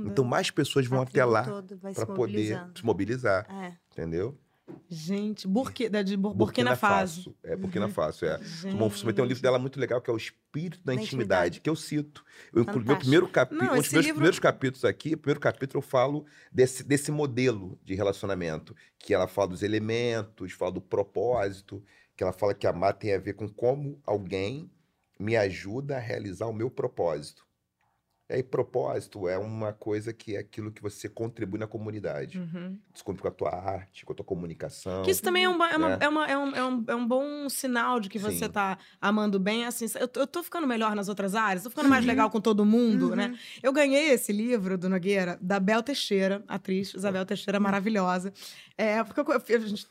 Então 0.06 0.26
mais 0.26 0.50
pessoas 0.50 0.88
vão 0.88 1.02
até 1.02 1.24
lá 1.24 1.44
para 1.94 2.06
poder 2.08 2.60
se 2.76 2.84
mobilizar, 2.84 3.46
É. 3.50 3.74
entendeu? 3.92 4.38
Gente, 4.90 5.48
Burki, 5.48 5.90
da 5.90 6.02
de 6.02 6.16
Bur- 6.16 6.34
Burkina, 6.34 6.76
Faso. 6.76 7.36
É, 7.44 7.56
Burkina 7.56 7.90
Faso, 7.90 8.26
é. 8.26 8.38
Gente. 8.42 8.76
Bom, 8.78 8.90
tem 8.90 9.24
um 9.24 9.28
livro 9.28 9.42
dela 9.44 9.60
muito 9.60 9.80
legal 9.80 10.02
que 10.02 10.10
é 10.10 10.14
O 10.14 10.18
Espírito 10.18 10.80
da 10.84 10.94
Da 10.94 11.02
Intimidade, 11.02 11.06
Intimidade. 11.58 11.62
que 11.62 11.70
eu 11.70 11.76
cito. 11.76 12.24
Eu 12.54 12.62
incluí 12.62 12.78
meu 12.78 12.84
Fantástico. 12.86 13.00
primeiro 13.00 13.28
capítulo, 13.28 13.64
um 13.72 13.76
dos 13.76 13.92
meus 13.92 13.92
livro- 14.06 14.14
primeiros 14.16 14.40
capítulos 14.40 14.86
aqui, 14.86 15.14
o 15.14 15.18
primeiro 15.18 15.40
capítulo 15.40 15.80
eu 15.80 15.88
falo 15.88 16.26
desse, 16.52 16.84
desse 16.84 17.12
modelo 17.12 17.80
de 17.84 17.96
relacionamento, 17.96 18.76
que 19.00 19.14
ela 19.14 19.28
fala 19.28 19.50
dos 19.50 19.64
elementos, 19.64 20.52
fala 20.54 20.72
do 20.72 20.82
propósito, 20.82 21.84
que 22.16 22.24
ela 22.24 22.34
fala 22.34 22.54
que 22.54 22.66
amar 22.68 22.94
tem 22.94 23.14
a 23.14 23.20
ver 23.20 23.34
com 23.34 23.48
como 23.48 24.00
alguém 24.06 24.70
me 25.20 25.36
ajuda 25.36 25.98
a 25.98 26.00
realizar 26.00 26.48
o 26.48 26.54
meu 26.54 26.70
propósito. 26.70 27.46
E 28.30 28.34
aí, 28.34 28.44
propósito 28.44 29.30
é 29.30 29.38
uma 29.38 29.72
coisa 29.72 30.12
que 30.12 30.36
é 30.36 30.40
aquilo 30.40 30.70
que 30.70 30.82
você 30.82 31.08
contribui 31.08 31.58
na 31.58 31.66
comunidade. 31.66 32.38
Uhum. 32.38 32.78
Você 32.94 33.02
contribui 33.02 33.22
com 33.22 33.28
a 33.30 33.32
tua 33.32 33.56
arte, 33.58 34.06
com 34.06 34.12
a 34.12 34.16
tua 34.18 34.26
comunicação. 34.26 35.02
Que 35.04 35.12
isso 35.12 35.24
também 35.24 35.46
é 35.46 35.50
um, 35.50 35.64
é, 35.64 35.78
uma- 35.78 35.90
Né? 35.90 35.98
é 36.02 36.10
uma- 36.10 36.28
é 36.28 36.38
um, 36.38 36.56
é 36.56 36.66
um- 36.66 36.84
é 36.88 36.96
um 36.96 37.08
bom 37.08 37.48
sinal 37.48 38.02
de 38.02 38.10
que 38.10 38.20
você 38.20 38.46
Sim. 38.46 38.50
tá 38.50 38.78
amando 39.00 39.40
bem. 39.40 39.66
Assim, 39.66 39.86
eu, 39.98 40.10
tô- 40.10 40.20
eu 40.20 40.28
tô 40.28 40.44
ficando 40.44 40.68
melhor 40.68 40.94
nas 40.94 41.08
outras 41.08 41.36
áreas, 41.36 41.64
tô 41.64 41.70
ficando 41.70 41.88
mais 41.88 42.04
legal 42.06 42.30
com 42.30 42.42
todo 42.42 42.66
mundo, 42.66 43.12
Uhum. 43.12 43.16
né? 43.16 43.40
Eu 43.64 43.72
ganhei 43.72 44.10
esse 44.10 44.34
livro 44.34 44.78
do 44.78 44.90
Nogueira, 44.90 45.38
da 45.42 45.58
Bel 45.58 45.82
Teixeira, 45.82 46.44
atriz, 46.50 46.94
Isabel 46.94 47.26
Teixeira, 47.26 47.62
maravilhosa. 47.62 48.34
É, 48.78 49.02
porque 49.06 49.22
eu- 49.22 49.32
a 49.32 49.60
gente- 49.66 49.88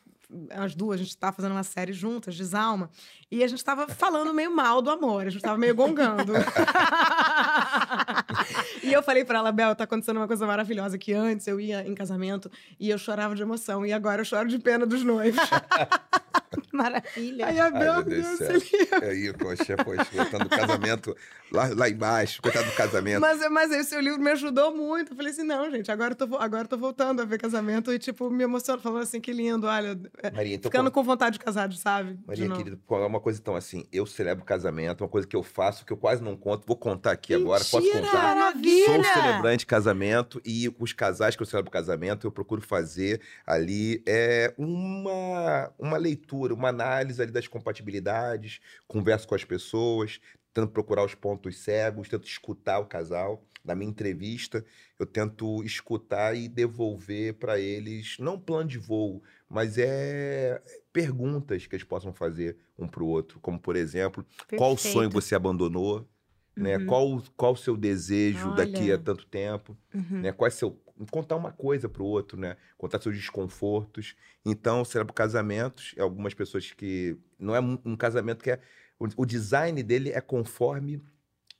as 0.51 0.74
duas, 0.74 1.01
a 1.01 1.03
gente 1.03 1.16
tá 1.16 1.32
fazendo 1.32 1.53
uma 1.53 1.62
série 1.62 1.93
juntas, 1.93 2.37
Desalma, 2.37 2.91
e 3.30 3.43
a 3.43 3.49
gente 3.49 3.64
tava 3.64 3.89
falando 3.89 4.32
meio 4.32 4.55
mal 4.55 4.80
do 4.80 4.91
amor, 4.91 5.26
a 5.26 5.30
gente 5.30 5.43
tava 5.43 5.59
meio 5.59 5.74
gongando. 5.74 6.32
e 8.82 8.93
eu 8.93 9.03
falei 9.03 9.24
pra 9.24 9.39
ela, 9.39 9.53
Bel, 9.53 9.74
tá 9.74 9.84
acontecendo 9.84 10.18
uma 10.18 10.26
coisa 10.26 10.47
maravilhosa, 10.47 10.99
que 10.99 11.12
antes 11.12 11.47
eu 11.47 11.61
ia 11.61 11.87
em 11.87 11.95
casamento 11.95 12.51
e 12.78 12.91
eu 12.91 12.99
chorava 12.99 13.34
de 13.34 13.43
emoção, 13.43 13.84
e 13.84 13.93
agora 13.93 14.20
eu 14.20 14.24
choro 14.24 14.49
de 14.49 14.59
pena 14.59 14.87
dos 14.87 15.03
noivos. 15.03 15.41
Maravilha. 16.72 17.47
Aí 17.47 17.59
a 17.61 17.64
Ai, 17.64 17.70
Bel 17.70 17.94
meu 17.94 18.05
me 18.05 18.11
Deus 18.11 18.24
deu 18.24 18.36
do 18.38 18.44
esse 18.57 18.66
céu. 18.68 18.80
livro. 18.80 19.05
Aí, 19.07 19.32
poxa, 19.32 19.76
poxa, 19.76 20.05
coitado 20.05 20.44
do 20.44 20.51
casamento 20.51 21.16
lá, 21.51 21.68
lá 21.74 21.88
embaixo, 21.88 22.40
coitado 22.42 22.66
do 22.66 22.72
casamento. 22.74 23.20
Mas, 23.20 23.51
mas 23.51 23.70
esse 23.72 23.90
seu 23.90 24.01
livro 24.01 24.20
me 24.20 24.30
ajudou 24.30 24.74
muito. 24.74 25.12
Eu 25.12 25.16
falei 25.16 25.32
assim, 25.32 25.42
não, 25.42 25.70
gente, 25.70 25.90
agora 25.90 26.12
eu 26.12 26.16
tô, 26.16 26.36
agora 26.36 26.64
eu 26.64 26.68
tô 26.68 26.78
voltando 26.78 27.22
a 27.22 27.24
ver 27.24 27.38
casamento 27.38 27.92
e, 27.92 27.99
tipo, 27.99 28.30
me 28.30 28.44
emocionando, 28.44 28.82
falando 28.82 29.03
assim, 29.03 29.20
que 29.20 29.32
lindo, 29.32 29.66
olha, 29.66 29.99
é, 30.22 30.30
Maria, 30.30 30.55
então, 30.55 30.70
ficando 30.70 30.90
com... 30.90 31.01
com 31.01 31.07
vontade 31.07 31.38
de 31.38 31.44
casar, 31.44 31.72
sabe? 31.72 32.18
Maria, 32.26 32.49
querida, 32.51 32.78
é 32.90 32.94
uma 33.07 33.20
coisa 33.20 33.38
então 33.40 33.57
assim, 33.57 33.86
eu 33.92 34.07
celebro 34.07 34.44
casamento, 34.44 35.03
uma 35.03 35.09
coisa 35.09 35.26
que 35.26 35.36
eu 35.36 35.42
faço, 35.42 35.84
que 35.84 35.92
eu 35.92 35.97
quase 35.97 36.22
não 36.22 36.36
conto, 36.36 36.66
vou 36.66 36.76
contar 36.76 37.12
aqui 37.12 37.34
agora, 37.34 37.64
posso 37.64 37.80
Mentira! 37.80 38.03
contar? 38.03 38.34
Maravilha! 38.34 38.86
Sou 38.86 39.05
celebrante 39.05 39.59
de 39.61 39.66
casamento 39.66 40.40
e 40.44 40.74
os 40.78 40.92
casais 40.92 41.34
que 41.36 41.42
eu 41.42 41.47
celebro 41.47 41.70
casamento, 41.70 42.26
eu 42.26 42.30
procuro 42.30 42.61
fazer 42.61 43.20
ali 43.47 44.03
é 44.07 44.53
uma, 44.57 45.70
uma 45.78 45.97
leitura, 45.97 46.36
uma 46.53 46.68
análise 46.68 47.20
ali 47.22 47.32
das 47.32 47.49
compatibilidades, 47.49 48.61
converso 48.87 49.26
com 49.28 49.34
as 49.34 49.45
pessoas, 49.45 50.20
tento 50.53 50.68
procurar 50.72 51.05
os 51.05 51.14
pontos 51.14 51.59
cegos, 51.59 52.09
tento 52.09 52.26
escutar 52.26 52.78
o 52.78 52.87
casal. 52.87 53.45
Na 53.64 53.74
minha 53.74 53.91
entrevista, 53.91 54.64
eu 54.99 55.05
tento 55.05 55.62
escutar 55.64 56.37
e 56.37 56.49
devolver 56.49 57.34
para 57.34 57.59
eles, 57.59 58.16
não 58.20 58.34
um 58.34 58.41
plano 58.41 58.68
de 58.68 58.78
voo, 58.78 59.22
mas 59.49 59.76
é 59.76 60.62
perguntas 60.93 61.66
que 61.66 61.74
eles 61.74 61.84
possam 61.84 62.12
fazer 62.12 62.57
um 62.78 62.87
para 62.87 63.03
o 63.03 63.07
outro, 63.09 63.41
como 63.41 63.59
por 63.59 63.74
exemplo, 63.76 64.24
qual 64.55 64.76
Perfeito. 64.76 64.93
sonho 64.93 65.11
você 65.11 65.34
abandonou? 65.34 66.09
Né? 66.57 66.78
Uhum. 66.78 66.87
Qual 66.87 67.22
qual 67.37 67.53
o 67.53 67.57
seu 67.57 67.76
desejo 67.76 68.53
daqui 68.53 68.91
a 68.91 68.95
Olha. 68.95 68.99
tanto 68.99 69.26
tempo? 69.26 69.76
Uhum. 69.93 70.20
Né? 70.22 70.32
Qual 70.32 70.47
é 70.47 70.51
seu 70.51 70.80
contar 71.11 71.36
uma 71.36 71.53
coisa 71.53 71.88
para 71.88 72.03
o 72.03 72.07
outro, 72.07 72.38
né? 72.38 72.57
Contar 72.78 73.01
seus 73.01 73.16
desconfortos. 73.16 74.14
Então, 74.44 74.84
celebro 74.84 75.12
casamentos, 75.12 75.94
é 75.97 76.01
algumas 76.01 76.34
pessoas 76.34 76.72
que 76.72 77.16
não 77.38 77.55
é 77.55 77.61
um, 77.61 77.97
casamento 77.97 78.42
que 78.42 78.53
é 78.53 78.61
o, 78.99 79.07
o 79.22 79.26
design 79.26 79.82
dele 79.82 80.11
é 80.11 80.20
conforme 80.20 81.03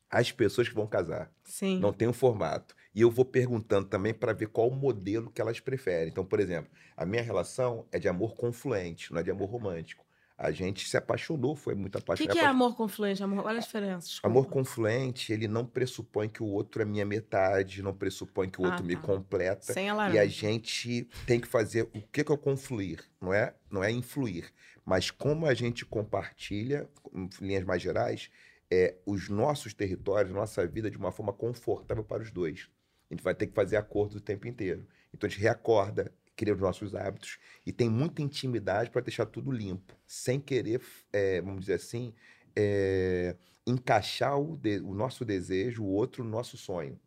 as 0.09 0.33
pessoas 0.33 0.69
que 0.69 0.75
vão 0.75 0.87
casar. 0.87 1.31
Sim. 1.45 1.79
Não 1.81 1.93
tem 1.93 2.09
um 2.09 2.13
formato. 2.13 2.75
E 2.95 3.03
eu 3.03 3.11
vou 3.11 3.25
perguntando 3.25 3.89
também 3.89 4.15
para 4.15 4.33
ver 4.33 4.47
qual 4.47 4.69
o 4.69 4.75
modelo 4.75 5.31
que 5.31 5.41
elas 5.41 5.61
preferem. 5.61 6.09
Então, 6.09 6.25
por 6.25 6.41
exemplo, 6.41 6.71
a 6.97 7.05
minha 7.05 7.23
relação 7.23 7.87
é 7.93 7.99
de 7.99 8.09
amor 8.09 8.35
confluente, 8.35 9.13
não 9.13 9.21
é 9.21 9.23
de 9.23 9.31
amor 9.31 9.51
romântico. 9.51 10.06
A 10.39 10.51
gente 10.51 10.87
se 10.87 10.97
apaixonou, 10.99 11.57
foi 11.57 11.75
muito 11.75 11.95
O 11.95 11.99
que, 11.99 12.05
apaixonado. 12.05 12.33
que 12.35 12.39
é 12.39 12.45
amor 12.47 12.77
confluente? 12.77 13.23
Amor... 13.23 13.47
Olha 13.47 13.57
a 13.59 13.61
diferença. 13.63 14.07
desculpa. 14.07 14.29
Amor 14.29 14.47
confluente, 14.49 15.33
ele 15.33 15.49
não 15.49 15.65
pressupõe 15.65 16.29
que 16.29 16.43
o 16.43 16.47
outro 16.47 16.83
é 16.83 16.85
minha 16.85 17.07
metade, 17.07 17.83
não 17.83 17.95
pressupõe 17.95 18.51
que 18.51 18.61
o 18.61 18.67
Ah, 18.67 18.71
outro 18.71 18.85
me 18.85 18.97
tá. 18.97 19.03
completa. 19.03 19.73
Sem 19.73 19.89
a 19.89 20.11
E 20.11 20.19
a 20.19 20.27
gente 20.27 21.09
tem 21.27 21.41
que 21.41 21.49
fazer 21.49 21.83
o 21.95 22.03
que, 22.13 22.23
que 22.23 22.33
é 22.33 22.37
confluir, 22.37 23.03
não 23.19 23.33
é, 23.33 23.55
não 23.71 23.83
é 23.83 23.91
influir, 23.91 24.53
mas 24.85 25.11
como 25.11 25.47
a 25.47 25.55
gente 25.55 25.87
compartilha, 25.87 26.89
em 27.15 27.29
linhas 27.41 27.65
mais 27.65 27.81
gerais, 27.81 28.31
é, 28.71 28.95
os 29.07 29.29
nossos 29.31 29.73
territórios, 29.73 30.33
nossa 30.35 30.67
vida 30.67 30.91
de 30.91 30.99
uma 30.99 31.13
forma 31.13 31.33
confortável 31.33 32.05
para 32.05 32.23
os 32.23 32.31
dois. 32.31 32.69
A 33.11 33.15
gente 33.15 33.23
vai 33.23 33.35
ter 33.35 33.47
que 33.47 33.55
fazer 33.55 33.77
acordo 33.77 34.17
o 34.17 34.21
tempo 34.21 34.47
inteiro. 34.49 34.87
Então 35.15 35.27
a 35.27 35.31
gente 35.31 35.41
reacorda, 35.41 36.13
cria 36.37 36.55
os 36.55 36.61
nossos 36.61 36.95
hábitos 36.95 37.39
e 37.65 37.73
tem 37.73 37.89
muita 37.89 38.23
intimidade 38.23 38.91
para 38.91 39.01
deixar 39.03 39.27
tudo 39.27 39.51
limpo, 39.51 39.95
sem 40.07 40.39
querer, 40.41 40.81
é, 41.13 41.41
vamos 41.41 41.61
dizer 41.61 41.75
assim, 41.75 42.15
é, 42.55 43.37
encaixar 43.67 44.39
o, 44.39 44.57
de- 44.57 44.81
o 44.81 44.95
nosso 44.95 45.25
desejo, 45.25 45.83
o 45.83 45.89
outro 45.89 46.23
no 46.25 46.31
nosso 46.31 46.57
sonho, 46.57 47.01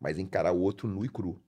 mas 0.00 0.18
encarar 0.18 0.52
o 0.52 0.60
outro 0.60 0.88
nu 0.88 1.04
e 1.04 1.08
cru. 1.08 1.42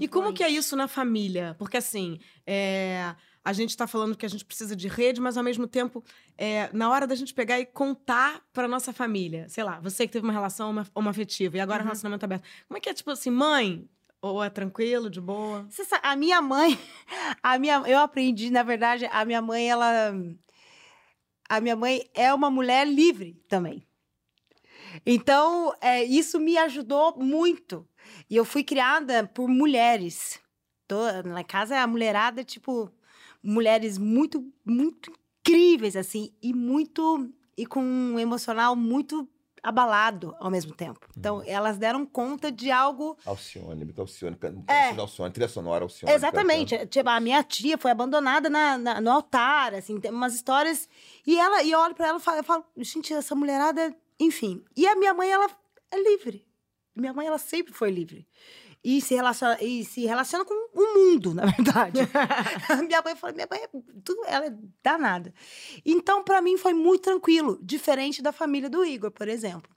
E 0.00 0.08
como 0.08 0.32
que 0.32 0.42
é 0.42 0.48
isso 0.48 0.74
na 0.74 0.88
família? 0.88 1.54
Porque 1.58 1.76
assim, 1.76 2.18
é, 2.46 3.14
a 3.44 3.52
gente 3.52 3.70
está 3.70 3.86
falando 3.86 4.16
que 4.16 4.24
a 4.24 4.28
gente 4.28 4.44
precisa 4.44 4.74
de 4.74 4.88
rede, 4.88 5.20
mas 5.20 5.36
ao 5.36 5.44
mesmo 5.44 5.66
tempo, 5.66 6.02
é, 6.36 6.70
na 6.72 6.90
hora 6.90 7.06
da 7.06 7.14
gente 7.14 7.34
pegar 7.34 7.60
e 7.60 7.66
contar 7.66 8.42
para 8.52 8.66
nossa 8.66 8.92
família, 8.92 9.48
sei 9.48 9.62
lá, 9.64 9.78
você 9.80 10.06
que 10.06 10.12
teve 10.12 10.24
uma 10.26 10.32
relação 10.32 10.70
homo- 10.70 10.86
homoafetiva 10.94 11.58
e 11.58 11.60
agora 11.60 11.80
Uhum. 11.80 11.88
relacionamento 11.88 12.24
aberto, 12.24 12.44
como 12.66 12.78
é 12.78 12.80
que 12.80 12.88
é 12.88 12.94
tipo 12.94 13.10
assim, 13.10 13.30
mãe? 13.30 13.86
Ou 14.22 14.42
é 14.42 14.50
tranquilo, 14.50 15.10
de 15.10 15.20
boa? 15.20 15.66
Sabe, 15.70 16.00
a 16.02 16.16
minha 16.16 16.42
mãe, 16.42 16.78
a 17.42 17.58
minha, 17.58 17.82
eu 17.86 17.98
aprendi, 17.98 18.50
na 18.50 18.62
verdade, 18.62 19.06
a 19.10 19.24
minha 19.24 19.42
mãe, 19.42 19.68
ela, 19.70 20.12
a 21.48 21.60
minha 21.60 21.76
mãe 21.76 22.08
é 22.14 22.32
uma 22.32 22.50
mulher 22.50 22.86
livre 22.86 23.34
também. 23.48 23.86
Então, 25.04 25.74
é, 25.80 26.02
isso 26.04 26.40
me 26.40 26.56
ajudou 26.58 27.16
muito. 27.18 27.86
E 28.30 28.36
eu 28.36 28.44
fui 28.44 28.64
criada 28.64 29.26
por 29.26 29.48
mulheres. 29.48 30.40
Tô, 30.88 30.96
em 31.08 31.44
casa, 31.44 31.80
a 31.80 31.86
mulherada, 31.86 32.44
tipo, 32.44 32.90
mulheres 33.42 33.98
muito, 33.98 34.52
muito 34.64 35.12
incríveis, 35.40 35.96
assim, 35.96 36.32
e 36.42 36.52
muito, 36.52 37.32
e 37.56 37.66
com 37.66 37.82
um 37.82 38.18
emocional 38.18 38.74
muito 38.74 39.28
abalado 39.62 40.34
ao 40.38 40.50
mesmo 40.50 40.72
tempo. 40.74 41.00
Então, 41.16 41.42
elas 41.46 41.76
deram 41.78 42.04
conta 42.06 42.50
de 42.52 42.70
algo 42.70 43.16
Alcione, 43.24 43.84
Bita 43.84 44.00
Alcione, 44.02 44.36
É. 44.68 44.90
Alcione, 44.98 45.32
trilha 45.32 45.48
sonora 45.48 45.84
Alcione. 45.84 46.12
Exatamente. 46.14 46.86
Tipo, 46.86 47.08
a 47.08 47.18
minha 47.20 47.42
tia 47.42 47.76
foi 47.76 47.90
abandonada 47.90 48.48
na, 48.48 48.78
na- 48.78 49.00
no 49.00 49.10
altar, 49.10 49.74
assim, 49.74 49.98
tem 50.00 50.10
umas 50.10 50.34
histórias. 50.34 50.88
E 51.26 51.38
ela, 51.38 51.62
e 51.62 51.70
eu 51.70 51.78
olho 51.80 51.94
pra 51.94 52.08
ela 52.08 52.18
e 52.18 52.22
falo, 52.22 52.38
eu 52.38 52.44
falo, 52.44 52.64
gente, 52.78 53.12
essa 53.12 53.34
mulherada, 53.34 53.94
enfim. 54.20 54.62
E 54.76 54.86
a 54.86 54.94
minha 54.94 55.12
mãe, 55.14 55.30
ela 55.30 55.48
é 55.90 56.02
livre. 56.02 56.44
Minha 56.94 57.12
mãe, 57.12 57.26
ela 57.26 57.38
sempre 57.38 57.72
foi 57.74 57.90
livre. 57.90 58.26
E 58.88 59.00
se 59.00 59.16
relaciona, 59.16 59.60
e 59.60 59.84
se 59.84 60.06
relaciona 60.06 60.44
com 60.44 60.54
o 60.54 60.94
mundo, 60.94 61.34
na 61.34 61.44
verdade. 61.46 61.98
minha 62.86 63.02
mãe 63.02 63.16
fala, 63.16 63.32
minha 63.32 63.48
mãe, 63.50 63.58
é 63.60 63.66
tudo, 64.04 64.22
ela 64.28 64.46
é 64.46 64.54
danada. 64.80 65.34
Então, 65.84 66.22
para 66.22 66.40
mim, 66.40 66.56
foi 66.56 66.72
muito 66.72 67.02
tranquilo, 67.02 67.58
diferente 67.60 68.22
da 68.22 68.30
família 68.30 68.70
do 68.70 68.84
Igor, 68.84 69.10
por 69.10 69.26
exemplo. 69.26 69.68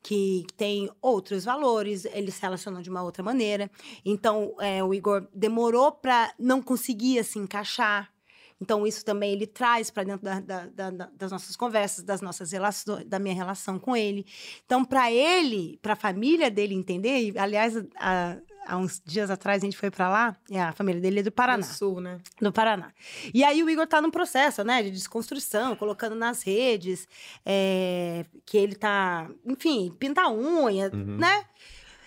Que 0.00 0.46
tem 0.56 0.88
outros 1.00 1.44
valores, 1.44 2.04
eles 2.04 2.34
se 2.34 2.42
relacionam 2.42 2.80
de 2.80 2.88
uma 2.88 3.02
outra 3.02 3.20
maneira. 3.20 3.68
Então, 4.04 4.54
é, 4.60 4.82
o 4.82 4.94
Igor 4.94 5.26
demorou 5.34 5.90
para 5.90 6.32
não 6.38 6.62
conseguir 6.62 7.24
se 7.24 7.40
encaixar. 7.40 8.12
Então, 8.60 8.86
isso 8.86 9.04
também 9.04 9.32
ele 9.32 9.46
traz 9.46 9.90
para 9.90 10.04
dentro 10.04 10.22
da, 10.22 10.38
da, 10.38 10.66
da, 10.68 11.10
das 11.12 11.32
nossas 11.32 11.56
conversas, 11.56 12.04
das 12.04 12.20
nossas 12.20 12.52
relações, 12.52 13.04
da 13.06 13.18
minha 13.18 13.34
relação 13.34 13.76
com 13.76 13.96
ele. 13.96 14.24
Então, 14.64 14.84
para 14.84 15.10
ele, 15.10 15.80
para 15.82 15.94
a 15.94 15.96
família 15.96 16.48
dele 16.48 16.72
entender, 16.72 17.32
e, 17.32 17.38
aliás, 17.38 17.74
a, 17.96 18.38
há 18.66 18.76
uns 18.76 19.00
dias 19.04 19.30
atrás 19.30 19.62
a 19.62 19.64
gente 19.66 19.76
foi 19.76 19.90
para 19.90 20.08
lá, 20.08 20.36
e 20.48 20.56
a 20.56 20.72
família 20.72 21.00
dele 21.00 21.20
é 21.20 21.22
do 21.22 21.32
Paraná. 21.32 21.66
Do 21.66 21.72
sul, 21.72 22.00
né? 22.00 22.18
Do 22.40 22.52
Paraná. 22.52 22.92
E 23.34 23.42
aí 23.44 23.62
o 23.62 23.68
Igor 23.70 23.86
tá 23.86 24.00
num 24.00 24.10
processo, 24.10 24.62
né, 24.64 24.82
de 24.82 24.90
desconstrução, 24.90 25.74
colocando 25.76 26.14
nas 26.14 26.42
redes, 26.42 27.06
é, 27.44 28.24
que 28.46 28.56
ele 28.56 28.74
tá, 28.74 29.28
enfim, 29.44 29.90
pinta 29.98 30.28
unha, 30.30 30.90
Uhum. 30.92 31.16
né? 31.18 31.44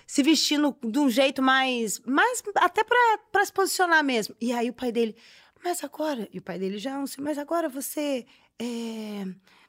Se 0.07 0.21
vestindo 0.21 0.77
de 0.83 0.99
um 0.99 1.09
jeito 1.09 1.41
mais, 1.41 1.99
mais 2.05 2.43
até 2.57 2.83
para 2.83 3.43
se 3.45 3.51
posicionar 3.51 4.03
mesmo. 4.03 4.35
E 4.39 4.53
aí 4.53 4.69
o 4.69 4.73
pai 4.73 4.91
dele, 4.91 5.15
mas 5.63 5.83
agora, 5.83 6.29
e 6.31 6.37
o 6.37 6.41
pai 6.43 6.59
dele 6.59 6.77
já 6.77 6.91
é 6.91 6.97
um, 6.97 7.05
mas 7.19 7.37
agora 7.39 7.67
você, 7.67 8.23
é, 8.59 9.25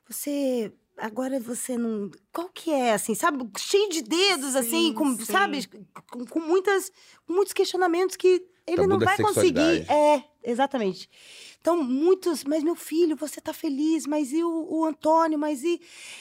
você, 0.07 0.73
agora 0.97 1.39
você 1.41 1.77
não, 1.77 2.11
qual 2.33 2.49
que 2.49 2.71
é, 2.71 2.95
assim, 2.95 3.15
sabe, 3.15 3.49
cheio 3.59 3.89
de 3.91 4.03
dedos, 4.03 4.57
assim, 4.57 4.89
Sim, 4.89 4.95
com, 4.95 5.17
sim. 5.17 5.25
sabe, 5.25 5.69
com, 6.11 6.25
com 6.27 6.41
muitas, 6.41 6.91
com 7.27 7.33
muitos 7.35 7.53
questionamentos 7.53 8.17
que 8.17 8.45
ele 8.67 8.77
Tabu 8.77 8.89
não 8.89 8.99
vai 8.99 9.17
conseguir. 9.17 9.91
É, 9.91 10.23
exatamente. 10.43 11.09
Então, 11.61 11.83
muitos, 11.83 12.45
mas 12.45 12.63
meu 12.63 12.77
filho, 12.77 13.17
você 13.17 13.41
tá 13.41 13.53
feliz, 13.53 14.07
mas 14.07 14.33
e 14.33 14.43
o, 14.43 14.69
o 14.71 14.85
Antônio, 14.85 15.37
mas 15.37 15.65
e. 15.65 15.81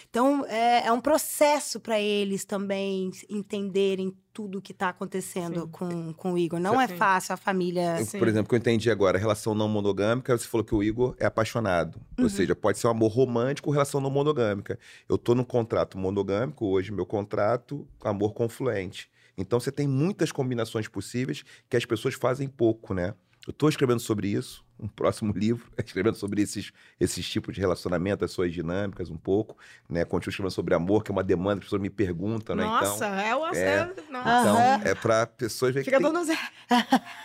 Então, 0.10 0.44
é, 0.48 0.88
é 0.88 0.92
um 0.92 1.00
processo 1.00 1.80
para 1.80 2.00
eles 2.00 2.46
também 2.46 3.12
entenderem 3.30 4.16
tudo 4.34 4.58
o 4.58 4.62
que 4.62 4.74
tá 4.74 4.90
acontecendo 4.90 5.62
Sim. 5.62 5.68
com, 5.68 6.14
com 6.14 6.34
o 6.34 6.38
Igor. 6.38 6.60
Não 6.60 6.82
é 6.82 6.88
fácil 6.88 7.34
a 7.34 7.38
família. 7.38 8.00
Eu, 8.00 8.20
por 8.20 8.28
exemplo, 8.28 8.50
que 8.50 8.56
eu 8.56 8.58
entendi 8.58 8.90
agora, 8.90 9.20
relação 9.20 9.54
não 9.54 9.70
monogâmica, 9.70 10.36
você 10.36 10.48
falou 10.48 10.66
que 10.66 10.74
o 10.74 10.84
Igor 10.84 11.16
é 11.20 11.26
apaixonado. 11.26 12.02
Ou 12.20 12.28
seja, 12.28 12.56
pode 12.56 12.80
ser 12.80 12.88
um 12.88 12.90
amor 12.90 13.12
romântico 13.12 13.70
ou 13.70 13.74
relação 13.74 14.02
não 14.02 14.10
monogâmica. 14.10 14.80
Eu 15.08 15.18
tô 15.18 15.36
num 15.36 15.44
contrato 15.44 15.98
monogâmico, 15.98 16.66
hoje 16.66 16.92
meu 16.92 17.06
contrato, 17.06 17.88
amor 18.04 18.34
confluente. 18.34 19.10
Então 19.38 19.60
você 19.60 19.72
tem 19.72 19.88
muitas 19.88 20.32
combinações 20.32 20.88
possíveis 20.88 21.44
que 21.70 21.76
as 21.78 21.86
pessoas 21.86 22.14
fazem 22.16 22.48
pouco, 22.48 22.94
né? 22.94 23.14
Eu 23.48 23.54
tô 23.54 23.70
escrevendo 23.70 24.00
sobre 24.00 24.28
isso, 24.30 24.66
um 24.80 24.88
próximo 24.88 25.32
livro, 25.38 25.68
escrevendo 25.78 26.16
sobre 26.16 26.42
esses, 26.42 26.72
esses 27.00 27.30
tipos 27.30 27.54
de 27.54 27.62
relacionamento, 27.62 28.26
as 28.26 28.32
suas 28.32 28.52
dinâmicas 28.52 29.10
um 29.12 29.18
pouco, 29.18 29.56
né? 29.88 30.04
Continuo 30.04 30.32
escrevendo 30.32 30.52
sobre 30.52 30.74
amor, 30.74 31.04
que 31.04 31.12
é 31.12 31.14
uma 31.14 31.24
demanda 31.24 31.58
que 31.60 31.66
as 31.66 31.66
pessoas 31.66 31.82
me 31.82 31.92
perguntam, 31.92 32.56
né? 32.56 32.64
Nossa, 32.64 33.06
Então, 33.06 33.20
é 33.20 33.36
o 33.36 33.46
é. 33.46 33.60
é, 33.60 33.86
Nossa. 33.86 34.00
então 34.10 34.58
Aham. 34.58 34.82
é 34.84 34.96
para 34.96 35.28
pessoas 35.28 35.74
verem 35.76 35.84
que 35.86 35.92
Fica 35.92 36.02
tem- 36.04 36.12
dando 36.12 36.26
zero. 36.26 36.40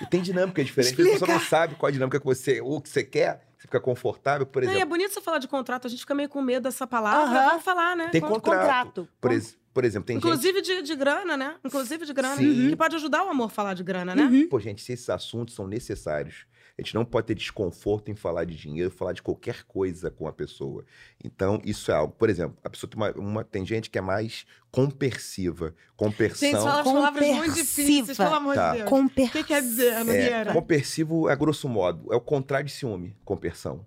e 0.02 0.06
tem 0.06 0.20
dinâmica 0.20 0.62
diferente. 0.62 0.94
porque 0.94 1.08
A 1.08 1.12
pessoa 1.12 1.28
não 1.28 1.36
Explica. 1.36 1.56
sabe 1.56 1.74
qual 1.76 1.88
a 1.88 1.92
dinâmica 1.92 2.20
que 2.20 2.26
você, 2.26 2.60
ou 2.60 2.82
que 2.82 2.90
você 2.90 3.02
quer, 3.02 3.46
você 3.56 3.62
fica 3.62 3.80
confortável, 3.80 4.46
por 4.46 4.62
Não, 4.62 4.70
é 4.70 4.74
exemplo. 4.74 4.90
bonito 4.90 5.14
você 5.14 5.22
falar 5.22 5.38
de 5.38 5.48
contrato, 5.48 5.86
a 5.86 5.90
gente 5.90 6.00
fica 6.00 6.14
meio 6.14 6.28
com 6.28 6.42
medo 6.42 6.64
dessa 6.64 6.86
palavra. 6.86 7.38
Aham. 7.38 7.48
Vamos 7.48 7.64
falar, 7.64 7.96
né? 7.96 8.08
Tem 8.10 8.20
Con- 8.20 8.28
contrato. 8.40 8.58
contrato. 8.58 9.08
Por, 9.20 9.32
ex- 9.32 9.56
por 9.72 9.84
exemplo, 9.84 10.06
tem 10.06 10.16
gente. 10.16 10.24
Inclusive 10.26 10.60
de, 10.62 10.82
de 10.82 10.96
grana, 10.96 11.36
né? 11.36 11.56
Inclusive 11.64 12.04
de 12.06 12.12
grana. 12.12 12.36
Sim. 12.36 12.70
Que 12.70 12.76
pode 12.76 12.96
ajudar 12.96 13.24
o 13.24 13.28
amor 13.28 13.46
a 13.46 13.48
falar 13.48 13.74
de 13.74 13.82
grana, 13.82 14.14
né? 14.14 14.24
Uhum. 14.24 14.48
Pô, 14.48 14.58
gente, 14.60 14.82
se 14.82 14.92
esses 14.92 15.08
assuntos 15.10 15.54
são 15.54 15.66
necessários, 15.66 16.46
a 16.78 16.82
gente 16.82 16.94
não 16.94 17.04
pode 17.04 17.26
ter 17.26 17.34
desconforto 17.34 18.10
em 18.10 18.14
falar 18.16 18.44
de 18.44 18.56
dinheiro, 18.56 18.90
falar 18.90 19.12
de 19.12 19.22
qualquer 19.22 19.64
coisa 19.64 20.10
com 20.10 20.26
a 20.26 20.32
pessoa. 20.32 20.84
Então, 21.22 21.60
isso 21.64 21.90
é 21.90 21.94
algo. 21.94 22.14
Por 22.14 22.30
exemplo, 22.30 22.56
a 22.64 22.70
pessoa 22.70 22.88
tem, 22.90 22.96
uma, 23.00 23.10
uma- 23.12 23.44
tem 23.44 23.64
gente 23.66 23.90
que 23.90 23.98
é 23.98 24.00
mais 24.00 24.46
compersiva. 24.70 25.74
Compersão. 25.96 26.48
Gente, 26.48 26.58
fala 26.62 26.80
as 26.80 26.84
palavras 26.92 27.28
muito 27.28 27.54
difíceis, 27.54 28.00
Compersiva. 28.00 28.24
pelo 28.24 28.36
amor 28.36 28.54
Tá. 28.54 28.70
de 28.72 28.78
Deus. 28.78 28.88
Comper... 28.90 29.26
O 29.28 29.30
que 29.32 29.44
quer 29.44 29.60
dizer, 29.62 29.92
É, 29.92 30.04
Nogueira? 30.04 30.52
compersivo, 30.52 31.28
a 31.28 31.34
grosso 31.34 31.68
modo, 31.68 32.12
é 32.12 32.16
o 32.16 32.20
contrário 32.20 32.66
de 32.66 32.72
ciúme, 32.72 33.16
compersão. 33.24 33.84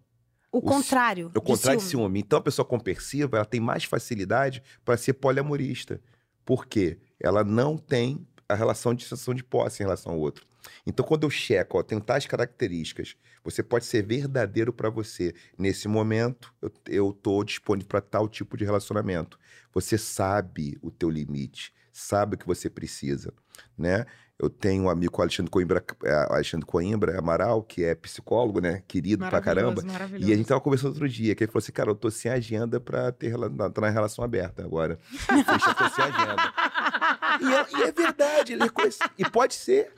O 0.54 0.60
O 0.60 0.62
contrário. 0.62 1.32
É 1.34 1.38
o 1.38 1.42
contrário 1.42 1.80
de 1.80 1.86
ciúme. 1.86 2.04
ciúme. 2.04 2.20
Então, 2.20 2.38
a 2.38 2.42
pessoa 2.42 2.66
compersiva, 2.66 3.38
ela 3.38 3.46
tem 3.46 3.60
mais 3.60 3.84
facilidade 3.86 4.62
para 4.86 4.96
ser 4.96 5.14
poliamorista. 5.14 6.00
Por 6.46 6.68
quê? 6.68 7.00
Ela 7.20 7.44
não 7.44 7.76
tem 7.78 8.26
a 8.48 8.54
relação 8.54 8.94
de 8.94 9.04
sensação 9.04 9.34
de 9.34 9.44
posse 9.44 9.82
em 9.82 9.86
relação 9.86 10.14
ao 10.14 10.20
outro. 10.20 10.46
Então, 10.86 11.06
quando 11.06 11.24
eu 11.24 11.30
checo, 11.30 11.80
ó, 11.80 11.84
tem 11.84 12.00
tais 12.00 12.26
características, 12.28 13.16
você 13.44 13.64
pode 13.64 13.86
ser 13.86 14.06
verdadeiro 14.06 14.72
para 14.72 14.90
você. 14.90 15.34
Nesse 15.58 15.88
momento, 15.88 16.54
eu, 16.62 16.72
eu 16.88 17.14
tô 17.14 17.44
disponível 17.44 17.90
para 17.90 18.02
tal 18.02 18.30
tipo 18.30 18.56
de 18.56 18.64
relacionamento. 18.64 19.40
Você 19.74 19.98
sabe 19.98 20.78
o 20.82 20.92
teu 20.92 21.10
limite, 21.10 21.74
sabe 21.92 22.36
o 22.36 22.38
que 22.38 22.46
você 22.46 22.70
precisa, 22.70 23.34
né? 23.78 24.06
Eu 24.40 24.50
tenho 24.50 24.84
um 24.86 24.90
amigo, 24.90 25.14
o 25.16 25.22
Alexandre 25.22 25.50
Coimbra, 25.50 25.84
é, 26.04 26.12
Alexandre 26.30 26.66
Coimbra 26.66 27.18
Amaral, 27.20 27.62
que 27.62 27.84
é 27.84 27.94
psicólogo, 27.94 28.60
né? 28.60 28.82
Querido 28.88 29.26
pra 29.30 29.40
caramba. 29.40 29.82
Maravilhoso. 29.84 30.28
E 30.30 30.34
a 30.34 30.36
gente 30.36 30.48
tava 30.48 30.60
conversando 30.60 30.90
outro 30.90 31.08
dia, 31.08 31.36
que 31.36 31.44
ele 31.44 31.52
falou 31.52 31.62
assim, 31.62 31.72
cara, 31.72 31.92
eu 31.92 31.96
tô 31.96 32.10
sem 32.10 32.32
agenda 32.32 32.80
pra 32.80 33.12
ter 33.12 33.38
na, 33.38 33.70
tô 33.70 33.80
na 33.80 33.90
relação 33.92 34.26
aberta 34.26 34.64
agora. 34.64 34.98
Fecha, 35.04 35.74
tô 35.76 35.88
sem 35.90 36.04
agenda. 36.04 36.54
E 37.42 37.54
é, 37.54 37.80
e 37.80 37.84
é 37.84 37.92
verdade, 37.92 38.54
ele 38.54 38.64
reconhece. 38.64 39.00
E 39.20 39.30
pode 39.30 39.54
ser. 39.54 39.94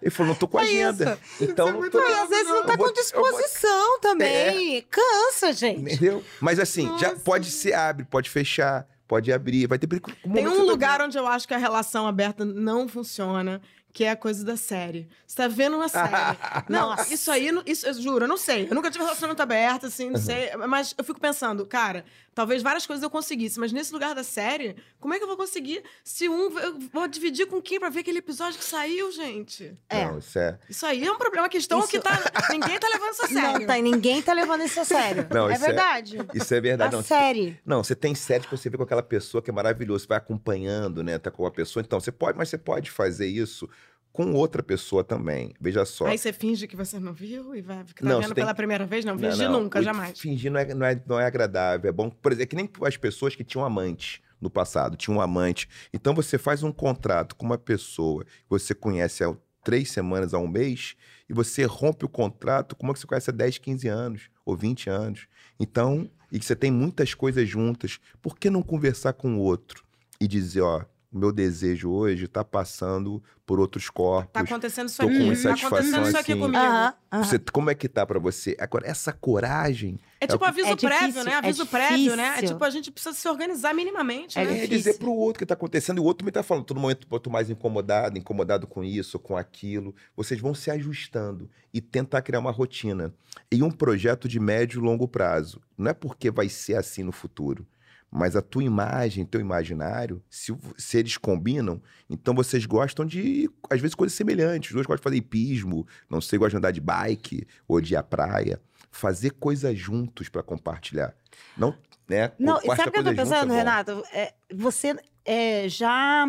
Ele 0.00 0.10
falou, 0.10 0.32
não 0.32 0.38
tô 0.38 0.46
com 0.46 0.60
É 0.60 0.62
agenda. 0.62 1.18
Então, 1.40 1.68
é 1.68 1.72
não 1.72 1.78
muito 1.80 1.92
tô... 1.98 2.08
E 2.08 2.12
às 2.14 2.28
vezes 2.28 2.48
não 2.48 2.64
tá 2.64 2.76
vou- 2.76 2.86
com 2.86 2.92
disposição 2.92 4.00
também. 4.00 4.86
Cansa, 4.88 5.52
gente. 5.52 5.80
Entendeu? 5.80 6.22
Mas 6.40 6.60
assim, 6.60 6.86
já 6.96 7.10
Nossa. 7.10 7.22
pode 7.22 7.50
ser, 7.50 7.74
abre, 7.74 8.04
pode 8.04 8.30
fechar, 8.30 8.86
pode 9.08 9.32
abrir, 9.32 9.66
vai 9.66 9.78
ter... 9.80 9.88
perigo- 9.88 10.10
Tem 10.22 10.44
que 10.44 10.48
um 10.48 10.56
tá 10.58 10.62
lugar 10.62 11.02
onde 11.02 11.18
eu 11.18 11.26
acho 11.26 11.46
que 11.46 11.54
a 11.54 11.58
relação 11.58 12.06
aberta 12.06 12.44
não 12.44 12.86
funciona, 12.88 13.60
que 13.92 14.04
é 14.04 14.10
a 14.10 14.16
coisa 14.16 14.44
da 14.44 14.56
série. 14.56 15.08
Você 15.26 15.36
tá 15.36 15.48
vendo 15.48 15.76
uma 15.76 15.88
série. 15.88 16.10
não, 16.68 16.90
Nossa. 16.90 17.12
isso 17.12 17.30
aí, 17.30 17.50
isso, 17.66 17.86
eu 17.86 17.94
juro, 17.94 18.24
eu 18.24 18.28
não 18.28 18.36
sei. 18.36 18.66
Eu 18.70 18.74
nunca 18.74 18.90
tive 18.90 19.04
relacionamento 19.04 19.42
aberto, 19.42 19.86
assim, 19.86 20.06
não 20.10 20.18
Uhum. 20.18 20.24
sei. 20.26 20.50
Mas 20.68 20.94
eu 20.96 21.04
fico 21.04 21.20
pensando, 21.20 21.66
cara, 21.66 22.04
talvez 22.34 22.62
várias 22.62 22.86
coisas 22.86 23.02
eu 23.02 23.10
conseguisse, 23.10 23.58
mas 23.58 23.72
nesse 23.72 23.92
lugar 23.92 24.14
da 24.14 24.22
série, 24.22 24.76
como 25.00 25.12
é 25.14 25.18
que 25.18 25.24
eu 25.24 25.28
vou 25.28 25.36
conseguir 25.36 25.82
se 26.04 26.28
um. 26.28 26.56
Eu 26.58 26.78
vou 26.92 27.08
dividir 27.08 27.46
com 27.46 27.60
quem 27.60 27.78
pra 27.80 27.88
ver 27.88 28.00
aquele 28.00 28.18
episódio 28.18 28.58
que 28.58 28.64
saiu, 28.64 29.10
gente? 29.12 29.76
É. 29.88 30.04
Não, 30.06 30.18
isso 30.18 30.38
é... 30.38 30.58
Isso 30.68 30.86
aí 30.86 31.04
é 31.04 31.10
um 31.12 31.18
problema. 31.18 31.46
A 31.46 31.50
questão 31.50 31.80
é 31.82 31.86
que 31.86 31.96
Isso- 31.96 32.02
tá. 32.04 32.18
Ninguém 32.50 32.78
tá 32.78 32.88
levando 32.88 33.12
isso 33.12 33.24
a 33.24 33.28
sério. 33.28 33.60
Não, 33.60 33.66
tá, 33.66 33.76
ninguém 33.78 34.22
tá 34.22 34.32
levando 34.32 34.62
isso 34.64 34.80
a 34.80 34.84
sério. 34.84 35.26
Não, 35.30 35.48
é 35.50 35.54
isso 35.54 35.64
é- 35.64 35.66
verdade. 35.66 36.18
Isso 36.34 36.54
é 36.54 36.60
verdade. 36.60 36.94
A 36.94 36.96
não, 36.98 37.02
você- 37.02 37.08
série. 37.08 37.58
Não, 37.64 37.82
você 37.84 37.94
tem 37.94 38.14
séries 38.14 38.46
que 38.46 38.56
você 38.56 38.68
vê 38.70 38.76
com 38.76 38.82
aquela 38.84 39.02
pessoa 39.02 39.40
que 39.42 39.50
é 39.50 39.52
maravilhoso, 39.52 40.00
você 40.04 40.08
vai 40.08 40.18
acompanhando, 40.18 41.02
né? 41.02 41.18
Tá 41.18 41.30
com 41.30 41.44
a 41.46 41.50
pessoa. 41.50 41.82
Então, 41.82 41.98
você 42.00 42.12
pode, 42.12 42.36
mas 42.38 42.48
você 42.48 42.58
pode 42.58 42.90
fazer 42.90 43.26
isso 43.26 43.68
com 44.12 44.32
outra 44.32 44.62
pessoa 44.62 45.04
também. 45.04 45.54
Veja 45.60 45.84
só. 45.84 46.06
Aí 46.06 46.18
você 46.18 46.32
finge 46.32 46.66
que 46.66 46.76
você 46.76 46.98
não 46.98 47.12
viu 47.12 47.54
e 47.54 47.62
vai 47.62 47.84
ficar 47.84 48.04
Não, 48.04 48.20
vendo 48.20 48.34
pela 48.34 48.54
primeira 48.54 48.84
vez? 48.84 49.04
Não, 49.04 49.14
não, 49.14 49.60
nunca, 49.62 49.80
o 49.80 49.82
jamais. 49.82 50.18
Fingir 50.18 50.50
não 50.50 50.60
é, 50.60 50.74
não, 50.74 50.86
é, 50.86 51.02
não 51.06 51.20
é 51.20 51.26
agradável. 51.26 51.88
É 51.88 51.92
bom. 51.92 52.10
Por 52.10 52.32
exemplo, 52.32 52.42
é 52.42 52.46
que 52.46 52.56
nem 52.56 52.70
as 52.86 52.96
pessoas 52.96 53.36
que 53.36 53.44
tinham 53.44 53.64
amante 53.64 54.22
no 54.40 54.50
passado, 54.50 54.96
tinham 54.96 55.18
um 55.18 55.20
amante. 55.20 55.68
Então, 55.92 56.14
você 56.14 56.38
faz 56.38 56.62
um 56.62 56.72
contrato 56.72 57.36
com 57.36 57.44
uma 57.44 57.58
pessoa 57.58 58.24
que 58.24 58.30
você 58.48 58.74
conhece 58.74 59.22
há 59.22 59.34
três 59.62 59.90
semanas, 59.90 60.32
há 60.32 60.38
um 60.38 60.48
mês, 60.48 60.96
e 61.28 61.34
você 61.34 61.64
rompe 61.64 62.04
o 62.04 62.08
contrato 62.08 62.74
com 62.74 62.86
uma 62.86 62.94
que 62.94 63.00
você 63.00 63.06
conhece 63.06 63.30
há 63.30 63.32
10, 63.32 63.58
15 63.58 63.88
anos, 63.88 64.30
ou 64.44 64.56
20 64.56 64.88
anos. 64.88 65.26
Então, 65.58 66.10
e 66.32 66.38
que 66.38 66.44
você 66.44 66.56
tem 66.56 66.70
muitas 66.70 67.12
coisas 67.12 67.48
juntas, 67.48 68.00
por 68.22 68.38
que 68.38 68.48
não 68.48 68.62
conversar 68.62 69.12
com 69.12 69.36
o 69.36 69.40
outro 69.40 69.84
e 70.20 70.26
dizer, 70.26 70.62
ó, 70.62 70.84
o 71.12 71.18
meu 71.18 71.32
desejo 71.32 71.90
hoje 71.90 72.28
tá 72.28 72.44
passando 72.44 73.22
por 73.44 73.58
outros 73.58 73.90
corpos. 73.90 74.30
Tá 74.32 74.40
acontecendo 74.40 74.88
isso 74.88 74.98
Tô 75.02 75.08
aqui. 75.08 75.18
com 75.18 75.26
Tá 75.26 75.32
insatisfação, 75.32 75.78
acontecendo 75.78 76.08
isso 76.08 76.16
aqui 76.18 76.32
assim. 76.32 76.40
comigo. 76.40 76.56
Aham, 76.62 76.94
aham. 77.12 77.24
Você- 77.24 77.38
como 77.52 77.68
é 77.70 77.74
que 77.74 77.88
tá 77.88 78.06
pra 78.06 78.20
você? 78.20 78.56
Agora, 78.60 78.86
essa 78.86 79.12
coragem 79.12 79.98
É 80.20 80.26
tipo 80.28 80.36
o 80.36 80.38
que- 80.38 80.44
aviso 80.44 80.68
É 80.68 80.76
prévio, 80.76 80.98
difícil, 81.08 81.24
né? 81.24 81.32
é 81.32 81.34
Aviso 81.34 81.66
prévio, 81.66 82.16
né? 82.16 82.22
É 82.22 82.28
difícil. 82.34 82.48
tipo, 82.54 82.64
a 82.64 82.70
gente 82.70 82.90
precisa 82.92 83.12
se 83.16 83.28
organizar 83.28 83.74
minimamente, 83.74 84.38
É 84.38 84.44
né? 84.44 84.64
É 84.64 84.66
dizer 84.68 84.98
pro 84.98 85.12
outro 85.12 85.40
que 85.40 85.46
tá 85.46 85.54
acontecendo 85.54 85.98
e 85.98 86.00
o 86.00 86.04
outro 86.04 86.24
me 86.24 86.30
tá 86.30 86.44
falando. 86.44 86.64
Todo 86.64 86.78
momento 86.78 87.08
eu 87.10 87.18
tô 87.18 87.28
mais 87.28 87.50
incomodado, 87.50 88.16
incomodado 88.16 88.68
com 88.68 88.84
isso, 88.84 89.18
com 89.18 89.36
aquilo. 89.36 89.92
Vocês 90.16 90.40
vão 90.40 90.54
se 90.54 90.70
ajustando 90.70 91.50
e 91.74 91.80
tentar 91.80 92.22
criar 92.22 92.38
uma 92.38 92.52
rotina. 92.52 93.12
E 93.50 93.64
um 93.64 93.70
projeto 93.70 94.28
de 94.28 94.38
médio 94.38 94.80
e 94.80 94.84
longo 94.84 95.08
prazo. 95.08 95.60
Não 95.76 95.90
é 95.90 95.94
porque 95.94 96.30
vai 96.30 96.48
ser 96.48 96.76
assim 96.76 97.02
no 97.02 97.10
futuro. 97.10 97.66
Mas 98.10 98.34
a 98.34 98.42
tua 98.42 98.64
imagem, 98.64 99.24
teu 99.24 99.40
imaginário, 99.40 100.20
se, 100.28 100.52
se 100.76 100.98
eles 100.98 101.16
combinam, 101.16 101.80
então 102.08 102.34
vocês 102.34 102.66
gostam 102.66 103.06
de, 103.06 103.48
às 103.70 103.80
vezes, 103.80 103.94
coisas 103.94 104.16
semelhantes. 104.16 104.70
Os 104.70 104.74
dois 104.74 104.86
gostam 104.86 104.96
de 105.00 105.04
fazer 105.04 105.16
hipismo, 105.16 105.86
não 106.08 106.20
sei, 106.20 106.38
gostam 106.38 106.58
de 106.58 106.66
andar 106.66 106.72
de 106.72 106.80
bike 106.80 107.46
ou 107.68 107.80
de 107.80 107.94
ir 107.94 107.96
à 107.96 108.02
praia. 108.02 108.60
Fazer 108.90 109.30
coisas 109.30 109.78
juntos 109.78 110.28
para 110.28 110.42
compartilhar. 110.42 111.14
Não, 111.56 111.76
né? 112.08 112.32
Não, 112.36 112.58
e 112.58 112.66
sabe 112.66 112.88
o 112.88 112.92
que 112.92 112.98
eu 112.98 113.04
tô 113.04 113.10
é 113.10 113.14
pensando, 113.14 113.48
bom. 113.48 113.54
Renato? 113.54 114.04
É, 114.12 114.34
você 114.52 114.96
é, 115.24 115.68
já 115.68 116.26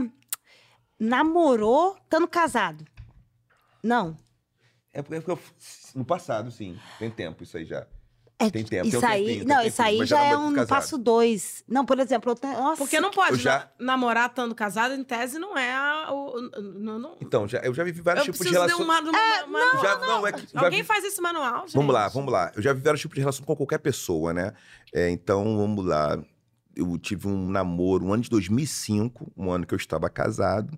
namorou 1.00 1.98
estando 2.04 2.28
casado. 2.28 2.86
Não. 3.82 4.16
É 4.94 5.02
porque, 5.02 5.16
é 5.16 5.22
porque 5.22 5.32
eu- 5.32 5.40
no 5.96 6.06
passado, 6.06 6.52
sim. 6.52 6.78
Tem 7.00 7.10
tempo 7.10 7.42
isso 7.44 7.58
aí 7.58 7.66
já. 7.66 7.88
É, 8.42 8.50
Tem 8.50 8.64
tempo, 8.64 8.88
Isso 8.88 9.00
tem 9.00 9.10
um 9.10 9.12
aí, 9.12 9.26
tempinho, 9.26 9.46
tem 9.46 9.56
não, 9.56 9.64
isso 9.64 9.82
aí 9.82 10.06
já 10.06 10.24
é 10.24 10.38
um 10.38 10.54
casado. 10.54 10.68
passo 10.70 10.98
dois. 10.98 11.64
Não, 11.68 11.86
por 11.86 12.00
exemplo, 12.00 12.32
eu 12.32 12.36
tenho, 12.36 12.54
nossa, 12.54 12.78
Porque 12.78 13.00
não 13.00 13.12
pode 13.12 13.38
já- 13.38 13.70
na- 13.80 13.86
namorar 13.94 14.30
estando 14.30 14.56
casado, 14.56 14.94
em 14.94 15.04
tese, 15.04 15.38
não 15.40 15.58
é 15.58 15.72
a- 15.74 16.08
o. 16.12 16.42
não- 16.62 17.00
não- 17.00 17.18
Então, 17.22 17.48
já, 17.48 17.60
eu 17.60 17.74
já 17.74 17.84
vivi 17.84 18.02
vários 18.02 18.26
eu 18.28 18.34
tipos 18.34 18.48
de 18.48 18.54
relações. 18.54 18.80
uma, 18.80 19.02
de 19.02 19.10
uma- 19.10 19.48
manual. 19.48 19.82
Já- 19.84 20.00
não, 20.00 20.28
é 20.28 20.32
que- 20.32 20.48
já 20.54 20.60
Alguém 20.62 20.82
vi- 20.82 20.88
faz 20.88 21.04
esse 21.04 21.22
manual, 21.22 21.62
gente. 21.68 21.76
Vamos 21.76 21.94
lá, 21.94 22.08
vamos 22.08 22.32
lá. 22.32 22.52
Eu 22.56 22.62
já 22.62 22.74
vi 22.74 22.82
vários 22.82 23.02
tipos 23.02 23.16
de 23.16 23.22
relação 23.22 23.46
com 23.46 23.56
qualquer 23.56 23.80
pessoa, 23.80 24.34
né? 24.34 24.54
É, 24.94 25.10
então, 25.10 25.58
vamos 25.58 25.86
lá. 25.86 26.18
Eu 26.76 26.98
tive 26.98 27.28
um 27.28 27.50
namoro, 27.50 28.06
um 28.06 28.14
ano 28.14 28.24
de 28.24 28.30
2005, 28.30 29.32
um 29.36 29.52
ano 29.52 29.66
que 29.66 29.74
eu 29.74 29.78
estava 29.78 30.10
casado, 30.10 30.78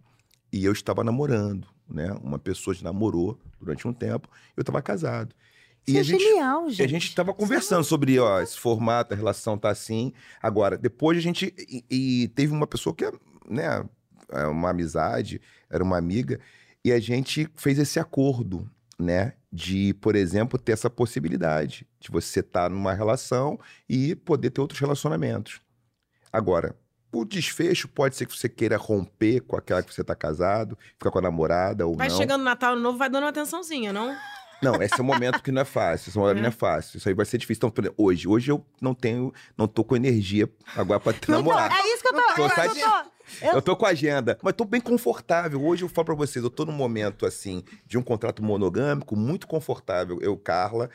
e 0.51 0.65
eu 0.65 0.71
estava 0.71 1.03
namorando, 1.03 1.67
né? 1.89 2.11
Uma 2.23 2.39
pessoa 2.39 2.73
se 2.75 2.83
namorou 2.83 3.39
durante 3.61 3.87
um 3.87 3.93
tempo, 3.93 4.27
eu 4.57 4.61
estava 4.61 4.81
casado. 4.81 5.33
Isso 5.87 5.95
e 5.95 5.97
é 5.97 5.99
a 5.99 6.03
gente, 6.03 6.23
genial, 6.23 6.69
gente. 6.69 6.83
a 6.83 6.87
gente 6.87 7.07
estava 7.07 7.33
conversando 7.33 7.83
sobre, 7.83 8.17
ó, 8.19 8.41
esse 8.41 8.57
formato, 8.57 9.13
a 9.13 9.17
relação 9.17 9.57
tá 9.57 9.69
assim. 9.69 10.13
Agora, 10.41 10.77
depois 10.77 11.17
a 11.17 11.21
gente. 11.21 11.53
E, 11.57 11.83
e 11.89 12.27
teve 12.29 12.53
uma 12.53 12.65
pessoa 12.67 12.95
que, 12.95 13.05
né, 13.49 13.83
é 14.29 14.45
uma 14.47 14.69
amizade, 14.69 15.41
era 15.69 15.83
uma 15.83 15.97
amiga, 15.97 16.39
e 16.83 16.91
a 16.91 16.99
gente 16.99 17.49
fez 17.55 17.77
esse 17.79 17.99
acordo, 17.99 18.69
né? 18.97 19.33
De, 19.51 19.93
por 19.95 20.15
exemplo, 20.15 20.57
ter 20.57 20.71
essa 20.71 20.89
possibilidade 20.89 21.85
de 21.99 22.09
você 22.09 22.39
estar 22.39 22.69
numa 22.69 22.93
relação 22.93 23.59
e 23.87 24.15
poder 24.15 24.49
ter 24.49 24.61
outros 24.61 24.79
relacionamentos. 24.79 25.61
Agora, 26.31 26.75
o 27.11 27.23
desfecho 27.23 27.87
pode 27.87 28.15
ser 28.15 28.25
que 28.25 28.35
você 28.35 28.49
queira 28.49 28.75
romper 28.75 29.41
com 29.41 29.55
aquela 29.55 29.83
que 29.83 29.93
você 29.93 30.01
está 30.01 30.15
casado, 30.15 30.77
ficar 30.97 31.11
com 31.11 31.19
a 31.19 31.21
namorada 31.21 31.85
ou 31.85 31.95
Vai 31.95 32.09
não. 32.09 32.17
chegando 32.17 32.41
o 32.41 32.45
Natal 32.45 32.75
Novo, 32.75 32.97
vai 32.97 33.09
dando 33.09 33.23
uma 33.23 33.29
atençãozinha, 33.29 33.93
não? 33.93 34.15
Não, 34.63 34.81
esse 34.81 34.95
é 34.97 35.01
o 35.01 35.03
momento 35.03 35.41
que 35.43 35.51
não 35.51 35.61
é 35.61 35.65
fácil. 35.65 36.09
Esse 36.09 36.17
momento 36.17 36.37
É. 36.37 36.41
não 36.41 36.47
é 36.49 36.51
fácil. 36.51 36.97
Isso 36.97 37.07
aí 37.09 37.13
vai 37.15 37.25
ser 37.25 37.37
difícil. 37.37 37.59
Então, 37.59 37.69
por 37.69 37.83
exemplo, 37.83 38.03
hoje, 38.05 38.27
hoje 38.27 38.51
eu 38.51 38.65
não 38.81 38.93
tenho, 38.93 39.33
não 39.57 39.67
tô 39.67 39.83
com 39.83 39.95
energia 39.95 40.49
agora 40.75 40.99
pra 40.99 41.13
namorar. 41.27 41.71
Então, 41.71 41.77
é 41.85 41.93
isso 41.93 42.01
que 42.01 42.07
eu 42.07 42.13
tô. 42.13 42.33
Tô 42.35 42.41
é, 42.41 42.45
eu 42.45 42.49
sati- 42.49 42.79
tô- 42.79 43.13
eu- 43.47 43.53
Eu 43.53 43.61
tô 43.61 43.75
com 43.75 43.85
a 43.85 43.89
agenda, 43.89 44.37
mas 44.43 44.53
tô 44.53 44.65
bem 44.65 44.81
confortável. 44.81 45.63
Hoje 45.63 45.83
eu 45.83 45.89
falo 45.89 46.05
pra 46.05 46.15
vocês, 46.15 46.43
eu 46.43 46.49
tô 46.51 46.65
num 46.65 46.73
momento 46.73 47.25
assim 47.25 47.63
de 47.85 47.97
um 47.97 48.01
contrato 48.01 48.43
monogâmico 48.43 49.15
muito 49.15 49.47
confortável. 49.47 50.19
Eu, 50.21 50.35
Carla. 50.37 50.89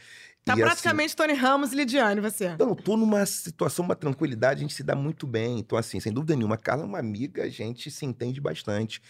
Tá 0.45 0.53
e, 0.53 0.63
assim, 0.63 0.63
praticamente 0.63 1.15
Tony 1.17 1.35
Ramos 1.35 1.73
e 1.73 1.77
Lidiane, 1.77 2.21
você. 2.23 2.55
eu 2.59 2.75
tô 2.75 2.97
numa 2.97 3.25
situação, 3.27 3.85
uma 3.85 3.95
tranquilidade, 3.95 4.61
a 4.61 4.63
gente 4.63 4.73
se 4.75 4.83
dá 4.83 4.95
muito 4.95 5.27
bem. 5.27 5.59
Então, 5.59 5.77
assim, 5.77 6.01
sem 6.01 6.11
dúvida 6.13 6.35
nenhuma, 6.35 6.55
a 6.55 6.59
Carla 6.59 6.85
é 6.85 6.87
uma 6.87 6.99
amiga, 6.99 7.43
a 7.43 7.49
gente 7.51 7.91
se 7.91 8.07
entende 8.07 8.41
bastante. 8.41 9.03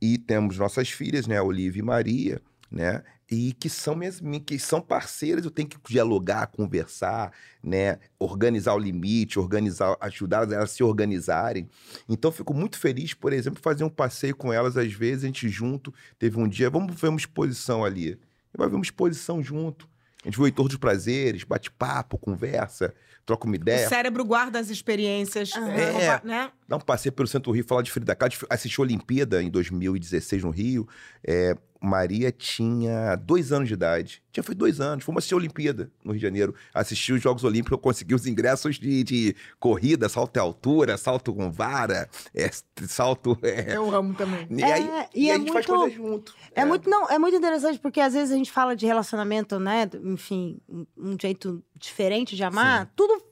E 0.00 0.16
temos 0.16 0.56
nossas 0.56 0.88
filhas, 0.88 1.26
né, 1.26 1.40
Olivia 1.42 1.80
e 1.82 1.84
Maria, 1.84 2.40
né? 2.70 3.02
E 3.30 3.52
que 3.54 3.68
são 3.68 3.96
minhas, 3.96 4.20
mi- 4.20 4.38
que 4.38 4.56
são 4.58 4.80
parceiras, 4.80 5.44
eu 5.44 5.50
tenho 5.50 5.68
que 5.68 5.76
dialogar, 5.88 6.46
conversar, 6.46 7.32
né? 7.62 7.98
Organizar 8.20 8.74
o 8.74 8.78
limite, 8.78 9.38
organizar, 9.38 9.96
ajudar 10.00 10.44
elas 10.52 10.52
a 10.52 10.66
se 10.68 10.84
organizarem. 10.84 11.68
Então, 12.08 12.28
eu 12.30 12.32
fico 12.32 12.54
muito 12.54 12.78
feliz, 12.78 13.14
por 13.14 13.32
exemplo, 13.32 13.60
fazer 13.60 13.82
um 13.82 13.88
passeio 13.88 14.36
com 14.36 14.52
elas, 14.52 14.76
às 14.76 14.92
vezes, 14.92 15.24
a 15.24 15.26
gente 15.26 15.48
junto. 15.48 15.92
Teve 16.18 16.38
um 16.38 16.46
dia, 16.46 16.70
vamos 16.70 16.94
ver 17.00 17.08
uma 17.08 17.18
exposição 17.18 17.84
ali. 17.84 18.16
Vai 18.56 18.68
ver 18.68 18.76
uma 18.76 18.84
exposição 18.84 19.42
junto. 19.42 19.88
A 20.22 20.28
gente 20.28 20.36
vê 20.38 20.42
o 20.44 20.46
Heitor 20.46 20.68
dos 20.68 20.76
Prazeres, 20.76 21.44
bate 21.44 21.70
papo, 21.70 22.18
conversa, 22.18 22.94
troca 23.24 23.46
uma 23.46 23.56
ideia. 23.56 23.86
O 23.86 23.88
cérebro 23.88 24.24
guarda 24.24 24.58
as 24.58 24.70
experiências, 24.70 25.50
é, 25.54 26.04
É. 26.04 26.20
né? 26.24 26.50
Dá 26.68 26.76
um 26.76 26.80
passeio 26.80 27.12
pelo 27.12 27.28
Centro 27.28 27.52
Rio, 27.52 27.64
falar 27.64 27.82
de 27.82 27.90
Frida 27.92 28.14
Kahlo, 28.14 28.34
assistiu 28.50 28.82
a 28.82 28.86
Olimpíada 28.86 29.42
em 29.42 29.48
2016 29.50 30.42
no 30.42 30.50
Rio. 30.50 30.88
É, 31.24 31.56
Maria 31.80 32.32
tinha 32.32 33.14
dois 33.16 33.52
anos 33.52 33.68
de 33.68 33.74
idade. 33.74 34.20
Tinha 34.32 34.42
feito 34.42 34.58
dois 34.58 34.80
anos. 34.80 35.04
Fomos 35.04 35.20
assistir 35.20 35.34
a 35.34 35.36
Olimpíada 35.36 35.92
no 36.02 36.10
Rio 36.10 36.18
de 36.18 36.26
Janeiro. 36.26 36.54
Assisti 36.74 37.12
os 37.12 37.22
Jogos 37.22 37.44
Olímpicos, 37.44 37.72
eu 37.72 37.78
consegui 37.78 38.14
os 38.14 38.26
ingressos 38.26 38.76
de, 38.80 39.04
de 39.04 39.36
corrida, 39.60 40.08
salto 40.08 40.36
em 40.36 40.40
altura, 40.40 40.96
salto 40.96 41.32
com 41.32 41.52
vara, 41.52 42.08
é, 42.34 42.50
salto. 42.88 43.38
é. 43.42 43.76
Eu 43.76 43.94
amo 43.94 44.14
também. 44.14 44.48
E 44.50 44.62
É, 44.62 44.72
aí 44.72 44.88
e 45.14 45.24
e 45.26 45.30
é 45.30 45.34
a 45.34 45.38
gente 45.38 45.52
faz 45.52 45.66
muito- 45.66 45.80
coisas 45.80 45.96
junto. 45.96 46.34
É, 46.52 46.64
muito, 46.64 46.90
não, 46.90 47.08
é 47.08 47.18
muito 47.18 47.36
interessante 47.36 47.78
porque 47.78 48.00
às 48.00 48.14
vezes 48.14 48.32
a 48.32 48.36
gente 48.36 48.50
fala 48.50 48.74
de 48.74 48.86
relacionamento, 48.86 49.60
né? 49.60 49.88
Enfim, 50.02 50.58
um- 50.68 50.86
um 50.96 51.16
jeito 51.20 51.62
diferente 51.76 52.34
de 52.34 52.42
amar. 52.42 52.90
Tudo 52.96 53.22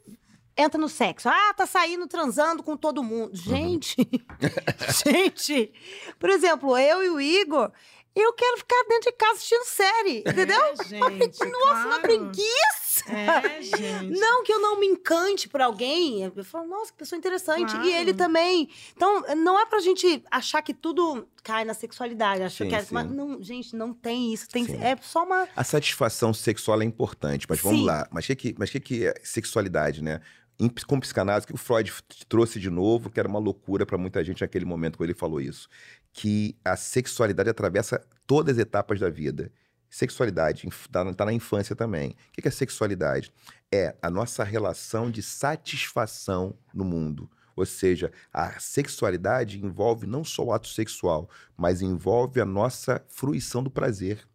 entra 0.56 0.80
no 0.80 0.88
sexo. 0.88 1.28
Ah, 1.28 1.54
tá 1.56 1.66
saindo, 1.66 2.06
transando 2.06 2.62
com 2.62 2.76
todo 2.76 3.02
mundo. 3.02 3.30
Uhum. 3.30 3.34
Gente, 3.36 3.96
gente. 5.04 5.72
Por 6.18 6.30
exemplo, 6.30 6.76
eu 6.78 7.02
e 7.04 7.10
o 7.10 7.20
Igor, 7.20 7.70
eu 8.14 8.32
quero 8.34 8.58
ficar 8.58 8.82
dentro 8.88 9.10
de 9.10 9.16
casa 9.16 9.32
assistindo 9.34 9.64
série, 9.64 10.18
entendeu? 10.20 10.60
É, 10.62 10.76
gente, 10.76 11.38
Nossa, 11.50 11.86
uma 11.86 12.00
claro. 12.00 12.02
preguiça! 12.02 12.84
É, 13.08 13.60
gente. 13.60 14.18
Não 14.20 14.44
que 14.44 14.52
eu 14.52 14.60
não 14.60 14.78
me 14.78 14.86
encante 14.86 15.48
por 15.48 15.60
alguém. 15.60 16.22
Eu 16.22 16.44
falo, 16.44 16.68
nossa, 16.68 16.92
que 16.92 16.98
pessoa 16.98 17.18
interessante. 17.18 17.72
Claro. 17.72 17.84
E 17.88 17.92
ele 17.92 18.14
também. 18.14 18.68
Então, 18.96 19.20
não 19.36 19.58
é 19.58 19.66
pra 19.66 19.80
gente 19.80 20.22
achar 20.30 20.62
que 20.62 20.72
tudo 20.72 21.26
cai 21.42 21.64
na 21.64 21.74
sexualidade. 21.74 22.44
Acho 22.44 22.62
Sim, 22.62 22.68
que 22.68 22.76
é, 22.76 22.86
mas 22.92 23.10
não, 23.10 23.42
gente, 23.42 23.74
não 23.74 23.92
tem 23.92 24.32
isso. 24.32 24.48
Tem, 24.48 24.64
Sim. 24.64 24.80
é 24.80 24.96
só 25.02 25.24
uma. 25.24 25.48
A 25.56 25.64
satisfação 25.64 26.32
sexual 26.32 26.80
é 26.82 26.84
importante, 26.84 27.46
mas 27.48 27.60
vamos 27.60 27.80
Sim. 27.80 27.84
lá. 27.86 28.06
Mas 28.12 28.24
o 28.24 28.28
que, 28.28 28.36
que- 28.36 28.54
mas 28.56 28.70
que, 28.70 28.78
que 28.78 29.06
é 29.08 29.14
sexualidade, 29.24 30.00
né? 30.00 30.20
Em, 30.58 30.68
com 30.68 31.00
psicanálise, 31.00 31.46
que 31.46 31.54
o 31.54 31.56
Freud 31.56 31.92
trouxe 32.28 32.60
de 32.60 32.70
novo, 32.70 33.10
que 33.10 33.18
era 33.18 33.28
uma 33.28 33.40
loucura 33.40 33.84
para 33.84 33.98
muita 33.98 34.22
gente 34.22 34.40
naquele 34.40 34.64
momento 34.64 34.96
quando 34.96 35.10
ele 35.10 35.18
falou 35.18 35.40
isso, 35.40 35.68
que 36.12 36.56
a 36.64 36.76
sexualidade 36.76 37.50
atravessa 37.50 38.06
todas 38.26 38.56
as 38.56 38.62
etapas 38.62 39.00
da 39.00 39.10
vida. 39.10 39.50
Sexualidade 39.90 40.66
está 40.66 41.24
na 41.24 41.32
infância 41.32 41.74
também. 41.74 42.10
O 42.10 42.42
que 42.42 42.48
é 42.48 42.50
sexualidade? 42.50 43.32
É 43.70 43.94
a 44.02 44.10
nossa 44.10 44.42
relação 44.42 45.10
de 45.10 45.22
satisfação 45.22 46.56
no 46.72 46.84
mundo. 46.84 47.30
Ou 47.56 47.64
seja, 47.64 48.12
a 48.32 48.58
sexualidade 48.58 49.64
envolve 49.64 50.06
não 50.06 50.24
só 50.24 50.44
o 50.44 50.52
ato 50.52 50.68
sexual, 50.68 51.28
mas 51.56 51.80
envolve 51.80 52.40
a 52.40 52.44
nossa 52.44 53.04
fruição 53.08 53.62
do 53.62 53.70
prazer. 53.70 54.26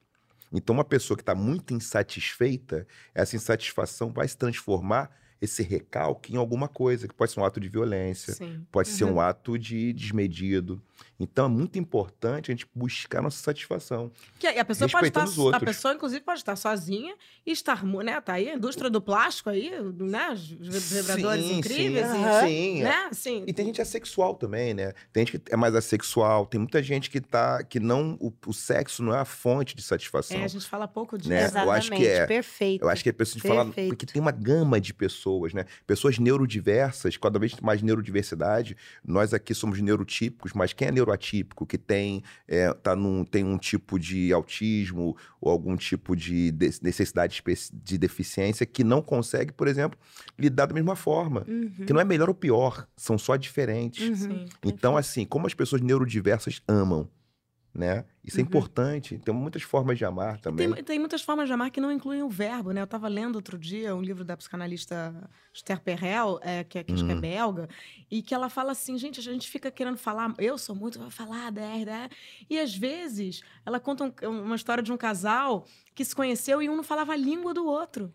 Então, 0.51 0.73
uma 0.73 0.85
pessoa 0.85 1.17
que 1.17 1.21
está 1.21 1.35
muito 1.35 1.73
insatisfeita, 1.73 2.87
essa 3.13 3.35
insatisfação 3.35 4.11
vai 4.11 4.27
se 4.27 4.37
transformar 4.37 5.11
esse 5.41 5.63
recalque 5.63 6.33
em 6.33 6.37
alguma 6.37 6.67
coisa, 6.67 7.07
que 7.07 7.13
pode 7.13 7.31
ser 7.31 7.39
um 7.39 7.45
ato 7.45 7.59
de 7.59 7.69
violência, 7.69 8.33
Sim. 8.33 8.65
pode 8.71 8.89
ser 8.89 9.05
Uhum. 9.05 9.13
um 9.15 9.21
ato 9.21 9.57
de 9.57 9.93
desmedido. 9.93 10.81
Então, 11.17 11.45
é 11.45 11.49
muito 11.49 11.77
importante 11.79 12.51
a 12.51 12.53
gente 12.53 12.65
buscar 12.75 13.21
nossa 13.21 13.41
satisfação. 13.41 14.11
Que 14.37 14.47
a 14.47 14.65
pessoa 14.65 14.89
pode 14.89 15.07
estar, 15.07 15.25
a 15.53 15.59
pessoa 15.59 15.93
inclusive 15.93 16.21
pode 16.21 16.39
estar 16.39 16.55
sozinha 16.57 17.13
e 17.45 17.51
estar, 17.51 17.83
né? 17.85 18.19
Tá 18.21 18.33
aí 18.33 18.49
a 18.49 18.55
indústria 18.55 18.89
do 18.89 19.01
plástico 19.01 19.49
aí, 19.49 19.69
né? 19.97 20.29
Os 20.31 20.43
vibradores 20.49 21.45
Sim, 21.45 21.57
incríveis, 21.57 22.07
sim, 22.07 22.13
e- 22.13 22.23
Aham. 22.25 22.47
sim. 22.47 22.83
né? 22.83 23.07
Assim, 23.09 23.43
E 23.47 23.53
tem 23.53 23.65
gente 23.65 23.81
assexual 23.81 24.35
também, 24.35 24.73
né? 24.73 24.93
Tem 25.13 25.25
gente 25.25 25.39
que 25.39 25.53
é 25.53 25.55
mais 25.57 25.73
assexual, 25.75 26.45
tem 26.45 26.59
muita 26.59 26.81
gente 26.83 27.09
que 27.09 27.19
tá 27.21 27.63
que 27.63 27.79
não 27.79 28.17
o, 28.19 28.33
o 28.47 28.53
sexo 28.53 29.01
não 29.03 29.13
é 29.15 29.19
a 29.19 29.25
fonte 29.25 29.75
de 29.75 29.81
satisfação. 29.81 30.37
é, 30.39 30.43
a 30.43 30.47
gente 30.47 30.67
fala 30.67 30.87
pouco 30.87 31.17
disso. 31.17 31.29
Né? 31.29 31.43
Exatamente, 31.43 31.65
Eu 31.65 31.71
acho 31.71 31.91
que 31.91 32.05
é. 32.07 32.25
perfeito. 32.27 32.81
Eu 32.83 32.89
acho 32.89 33.03
que 33.03 33.09
é 33.09 33.13
preciso 33.13 33.39
falar, 33.41 33.65
porque 33.65 34.05
tem 34.05 34.21
uma 34.21 34.31
gama 34.31 34.79
de 34.81 34.93
pessoas, 34.93 35.28
né? 35.53 35.65
Pessoas 35.85 36.17
neurodiversas, 36.19 37.17
cada 37.17 37.37
vez 37.39 37.53
mais 37.61 37.81
neurodiversidade. 37.81 38.75
Nós 39.05 39.33
aqui 39.33 39.53
somos 39.53 39.79
neurotípicos, 39.79 40.53
mas 40.53 40.73
quem 40.73 40.87
é 40.87 40.91
neuroatípico, 40.91 41.65
que 41.65 41.77
tem, 41.77 42.23
é, 42.47 42.73
tá 42.73 42.95
num, 42.95 43.23
tem 43.23 43.43
um 43.43 43.57
tipo 43.57 43.99
de 43.99 44.31
autismo 44.33 45.15
ou 45.41 45.51
algum 45.51 45.75
tipo 45.75 46.15
de 46.15 46.51
de- 46.51 46.79
necessidade 46.81 47.41
de 47.73 47.97
deficiência 47.97 48.65
que 48.65 48.83
não 48.83 49.01
consegue, 49.01 49.51
por 49.51 49.67
exemplo, 49.67 49.97
lidar 50.37 50.65
da 50.65 50.73
mesma 50.73 50.95
forma. 50.95 51.45
Uhum, 51.47 51.85
Que 51.85 51.93
não 51.93 52.01
é 52.01 52.05
melhor 52.05 52.29
ou 52.29 52.35
pior, 52.35 52.87
são 52.95 53.17
só 53.17 53.35
diferentes. 53.35 54.23
uhum. 54.25 54.45
Então, 54.63 54.97
assim, 54.97 55.25
como 55.25 55.45
as 55.47 55.53
pessoas 55.53 55.81
neurodiversas 55.81 56.61
amam, 56.67 57.09
né? 57.73 58.05
Isso 58.23 58.37
é 58.37 58.41
Uhum. 58.41 58.47
importante. 58.47 59.17
Tem 59.19 59.33
muitas 59.33 59.61
formas 59.63 59.97
de 59.97 60.05
amar 60.05 60.39
também. 60.39 60.73
Tem, 60.73 60.83
tem 60.83 60.99
muitas 60.99 61.21
formas 61.21 61.47
de 61.47 61.53
amar 61.53 61.69
que 61.71 61.79
não 61.79 61.91
incluem 61.91 62.21
o 62.23 62.29
verbo, 62.29 62.71
né? 62.71 62.81
Eu 62.81 62.85
estava 62.85 63.07
lendo 63.07 63.35
outro 63.35 63.57
dia 63.57 63.95
um 63.95 64.01
livro 64.01 64.25
da 64.25 64.35
psicanalista 64.35 65.29
Esther 65.53 65.79
Perel, 65.81 66.39
é, 66.41 66.63
que, 66.63 66.77
é, 66.79 66.83
que 66.83 66.93
acho 66.93 67.05
que 67.05 67.11
é 67.11 67.15
Hum. 67.15 67.21
belga, 67.21 67.69
e 68.09 68.21
que 68.21 68.33
ela 68.33 68.49
fala 68.49 68.71
assim, 68.71 68.97
gente, 68.97 69.19
a 69.19 69.23
gente 69.23 69.47
fica 69.49 69.71
querendo 69.71 69.97
falar, 69.97 70.33
eu 70.37 70.57
sou 70.57 70.75
muito, 70.75 70.99
vai 70.99 71.09
falar, 71.11 71.51
der, 71.51 71.85
der. 71.85 72.09
E 72.49 72.59
às 72.59 72.75
vezes 72.75 73.41
ela 73.65 73.79
conta 73.79 74.03
um- 74.27 74.41
uma 74.41 74.55
história 74.55 74.83
de 74.83 74.91
um 74.91 74.97
casal 74.97 75.65
que 75.95 76.03
se 76.03 76.15
conheceu 76.15 76.61
e 76.61 76.69
um 76.69 76.75
não 76.75 76.83
falava 76.83 77.13
a 77.13 77.17
língua 77.17 77.53
do 77.53 77.65
outro. 77.65 78.13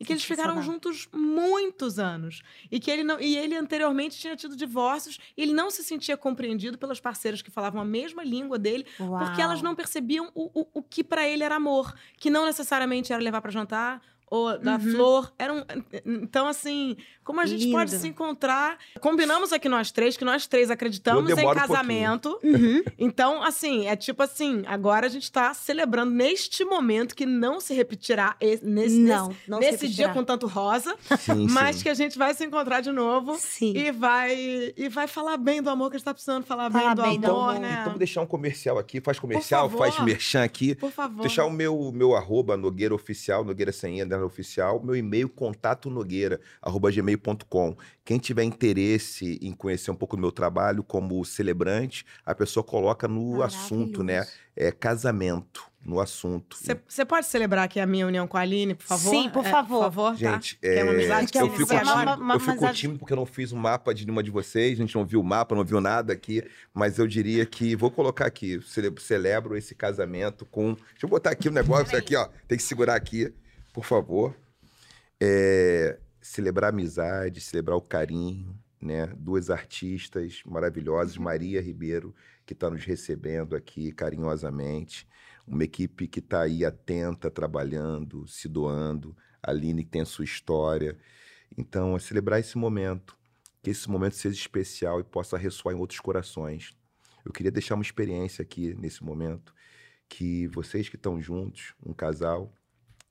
E 0.00 0.04
que 0.04 0.14
eles 0.14 0.24
ficaram 0.24 0.62
juntos 0.62 1.08
muitos 1.12 1.98
anos. 1.98 2.40
E 2.70 2.80
que 2.80 2.90
ele 2.90 3.04
não, 3.04 3.20
e 3.20 3.36
ele 3.36 3.54
anteriormente 3.54 4.18
tinha 4.18 4.34
tido 4.34 4.56
divórcios, 4.56 5.18
e 5.36 5.42
ele 5.42 5.52
não 5.52 5.70
se 5.70 5.84
sentia 5.84 6.16
compreendido 6.16 6.78
pelas 6.78 6.98
parceiras 6.98 7.42
que 7.42 7.50
falavam 7.50 7.82
a 7.82 7.84
mesma 7.84 8.24
língua 8.24 8.58
dele, 8.58 8.86
porque 8.96 9.42
elas 9.42 9.58
Uau. 9.58 9.64
não 9.64 9.74
percebiam 9.74 10.32
o, 10.34 10.62
o, 10.62 10.66
o 10.72 10.82
que 10.82 11.04
pra 11.04 11.28
ele 11.28 11.44
era 11.44 11.56
amor, 11.56 11.94
que 12.16 12.30
não 12.30 12.46
necessariamente 12.46 13.12
era 13.12 13.22
levar 13.22 13.42
pra 13.42 13.50
jantar 13.50 14.00
ou 14.30 14.56
da 14.58 14.76
Uhum. 14.76 14.92
Flor. 14.92 15.32
Era 15.36 15.52
um... 15.52 15.64
Então, 16.06 16.46
assim, 16.46 16.96
como 17.24 17.40
a 17.40 17.46
gente 17.46 17.64
Lindo. 17.64 17.76
pode 17.76 17.90
se 17.90 18.06
encontrar? 18.06 18.78
Combinamos 19.00 19.52
aqui 19.52 19.68
nós 19.68 19.90
três 19.90 20.16
que 20.16 20.24
nós 20.24 20.46
três 20.46 20.70
acreditamos 20.70 21.28
em 21.30 21.34
demoro 21.34 21.58
um 21.58 21.60
casamento. 21.60 22.38
Uhum. 22.42 22.82
Então, 22.96 23.42
assim, 23.42 23.88
é 23.88 23.96
tipo 23.96 24.22
assim, 24.22 24.62
agora 24.66 25.06
a 25.06 25.08
gente 25.10 25.30
tá 25.32 25.52
celebrando 25.52 26.12
neste 26.12 26.64
momento 26.64 27.14
que 27.16 27.26
não 27.26 27.58
se 27.60 27.74
repetirá 27.74 28.36
esse- 28.40 28.64
nesse, 28.64 28.98
Não, 29.00 29.34
não 29.48 29.58
se 29.58 29.64
nesse, 29.70 29.84
nesse 29.84 29.88
dia 29.88 30.08
com 30.10 30.22
tanto 30.22 30.46
rosa, 30.46 30.94
Sim, 31.18 31.48
mas 31.50 31.76
sim. 31.76 31.82
que 31.82 31.88
a 31.88 31.94
gente 31.94 32.16
vai 32.16 32.32
se 32.32 32.44
encontrar 32.44 32.80
de 32.80 32.92
novo 32.92 33.36
Sim. 33.36 33.72
e 33.76 33.90
vai 33.90 34.72
e 34.76 34.88
vai 34.88 35.08
falar 35.08 35.36
bem 35.36 35.60
do 35.60 35.68
amor 35.70 35.90
que 35.90 35.96
a 35.96 35.98
gente 35.98 36.04
tá 36.04 36.14
precisando 36.14 36.44
falar, 36.44 36.70
Falar 36.70 36.94
bem 36.94 36.96
do 36.96 37.02
bem 37.02 37.20
do 37.20 37.26
amor, 37.30 37.50
amor. 37.50 37.60
né? 37.60 37.78
Então, 37.80 37.90
vou 37.90 37.98
deixar 37.98 38.20
um 38.22 38.26
comercial 38.26 38.78
aqui. 38.78 39.00
Faz 39.00 39.18
comercial, 39.18 39.68
faz 39.70 39.98
merchan 40.00 40.44
aqui. 40.44 40.74
Por 40.76 40.92
favor. 40.92 41.22
Deixar 41.22 41.44
o 41.46 41.50
meu, 41.50 41.90
meu 41.92 42.14
arroba 42.14 42.56
Nogueira 42.56 42.94
Oficial, 42.94 43.44
Nogueira 43.44 43.72
sem 43.72 44.00
Ender 44.20 44.24
Oficial, 44.26 44.82
meu 44.82 44.94
e-mail 44.94 45.28
contato 45.28 45.90
nogueira, 45.90 46.40
arroba 46.60 46.90
gmail.com. 46.90 47.76
Quem 48.04 48.18
tiver 48.18 48.44
interesse 48.44 49.38
em 49.42 49.52
conhecer 49.52 49.90
um 49.90 49.94
pouco 49.96 50.16
do 50.16 50.20
meu 50.22 50.32
trabalho 50.32 50.82
como 50.82 51.24
celebrante, 51.24 52.04
a 52.24 52.34
pessoa 52.34 52.62
coloca 52.62 53.08
no 53.08 53.42
assunto, 53.42 54.02
né? 54.02 54.26
É 54.56 54.70
casamento 54.70 55.64
no 55.82 55.98
assunto. 56.00 56.58
Você 56.86 57.04
pode 57.06 57.24
celebrar 57.26 57.64
aqui 57.64 57.80
a 57.80 57.86
minha 57.86 58.06
união 58.06 58.26
com 58.26 58.36
a 58.36 58.40
Aline, 58.40 58.74
por 58.74 58.84
favor? 58.84 59.10
Sim, 59.10 59.30
por 59.30 59.46
É, 59.46 59.50
favor. 59.50 59.76
Por 59.78 59.84
favor, 59.84 60.16
Gente, 60.16 60.56
tá? 60.56 60.68
É 60.68 60.82
uma 60.82 60.92
é, 60.92 60.94
amizade 60.96 61.32
que 61.32 61.38
eu 61.38 61.48
fico, 61.50 61.72
inicia 61.72 61.82
uma- 61.82 61.92
tímido, 62.04 62.22
uma- 62.22 62.34
eu 62.34 62.40
fico 62.40 62.72
tímido 62.72 62.98
porque 62.98 63.12
eu 63.14 63.16
não 63.16 63.24
fiz 63.24 63.52
um 63.52 63.56
mapa 63.56 63.94
de 63.94 64.04
nenhuma 64.04 64.22
de 64.22 64.30
vocês, 64.30 64.78
a 64.78 64.82
gente 64.82 64.94
não 64.94 65.06
viu 65.06 65.20
o 65.20 65.24
mapa, 65.24 65.54
não 65.54 65.64
viu 65.64 65.80
nada 65.80 66.12
aqui, 66.12 66.42
mas 66.74 66.98
eu 66.98 67.06
diria 67.06 67.46
que, 67.46 67.74
vou 67.76 67.90
colocar 67.90 68.26
aqui, 68.26 68.60
cele- 68.66 68.92
celebro 69.00 69.56
esse 69.56 69.74
casamento 69.74 70.44
com, 70.44 70.74
deixa 70.74 71.04
eu 71.04 71.08
botar 71.08 71.30
aqui 71.30 71.48
o 71.48 71.52
negócio 71.52 71.96
aqui, 71.96 72.14
ó, 72.14 72.28
tem 72.46 72.58
que 72.58 72.64
segurar 72.64 72.96
aqui, 72.96 73.32
por 73.80 73.86
favor. 73.86 74.36
É, 75.18 75.98
celebrar 76.20 76.70
a 76.70 76.74
amizade, 76.74 77.40
celebrar 77.40 77.78
o 77.78 77.80
carinho, 77.80 78.54
né? 78.78 79.06
Duas 79.16 79.48
artistas 79.48 80.42
maravilhosas, 80.44 81.16
Maria 81.16 81.62
Ribeiro, 81.62 82.14
que 82.44 82.52
está 82.52 82.68
nos 82.68 82.84
recebendo 82.84 83.56
aqui 83.56 83.90
carinhosamente, 83.90 85.08
uma 85.46 85.64
equipe 85.64 86.06
que 86.06 86.18
está 86.18 86.42
aí 86.42 86.62
atenta, 86.62 87.30
trabalhando, 87.30 88.28
se 88.28 88.48
doando, 88.48 89.16
a 89.42 89.50
Aline 89.50 89.82
que 89.82 89.90
tem 89.90 90.02
a 90.02 90.06
sua 90.06 90.26
história. 90.26 90.98
Então, 91.56 91.96
é 91.96 91.98
celebrar 91.98 92.38
esse 92.38 92.58
momento, 92.58 93.16
que 93.62 93.70
esse 93.70 93.88
momento 93.88 94.14
seja 94.14 94.38
especial 94.38 95.00
e 95.00 95.04
possa 95.04 95.38
ressoar 95.38 95.74
em 95.74 95.78
outros 95.78 96.00
corações. 96.00 96.76
Eu 97.24 97.32
queria 97.32 97.50
deixar 97.50 97.76
uma 97.76 97.82
experiência 97.82 98.42
aqui 98.42 98.74
nesse 98.74 99.02
momento, 99.02 99.54
que 100.06 100.46
vocês 100.48 100.86
que 100.86 100.96
estão 100.96 101.18
juntos, 101.18 101.74
um 101.82 101.94
casal, 101.94 102.52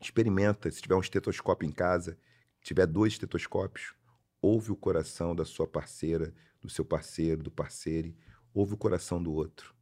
experimenta, 0.01 0.69
se 0.71 0.81
tiver 0.81 0.95
um 0.95 0.99
estetoscópio 1.01 1.67
em 1.67 1.71
casa, 1.71 2.17
tiver 2.61 2.85
dois 2.85 3.13
estetoscópios, 3.13 3.93
ouve 4.41 4.71
o 4.71 4.75
coração 4.75 5.35
da 5.35 5.45
sua 5.45 5.67
parceira, 5.67 6.33
do 6.61 6.69
seu 6.69 6.85
parceiro, 6.85 7.43
do 7.43 7.51
parceiro, 7.51 8.13
ouve 8.53 8.73
o 8.73 8.77
coração 8.77 9.21
do 9.21 9.31
outro, 9.33 9.73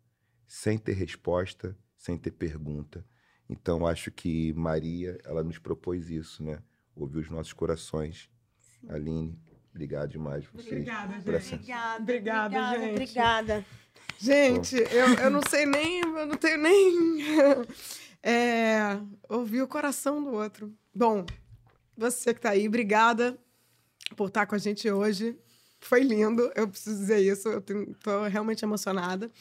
sem 0.47 0.77
ter 0.77 0.93
resposta, 0.93 1.77
sem 1.95 2.17
ter 2.17 2.31
pergunta. 2.31 3.05
Então, 3.49 3.87
acho 3.87 4.11
que 4.11 4.53
Maria, 4.53 5.17
ela 5.23 5.43
nos 5.43 5.57
propôs 5.57 6.09
isso, 6.09 6.43
né? 6.43 6.61
Ouvir 6.95 7.19
os 7.19 7.29
nossos 7.29 7.53
corações. 7.53 8.29
Aline, 8.89 9.39
obrigado 9.71 10.09
demais 10.09 10.45
vocês. 10.47 10.67
Obrigada, 10.67 11.21
por 11.21 11.33
essa- 11.33 11.55
Obrigada, 11.55 12.01
Obrigada, 12.03 12.45
obrigada, 12.57 12.79
gente. 12.79 12.91
Obrigada. 13.01 13.65
Gente, 14.19 14.75
eu, 14.75 15.13
eu 15.23 15.29
não 15.29 15.41
sei 15.47 15.65
nem, 15.65 15.99
eu 16.01 16.25
não 16.25 16.35
tenho 16.37 16.57
nem. 16.57 17.17
É, 18.29 18.99
ouvir 19.29 19.61
o 19.61 19.67
coração 19.69 20.21
do 20.21 20.31
outro. 20.31 20.75
Bom, 20.93 21.25
você 21.95 22.33
que 22.33 22.41
tá 22.41 22.49
aí, 22.49 22.67
obrigada 22.67 23.37
por 24.17 24.27
estar 24.27 24.45
com 24.45 24.53
a 24.53 24.57
gente 24.57 24.91
hoje. 24.91 25.39
Foi 25.79 26.01
lindo, 26.01 26.51
eu 26.53 26.67
preciso 26.67 26.97
dizer 26.97 27.19
isso, 27.19 27.47
eu 27.47 27.61
tô 27.61 28.23
realmente 28.23 28.65
emocionada. 28.65 29.31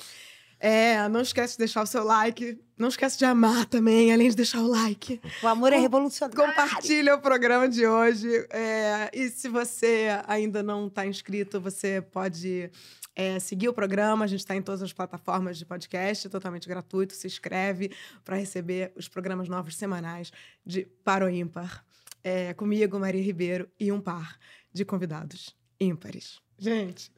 É, 0.59 1.09
não 1.09 1.21
esquece 1.21 1.55
de 1.55 1.59
deixar 1.59 1.83
o 1.83 1.87
seu 1.87 2.03
like. 2.03 2.59
Não 2.79 2.89
esquece 2.89 3.19
de 3.19 3.25
amar 3.25 3.67
também, 3.67 4.13
além 4.13 4.29
de 4.29 4.37
deixar 4.37 4.61
o 4.61 4.69
like. 4.69 5.21
O 5.43 5.47
amor 5.47 5.73
é 5.73 5.79
revolucionário. 5.79 6.37
Compartilha 6.37 7.15
o 7.15 7.21
programa 7.21 7.69
de 7.69 7.87
hoje. 7.87 8.29
é, 8.51 9.11
e 9.13 9.29
se 9.29 9.49
você 9.49 10.09
ainda 10.27 10.63
não 10.63 10.87
está 10.87 11.07
inscrito, 11.07 11.61
você 11.61 12.01
pode 12.01 12.71
é, 13.15 13.39
seguir 13.39 13.69
o 13.69 13.73
programa. 13.73 14.25
A 14.25 14.29
gente 14.29 14.41
está 14.41 14.55
em 14.55 14.63
todas 14.63 14.83
as 14.83 14.93
plataformas 14.93 15.59
de 15.59 15.65
podcast, 15.65 16.29
totalmente 16.29 16.69
gratuito. 16.69 17.15
Se 17.15 17.27
inscreve 17.27 17.91
para 18.25 18.37
receber 18.37 18.93
os 18.95 19.09
programas 19.09 19.49
novos 19.49 19.77
semanais 19.77 20.31
de 20.65 20.87
Par 21.03 21.23
ou 21.23 21.31
Ímpar. 21.31 21.85
É, 22.23 22.53
comigo, 22.55 22.99
Maria 22.99 23.23
Ribeiro, 23.23 23.69
e 23.79 23.93
um 23.93 24.01
par 24.01 24.37
de 24.73 24.85
convidados 24.85 25.57
ímpares. 25.81 26.41
Gente, 26.59 27.13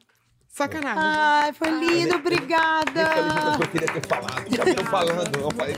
sacanagem. 0.49 1.03
Ai, 1.03 1.53
foi 1.53 1.69
lindo, 1.69 2.15
obrigada. 2.15 3.01
Esse 3.01 3.39
é 3.39 3.49
o 3.53 3.57
que 3.57 3.63
eu 3.63 3.67
queria 3.69 3.87
ter 3.93 4.07
falado. 4.07 4.55
Já 4.55 4.75
tô 4.75 4.83
falando, 4.85 5.39
eu 5.39 5.51
falei. 5.51 5.75